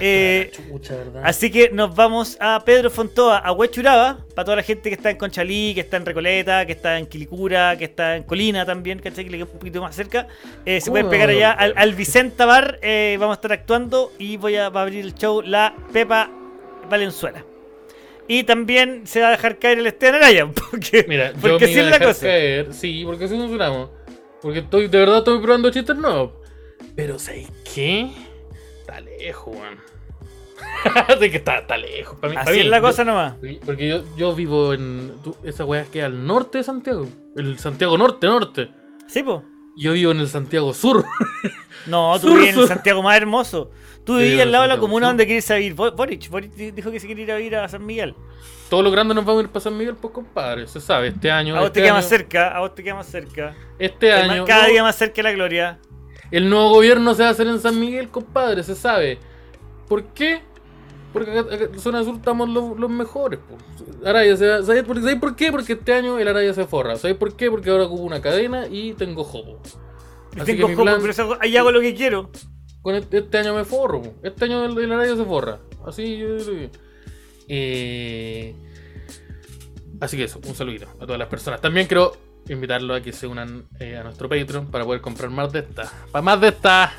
Eh, 0.00 0.52
chucha, 0.54 0.94
¿verdad? 0.94 1.22
Así 1.24 1.50
que 1.50 1.68
nos 1.70 1.92
vamos 1.96 2.36
a 2.40 2.62
Pedro 2.64 2.90
Fontoa, 2.90 3.38
a 3.38 3.50
Huechuraba, 3.50 4.18
para 4.36 4.44
toda 4.44 4.56
la 4.58 4.62
gente 4.62 4.88
que 4.88 4.94
está 4.94 5.10
en 5.10 5.16
Conchalí, 5.16 5.74
que 5.74 5.80
está 5.80 5.96
en 5.96 6.06
Recoleta, 6.06 6.64
que 6.64 6.72
está 6.72 6.96
en 6.98 7.06
Quilicura, 7.06 7.76
que 7.76 7.86
está 7.86 8.14
en 8.18 8.22
Colina 8.22 8.64
también, 8.64 9.00
¿cachai? 9.00 9.24
Que 9.24 9.30
le 9.32 9.38
queda 9.38 9.48
un 9.52 9.58
poquito 9.58 9.80
más 9.82 9.96
cerca. 9.96 10.28
Eh, 10.64 10.80
se 10.80 10.90
pueden 10.90 11.06
¿Cómo 11.06 11.10
pegar 11.10 11.28
allá 11.30 11.50
al, 11.50 11.74
al 11.76 11.94
Vicenta 11.94 12.46
Bar, 12.46 12.59
eh, 12.82 13.16
vamos 13.18 13.34
a 13.34 13.38
estar 13.38 13.52
actuando 13.52 14.12
y 14.18 14.36
voy 14.36 14.56
a, 14.56 14.68
va 14.68 14.80
a 14.80 14.82
abrir 14.84 15.04
el 15.04 15.14
show 15.14 15.42
La 15.42 15.74
Pepa 15.92 16.30
Valenzuela. 16.88 17.44
Y 18.28 18.44
también 18.44 19.06
se 19.06 19.20
va 19.20 19.28
a 19.28 19.30
dejar 19.32 19.58
caer 19.58 19.78
el 19.78 19.86
Esteban 19.86 20.16
Araya, 20.16 20.46
porque, 20.70 21.04
Mira, 21.08 21.32
yo 21.32 21.40
porque 21.40 21.58
me 21.58 21.64
así 21.64 21.72
iba 21.74 21.82
a 21.82 21.84
dejar 21.86 22.02
cosa. 22.06 22.20
caer. 22.26 22.72
Sí, 22.74 23.02
porque 23.04 23.24
así 23.24 23.36
funcionamos. 23.36 23.90
Porque 24.40 24.60
estoy, 24.60 24.88
de 24.88 24.98
verdad 24.98 25.18
estoy 25.18 25.40
probando 25.40 25.70
chistes 25.70 25.96
nuevos. 25.96 26.32
Pero 26.96 27.18
¿sabes 27.18 27.48
qué? 27.74 28.10
Está 28.80 29.00
lejos, 29.00 29.54
weón. 29.54 29.78
que 31.20 31.36
está, 31.36 31.58
está 31.58 31.76
lejos. 31.76 32.18
Mí- 32.22 32.36
Así 32.36 32.52
mí, 32.52 32.58
es 32.60 32.66
la 32.66 32.78
yo- 32.78 32.82
cosa 32.82 33.04
nomás. 33.04 33.34
Porque 33.66 33.88
yo, 33.88 34.02
yo 34.16 34.34
vivo 34.34 34.72
en. 34.74 35.12
tú- 35.22 35.36
esa 35.42 35.64
weá 35.64 35.84
que 35.84 36.02
al 36.02 36.26
norte 36.26 36.58
de 36.58 36.64
Santiago. 36.64 37.06
El 37.36 37.58
Santiago 37.58 37.98
Norte, 37.98 38.26
Norte. 38.26 38.68
Sí, 39.06 39.22
po. 39.22 39.42
Yo 39.76 39.92
vivo 39.92 40.12
en 40.12 40.20
el 40.20 40.28
Santiago 40.28 40.74
Sur. 40.74 41.04
No, 41.86 42.18
tú 42.20 42.34
vivías 42.34 42.54
en 42.54 42.60
el. 42.60 42.68
Santiago 42.68 43.02
más 43.02 43.16
hermoso. 43.16 43.70
Tú 44.04 44.18
vivías 44.18 44.42
al 44.42 44.52
lado 44.52 44.62
de 44.64 44.68
la 44.68 44.78
comuna 44.78 45.06
Sur. 45.06 45.10
donde 45.12 45.26
quieres 45.26 45.48
ir. 45.50 45.72
Bo- 45.74 45.92
Boric, 45.92 46.28
Boric 46.28 46.52
di- 46.52 46.72
dijo 46.72 46.90
que 46.90 47.00
se 47.00 47.06
quiere 47.06 47.22
ir 47.22 47.32
a 47.32 47.36
vivir 47.36 47.56
a 47.56 47.66
San 47.68 47.86
Miguel. 47.86 48.14
Todos 48.68 48.84
los 48.84 48.92
grandes 48.92 49.14
nos 49.14 49.24
vamos 49.24 49.40
a 49.40 49.44
ir 49.44 49.48
para 49.48 49.62
San 49.62 49.76
Miguel, 49.78 49.96
pues 49.96 50.12
compadre. 50.12 50.66
Se 50.66 50.78
sabe, 50.78 51.08
este 51.08 51.30
año. 51.30 51.56
A 51.56 51.60
vos 51.60 51.66
este 51.68 51.80
te 51.80 51.84
queda 51.84 51.92
año- 51.94 51.98
más 52.02 52.08
cerca, 52.08 52.48
a 52.54 52.60
vos 52.60 52.74
te 52.74 52.82
queda 52.84 52.94
más 52.96 53.06
cerca. 53.06 53.54
Este 53.78 54.12
año. 54.12 54.44
Cada 54.44 54.64
no, 54.64 54.68
día 54.72 54.82
más 54.82 54.94
cerca 54.96 55.16
de 55.16 55.22
la 55.22 55.32
gloria. 55.32 55.78
El 56.30 56.50
nuevo 56.50 56.68
gobierno 56.68 57.14
se 57.14 57.22
va 57.22 57.28
a 57.28 57.32
hacer 57.32 57.46
en 57.46 57.58
San 57.58 57.80
Miguel, 57.80 58.10
compadre, 58.10 58.62
se 58.62 58.74
sabe. 58.74 59.18
¿Por 59.88 60.04
qué? 60.12 60.42
Porque 61.12 61.30
acá, 61.38 61.54
acá 61.54 61.64
en 61.64 61.78
zona 61.80 62.04
sur 62.04 62.14
estamos 62.16 62.48
los, 62.48 62.78
los 62.78 62.90
mejores. 62.90 63.40
po. 63.40 64.06
Araya 64.08 64.36
se 64.36 64.46
va- 64.48 64.62
¿sabes 64.62 64.84
por, 64.84 65.00
¿sabes 65.00 65.16
por 65.16 65.34
qué? 65.36 65.50
Porque 65.50 65.72
este 65.74 65.92
año 65.92 66.18
el 66.18 66.28
Araya 66.28 66.54
se 66.54 66.66
forra. 66.66 66.96
¿Sabes 66.96 67.16
por 67.16 67.34
qué? 67.36 67.50
Porque 67.50 67.70
ahora 67.70 67.84
ocupo 67.84 68.02
una 68.02 68.20
cadena 68.22 68.66
y 68.68 68.92
tengo 68.94 69.24
jopo. 69.24 69.60
Y 70.36 70.40
Así 70.40 70.52
tengo 70.52 70.66
que 70.68 70.72
mi 70.72 70.74
jopo, 70.76 70.84
plan- 70.84 70.98
pero 71.00 71.12
eso- 71.12 71.36
ahí 71.40 71.56
hago 71.56 71.72
lo 71.72 71.80
que 71.80 71.94
quiero. 71.94 72.30
Con 72.82 72.94
este, 72.94 73.18
este 73.18 73.38
año 73.38 73.54
me 73.54 73.64
forro. 73.64 74.02
po. 74.02 74.14
Este 74.22 74.44
año 74.44 74.64
el, 74.64 74.78
el 74.78 74.92
Araya 74.92 75.16
se 75.16 75.24
forra. 75.24 75.58
Así 75.86 76.16
yo. 76.18 76.28
Eh, 77.48 78.54
así 80.00 80.16
que 80.16 80.24
eso, 80.24 80.40
un 80.46 80.54
saludito 80.54 80.86
a 81.00 81.04
todas 81.06 81.18
las 81.18 81.28
personas. 81.28 81.60
También 81.60 81.86
quiero 81.86 82.12
invitarlos 82.48 82.98
a 82.98 83.02
que 83.02 83.12
se 83.12 83.26
unan 83.26 83.66
eh, 83.80 83.96
a 83.96 84.02
nuestro 84.04 84.28
Patreon 84.28 84.66
para 84.70 84.84
poder 84.84 85.00
comprar 85.00 85.30
más 85.30 85.52
de 85.52 85.60
estas. 85.60 85.90
Para 86.10 86.22
más 86.22 86.40
de 86.40 86.48
estas. 86.48 86.92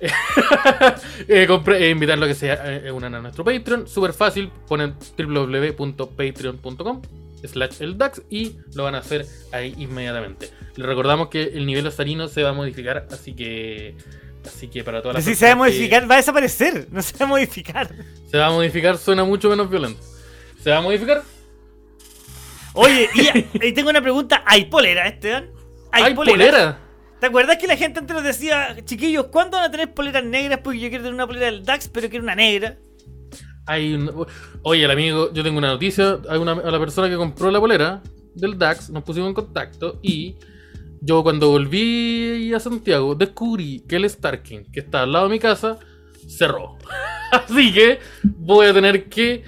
eh, 1.28 1.46
eh, 1.48 1.90
invitarlos 1.90 2.26
a 2.26 2.28
que 2.28 2.34
se 2.34 2.52
eh, 2.52 2.90
unan 2.92 3.14
a 3.14 3.20
nuestro 3.20 3.44
Patreon. 3.44 3.86
Súper 3.88 4.12
fácil. 4.12 4.50
Ponen 4.66 4.94
www.patreon.com 5.16 7.02
slash 7.46 7.82
el 7.82 7.98
DAX 7.98 8.22
y 8.30 8.56
lo 8.74 8.84
van 8.84 8.94
a 8.94 8.98
hacer 8.98 9.26
ahí 9.52 9.74
inmediatamente. 9.78 10.50
Les 10.76 10.86
recordamos 10.86 11.28
que 11.28 11.42
el 11.42 11.66
nivel 11.66 11.86
osarino 11.86 12.26
se 12.28 12.42
va 12.42 12.50
a 12.50 12.52
modificar, 12.54 13.06
así 13.10 13.34
que 13.34 13.94
así 14.46 14.68
que 14.68 14.82
para 14.82 15.02
todas 15.02 15.16
las 15.16 15.24
Si 15.24 15.34
se 15.34 15.44
va 15.46 15.50
a 15.50 15.54
que- 15.54 15.58
modificar, 15.58 16.10
va 16.10 16.14
a 16.14 16.18
desaparecer. 16.18 16.88
No 16.90 17.02
se 17.02 17.16
va 17.18 17.26
a 17.26 17.28
modificar. 17.28 17.90
se 18.30 18.38
va 18.38 18.46
a 18.46 18.50
modificar, 18.50 18.96
suena 18.98 19.24
mucho 19.24 19.50
menos 19.50 19.68
violento. 19.68 20.00
¿Se 20.62 20.70
va 20.70 20.78
a 20.78 20.80
modificar? 20.80 21.22
Oye, 22.72 23.08
y, 23.14 23.28
y 23.68 23.72
tengo 23.72 23.90
una 23.90 24.00
pregunta. 24.00 24.42
¿Hay 24.46 24.64
polera, 24.64 25.06
Esteban? 25.06 25.50
¿Hay 25.92 26.14
poleras? 26.14 26.38
polera? 26.38 26.78
¿Te 27.24 27.28
acuerdas 27.28 27.56
que 27.56 27.66
la 27.66 27.78
gente 27.78 28.00
antes 28.00 28.14
nos 28.14 28.22
decía, 28.22 28.76
chiquillos, 28.84 29.28
¿cuándo 29.28 29.56
van 29.56 29.64
a 29.64 29.70
tener 29.70 29.94
poleras 29.94 30.22
negras? 30.22 30.60
Porque 30.62 30.78
yo 30.78 30.90
quiero 30.90 31.04
tener 31.04 31.14
una 31.14 31.26
polera 31.26 31.46
del 31.46 31.64
DAX, 31.64 31.88
pero 31.88 32.10
quiero 32.10 32.22
una 32.22 32.34
negra. 32.34 32.76
Hay 33.64 33.94
un- 33.94 34.26
Oye, 34.60 34.84
el 34.84 34.90
amigo, 34.90 35.32
yo 35.32 35.42
tengo 35.42 35.56
una 35.56 35.68
noticia. 35.68 36.18
Hay 36.28 36.38
una, 36.38 36.52
a 36.52 36.70
la 36.70 36.78
persona 36.78 37.08
que 37.08 37.16
compró 37.16 37.50
la 37.50 37.60
polera 37.60 38.02
del 38.34 38.58
DAX, 38.58 38.90
nos 38.90 39.04
pusimos 39.04 39.28
en 39.30 39.34
contacto 39.34 40.00
y 40.02 40.34
yo 41.00 41.22
cuando 41.22 41.48
volví 41.48 42.52
a 42.52 42.60
Santiago 42.60 43.14
descubrí 43.14 43.80
que 43.88 43.96
el 43.96 44.10
Starking, 44.10 44.70
que 44.70 44.80
está 44.80 45.04
al 45.04 45.12
lado 45.12 45.24
de 45.24 45.30
mi 45.32 45.38
casa, 45.38 45.78
cerró. 46.28 46.76
Así 47.32 47.72
que 47.72 48.00
voy 48.22 48.66
a 48.66 48.74
tener 48.74 49.08
que 49.08 49.44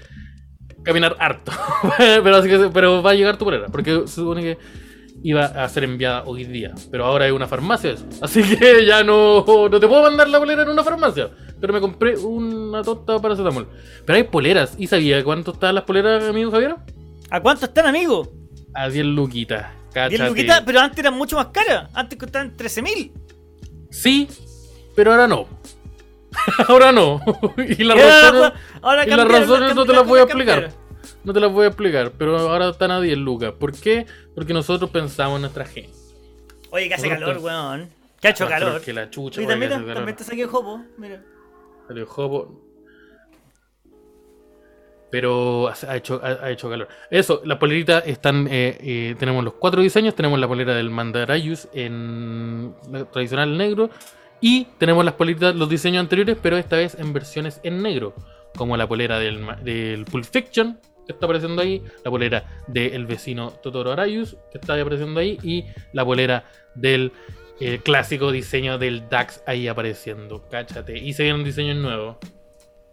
caminar 0.82 1.14
harto. 1.18 1.52
pero, 2.72 3.02
va 3.02 3.10
a 3.10 3.14
llegar 3.14 3.36
tu 3.36 3.44
polera, 3.44 3.66
porque 3.66 4.00
se 4.06 4.14
supone 4.14 4.40
que 4.40 4.85
iba 5.26 5.44
a 5.44 5.68
ser 5.68 5.82
enviada 5.82 6.22
hoy 6.24 6.44
día. 6.44 6.72
Pero 6.88 7.04
ahora 7.04 7.24
hay 7.24 7.32
una 7.32 7.48
farmacia 7.48 7.90
eso. 7.90 8.06
Así 8.22 8.42
que 8.44 8.86
ya 8.86 9.02
no, 9.02 9.44
no 9.44 9.80
te 9.80 9.88
puedo 9.88 10.02
mandar 10.02 10.28
la 10.28 10.38
polera 10.38 10.62
en 10.62 10.68
una 10.68 10.84
farmacia. 10.84 11.30
Pero 11.60 11.72
me 11.72 11.80
compré 11.80 12.16
una 12.16 12.82
tonta 12.82 13.18
paracetamol. 13.18 13.68
Pero 14.04 14.16
hay 14.16 14.22
poleras. 14.22 14.74
¿Y 14.78 14.86
sabía 14.86 15.24
cuánto 15.24 15.52
estaban 15.52 15.74
las 15.74 15.84
poleras, 15.84 16.22
amigo 16.22 16.52
Javier? 16.52 16.76
¿A 17.28 17.40
cuánto 17.40 17.64
están, 17.64 17.86
amigo? 17.86 18.32
A 18.72 18.88
10 18.88 19.04
luquitas. 19.06 19.66
10 19.92 19.94
Cáchate. 19.94 20.28
luquitas, 20.28 20.62
pero 20.64 20.78
antes 20.78 20.98
eran 21.00 21.14
mucho 21.14 21.34
más 21.34 21.46
caras. 21.46 21.90
Antes 21.92 22.18
costaban 22.18 22.56
13 22.56 22.82
mil. 22.82 23.12
Sí, 23.90 24.28
pero 24.94 25.10
ahora 25.10 25.26
no. 25.26 25.48
ahora 26.68 26.92
no. 26.92 27.20
y 27.56 27.82
las 27.82 27.98
ahora, 27.98 28.20
razones, 28.20 28.52
ahora 28.80 29.06
y 29.06 29.10
las 29.10 29.28
razones 29.28 29.74
no 29.74 29.84
te 29.84 29.92
las 29.92 30.06
voy 30.06 30.20
a 30.20 30.22
explicar. 30.22 30.85
No 31.26 31.32
te 31.32 31.40
las 31.40 31.50
voy 31.50 31.64
a 31.64 31.66
explicar, 31.66 32.12
pero 32.16 32.38
ahora 32.38 32.68
están 32.68 32.92
a 32.92 33.00
10 33.00 33.18
lucas. 33.18 33.52
¿Por 33.58 33.72
qué? 33.72 34.06
Porque 34.32 34.54
nosotros 34.54 34.88
pensamos 34.90 35.34
en 35.34 35.40
nuestra 35.40 35.64
gente. 35.64 35.90
Oye, 36.70 36.86
que 36.86 36.94
hace 36.94 37.08
Nosotros 37.08 37.42
calor, 37.42 37.44
weón. 37.44 37.90
Que 38.20 38.28
ha 38.28 38.30
hecho 38.30 38.44
Más 38.44 38.52
calor. 38.52 38.80
Que 38.80 38.92
la 38.92 39.10
chucha, 39.10 39.40
oye, 39.40 39.48
también, 39.48 39.84
que 39.84 39.92
también 39.92 40.16
te 40.16 40.22
saqué 40.22 40.42
el 40.42 40.48
jopo. 40.48 40.84
Mira. 40.96 41.24
Salió 41.88 42.06
jopo. 42.06 42.62
Pero 45.10 45.68
ha 45.68 45.96
hecho, 45.96 46.20
ha, 46.22 46.48
hecho 46.48 46.70
calor. 46.70 46.86
Eso, 47.10 47.42
las 47.44 47.58
poleritas 47.58 48.04
están. 48.06 48.46
eh, 48.46 48.78
eh, 48.80 49.16
tenemos 49.18 49.42
los 49.42 49.54
cuatro 49.54 49.82
diseños. 49.82 50.14
Tenemos 50.14 50.38
la 50.38 50.46
polera 50.46 50.76
del 50.76 50.90
Mandarayus 50.90 51.66
en 51.72 52.72
la 52.88 53.04
tradicional 53.06 53.58
negro. 53.58 53.90
Y 54.40 54.68
tenemos 54.78 55.04
las 55.04 55.14
poleritas, 55.14 55.56
los 55.56 55.68
diseños 55.68 56.02
anteriores, 56.02 56.38
pero 56.40 56.56
esta 56.56 56.76
vez 56.76 56.94
en 56.94 57.12
versiones 57.12 57.60
en 57.64 57.82
negro. 57.82 58.14
Como 58.56 58.76
la 58.76 58.86
polera 58.86 59.18
del, 59.18 59.44
del 59.64 60.04
Pulp 60.04 60.24
Fiction, 60.24 60.78
que 61.06 61.12
está 61.12 61.26
apareciendo 61.26 61.62
ahí. 61.62 61.82
La 62.04 62.10
polera 62.10 62.62
del 62.66 63.06
vecino 63.06 63.50
Totoro 63.62 63.92
Arayus, 63.92 64.36
que 64.50 64.58
está 64.58 64.74
ahí 64.74 64.80
apareciendo 64.80 65.20
ahí. 65.20 65.38
Y 65.42 65.64
la 65.92 66.04
polera 66.04 66.44
del 66.74 67.12
eh, 67.60 67.80
clásico 67.82 68.32
diseño 68.32 68.78
del 68.78 69.08
DAX 69.08 69.42
ahí 69.46 69.68
apareciendo. 69.68 70.46
Cáchate. 70.50 70.98
Y 70.98 71.12
se 71.14 71.22
vienen 71.22 71.44
diseños 71.44 71.76
nuevos. 71.76 72.16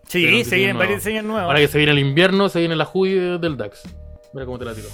Sí, 0.07 0.23
se 0.25 0.31
diseño 0.31 0.57
vienen 0.57 0.75
nuevo. 0.75 0.79
varios 0.79 1.03
diseños 1.03 1.25
nuevos. 1.25 1.47
Ahora 1.47 1.59
que 1.59 1.67
se 1.67 1.77
viene 1.77 1.93
el 1.93 1.99
invierno, 1.99 2.49
se 2.49 2.59
viene 2.59 2.75
la 2.75 2.89
Hui 2.91 3.11
del 3.39 3.57
DAX. 3.57 3.83
Mira 4.33 4.45
cómo 4.45 4.59
te 4.59 4.65
la 4.65 4.73
tiro. 4.73 4.87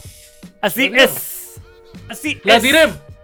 Así 0.61 0.89
La 0.89 1.03
es. 1.03 1.59
Así 2.07 2.39
¡La 2.43 2.57
es. 2.57 2.63
tiré! 2.63 2.79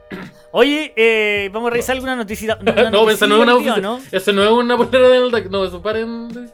Oye, 0.51 0.93
eh, 0.95 1.49
vamos 1.53 1.67
a 1.67 1.71
revisar 1.71 1.95
alguna 1.95 2.15
noticia. 2.15 2.57
una 2.61 2.89
no, 2.91 3.09
esa 3.09 3.27
no 3.27 3.35
es 3.43 3.49
una 3.65 3.77
¿no? 3.77 3.99
Esa 4.11 4.31
no 4.31 4.43
es 4.43 4.49
una 4.49 4.77
polera 4.77 5.09
del 5.09 5.29
DAX. 5.31 5.49
No, 5.49 5.65
eso 5.65 5.81
paren. 5.81 6.27
de- 6.29 6.49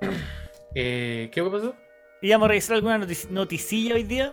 Eh, 0.74 1.30
¿Qué 1.32 1.42
pasó? 1.42 1.74
Íbamos 2.20 2.46
a 2.46 2.48
revisar 2.48 2.76
alguna 2.76 2.98
notici- 2.98 3.28
noticilla 3.30 3.94
hoy 3.94 4.02
día. 4.02 4.32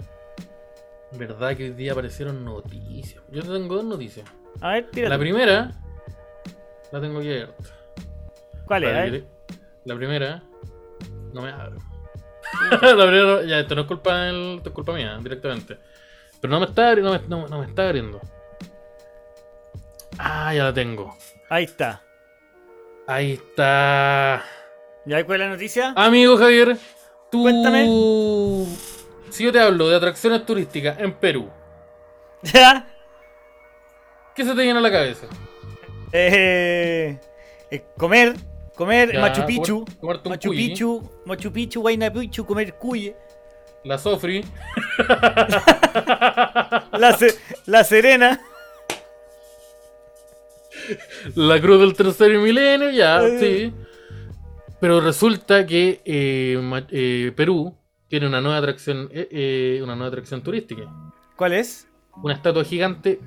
Verdad 1.12 1.56
que 1.56 1.66
hoy 1.66 1.72
día 1.72 1.92
aparecieron 1.92 2.44
noticias. 2.44 3.24
Yo 3.32 3.42
tengo 3.44 3.76
dos 3.76 3.86
noticias. 3.86 4.28
A 4.62 4.70
ver, 4.74 4.86
La 4.86 4.92
tírate. 4.92 5.18
primera. 5.20 5.72
La 6.92 7.02
tengo 7.02 7.20
aquí 7.20 7.28
abierta. 7.30 7.64
¿Cuál 8.66 8.84
es? 8.86 9.24
La 9.86 9.96
primera. 9.96 10.44
No 11.34 11.42
me 11.42 11.50
abre. 11.52 11.76
la 12.82 13.06
primera. 13.06 13.44
Ya, 13.44 13.60
esto 13.60 13.76
no 13.76 13.82
es 13.82 13.88
culpa 13.88 14.18
del. 14.24 14.58
Esto 14.58 14.70
es 14.70 14.76
culpa 14.76 14.94
mía, 14.94 15.18
directamente. 15.22 15.78
Pero 16.42 16.52
no 16.52 16.60
me 16.60 16.66
está 16.66 16.92
abri- 16.92 17.02
no 17.04 17.12
me, 17.12 17.20
no- 17.28 17.48
no 17.48 17.60
me 17.60 17.66
está 17.68 17.88
abriendo. 17.88 18.20
Ah, 20.18 20.54
ya 20.54 20.64
la 20.66 20.74
tengo. 20.74 21.16
Ahí 21.50 21.66
está. 21.66 22.02
Ahí 23.08 23.34
está. 23.34 24.44
¿Ya 25.06 25.24
cuál 25.26 25.42
es 25.42 25.48
la 25.48 25.54
noticia? 25.54 25.94
Amigo 25.96 26.38
Javier, 26.38 26.78
tú. 27.36 27.42
Cuéntame. 27.44 27.86
Si 29.30 29.44
yo 29.44 29.52
te 29.52 29.60
hablo 29.60 29.90
de 29.90 29.96
atracciones 29.98 30.46
turísticas 30.46 31.00
en 31.00 31.14
Perú, 31.14 31.50
¿Ya? 32.42 32.88
¿qué 34.36 34.44
se 34.46 34.54
te 34.56 34.62
viene 34.62 34.80
a 34.80 34.82
la 34.82 34.92
cabeza? 34.92 35.28
Eh, 36.12 37.20
eh, 37.72 37.84
comer. 37.98 38.36
Comer 38.76 39.14
Ya, 39.14 39.22
Machu 39.22 39.46
Picchu. 39.46 39.86
comer- 40.02 40.20
Machu 40.26 40.50
cuy. 40.50 40.58
Picchu. 40.58 41.10
Machu 41.26 41.52
Picchu, 41.52 41.82
Huayna 41.82 42.12
Picchu, 42.12 42.46
comer 42.46 42.74
cuye. 42.76 43.16
La 43.84 43.98
Sofri. 43.98 44.44
La, 46.98 47.14
Se- 47.18 47.38
la 47.66 47.84
Serena. 47.84 48.42
La 51.36 51.60
cruz 51.62 51.80
del 51.80 51.94
tercer 51.94 52.38
milenio, 52.38 52.90
ya, 52.92 53.22
Eh. 53.26 53.40
sí. 53.40 53.74
Pero 54.80 55.02
resulta 55.02 55.66
que 55.66 56.02
eh, 56.06 56.60
eh, 56.92 57.32
Perú 57.36 57.76
tiene 58.08 58.28
una 58.28 58.42
nueva 58.42 58.58
atracción, 58.58 59.10
eh, 59.12 59.80
una 59.84 59.96
nueva 59.96 60.10
atracción 60.10 60.42
turística. 60.42 60.84
¿Cuál 61.36 61.54
es? 61.54 61.88
Una 62.22 62.34
estatua 62.34 62.64
gigante, 62.64 63.20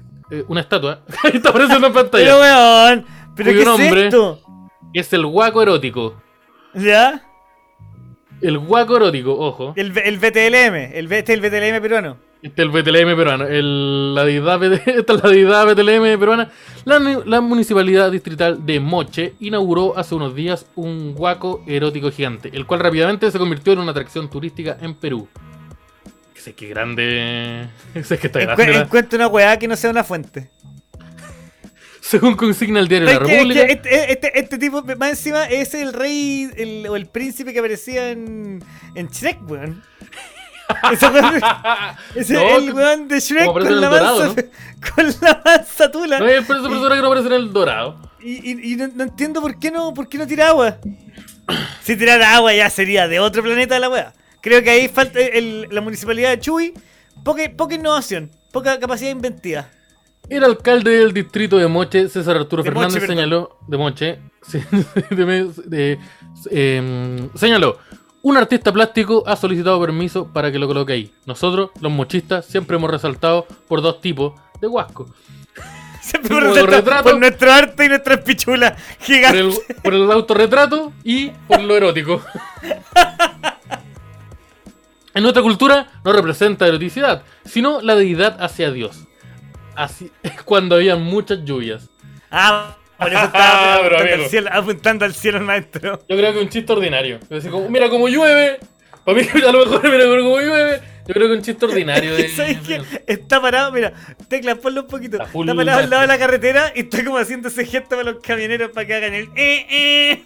una 0.49 0.61
estatua, 0.61 1.03
está 1.33 1.51
apareciendo 1.51 1.87
en 1.89 1.93
pantalla. 1.93 2.25
Pero 2.25 2.41
weón. 2.41 3.07
¿Pero 3.37 3.53
qué 3.53 3.59
es 3.61 3.65
nombre- 3.67 4.05
esto? 4.07 4.41
Es 4.95 5.13
el 5.13 5.27
guaco 5.27 5.63
erótico. 5.63 6.23
¿Ya? 6.75 7.23
El 8.41 8.59
guaco 8.59 8.97
erótico, 8.97 9.33
ojo. 9.39 9.73
El, 9.77 9.97
el 9.99 10.19
VTLM. 10.19 10.75
El, 10.95 11.13
este 11.13 11.33
es 11.35 11.39
el 11.39 11.41
VTLM 11.41 11.83
peruano. 11.83 12.17
Este 12.41 12.63
es 12.63 12.67
el 12.67 12.71
BTLM 12.71 13.17
peruano. 13.17 13.47
El, 13.47 14.15
la, 14.15 14.25
deidad, 14.25 14.63
esta 14.73 15.13
es 15.15 15.23
la 15.25 15.29
deidad 15.31 15.67
BTLM 15.67 16.19
peruana. 16.21 16.51
La, 16.85 16.99
ni- 17.01 17.25
la 17.25 17.41
municipalidad 17.41 18.13
distrital 18.13 18.65
de 18.65 18.79
Moche 18.79 19.35
inauguró 19.41 19.99
hace 19.99 20.15
unos 20.15 20.35
días 20.37 20.67
un 20.77 21.15
guaco 21.15 21.65
erótico 21.67 22.11
gigante, 22.13 22.51
el 22.53 22.65
cual 22.67 22.81
rápidamente 22.81 23.29
se 23.31 23.39
convirtió 23.39 23.73
en 23.73 23.81
una 23.81 23.91
atracción 23.91 24.31
turística 24.31 24.77
en 24.81 24.95
Perú. 24.95 25.29
Sé 26.35 26.55
que 26.55 26.69
grande. 26.69 27.67
sé 28.05 28.19
que 28.19 28.29
está 28.29 28.39
grande. 28.41 28.69
la- 28.73 28.81
encuentro 28.83 29.17
una 29.17 29.27
weá 29.27 29.59
que 29.59 29.67
no 29.67 29.75
sea 29.77 29.91
una 29.91 30.05
fuente. 30.05 30.49
Según 32.01 32.37
consigna 32.37 32.79
el 32.81 32.89
diario 32.89 33.07
La 33.11 33.19
República. 33.19 33.63
este, 33.63 34.13
este- 34.13 34.39
este 34.39 34.59
tipo, 34.59 34.83
más 34.97 35.11
encima, 35.11 35.45
es 35.47 35.75
el 35.75 35.93
rey 35.93 36.49
el- 36.57 36.87
o 36.89 36.95
el 36.97 37.07
príncipe 37.07 37.53
que 37.53 37.59
aparecía 37.59 38.11
en, 38.11 38.63
en 38.95 39.09
Shrek, 39.09 39.39
weón. 39.51 39.83
Ese 42.15 42.35
No, 42.35 42.41
el 42.57 42.73
weón 42.73 43.09
de 43.09 43.21
Shrek 43.21 43.47
con 43.53 43.81
la, 43.81 43.89
Dorado, 43.89 44.19
mansa, 44.27 44.45
con 44.95 45.07
la 45.21 45.43
mansa 45.45 45.91
tula. 45.91 46.19
No 46.19 46.27
es 46.27 46.45
por 46.47 46.57
esa 46.57 46.69
persona 46.69 46.95
que 46.95 47.01
no 47.01 47.07
aparece 47.07 47.27
en 47.29 47.33
el 47.35 47.53
dorado. 47.53 47.97
Y, 48.21 48.51
y- 48.53 48.73
y 48.73 48.77
no, 48.77 48.89
no 48.89 49.05
entiendo 49.05 49.41
por 49.41 49.59
qué 49.59 49.71
no, 49.71 49.95
por 49.95 50.09
qué 50.09 50.19
no 50.19 50.27
tira 50.27 50.49
agua. 50.49 50.77
Si 51.83 51.97
tirara 51.97 52.35
agua 52.35 52.53
ya 52.53 52.69
sería 52.69 53.09
de 53.09 53.21
otro 53.21 53.43
planeta 53.43 53.79
la 53.79 53.89
weá. 53.89 54.13
Creo 54.43 54.63
que 54.63 54.69
ahí 54.69 54.89
falta 54.89 55.19
el- 55.21 55.67
la 55.71 55.81
municipalidad 55.81 56.29
de 56.31 56.41
Chuy. 56.41 56.75
Poca, 57.25 57.43
poca 57.57 57.75
innovación, 57.75 58.31
poca 58.53 58.79
capacidad 58.79 59.11
inventiva. 59.11 59.67
El 60.29 60.45
alcalde 60.45 60.91
del 60.99 61.15
distrito 61.15 61.57
de 61.57 61.67
Moche, 61.67 62.09
César 62.11 62.37
Arturo 62.37 62.63
De 62.63 62.69
Fernández, 62.71 62.97
Moche, 62.97 63.07
señaló. 63.07 63.59
De 63.67 63.77
Moche. 63.79 64.19
sí, 64.47 64.61
de- 65.11 65.51
de- 65.65 65.99
em, 66.51 67.31
señaló. 67.35 67.79
Un 68.29 68.37
artista 68.37 68.71
plástico 68.75 69.23
ha 69.27 69.37
solicitado 69.37 69.81
permiso 69.81 70.31
para 70.31 70.53
que 70.53 70.59
lo 70.59 70.67
coloque 70.67 70.93
ahí. 70.93 71.11
Nosotros, 71.25 71.71
los 71.81 71.91
mochistas, 71.91 72.45
siempre 72.45 72.77
hemos 72.77 72.91
resaltado 72.91 73.47
por 73.67 73.81
dos 73.81 74.03
tipos 74.03 74.39
de 74.61 74.67
huasco. 74.67 75.09
Siempre 76.03 76.29
por, 76.35 76.43
resaltar 76.43 76.71
retrato. 76.75 77.05
por 77.05 77.19
nuestro 77.19 77.51
arte 77.51 77.87
y 77.87 77.89
nuestras 77.89 78.21
pichulas 78.21 78.73
Por 78.73 79.07
gigantes. 79.07 79.63
el, 79.71 79.77
por 79.77 79.95
el 79.95 80.13
autorretrato 80.13 80.93
y 81.05 81.31
por 81.31 81.63
lo 81.63 81.75
erótico. 81.75 82.23
En 85.15 85.23
nuestra 85.23 85.43
cultura 85.43 85.89
no 86.05 86.13
representa 86.13 86.67
eroticidad, 86.69 87.23
sino 87.47 87.81
la 87.81 87.97
deidad 87.97 88.37
hacia 88.41 88.71
Dios. 88.71 89.07
Así 89.75 90.13
es 90.23 90.43
cuando 90.43 90.77
había 90.77 90.97
muchas 90.97 91.45
lluvias. 91.45 91.89
Ah, 92.31 92.77
por 92.99 93.09
eso 93.13 93.25
estaba 93.25 93.79
Pero, 93.83 93.97
apuntando, 93.97 93.97
al 93.97 94.13
amigo. 94.13 94.29
cielo, 94.29 94.51
apuntando 94.53 95.05
al 95.05 95.15
cielo 95.15 95.39
el 95.39 95.45
maestro. 95.45 96.03
Yo 96.09 96.17
creo 96.17 96.33
que 96.33 96.39
un 96.41 96.49
chiste 96.49 96.73
ordinario. 96.73 97.21
Como, 97.51 97.69
mira 97.69 97.89
cómo 97.89 98.09
llueve. 98.09 98.59
Para 99.05 99.19
mí, 99.19 99.27
a 99.47 99.53
lo 99.53 99.65
mejor, 99.65 99.83
mira 99.91 100.05
cómo 100.05 100.41
llueve. 100.41 100.81
Yo 101.07 101.15
creo 101.15 101.29
que 101.29 101.35
un 101.35 101.43
chiste 101.43 101.65
ordinario. 101.65 102.15
De, 102.15 102.29
¿Sabes 102.37 102.59
qué? 102.67 102.83
Está 103.07 103.41
parado, 103.41 103.73
mira, 103.73 103.93
tecla, 104.29 104.57
ponlo 104.57 104.83
un 104.83 104.89
poquito. 104.89 105.23
Está 105.23 105.55
parado 105.55 105.79
al 105.79 105.91
lado 105.91 106.03
de 106.03 106.09
la 106.09 106.19
carretera 106.19 106.73
y 106.75 106.81
está 106.81 107.05
como 107.05 107.19
haciendo 107.19 107.49
ese 107.49 107.65
gesto 107.65 107.91
para 107.91 108.11
los 108.11 108.23
camioneros 108.23 108.73
para 108.73 108.87
que 108.87 108.95
hagan 108.95 109.15
el 109.15 109.29
eh, 109.35 109.67
eh. 109.71 110.25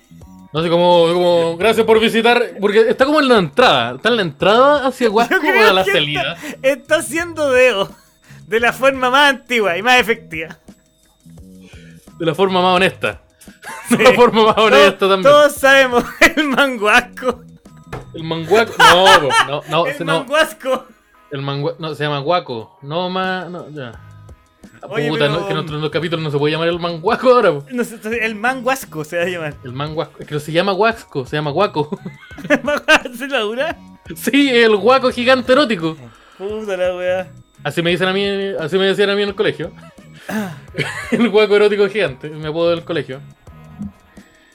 No 0.52 0.62
sé 0.62 0.68
cómo, 0.68 1.06
como, 1.12 1.56
gracias 1.56 1.86
por 1.86 1.98
visitar. 2.00 2.42
Porque 2.60 2.80
está 2.80 3.04
como 3.06 3.20
en 3.20 3.28
la 3.28 3.38
entrada. 3.38 3.94
Está 3.96 4.08
en 4.08 4.16
la 4.16 4.22
entrada 4.22 4.86
hacia 4.86 5.08
Huasco 5.08 5.36
o 5.36 5.68
a 5.68 5.72
la 5.72 5.84
salida. 5.84 6.36
Está, 6.42 6.68
está 6.68 6.96
haciendo 6.96 7.50
dedo 7.50 7.88
de 8.48 8.60
la 8.60 8.72
forma 8.72 9.08
más 9.08 9.30
antigua 9.30 9.78
y 9.78 9.82
más 9.82 10.00
efectiva. 10.00 10.58
De 12.22 12.26
la 12.26 12.36
forma 12.36 12.62
más 12.62 12.76
honesta. 12.76 13.20
De 13.90 13.98
la 14.04 14.12
forma 14.12 14.44
más 14.46 14.56
honesta 14.58 14.96
Todos, 15.00 15.10
también. 15.12 15.32
todos 15.32 15.52
sabemos 15.54 16.04
el 16.36 16.44
manguasco. 16.44 17.42
El 18.14 18.22
manguaco. 18.22 18.72
No, 18.78 19.20
no, 19.48 19.62
no, 19.68 19.86
el 19.98 20.04
manguasco. 20.04 20.86
El 21.32 21.42
mangua... 21.42 21.74
No, 21.80 21.92
se 21.96 22.04
llama 22.04 22.20
guaco. 22.20 22.78
No 22.82 23.10
más. 23.10 23.50
No, 23.50 23.68
ya. 23.70 24.00
Oye, 24.88 25.08
Puta, 25.08 25.24
pero- 25.26 25.32
no, 25.40 25.46
que 25.46 25.52
en 25.52 25.58
otros 25.58 25.90
capítulos 25.90 26.22
no 26.24 26.30
se 26.30 26.38
puede 26.38 26.52
llamar 26.52 26.68
el 26.68 26.78
manguaco 26.78 27.30
ahora. 27.30 27.50
po. 27.50 27.64
No 27.72 27.82
el 28.12 28.34
manguasco 28.36 29.02
se 29.02 29.16
va 29.16 29.24
a 29.24 29.26
llamar. 29.26 29.54
El 29.64 29.72
manguaco. 29.72 30.12
Es 30.20 30.26
que 30.28 30.34
no 30.34 30.40
se 30.40 30.52
llama 30.52 30.70
guasco, 30.72 31.26
se 31.26 31.34
llama 31.36 31.50
guaco. 31.50 31.98
¿Se 33.18 33.26
la 33.26 33.40
dura? 33.40 33.76
sí, 34.14 34.48
el 34.50 34.76
guaco 34.76 35.10
gigante 35.10 35.50
erótico. 35.52 35.96
Puta 36.38 36.76
la 36.76 36.94
weá. 36.94 37.32
Así 37.64 37.82
me 37.82 37.90
dicen 37.90 38.08
a 38.08 38.12
mí, 38.12 38.24
así 38.60 38.76
me 38.78 38.86
decían 38.86 39.10
a 39.10 39.14
mí 39.16 39.22
en 39.22 39.28
el 39.30 39.34
colegio. 39.34 39.72
el 41.10 41.28
guaco 41.28 41.56
erótico 41.56 41.88
gigante, 41.88 42.28
me 42.30 42.48
apodo 42.48 42.70
del 42.70 42.84
colegio. 42.84 43.20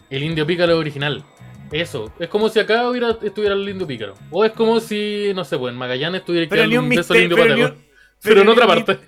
El 0.09 0.23
indio 0.23 0.45
pícaro 0.47 0.77
original. 0.77 1.23
Eso, 1.71 2.13
es 2.17 2.29
como 2.29 2.47
si 2.47 2.59
acá 2.59 2.89
hubiera, 2.89 3.17
estuviera 3.21 3.53
el 3.53 3.67
indio 3.67 3.85
pícaro. 3.85 4.13
O 4.31 4.45
es 4.45 4.53
como 4.53 4.79
si, 4.79 5.31
no 5.35 5.43
sé, 5.43 5.57
pues 5.57 5.73
en 5.73 5.77
Magallanes 5.77 6.21
estuviera 6.21 6.47
Pero 6.49 6.65
ni 6.65 6.77
un 6.77 6.87
beso 6.87 7.13
misterio. 7.13 7.23
indio 7.23 7.37
Pero, 7.37 7.55
ni 7.55 7.61
pateco. 7.63 7.79
un- 7.79 7.87
Pero 8.23 8.41
en 8.41 8.49
otra 8.49 8.67
parte. 8.67 8.99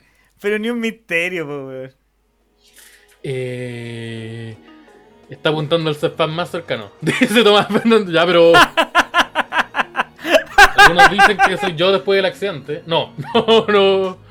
Pero 0.41 0.59
ni 0.59 0.69
un 0.69 0.79
misterio, 0.79 1.45
po, 1.47 1.67
weón. 1.67 1.93
Eh, 3.23 4.55
está 5.29 5.49
apuntando 5.49 5.89
al 5.89 5.95
spam 5.95 6.31
más 6.33 6.49
cercano. 6.51 6.91
Dice 7.01 7.43
Tomás 7.43 7.67
Fernández. 7.67 8.13
Ya, 8.13 8.25
pero. 8.25 8.53
Algunos 10.77 11.11
dicen 11.11 11.37
que 11.47 11.57
soy 11.57 11.75
yo 11.75 11.91
después 11.91 12.17
del 12.17 12.25
accidente. 12.25 12.83
No, 12.85 13.13
no, 13.33 13.65
no. 13.67 14.28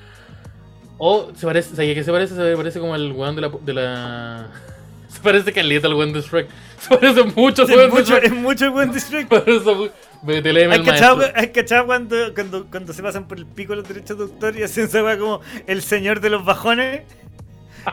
O 0.98 1.30
se 1.36 1.46
parece, 1.46 1.76
¿sabes 1.76 1.94
qué 1.94 2.02
se 2.04 2.10
parece? 2.12 2.34
Se 2.34 2.56
parece 2.56 2.80
como 2.80 2.94
el 2.96 3.12
weón 3.12 3.34
de 3.36 3.42
la. 3.42 3.50
De 3.62 3.72
la... 3.74 4.48
Se 5.08 5.20
parece 5.20 5.52
caleta 5.52 5.86
al 5.86 5.94
weón 5.94 6.12
de 6.12 6.20
Shrek. 6.20 6.48
Se 6.80 6.96
parece 6.96 7.22
mucho 7.24 7.62
al 7.62 7.68
weón 7.70 7.90
de 7.90 7.96
mucho, 8.00 8.14
Shrek. 8.14 8.24
es 8.24 8.32
mucho 8.32 8.64
el 8.66 8.70
buen 8.70 8.92
district. 8.92 9.28
Parece 9.30 9.74
mu- 9.74 9.88
Vete, 10.22 10.52
léeme 10.52 10.74
¿Has 10.74 10.80
el 10.80 10.84
cachado, 10.86 11.22
has 11.34 11.46
cachado 11.48 11.86
cuando, 11.86 12.34
cuando, 12.34 12.66
cuando 12.66 12.92
se 12.92 13.02
pasan 13.02 13.26
por 13.28 13.38
el 13.38 13.46
pico 13.46 13.74
los 13.76 13.86
derechos 13.86 14.18
de 14.18 14.24
autor 14.24 14.56
y 14.56 14.64
hacen 14.64 14.84
esa 14.84 15.02
weá 15.02 15.16
como 15.16 15.40
el 15.66 15.80
señor 15.82 16.20
de 16.20 16.30
los 16.30 16.44
bajones? 16.44 17.02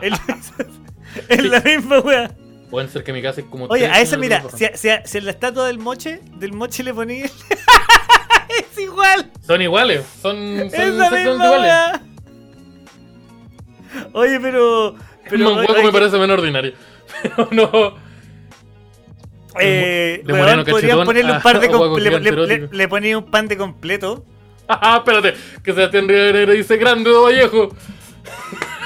El- 0.02 0.14
es 1.28 1.44
la 1.44 1.60
misma 1.60 2.00
weá. 2.00 2.30
Pueden 2.70 2.90
ser 2.90 3.04
que 3.04 3.12
mi 3.12 3.22
casa 3.22 3.40
es 3.40 3.46
como. 3.46 3.66
Oye, 3.66 3.86
a 3.86 4.00
esa 4.00 4.16
mira, 4.16 4.40
de 4.40 4.50
si, 4.50 4.66
si, 4.76 4.88
si 5.04 5.18
en 5.18 5.24
la 5.24 5.30
estatua 5.30 5.66
del 5.68 5.78
moche, 5.78 6.20
del 6.36 6.52
moche 6.52 6.82
le 6.82 6.92
poní. 6.92 7.20
es 7.22 8.78
igual. 8.78 9.30
Son 9.46 9.62
iguales, 9.62 10.04
son, 10.20 10.34
son 10.70 10.80
misma 10.88 11.06
iguales. 11.16 11.60
weá. 11.60 12.02
Oye, 14.12 14.38
pero. 14.40 14.94
Pero 15.28 15.54
manguaco 15.54 15.82
me 15.82 15.92
parece 15.92 16.18
menos 16.18 16.38
ordinario. 16.38 16.72
Pero 17.22 17.48
no. 17.52 17.94
Eh, 19.58 20.22
moreno 20.26 20.64
podrían 20.64 21.04
ponerle 21.04 21.32
un 21.32 21.42
par 21.42 21.60
de. 21.60 21.68
le, 22.00 22.10
le, 22.10 22.20
le, 22.20 22.28
erótico. 22.28 22.68
le 22.72 22.88
ponía 22.88 23.18
un 23.18 23.30
pan 23.30 23.48
de 23.48 23.56
completo. 23.56 24.24
Ah, 24.68 24.96
espérate, 24.98 25.34
que 25.62 25.72
Sebastián 25.72 26.08
Rivera 26.08 26.52
dice 26.52 26.76
grande 26.76 27.10
Vallejo. 27.10 27.74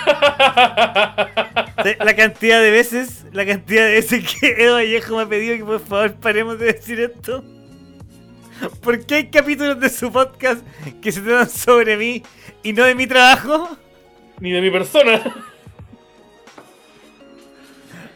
La 2.05 2.15
cantidad 2.15 2.61
de 2.61 2.71
veces, 2.71 3.25
la 3.33 3.47
cantidad 3.47 3.87
de 3.87 3.93
veces 3.93 4.37
que 4.39 4.55
Edo 4.59 4.75
Vallejo 4.75 5.17
me 5.17 5.23
ha 5.23 5.29
pedido 5.29 5.57
que 5.57 5.65
por 5.65 5.81
favor 5.81 6.15
paremos 6.15 6.59
de 6.59 6.73
decir 6.73 7.01
esto. 7.01 7.43
Porque 8.83 9.15
hay 9.15 9.31
capítulos 9.31 9.81
de 9.81 9.89
su 9.89 10.13
podcast 10.13 10.63
que 11.01 11.11
se 11.11 11.23
tratan 11.23 11.49
sobre 11.49 11.97
mí 11.97 12.23
y 12.63 12.75
no 12.75 12.85
de 12.85 12.95
mi 12.95 13.07
trabajo. 13.07 13.79
Ni 14.41 14.51
de 14.53 14.61
mi 14.61 14.71
persona. 14.71 15.21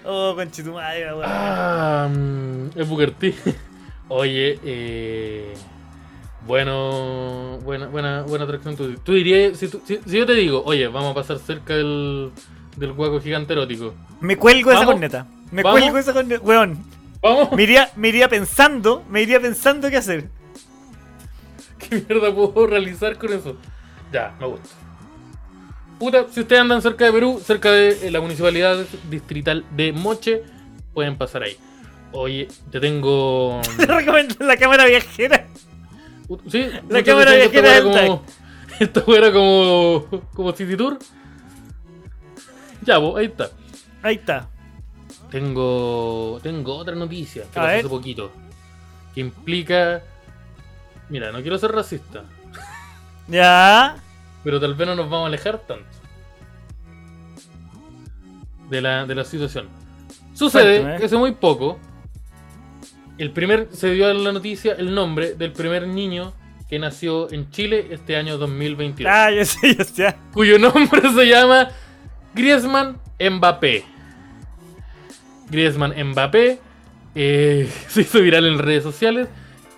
Oh, 0.07 0.35
conchetumadre, 0.37 1.15
weá. 1.15 1.25
Ah, 1.27 2.09
mm, 2.11 2.79
es 2.79 2.87
Booker 2.87 3.11
T. 3.13 3.35
Oye, 4.09 4.59
eh. 4.63 5.55
Bueno, 6.47 7.59
buena, 7.65 7.87
buena, 7.87 8.21
buena 8.21 8.45
atracción. 8.45 8.77
Tú, 8.77 8.95
tú 8.99 9.13
dirías, 9.15 9.57
si, 9.57 9.69
tú- 9.69 9.81
si, 9.87 9.99
si 10.05 10.19
yo 10.19 10.27
te 10.27 10.35
digo, 10.35 10.63
oye, 10.67 10.89
vamos 10.89 11.13
a 11.13 11.15
pasar 11.15 11.39
cerca 11.39 11.75
del, 11.75 12.33
del 12.77 12.93
guaco 12.93 13.19
gigante 13.19 13.55
erótico. 13.55 13.95
Me 14.21 14.37
cuelgo 14.37 14.73
esa 14.73 14.85
corneta. 14.85 15.27
Me 15.51 15.63
¿Vamos? 15.63 15.81
cuelgo 15.81 15.97
esa 15.97 16.13
corneta. 16.13 16.45
Weón, 16.45 16.85
Vamos, 17.23 17.53
me 17.53 17.63
iría, 17.63 17.89
me 17.97 18.09
iría 18.09 18.29
pensando, 18.29 19.03
me 19.09 19.23
iría 19.23 19.41
pensando 19.41 19.89
qué 19.89 19.97
hacer. 19.97 20.29
¿qué 21.79 22.05
mierda 22.07 22.31
puedo 22.35 22.67
realizar 22.67 23.17
con 23.17 23.33
eso? 23.33 23.57
Ya, 24.13 24.35
me 24.39 24.49
gusta. 24.49 24.69
Puta, 26.05 26.27
si 26.31 26.41
ustedes 26.41 26.61
andan 26.61 26.83
cerca 26.83 27.07
de 27.07 27.13
Perú, 27.13 27.41
cerca 27.43 27.73
de 27.73 28.07
eh, 28.07 28.11
la 28.11 28.21
municipalidad 28.21 28.77
distrital 29.09 29.65
de 29.71 29.91
Moche, 29.91 30.43
pueden 30.93 31.17
pasar 31.17 31.45
ahí. 31.45 31.57
Oye, 32.13 32.47
te 32.71 32.79
tengo. 32.79 33.63
Te 33.79 33.87
recomiendo 33.87 34.35
la 34.41 34.59
cámara 34.59 34.85
viajera. 34.85 35.47
Sí, 36.51 36.69
La 36.91 37.03
cámara 37.03 37.35
viajera 37.35 37.71
del 37.71 37.85
como. 37.85 38.23
Esta 38.79 39.03
weá 39.07 39.17
era 39.17 39.33
como. 39.33 40.05
como 40.35 40.53
City 40.53 40.77
Tour. 40.77 40.99
Ya, 42.83 43.01
pues, 43.01 43.17
ahí 43.17 43.25
está. 43.25 43.51
Ahí 44.03 44.17
está. 44.17 44.47
Tengo. 45.31 46.39
Tengo 46.43 46.77
otra 46.77 46.95
noticia 46.95 47.45
que 47.45 47.55
pasó 47.55 47.79
hace 47.79 47.89
poquito. 47.89 48.31
Que 49.15 49.23
implica. 49.23 50.03
Mira, 51.09 51.33
no 51.33 51.41
quiero 51.41 51.57
ser 51.57 51.73
racista. 51.73 52.25
Ya. 53.27 54.04
Pero 54.45 54.61
tal 54.61 54.75
vez 54.75 54.87
no 54.87 54.95
nos 54.95 55.09
vamos 55.11 55.25
a 55.25 55.27
alejar 55.29 55.59
tanto. 55.59 55.87
De 58.71 58.81
la, 58.81 59.07
de 59.07 59.15
la 59.15 59.25
situación. 59.25 59.69
Sucede 60.35 60.77
Cuéntame. 60.77 60.99
que 60.99 61.07
hace 61.07 61.17
muy 61.17 61.33
poco. 61.33 61.79
El 63.19 63.31
primer. 63.31 63.69
Se 63.73 63.91
dio 63.91 64.07
a 64.09 64.15
la 64.15 64.33
noticia 64.33 64.75
el 64.75 64.95
nombre 64.95 65.35
del 65.35 65.53
primer 65.53 65.89
niño 65.89 66.33
que 66.69 66.79
nació 66.79 67.31
en 67.33 67.51
Chile 67.51 67.89
este 67.91 68.17
año 68.17 68.39
2022. 68.39 69.13
Ah, 69.13 69.31
ya 69.31 69.45
sé, 69.45 69.75
ya 69.77 69.85
sé. 69.85 70.17
cuyo 70.33 70.59
nombre 70.59 71.01
se 71.15 71.27
llama 71.27 71.69
Griezmann 72.35 72.99
Mbappé. 73.21 73.85
Griezmann 75.51 75.95
Mbappé 76.11 76.59
eh, 77.15 77.71
se 77.89 78.01
hizo 78.01 78.21
viral 78.21 78.47
en 78.47 78.59
redes 78.59 78.83
sociales 78.83 79.29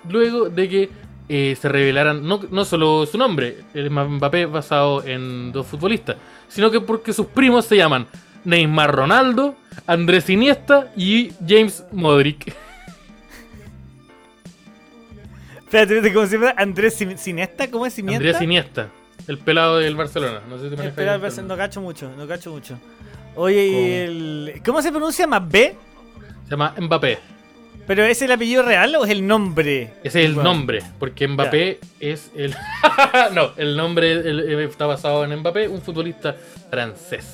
luego 0.08 0.48
de 0.48 0.68
que 0.68 0.90
eh, 1.28 1.56
se 1.60 1.68
revelaran 1.68 2.26
no, 2.26 2.40
no 2.50 2.64
solo 2.64 3.04
su 3.06 3.18
nombre, 3.18 3.58
el 3.74 3.90
Mbappé 3.90 4.46
basado 4.46 5.04
en 5.04 5.52
dos 5.52 5.66
futbolistas, 5.66 6.16
sino 6.48 6.70
que 6.70 6.80
porque 6.80 7.12
sus 7.12 7.26
primos 7.26 7.64
se 7.64 7.76
llaman 7.76 8.06
Neymar 8.44 8.94
Ronaldo, 8.94 9.56
Andrés 9.86 10.30
Iniesta 10.30 10.92
y 10.96 11.32
James 11.46 11.84
Modric. 11.90 12.54
Espérate, 15.56 16.12
¿cómo 16.14 16.26
se 16.26 16.38
llama? 16.38 16.54
Andrés 16.56 16.94
Sinesta, 17.16 17.68
¿cómo 17.68 17.86
es 17.86 17.94
Simienta? 17.94 18.24
Andrés 18.24 18.40
Iniesta, 18.40 18.88
el 19.26 19.38
pelado 19.38 19.78
del 19.78 19.96
Barcelona. 19.96 20.42
No 20.48 20.58
sé 20.58 20.68
si 20.68 20.74
el 20.80 20.94
término. 20.94 21.42
no 21.42 21.56
cacho 21.56 21.80
mucho, 21.80 22.08
no 22.16 22.28
cacho 22.28 22.52
mucho. 22.52 22.78
Oye, 23.34 23.70
¿Cómo? 23.72 23.86
el... 23.86 24.62
¿Cómo 24.64 24.82
se 24.82 24.90
pronuncia 24.90 25.26
más 25.26 25.46
B? 25.48 25.76
Se 26.44 26.50
llama 26.50 26.72
Mbappé. 26.78 27.35
¿Pero 27.86 28.04
es 28.04 28.20
el 28.22 28.32
apellido 28.32 28.62
real 28.62 28.94
o 28.96 29.04
es 29.04 29.10
el 29.10 29.26
nombre? 29.26 29.92
Ese 30.02 30.20
es 30.20 30.26
el 30.26 30.34
Bueno, 30.34 30.50
nombre, 30.52 30.82
porque 30.98 31.28
Mbappé 31.28 31.78
es 32.00 32.30
el. 32.34 32.54
no, 33.34 33.52
el 33.56 33.76
nombre 33.76 34.10
el- 34.12 34.40
el- 34.40 34.60
está 34.60 34.86
basado 34.86 35.24
en 35.24 35.36
Mbappé, 35.38 35.68
un 35.68 35.80
futbolista 35.80 36.34
francés. 36.70 37.26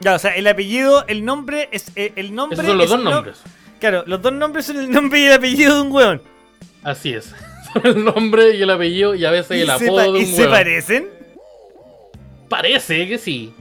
Ya, 0.00 0.14
o 0.14 0.18
sea, 0.18 0.34
el 0.34 0.46
apellido, 0.48 1.04
el 1.06 1.24
nombre 1.24 1.68
es 1.70 1.92
eh, 1.94 2.12
el 2.16 2.34
nombre. 2.34 2.56
Esos 2.56 2.66
son 2.66 2.78
los 2.78 2.84
es 2.86 2.90
dos 2.90 3.00
no- 3.04 3.10
nombres. 3.10 3.38
Claro, 3.78 4.02
los 4.06 4.20
dos 4.20 4.32
nombres 4.32 4.66
son 4.66 4.78
el 4.78 4.90
nombre 4.90 5.20
y 5.20 5.24
el 5.26 5.32
apellido 5.34 5.76
de 5.76 5.80
un 5.82 5.92
weón. 5.92 6.22
Así 6.82 7.12
es. 7.14 7.32
Son 7.72 7.86
el 7.86 8.04
nombre 8.04 8.54
y 8.56 8.62
el 8.62 8.68
apellido 8.70 9.14
y 9.14 9.24
a 9.24 9.30
veces 9.30 9.52
el 9.52 9.62
¿Y 9.62 9.66
se 9.66 9.72
apodo 9.72 10.12
de 10.12 10.18
¿Y 10.20 10.24
un 10.24 10.30
se 10.30 10.38
hueón. 10.42 10.50
parecen? 10.50 11.08
Parece 12.48 13.08
que 13.08 13.18
sí. 13.18 13.52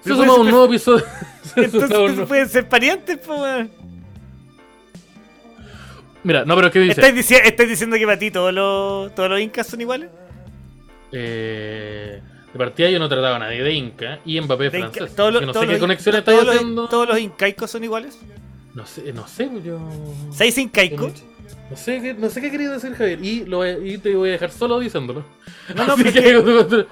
Se 0.00 0.04
Pero 0.04 0.16
suma 0.16 0.26
puede 0.28 0.40
un 0.42 0.50
nuevo 0.50 0.64
episodio. 0.66 1.04
se 1.54 1.64
Entonces 1.64 2.26
pueden 2.28 2.48
ser 2.48 2.68
parientes, 2.68 3.18
pues 3.24 3.40
weón. 3.40 3.70
Mira, 6.24 6.44
no, 6.44 6.54
pero 6.56 6.70
¿qué 6.70 6.78
dice? 6.80 7.00
¿Estáis, 7.00 7.14
dici- 7.14 7.40
estáis 7.44 7.68
diciendo 7.68 7.96
que 7.96 8.04
para 8.04 8.18
ti 8.18 8.30
todos 8.30 8.52
los, 8.52 9.14
todos 9.14 9.28
los 9.30 9.40
incas 9.40 9.66
son 9.66 9.80
iguales? 9.80 10.08
Eh, 11.10 12.20
de 12.52 12.58
partida 12.58 12.90
yo 12.90 12.98
no 12.98 13.08
trataba 13.08 13.36
a 13.36 13.38
nadie 13.38 13.62
de 13.62 13.72
Inca 13.72 14.20
y 14.24 14.40
Mbappé 14.40 14.66
es 14.66 14.74
inca- 14.74 14.90
francés. 14.92 15.16
todos 15.16 15.32
los- 15.32 15.42
no 15.46 15.52
todos 15.52 15.66
sé 15.66 15.72
qué 15.72 15.78
conexión 15.78 16.12
todos 16.12 16.18
estáis 16.20 16.44
los- 16.46 16.54
haciendo. 16.56 16.88
¿Todos 16.88 17.08
los 17.08 17.18
incaicos 17.18 17.70
son 17.70 17.84
iguales? 17.84 18.18
No 18.74 18.86
sé, 18.86 19.12
no 19.12 19.26
sé, 19.28 19.50
yo. 19.64 19.78
¿Seis 20.32 20.56
incaicos? 20.58 21.12
No 21.70 21.76
sé 21.76 22.00
qué, 22.00 22.14
no 22.14 22.28
sé 22.30 22.40
qué 22.40 22.50
quería 22.50 22.70
decir 22.70 22.92
Javier. 22.94 23.22
Y, 23.24 23.44
lo, 23.44 23.58
voy- 23.58 23.92
y 23.94 23.98
te 23.98 24.14
voy 24.14 24.30
a 24.30 24.32
dejar 24.32 24.50
solo 24.50 24.78
diciéndolo. 24.78 25.24
No, 25.74 25.86
no, 25.86 25.96
que- 25.96 26.86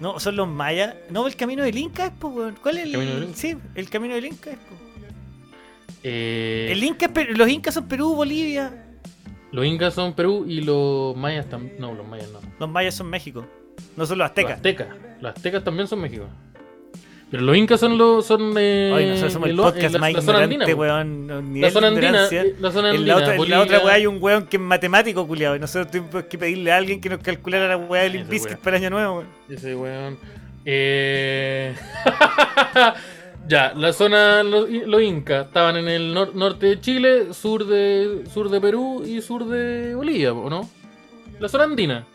No, 0.00 0.18
son 0.20 0.36
los 0.36 0.48
mayas. 0.48 0.94
No, 1.10 1.26
el 1.26 1.36
camino 1.36 1.62
del 1.62 1.76
Inca 1.78 2.06
es, 2.06 2.12
pues. 2.18 2.54
¿Cuál 2.62 2.78
es 2.78 2.84
el, 2.86 2.92
¿Camino 2.92 3.14
del 3.14 3.22
Inca? 3.24 3.36
Sí, 3.36 3.56
el 3.74 3.88
camino 3.90 4.14
del 4.14 4.26
Inca 4.26 4.50
es, 4.50 4.58
pues. 4.68 4.80
Eh, 6.04 6.68
El 6.70 6.84
Inca 6.84 7.10
los 7.34 7.48
incas 7.48 7.74
son 7.74 7.88
Perú, 7.88 8.14
Bolivia. 8.14 8.84
Los 9.50 9.64
incas 9.66 9.94
son 9.94 10.12
Perú 10.14 10.44
y 10.48 10.60
los 10.60 11.16
mayas 11.16 11.48
también. 11.48 11.76
No, 11.78 11.94
los 11.94 12.06
mayas 12.06 12.28
no. 12.30 12.40
Los 12.58 12.68
mayas 12.68 12.94
son 12.94 13.08
México. 13.08 13.46
No 13.96 14.04
son 14.06 14.18
los 14.18 14.24
Los 14.24 14.30
aztecas. 14.30 14.52
aztecas. 14.56 14.88
Los 15.20 15.34
aztecas 15.34 15.64
también 15.64 15.86
son 15.88 16.00
México. 16.00 16.26
Pero 17.30 17.42
los 17.42 17.56
incas 17.56 17.80
son 17.80 17.96
los. 17.98 18.26
Son, 18.26 18.54
eh, 18.58 19.06
nosotros 19.08 19.32
somos 19.32 19.48
el 19.48 19.56
podcast 19.56 19.98
más 19.98 20.10
ignorante, 20.10 20.74
weón. 20.74 21.26
La 21.60 21.70
zona 21.70 21.88
andina. 21.88 22.28
eh, 22.30 22.54
La 22.60 22.70
zona 22.70 22.90
En 22.90 22.96
andina. 22.96 23.14
la 23.14 23.20
otra, 23.22 23.34
en 23.36 23.50
la 23.50 23.60
otra 23.60 23.78
weá 23.84 23.94
hay 23.94 24.06
un 24.06 24.18
weón 24.22 24.46
que 24.46 24.56
es 24.56 24.62
matemático, 24.62 25.26
culiado. 25.26 25.56
Y 25.56 25.58
nosotros 25.58 25.90
tuvimos 25.90 26.24
que 26.24 26.38
pedirle 26.38 26.70
a 26.70 26.76
alguien 26.76 27.00
que 27.00 27.08
nos 27.08 27.18
calculara 27.20 27.66
la 27.66 27.76
weá 27.76 28.02
del 28.04 28.24
weón. 28.28 28.58
para 28.62 28.76
el 28.76 28.82
año 28.84 28.90
nuevo, 28.90 29.14
weón. 29.18 29.26
Ese 29.48 29.74
weón. 29.74 30.18
Eh... 30.64 31.74
ya, 33.48 33.72
la 33.74 33.92
zona, 33.92 34.42
los, 34.42 34.68
los 34.70 35.02
incas 35.02 35.46
estaban 35.46 35.76
en 35.76 35.88
el 35.88 36.14
nor- 36.14 36.32
norte 36.34 36.66
de 36.66 36.80
Chile, 36.80 37.32
sur 37.34 37.66
de, 37.66 38.24
sur 38.32 38.48
de 38.50 38.60
Perú 38.60 39.02
y 39.06 39.20
sur 39.20 39.46
de 39.46 39.94
Bolivia, 39.94 40.32
¿o 40.32 40.48
no? 40.48 40.68
La 41.40 41.48
zona 41.48 41.64
andina. 41.64 42.06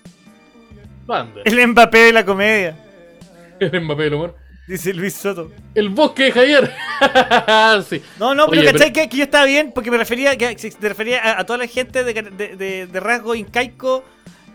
Banda. 1.06 1.42
El 1.46 1.68
Mbappé 1.68 1.98
de 1.98 2.14
la 2.14 2.26
comedia, 2.26 2.78
El 3.60 3.82
Mbappé 3.82 4.04
del 4.04 4.14
humor. 4.14 4.36
dice 4.68 4.94
Luis 4.94 5.14
Soto. 5.16 5.52
El 5.74 5.90
bosque 5.90 6.26
de 6.26 6.32
Javier. 6.32 6.72
sí. 7.90 8.02
No, 8.20 8.36
no, 8.36 8.48
pero 8.48 8.62
Oye, 8.62 8.72
¿cachai? 8.72 8.94
Que, 8.94 9.10
que 9.10 9.18
yo 9.18 9.24
estaba 9.24 9.46
bien 9.46 9.72
porque 9.74 9.90
me 9.92 9.98
refería, 9.98 10.38
que, 10.38 10.56
refería 10.82 11.20
a, 11.22 11.40
a 11.42 11.46
toda 11.46 11.58
la 11.60 11.68
gente 11.68 12.04
de, 12.04 12.14
de, 12.14 12.56
de- 12.56 12.88
de 12.88 13.00
rasgo 13.00 13.34
incaico. 13.36 14.04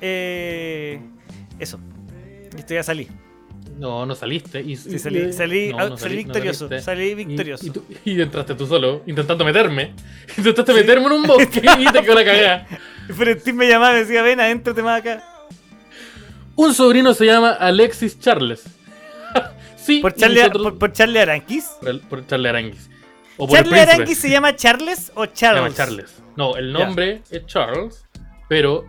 Eh, 0.01 1.01
eso. 1.59 1.79
Listo, 2.55 2.73
ya 2.75 2.83
salí. 2.85 3.09
No, 3.77 4.07
no 4.07 4.15
saliste. 4.15 4.61
Y, 4.61 4.77
Sí, 4.77 4.99
salí, 4.99 5.33
salí, 5.33 5.71
no, 5.73 5.79
ah, 5.81 5.89
no 5.89 5.97
salí 5.97 6.15
salí- 6.17 6.27
no 6.27 6.33
victorioso. 6.33 6.69
salí 6.81 7.15
victorioso. 7.15 7.67
Y, 7.67 7.71
tú- 7.71 7.85
y 8.05 8.21
entraste 8.21 8.55
tú 8.55 8.67
solo, 8.67 9.03
intentando 9.07 9.45
meterme. 9.45 9.93
Intentaste 10.39 10.73
meterme 10.73 11.07
en 11.07 11.13
un 11.13 11.23
bosque 11.25 11.61
y 11.79 11.85
te 11.93 12.03
quedó 12.03 12.15
la 12.15 12.25
cagada. 12.25 12.67
Me 13.53 13.69
llamaba 13.69 13.95
y 13.97 14.01
decía, 14.01 14.23
ven, 14.23 14.41
adéntrate 14.41 14.83
más 14.83 15.01
acá. 15.01 15.25
Un 16.57 16.73
sobrino 16.73 17.15
se 17.15 17.27
llama 17.27 17.51
Alexis 17.53 18.19
Charles. 18.21 18.63
sí, 19.77 20.01
Por 20.01 20.15
Charlie, 20.15 20.39
nosotros- 20.41 20.63
por, 20.63 20.79
por 20.79 20.93
Charlie 20.93 21.19
Aranquis. 21.19 21.65
por, 22.09 22.27
Charlie. 22.27 22.75
O 23.37 23.49
por 23.49 23.57
¿Charlie. 23.59 23.81
Aranquis 23.81 24.19
se 24.19 24.31
llama 24.31 24.55
Charles 24.55 25.11
o 25.17 25.25
Se 25.25 25.33
Charles? 25.33 25.63
llama 25.63 25.75
Charles. 25.75 26.23
No, 26.37 26.57
el 26.57 26.73
nombre 26.73 27.23
es 27.31 27.45
Charles, 27.47 28.05
pero 28.49 28.85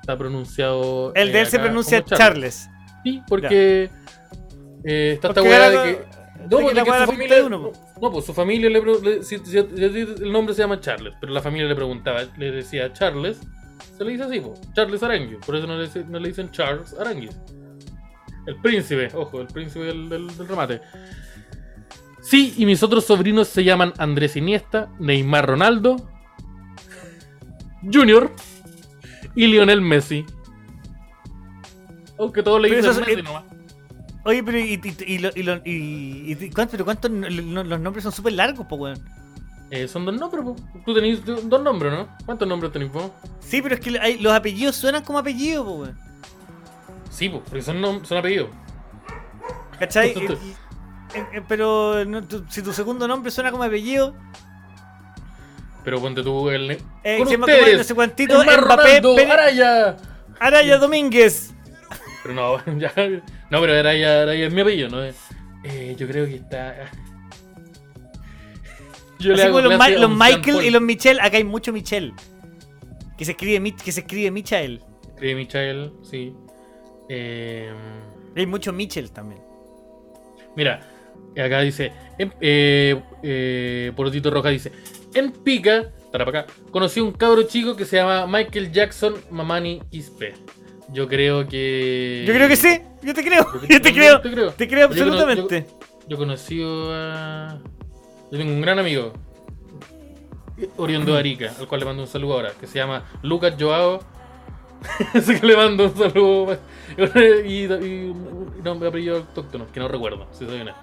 está 0.00 0.16
pronunciado. 0.16 1.12
El 1.14 1.32
de 1.32 1.38
eh, 1.38 1.42
él 1.42 1.46
se 1.48 1.56
acá 1.58 1.64
pronuncia 1.66 2.02
Charles. 2.04 2.68
Sí, 3.04 3.22
porque 3.28 3.90
eh, 4.84 5.12
está 5.14 5.28
esta 5.28 5.42
weá 5.42 5.70
de 5.70 5.76
que. 5.96 6.04
No, 6.50 6.56
que 6.58 6.62
porque 6.62 6.74
la 6.74 6.84
que 6.84 6.90
weá 6.90 7.06
su 7.06 7.12
la 7.12 7.18
pinta 7.18 7.34
familia. 7.34 7.36
de 7.36 7.42
uno, 7.44 7.72
no, 8.00 8.10
pues 8.12 8.24
su 8.24 8.32
familia 8.34 8.70
le, 8.70 8.80
le- 8.82 9.22
si, 9.22 9.38
si- 9.38 9.44
si 9.50 9.58
el 9.58 10.32
nombre 10.32 10.54
se 10.54 10.62
llama 10.62 10.80
Charles, 10.80 11.14
pero 11.20 11.32
la 11.32 11.42
familia 11.42 11.68
le 11.68 11.74
preguntaba, 11.74 12.22
le 12.38 12.50
decía 12.50 12.92
Charles, 12.92 13.38
se 13.98 14.04
le 14.04 14.12
dice 14.12 14.24
así, 14.24 14.40
po, 14.40 14.54
Charles 14.74 15.02
Aranguis. 15.02 15.38
Por 15.44 15.56
eso 15.56 15.66
no 15.66 15.76
le, 15.76 15.84
dice- 15.84 16.04
no 16.08 16.18
le 16.18 16.28
dicen 16.28 16.50
Charles 16.50 16.94
Aranguis. 16.98 17.36
El 18.46 18.56
príncipe, 18.56 19.08
ojo, 19.14 19.40
el 19.42 19.48
príncipe 19.48 19.84
del, 19.84 20.08
del- 20.08 20.34
del 20.36 20.48
remate. 20.48 20.80
Sí, 22.22 22.54
y 22.56 22.64
mis 22.66 22.82
otros 22.82 23.04
sobrinos 23.04 23.48
se 23.48 23.62
llaman 23.64 23.92
Andrés 23.98 24.36
Iniesta, 24.36 24.88
Neymar 24.98 25.46
Ronaldo, 25.46 25.96
Junior 27.92 28.30
y 29.34 29.46
Lionel 29.46 29.80
Messi. 29.80 30.24
Aunque 32.20 32.42
todos 32.42 32.60
le 32.60 32.68
Pero 32.68 32.80
dicen 32.82 32.92
esos- 32.92 33.06
Messi 33.06 33.20
eh, 33.20 33.22
nomás. 33.22 33.44
Oye, 34.24 34.42
pero 34.44 34.58
y, 34.58 34.74
y, 34.74 35.12
y, 35.14 35.18
lo- 35.18 35.30
y, 35.34 35.42
lo- 35.42 35.56
y- 35.64 36.36
y- 36.38 36.50
¿cuánto- 36.50 36.76
pero 36.76 37.20
lo- 37.30 37.64
los 37.64 37.80
nombres 37.80 38.02
son 38.04 38.12
súper 38.12 38.34
largos, 38.34 38.66
po, 38.66 38.76
weón. 38.76 38.98
Eh, 39.70 39.88
son 39.88 40.04
dos 40.04 40.14
nombres, 40.14 40.44
po. 40.44 40.56
Tú 40.84 40.94
tenés 40.94 41.24
do- 41.24 41.40
dos 41.42 41.62
nombres, 41.62 41.92
¿no? 41.92 42.08
¿Cuántos 42.26 42.46
nombres 42.46 42.72
tenés 42.72 42.92
vos? 42.92 43.10
Sí, 43.40 43.62
pero 43.62 43.74
es 43.76 43.80
que 43.80 43.98
hay- 43.98 44.18
los 44.18 44.32
apellidos 44.34 44.76
suenan 44.76 45.02
como 45.04 45.18
apellidos, 45.18 45.64
po, 45.64 45.72
weón. 45.76 45.98
Sí, 47.10 47.28
po, 47.28 47.40
porque 47.40 47.62
son, 47.62 48.04
son 48.04 48.18
apellidos. 48.18 48.48
¿Cachai? 49.78 50.14
Eh, 51.12 51.26
eh, 51.32 51.42
pero 51.48 52.04
no, 52.04 52.22
tu- 52.22 52.44
si 52.48 52.62
tu 52.62 52.72
segundo 52.72 53.08
nombre 53.08 53.32
suena 53.32 53.50
como 53.50 53.64
apellido, 53.64 54.14
Pero 55.82 56.00
ponte 56.00 56.22
tú 56.22 56.48
el. 56.50 56.70
eh, 56.70 56.78
Con 57.18 57.26
se 57.26 57.36
ustedes, 57.36 57.78
no 57.78 57.82
sé 57.82 57.94
cuántito, 57.96 58.34
Mbappé, 58.44 58.56
Ronaldo, 59.00 59.16
Araya. 59.32 59.96
Araya 60.38 60.78
Domínguez. 60.78 61.52
Pero 62.22 62.34
no, 62.34 62.78
ya. 62.78 62.92
No, 63.50 63.60
pero 63.60 63.72
Araya, 63.78 64.22
Araya 64.22 64.46
es 64.46 64.52
mi 64.52 64.60
apellido, 64.60 64.88
¿no? 64.88 65.02
Eh, 65.64 65.94
yo 65.98 66.06
creo 66.06 66.26
que 66.26 66.36
está. 66.36 66.90
Yo 69.18 69.34
Así 69.34 69.46
como 69.48 69.60
los, 69.60 69.76
Ma- 69.76 69.88
Michael 70.28 70.64
y 70.64 70.70
los 70.70 70.80
Michel, 70.80 71.20
acá 71.20 71.36
hay 71.36 71.44
mucho 71.44 71.74
Michel. 71.74 72.14
Que 73.18 73.26
se 73.26 73.32
escribe, 73.32 73.74
que 73.76 73.92
se 73.92 74.00
escribe 74.00 74.30
Michael. 74.30 74.80
Escribe 75.10 75.34
Michael, 75.34 75.92
sí. 76.02 76.32
Eh, 77.10 77.70
Hay 78.34 78.46
mucho 78.46 78.72
Michel 78.72 79.10
también. 79.10 79.42
Mira, 80.56 80.80
acá 81.32 81.60
dice, 81.60 81.92
en, 82.18 82.32
eh, 82.40 82.98
eh, 83.22 83.92
Porotito 83.94 84.30
Roja 84.30 84.48
dice, 84.48 84.72
en 85.12 85.32
Pica, 85.32 85.90
para 86.10 86.24
acá, 86.24 86.46
conocí 86.70 87.00
un 87.00 87.12
cabro 87.12 87.42
chico 87.42 87.76
que 87.76 87.84
se 87.84 87.96
llama 87.96 88.26
Michael 88.26 88.72
Jackson 88.72 89.16
Mamani 89.30 89.82
Ispe. 89.90 90.32
Yo 90.92 91.06
creo 91.08 91.46
que... 91.46 92.24
Yo 92.26 92.32
creo 92.34 92.48
que 92.48 92.56
sí, 92.56 92.80
yo 93.02 93.14
te 93.14 93.22
creo, 93.24 93.44
Yo- 93.52 93.60
yo 93.68 93.80
te 93.80 93.88
yo 93.90 93.94
creo, 93.94 94.20
te 94.20 94.30
creo. 94.30 94.50
te 94.52 94.68
creo 94.68 94.86
absolutamente. 94.86 95.66
Yo 96.08 96.16
conocí 96.16 96.60
a... 96.64 97.58
Yo 98.32 98.38
tengo 98.38 98.52
un 98.52 98.60
gran 98.60 98.78
amigo, 98.78 99.12
oriundo 100.76 101.12
de 101.14 101.18
Arica, 101.18 101.52
al 101.58 101.66
cual 101.66 101.80
le 101.80 101.86
mando 101.86 102.02
un 102.02 102.08
saludo 102.08 102.34
ahora, 102.34 102.52
que 102.58 102.66
se 102.66 102.78
llama 102.78 103.04
Lucas 103.22 103.54
Joao. 103.58 104.00
Así 105.14 105.38
que 105.38 105.46
le 105.46 105.56
mando 105.56 105.84
un 105.84 105.96
saludo. 105.96 106.58
y, 107.44 107.64
y, 107.64 107.66
un 108.10 108.52
nombre 108.64 108.88
apellido 108.88 109.16
autóctono, 109.16 109.66
que 109.72 109.78
no 109.80 109.88
recuerdo, 109.88 110.26
si 110.32 110.46
soy 110.46 110.60
honesto. 110.60 110.80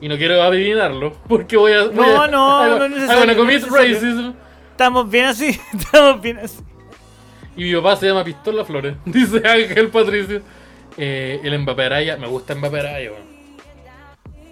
Y 0.00 0.08
no 0.08 0.16
quiero 0.16 0.42
adivinarlo, 0.42 1.14
porque 1.28 1.56
voy 1.56 1.72
a. 1.72 1.84
voy 1.84 1.94
No, 1.94 2.22
a- 2.22 2.28
no, 2.28 2.78
no 2.78 2.84
es 2.84 2.90
necesario, 2.90 3.24
una 3.24 3.32
no 3.32 3.38
commit 3.38 3.54
necesario. 3.62 3.94
racism. 3.94 4.32
Estamos 4.72 5.08
bien 5.10 5.24
así, 5.26 5.58
estamos 5.78 6.20
bien 6.20 6.38
así. 6.38 6.58
Y 7.56 7.64
mi 7.64 7.74
papá 7.74 7.96
se 7.96 8.06
llama 8.06 8.24
Pistola 8.24 8.64
Flores. 8.64 8.96
Dice 9.04 9.42
Ángel 9.46 9.88
Patricio. 9.88 10.42
Eh, 10.96 11.40
el 11.42 11.58
Mbappé 11.58 11.84
Araya. 11.84 12.16
Me 12.16 12.26
gusta 12.26 12.54
Mbappé 12.54 12.80
Araya, 12.80 13.10
weón. 13.12 13.26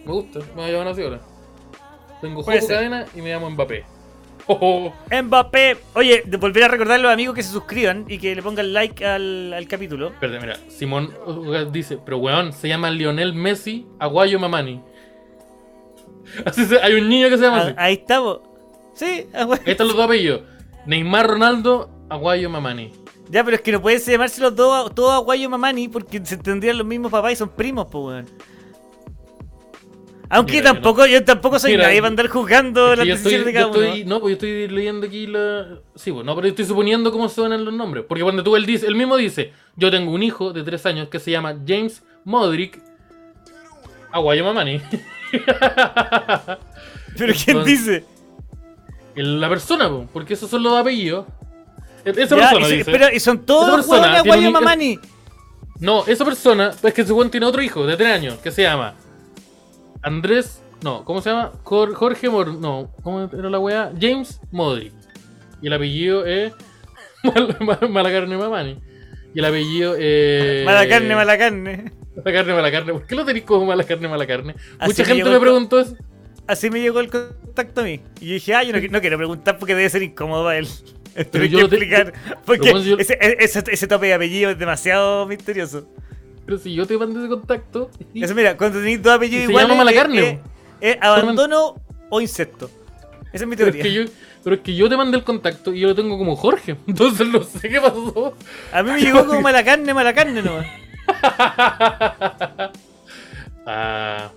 Me 0.05 0.12
gusta. 0.12 0.39
Me 0.41 0.55
voy 0.55 0.65
a 0.65 0.73
llamar 0.73 0.89
así 0.89 1.03
ahora. 1.03 1.20
Tengo 2.20 2.43
juego 2.43 2.66
cadena 2.66 3.07
y 3.15 3.23
me 3.23 3.31
llamo 3.31 3.51
Mbappé. 3.51 3.85
Oh, 4.47 4.93
Mbappé. 5.11 5.77
Oye, 5.95 6.23
de 6.24 6.37
volver 6.37 6.65
a 6.65 6.69
recordar 6.69 6.99
a 6.99 7.03
los 7.03 7.12
amigos 7.12 7.35
que 7.35 7.43
se 7.43 7.53
suscriban 7.53 8.05
y 8.09 8.19
que 8.19 8.35
le 8.35 8.43
pongan 8.43 8.73
like 8.73 9.05
al, 9.05 9.53
al 9.53 9.69
capítulo. 9.69 10.09
Espérate, 10.09 10.41
mira. 10.41 10.57
Simón 10.69 11.12
dice, 11.73 11.99
pero 12.05 12.19
weón, 12.19 12.53
se 12.53 12.69
llama 12.69 12.91
Lionel 12.91 13.35
Messi 13.35 13.87
Aguayo 13.99 14.39
Mamani. 14.39 14.81
Así 16.45 16.65
se, 16.65 16.81
hay 16.81 16.95
un 16.95 17.09
niño 17.09 17.29
que 17.29 17.37
se 17.37 17.43
llama 17.43 17.62
así. 17.62 17.74
Ah, 17.77 17.85
ahí 17.85 17.95
estamos. 17.95 18.41
Sí, 18.95 19.27
ah. 19.35 19.47
Ahí 19.51 19.73
están 19.73 19.89
los 19.89 19.97
dos 19.97 20.07
apellidos. 20.07 20.43
Neymar 20.87 21.27
Ronaldo 21.27 21.91
Aguayo 22.13 22.49
Mamani. 22.51 22.93
Ya, 23.31 23.43
pero 23.45 23.57
es 23.57 23.63
que 23.63 23.73
no 23.73 23.81
pueden 23.81 24.01
llamarse 24.01 24.41
los 24.41 24.55
dos 24.55 24.95
todos 24.95 25.13
Aguayo 25.15 25.49
Mamani 25.49 25.89
porque 25.89 26.25
se 26.25 26.37
tendrían 26.37 26.77
los 26.79 26.87
mismos 26.87 27.11
papás 27.11 27.33
y 27.33 27.37
son 27.37 27.49
primos, 27.51 27.87
pues, 27.91 28.05
weón. 28.05 28.27
Aunque 30.35 30.53
Mira, 30.55 30.65
yo 30.69 30.73
tampoco, 30.75 31.07
yo, 31.07 31.23
tampoco 31.25 31.59
soy 31.59 31.73
Mira, 31.73 31.85
nadie 31.89 31.99
para 32.01 32.09
andar 32.09 32.29
juzgando 32.29 32.97
las 32.97 33.07
decisiones 33.07 33.45
de 33.47 33.53
yo 33.53 33.59
cada 33.59 33.67
uno. 33.71 33.83
estoy- 33.83 34.05
no, 34.07 34.19
pues 34.21 34.31
yo 34.31 34.35
estoy 34.35 34.69
leyendo 34.69 35.07
aquí 35.07 35.27
la. 35.27 35.81
Sí, 35.95 36.11
pues 36.11 36.25
no, 36.25 36.35
pero 36.35 36.49
estoy 36.49 36.65
suponiendo 36.65 37.13
cómo 37.13 37.29
suenan 37.29 37.65
los 37.67 37.75
nombres. 37.75 38.05
Porque 38.09 38.23
cuando 38.23 38.43
tú 38.43 38.57
él 38.57 38.65
dice, 38.65 38.87
él 38.87 38.95
mismo 38.95 39.17
dice, 39.19 39.53
yo 39.77 39.91
tengo 39.91 40.11
un 40.11 40.23
hijo 40.23 40.53
de 40.55 40.63
tres 40.63 40.87
años 40.87 41.09
que 41.09 41.19
se 41.19 41.31
llama 41.31 41.55
James 41.67 42.03
Modric 42.25 42.81
Aguayo 44.11 44.43
Mamani. 44.45 44.81
Pero 47.19 47.33
¿quién 47.35 47.57
Entonces- 47.59 47.65
dice? 47.67 48.05
La 49.17 49.49
persona, 49.51 49.91
pues, 49.91 50.09
porque 50.13 50.33
esos 50.35 50.49
son 50.49 50.63
los 50.63 50.75
apellidos. 50.79 51.27
Esa 52.05 52.37
Ya, 52.37 52.51
persona 52.51 52.69
y, 52.69 52.77
dice. 52.79 52.91
pero, 52.93 53.11
y 53.12 53.20
son 53.20 53.45
todos 53.47 53.87
huevones 53.87 54.47
un- 54.47 54.53
Mamani. 54.53 54.99
No, 55.81 56.05
esa 56.07 56.24
persona, 56.24 56.73
es 56.83 56.95
que 56.95 57.05
según 57.05 57.31
tiene 57.31 57.47
otro 57.47 57.61
hijo 57.62 57.87
de 57.87 57.97
tres 57.97 58.09
años 58.12 58.35
que 58.39 58.51
se 58.51 58.62
llama 58.62 58.95
Andrés. 60.03 60.61
No, 60.83 61.05
¿cómo 61.05 61.20
se 61.23 61.31
llama? 61.31 61.53
Jor- 61.65 61.95
Jorge 61.95 62.29
Mor. 62.29 62.55
No, 62.55 62.91
¿cómo 63.03 63.23
era 63.33 63.49
la 63.51 63.59
weá? 63.59 63.93
James 64.01 64.41
Modric. 64.51 64.93
Y 65.61 65.66
el 65.69 65.73
apellido 65.73 66.27
es. 66.27 66.53
Mal- 67.23 67.57
mal- 67.61 67.89
mala 67.89 68.11
carne 68.11 68.37
Mamani. 68.37 68.79
Y 69.35 69.39
el 69.39 69.45
apellido 69.45 69.95
es. 69.97 70.65
Mala 70.65 70.89
carne, 70.89 71.15
mala 71.15 71.39
carne. 71.39 71.93
Mala 72.16 72.33
carne, 72.37 72.53
mala 72.53 72.70
carne. 72.73 72.93
¿Por 72.93 73.07
qué 73.07 73.15
lo 73.15 73.24
tenéis 73.24 73.45
como 73.45 73.65
mala 73.65 73.85
carne, 73.85 74.09
mala 74.09 74.27
carne? 74.27 74.55
Así 74.79 74.91
Mucha 74.91 75.05
gente 75.05 75.31
me 75.31 75.39
preguntó 75.41 75.81
eso. 75.81 75.97
Así 76.47 76.69
me 76.69 76.81
llegó 76.81 76.99
el 77.01 77.09
contacto 77.09 77.81
a 77.81 77.85
mí. 77.85 78.01
Y 78.20 78.27
yo 78.27 78.35
dije, 78.35 78.55
ah, 78.55 78.62
yo 78.65 78.73
no, 78.73 78.81
no 78.91 79.01
quiero 79.01 79.16
preguntar 79.16 79.57
porque 79.59 79.74
debe 79.77 79.89
ser 79.89 80.03
incómodo 80.03 80.45
para 80.45 80.59
él. 80.59 80.69
Pero 81.15 81.29
Pero 81.31 81.45
yo 81.45 81.59
que 81.59 81.69
te- 81.69 81.77
explicar. 81.77 82.13
pero 82.25 82.41
Porque 82.45 82.71
bueno, 82.73 82.85
yo- 82.87 82.97
ese, 82.99 83.15
e, 83.21 83.37
ese, 83.41 83.63
ese 83.71 83.87
tope 83.87 84.07
de 84.07 84.15
apellido 84.15 84.51
es 84.51 84.59
demasiado 84.59 85.27
misterioso. 85.27 85.87
Pero 86.47 86.59
si 86.59 86.75
yo 86.75 86.87
te 86.87 86.97
mandé 86.99 87.21
ese 87.21 87.29
contacto. 87.29 87.91
y- 88.15 88.23
Eso, 88.25 88.35
mira, 88.35 88.57
cuando 88.57 88.79
tenéis 88.79 89.03
dos 89.03 89.15
apellidos 89.15 89.43
Y 89.45 89.47
se 89.47 89.51
iguales. 89.53 89.69
llama 89.69 89.79
mala 89.85 89.91
es- 89.91 89.97
carne, 89.97 90.41
es- 90.81 90.97
es 90.97 91.03
abandono 91.03 91.77
o 92.11 92.21
insecto. 92.21 92.71
Esa 93.33 93.45
es 93.45 93.49
mi 93.49 93.57
Pero 93.57 93.71
teoría. 93.73 93.83
es, 93.83 93.89
que 93.89 93.95
yo, 93.95 94.05
pero 94.45 94.57
es 94.57 94.63
que 94.63 94.75
yo 94.75 94.89
te 94.89 94.97
mandé 94.97 95.17
el 95.17 95.25
contacto 95.25 95.73
y 95.73 95.81
yo 95.81 95.89
lo 95.89 95.95
tengo 95.95 96.19
como 96.19 96.35
Jorge. 96.37 96.77
Entonces 96.87 97.27
no 97.29 97.43
sé 97.43 97.69
qué 97.69 97.81
pasó. 97.81 98.35
A 98.73 98.83
mí 98.83 98.91
me 98.91 99.01
llegó 99.01 99.25
como 99.27 99.41
mala 99.41 99.65
carne, 99.65 99.93
mala 99.95 100.13
carne 100.15 100.43
nomás. 100.43 100.67
Ah, 103.65 104.31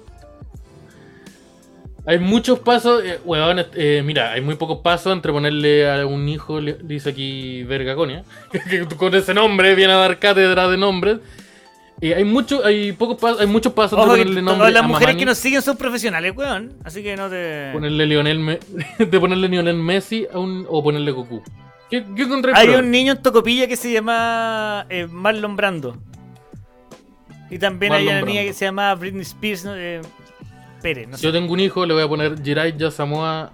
Hay 2.08 2.20
muchos 2.20 2.60
pasos, 2.60 3.04
eh, 3.04 3.20
weón, 3.26 3.66
eh, 3.74 4.04
mira, 4.06 4.32
hay 4.34 4.42
muy 4.42 4.56
pocos 4.56 4.80
pasos 4.84 5.12
entre 5.12 5.32
ponerle 5.32 5.90
a 5.90 6.06
un 6.06 6.30
hijo, 6.30 6.62
le- 6.62 6.78
dice 6.84 7.10
aquí 7.10 7.64
Vergaconia, 7.64 8.24
que 8.70 8.86
con 8.96 9.16
ese 9.16 9.34
nombre 9.34 9.74
viene 9.74 9.94
a 9.94 9.98
dar 9.98 10.20
cátedra 10.20 10.68
de 10.68 10.78
nombres. 10.78 11.18
Eh, 12.02 12.14
hay 12.14 12.24
mucho, 12.26 12.64
hay 12.64 12.92
pocos 12.92 13.18
pasos, 13.20 13.40
hay 13.42 13.48
muchos 13.48 13.74
pasos 13.74 13.98
Ojo 13.98 14.12
entre 14.16 14.24
ponerle 14.26 14.42
nombre 14.44 14.72
las 14.72 14.84
a 14.84 14.88
mujeres 14.88 15.16
que 15.16 15.26
nos 15.26 15.38
siguen 15.38 15.62
son 15.62 15.78
profesionales, 15.78 16.34
weón. 16.36 16.74
Así 16.84 17.02
que 17.02 17.16
no 17.16 17.30
te. 17.30 17.70
ponerle 17.74 18.06
Lionel 18.06 18.38
Me- 18.40 18.60
de 19.00 19.20
ponerle 19.20 19.48
Lionel 19.48 19.78
Messi 19.78 20.28
a 20.32 20.38
un, 20.38 20.68
o 20.70 20.84
ponerle 20.84 21.10
Goku. 21.12 21.42
¿Qué, 21.90 22.04
qué 22.16 22.24
encontré 22.24 22.52
Hay 22.56 22.70
un 22.70 22.92
niño 22.92 23.14
en 23.14 23.22
Tocopilla 23.22 23.68
que 23.68 23.78
se 23.78 23.92
llama 23.92 24.86
eh, 24.90 25.08
Marlon 25.10 25.56
Brando. 25.56 25.98
Y 27.50 27.60
también 27.60 27.94
hay 27.94 28.08
una 28.08 28.22
niña 28.24 28.42
que 28.44 28.54
se 28.54 28.66
llama 28.66 28.94
Britney 28.96 29.22
Spears 29.22 29.64
¿no? 29.66 29.74
Pérez. 30.86 31.08
No 31.08 31.18
Si 31.18 31.22
sé. 31.22 31.28
yo 31.28 31.34
tengo 31.34 31.52
un 31.52 31.60
hijo, 31.60 31.84
le 31.86 31.94
voy 31.96 32.04
a 32.04 32.08
poner 32.08 32.42
Jiraiya 32.44 32.92
Samoa 32.92 33.52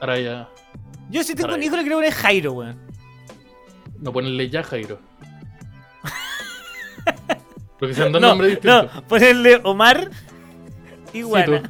Araya. 0.00 0.48
Yo 1.10 1.24
si 1.24 1.34
tengo 1.34 1.52
un 1.54 1.62
hijo 1.62 1.74
le 1.76 1.82
quiero 1.82 1.96
poner 1.96 2.12
Jairo, 2.12 2.52
weón. 2.52 2.78
No 3.98 4.12
ponerle 4.12 4.48
ya 4.48 4.62
Jairo. 4.62 5.00
Porque 7.80 7.94
sean 7.94 8.12
dos 8.12 8.22
No, 8.22 8.28
nombres 8.28 8.52
distintos. 8.52 8.94
no, 8.94 9.02
ponerle 9.08 9.60
Omar 9.64 10.08
y 11.12 11.16
Sí, 11.18 11.22
Guana. 11.22 11.62
tú. 11.62 11.68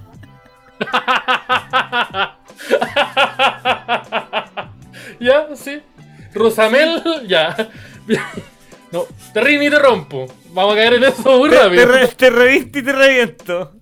ya, 5.21 5.49
sí. 5.57 5.81
Rosamel, 6.35 7.03
ya. 7.27 7.57
No, 8.93 9.05
te 9.33 9.41
río 9.41 9.63
y 9.63 9.71
te 9.71 9.79
rompo. 9.79 10.27
Vamos 10.53 10.75
a 10.75 10.77
caer 10.77 10.95
en 10.95 11.05
eso 11.05 11.39
muy 11.39 11.51
te, 11.51 11.57
te, 11.57 11.63
rápido. 11.63 12.09
te 12.17 12.31
revisto 12.31 12.79
y 12.79 12.83
te 12.83 12.93
reviento. 12.93 13.73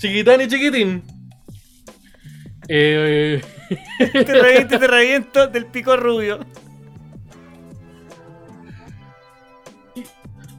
Chiquitán 0.00 0.40
y 0.40 0.48
chiquitín. 0.48 1.02
Eh, 2.68 3.40
Te 3.98 4.24
reviento 4.24 4.76
y 4.76 4.78
te 4.78 4.86
reviento 4.86 5.46
del 5.48 5.66
pico 5.66 5.96
rubio. 5.96 6.40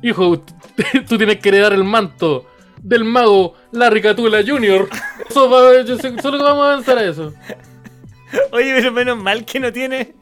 hijo, 0.03 0.39
tú 1.07 1.17
tienes 1.17 1.37
que 1.39 1.49
heredar 1.49 1.73
el 1.73 1.83
manto 1.83 2.47
del 2.81 3.03
mago 3.03 3.55
Larry 3.71 4.01
Catula 4.01 4.41
Jr. 4.45 4.89
Eso 5.29 5.49
va- 5.49 5.81
yo 5.83 5.95
sé- 5.97 6.19
solo 6.21 6.43
vamos 6.43 6.63
a 6.65 6.71
avanzar 6.73 6.97
a 6.97 7.03
eso. 7.05 7.33
Oye, 8.51 8.73
pero 8.75 8.91
menos 8.91 9.17
mal 9.17 9.45
que 9.45 9.59
no 9.59 9.71
tiene. 9.71 10.15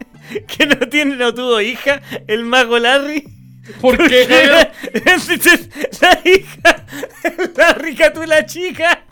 Que 0.47 0.65
no 0.65 0.75
tiene, 0.89 1.15
no 1.15 1.33
tuvo 1.33 1.59
hija, 1.61 2.01
el 2.27 2.43
mago 2.43 2.77
Larry. 2.77 3.23
¿Por 3.81 3.97
qué? 4.07 4.25
Javier? 4.29 4.71
Entonces, 4.93 5.69
la 6.01 6.19
hija, 6.25 6.85
Larry 7.55 7.95
Catula 7.95 8.45
chica. 8.45 9.03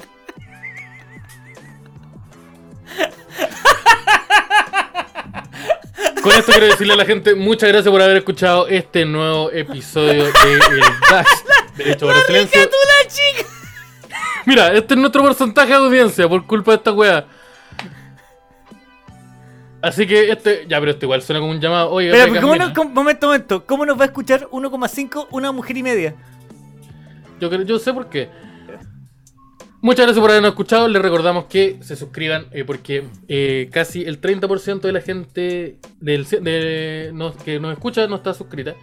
Con 6.21 6.31
esto 6.33 6.51
quiero 6.51 6.67
decirle 6.67 6.93
a 6.93 6.97
la 6.97 7.05
gente 7.05 7.35
muchas 7.35 7.69
gracias 7.69 7.91
por 7.91 8.01
haber 8.01 8.17
escuchado 8.17 8.67
este 8.67 9.05
nuevo 9.05 9.51
episodio 9.51 10.25
de 10.25 10.53
El 10.53 10.81
DAX. 11.09 11.29
Derecho 11.75 12.07
para 12.07 12.21
silencio. 12.23 12.61
Catula 12.61 13.07
chica. 13.07 13.49
Mira, 14.45 14.73
este 14.73 14.93
es 14.93 14.99
nuestro 14.99 15.23
porcentaje 15.23 15.69
de 15.69 15.75
audiencia 15.75 16.27
por 16.27 16.45
culpa 16.45 16.71
de 16.71 16.77
esta 16.77 16.91
wea. 16.91 17.27
Así 19.81 20.07
que 20.07 20.31
este. 20.31 20.65
Ya, 20.67 20.79
pero 20.79 20.91
este 20.91 21.05
igual 21.05 21.21
suena 21.21 21.39
como 21.39 21.51
un 21.51 21.59
llamado. 21.61 21.91
Oye, 21.91 22.09
Pero, 22.11 22.25
Rebeca, 22.25 22.41
¿cómo 22.41 22.55
no, 22.55 22.73
cómo- 22.73 22.89
momento, 22.89 23.27
momento. 23.27 23.65
¿Cómo 23.65 23.85
nos 23.85 23.97
va 23.99 24.03
a 24.03 24.07
escuchar 24.07 24.47
1,5 24.51 25.27
una 25.31 25.51
mujer 25.51 25.77
y 25.77 25.83
media? 25.83 26.15
yo, 27.39 27.49
creo- 27.49 27.61
yo 27.63 27.77
sé 27.79 27.93
por 27.93 28.09
qué. 28.09 28.29
Muchas 29.79 30.07
gracias 30.07 30.19
por 30.21 30.31
habernos 30.31 30.49
escuchado. 30.49 30.87
Les 30.87 31.01
recordamos 31.01 31.45
que 31.45 31.77
se 31.81 31.95
suscriban 31.95 32.47
eh, 32.51 32.63
porque 32.65 33.05
eh, 33.27 33.69
casi 33.71 34.01
el 34.03 34.19
30% 34.19 34.81
de 34.81 34.91
la 34.91 35.01
gente 35.01 35.77
del, 36.01 36.25
de, 36.27 37.11
nos- 37.13 37.35
que 37.37 37.59
nos 37.59 37.73
escucha 37.73 38.07
no 38.07 38.15
está 38.15 38.33
suscrita. 38.33 38.73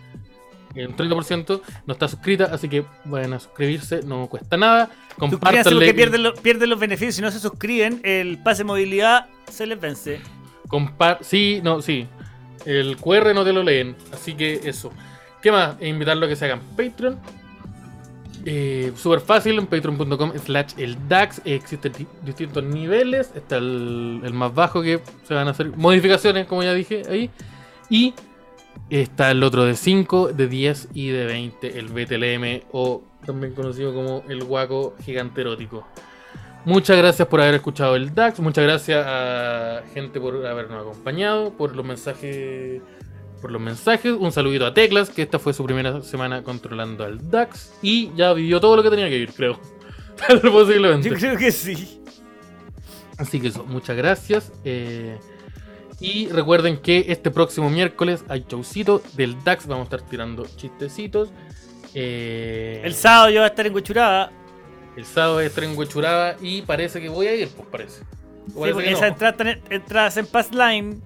El 0.77 0.95
30% 0.97 1.61
no 1.87 1.93
está 1.93 2.09
suscrita, 2.09 2.47
así 2.47 2.69
que 2.69 2.85
vayan 3.05 3.33
a 3.33 3.39
suscribirse, 3.41 4.01
no 4.05 4.29
cuesta 4.29 4.57
nada. 4.57 4.87
Suscríbanse 4.87 5.19
Compártanle. 5.19 5.71
porque 5.79 5.95
pierden, 5.95 6.23
lo- 6.23 6.35
pierden 6.35 6.71
los 6.71 6.79
beneficios. 6.81 7.17
Si 7.17 7.23
no 7.23 7.31
se 7.33 7.39
suscriben, 7.41 8.01
el 8.05 8.39
pase 8.43 8.59
de 8.63 8.65
movilidad 8.65 9.27
se 9.51 9.67
les 9.67 9.81
vence. 9.81 10.21
Compar 10.69 11.19
sí, 11.23 11.61
no, 11.63 11.81
sí. 11.83 12.07
El 12.65 12.97
QR 12.97 13.35
no 13.35 13.45
te 13.45 13.53
lo 13.53 13.63
leen. 13.63 13.95
Así 14.13 14.35
que 14.35 14.61
eso. 14.65 14.91
¿Qué 15.43 15.53
más? 15.53 15.77
E 15.81 15.89
invitarlo 15.89 16.27
a 16.27 16.29
que 16.29 16.37
se 16.37 16.47
hagan 16.47 16.61
Patreon. 16.77 17.19
Eh, 18.47 18.93
Súper 18.97 19.21
fácil 19.21 19.59
en 19.59 19.67
patreon.com 19.67 20.33
slash 20.45 20.73
el 20.79 20.97
DAX. 21.09 21.39
Eh, 21.45 21.55
existen 21.55 21.93
di- 21.93 22.07
distintos 22.25 22.63
niveles. 22.65 23.31
Está 23.35 23.57
el, 23.57 24.21
el 24.25 24.33
más 24.35 24.55
bajo 24.55 24.83
que 24.83 25.01
se 25.27 25.35
van 25.35 25.49
a 25.49 25.53
hacer 25.53 25.69
modificaciones, 25.77 26.47
como 26.47 26.63
ya 26.63 26.73
dije 26.75 27.03
ahí. 27.09 27.31
Y 27.91 28.15
está 28.91 29.31
el 29.31 29.43
otro 29.43 29.65
de 29.65 29.77
5, 29.77 30.33
de 30.33 30.47
10 30.49 30.89
y 30.95 31.09
de 31.09 31.27
20. 31.27 31.79
El 31.79 31.87
BTLM 31.89 32.67
o 32.73 33.03
también 33.25 33.55
conocido 33.55 33.95
como 33.95 34.23
el 34.29 34.45
guaco 34.45 34.95
gigante 35.05 35.41
erótico. 35.43 35.87
Muchas 36.65 36.97
gracias 36.97 37.29
por 37.29 37.41
haber 37.43 37.55
escuchado 37.57 37.95
el 37.97 38.15
DAX. 38.15 38.41
Muchas 38.41 38.65
gracias 38.65 39.05
a 39.07 39.83
gente 39.93 40.19
por 40.19 40.47
habernos 40.47 40.81
acompañado, 40.81 41.53
por 41.53 41.77
los 41.77 41.85
mensajes. 41.85 42.81
Por 43.43 43.51
los 43.51 43.61
mensajes. 43.61 44.13
Un 44.19 44.33
saludito 44.33 44.65
a 44.65 44.73
Teclas, 44.73 45.11
que 45.11 45.23
esta 45.23 45.39
fue 45.39 45.53
su 45.53 45.63
primera 45.65 46.01
semana 46.01 46.43
controlando 46.43 47.05
al 47.05 47.31
DAX. 47.31 47.75
Y 47.83 48.11
ya 48.17 48.33
vivió 48.33 48.61
todo 48.61 48.77
lo 48.77 48.83
que 48.83 48.89
tenía 48.91 49.07
que 49.09 49.15
vivir, 49.15 49.33
creo. 49.35 49.61
Posiblemente. 50.51 51.11
Yo 51.11 51.17
creo 51.17 51.37
que 51.37 51.53
sí. 51.53 52.01
Así 53.19 53.41
que 53.41 53.49
eso, 53.49 53.65
muchas 53.65 53.97
gracias. 53.97 54.51
eh, 54.65 55.19
y 56.01 56.27
recuerden 56.29 56.79
que 56.79 57.07
este 57.09 57.31
próximo 57.31 57.71
miércoles 57.71 58.25
hay 58.29 58.45
showcito 58.49 59.03
del 59.15 59.43
DAX. 59.45 59.67
Vamos 59.67 59.83
a 59.83 59.97
estar 59.97 60.03
tirando 60.09 60.47
chistecitos. 60.57 61.29
eh, 61.95 62.81
El 62.85 62.95
sábado 62.95 63.29
yo 63.31 63.37
voy 63.41 63.45
a 63.45 63.49
estar 63.49 63.67
en 63.67 63.75
Huechuraba. 63.75 64.31
El 64.97 65.05
sábado 65.05 65.35
voy 65.35 65.45
a 65.45 65.47
estar 65.47 65.65
en 65.65 65.77
Huechuraba 65.77 66.37
y 66.41 66.63
parece 66.63 67.01
que 67.01 67.09
voy 67.09 67.27
a 67.27 67.35
ir, 67.35 67.49
pues 67.49 67.69
parece. 67.69 68.01
Sí, 68.01 68.53
porque 68.55 68.85
que 68.85 68.91
no. 68.91 68.97
esas 68.97 69.17
entradas, 69.71 70.17
en 70.17 70.27
Passline. 70.27 71.03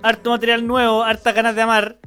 Harto 0.00 0.30
material 0.30 0.66
nuevo, 0.66 1.02
hartas 1.02 1.34
ganas 1.34 1.56
de 1.56 1.62
amar. 1.62 1.98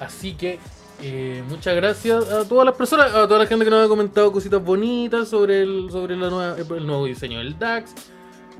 Así 0.00 0.34
que 0.34 0.58
eh, 1.00 1.42
muchas 1.48 1.74
gracias 1.76 2.28
a 2.30 2.48
todas 2.48 2.66
las 2.66 2.74
personas, 2.74 3.14
a 3.14 3.28
toda 3.28 3.40
la 3.40 3.46
gente 3.46 3.64
que 3.64 3.70
nos 3.70 3.84
ha 3.84 3.88
comentado 3.88 4.32
cositas 4.32 4.62
bonitas 4.62 5.28
sobre 5.28 5.62
el, 5.62 5.88
sobre 5.90 6.16
la 6.16 6.30
nueva, 6.30 6.56
el 6.58 6.86
nuevo 6.86 7.06
diseño 7.06 7.38
del 7.38 7.58
DAX. 7.58 7.94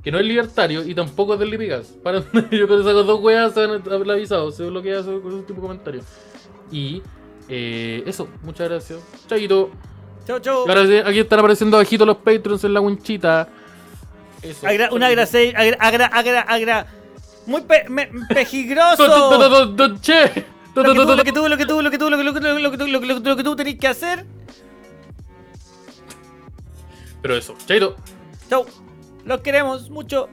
Que 0.02 0.12
no 0.12 0.18
es 0.18 0.26
libertario 0.26 0.85
y 0.85 0.94
tampoco 0.94 1.35
es 1.35 1.40
del 1.40 1.51
Lipigas. 1.51 1.86
Para, 2.02 2.20
yo 2.51 2.68
con 2.68 2.81
esas 2.81 2.94
dos 3.06 3.20
weas 3.20 3.55
se 3.55 3.62
han 3.62 4.10
avisado, 4.10 4.51
se 4.52 4.64
bloquea 4.64 5.02
con 5.02 5.32
ese 5.32 5.43
tipo 5.43 5.55
de 5.55 5.60
comentarios. 5.60 6.05
Y 6.70 7.02
eh, 7.48 8.02
eso, 8.06 8.28
muchas 8.43 8.68
gracias. 8.68 9.01
Chaito. 9.28 9.70
Chau, 10.26 10.38
chau. 10.40 10.60
Ahora 10.68 10.86
sí, 10.86 10.96
aquí 10.96 11.20
están 11.20 11.38
apareciendo 11.38 11.76
abajito 11.76 12.06
los 12.06 12.16
Patreons 12.18 12.64
en 12.64 12.74
la 12.74 12.80
winchita. 12.80 13.48
Eso. 14.42 14.66
Agra- 14.66 14.90
un 14.92 15.02
agra, 15.02 15.22
agra, 15.56 15.76
agra, 15.80 16.06
agra, 16.06 16.40
agra. 16.42 16.86
Muy 17.46 17.60
pe- 17.62 17.84
me- 17.88 18.09
pejigroso. 18.28 18.96
Do- 19.06 19.38
do- 19.38 19.48
do- 19.48 19.66
do- 19.66 19.88
do- 19.88 19.98
Che. 20.01 20.44
Lo 20.74 20.82
que 20.82 20.94
tú, 20.94 21.05
lo 21.16 21.24
que 21.24 21.32
tú, 21.32 21.48
lo 21.48 21.56
que 21.56 21.66
tú, 21.66 21.80
lo 21.80 21.90
que 21.90 21.98
tú, 21.98 22.10
lo 22.10 22.18
que 22.18 22.18
tú, 22.18 22.18
lo 22.18 22.32
que 22.32 22.40
tú, 22.42 22.51
lo 22.59 22.70
que 22.70 22.76
tú, 22.78 22.86
lo 22.88 23.01
que 23.01 23.06
tú, 23.20 23.28
lo 23.28 23.36
que 23.36 23.44
tú 23.44 23.56
tenés 23.56 23.78
que 23.78 23.86
hacer. 23.88 24.24
Pero 27.22 27.36
eso, 27.36 27.55
chaito. 27.66 27.96
Chau. 28.51 28.66
Los 29.24 29.40
queremos 29.40 29.88
mucho. 29.90 30.28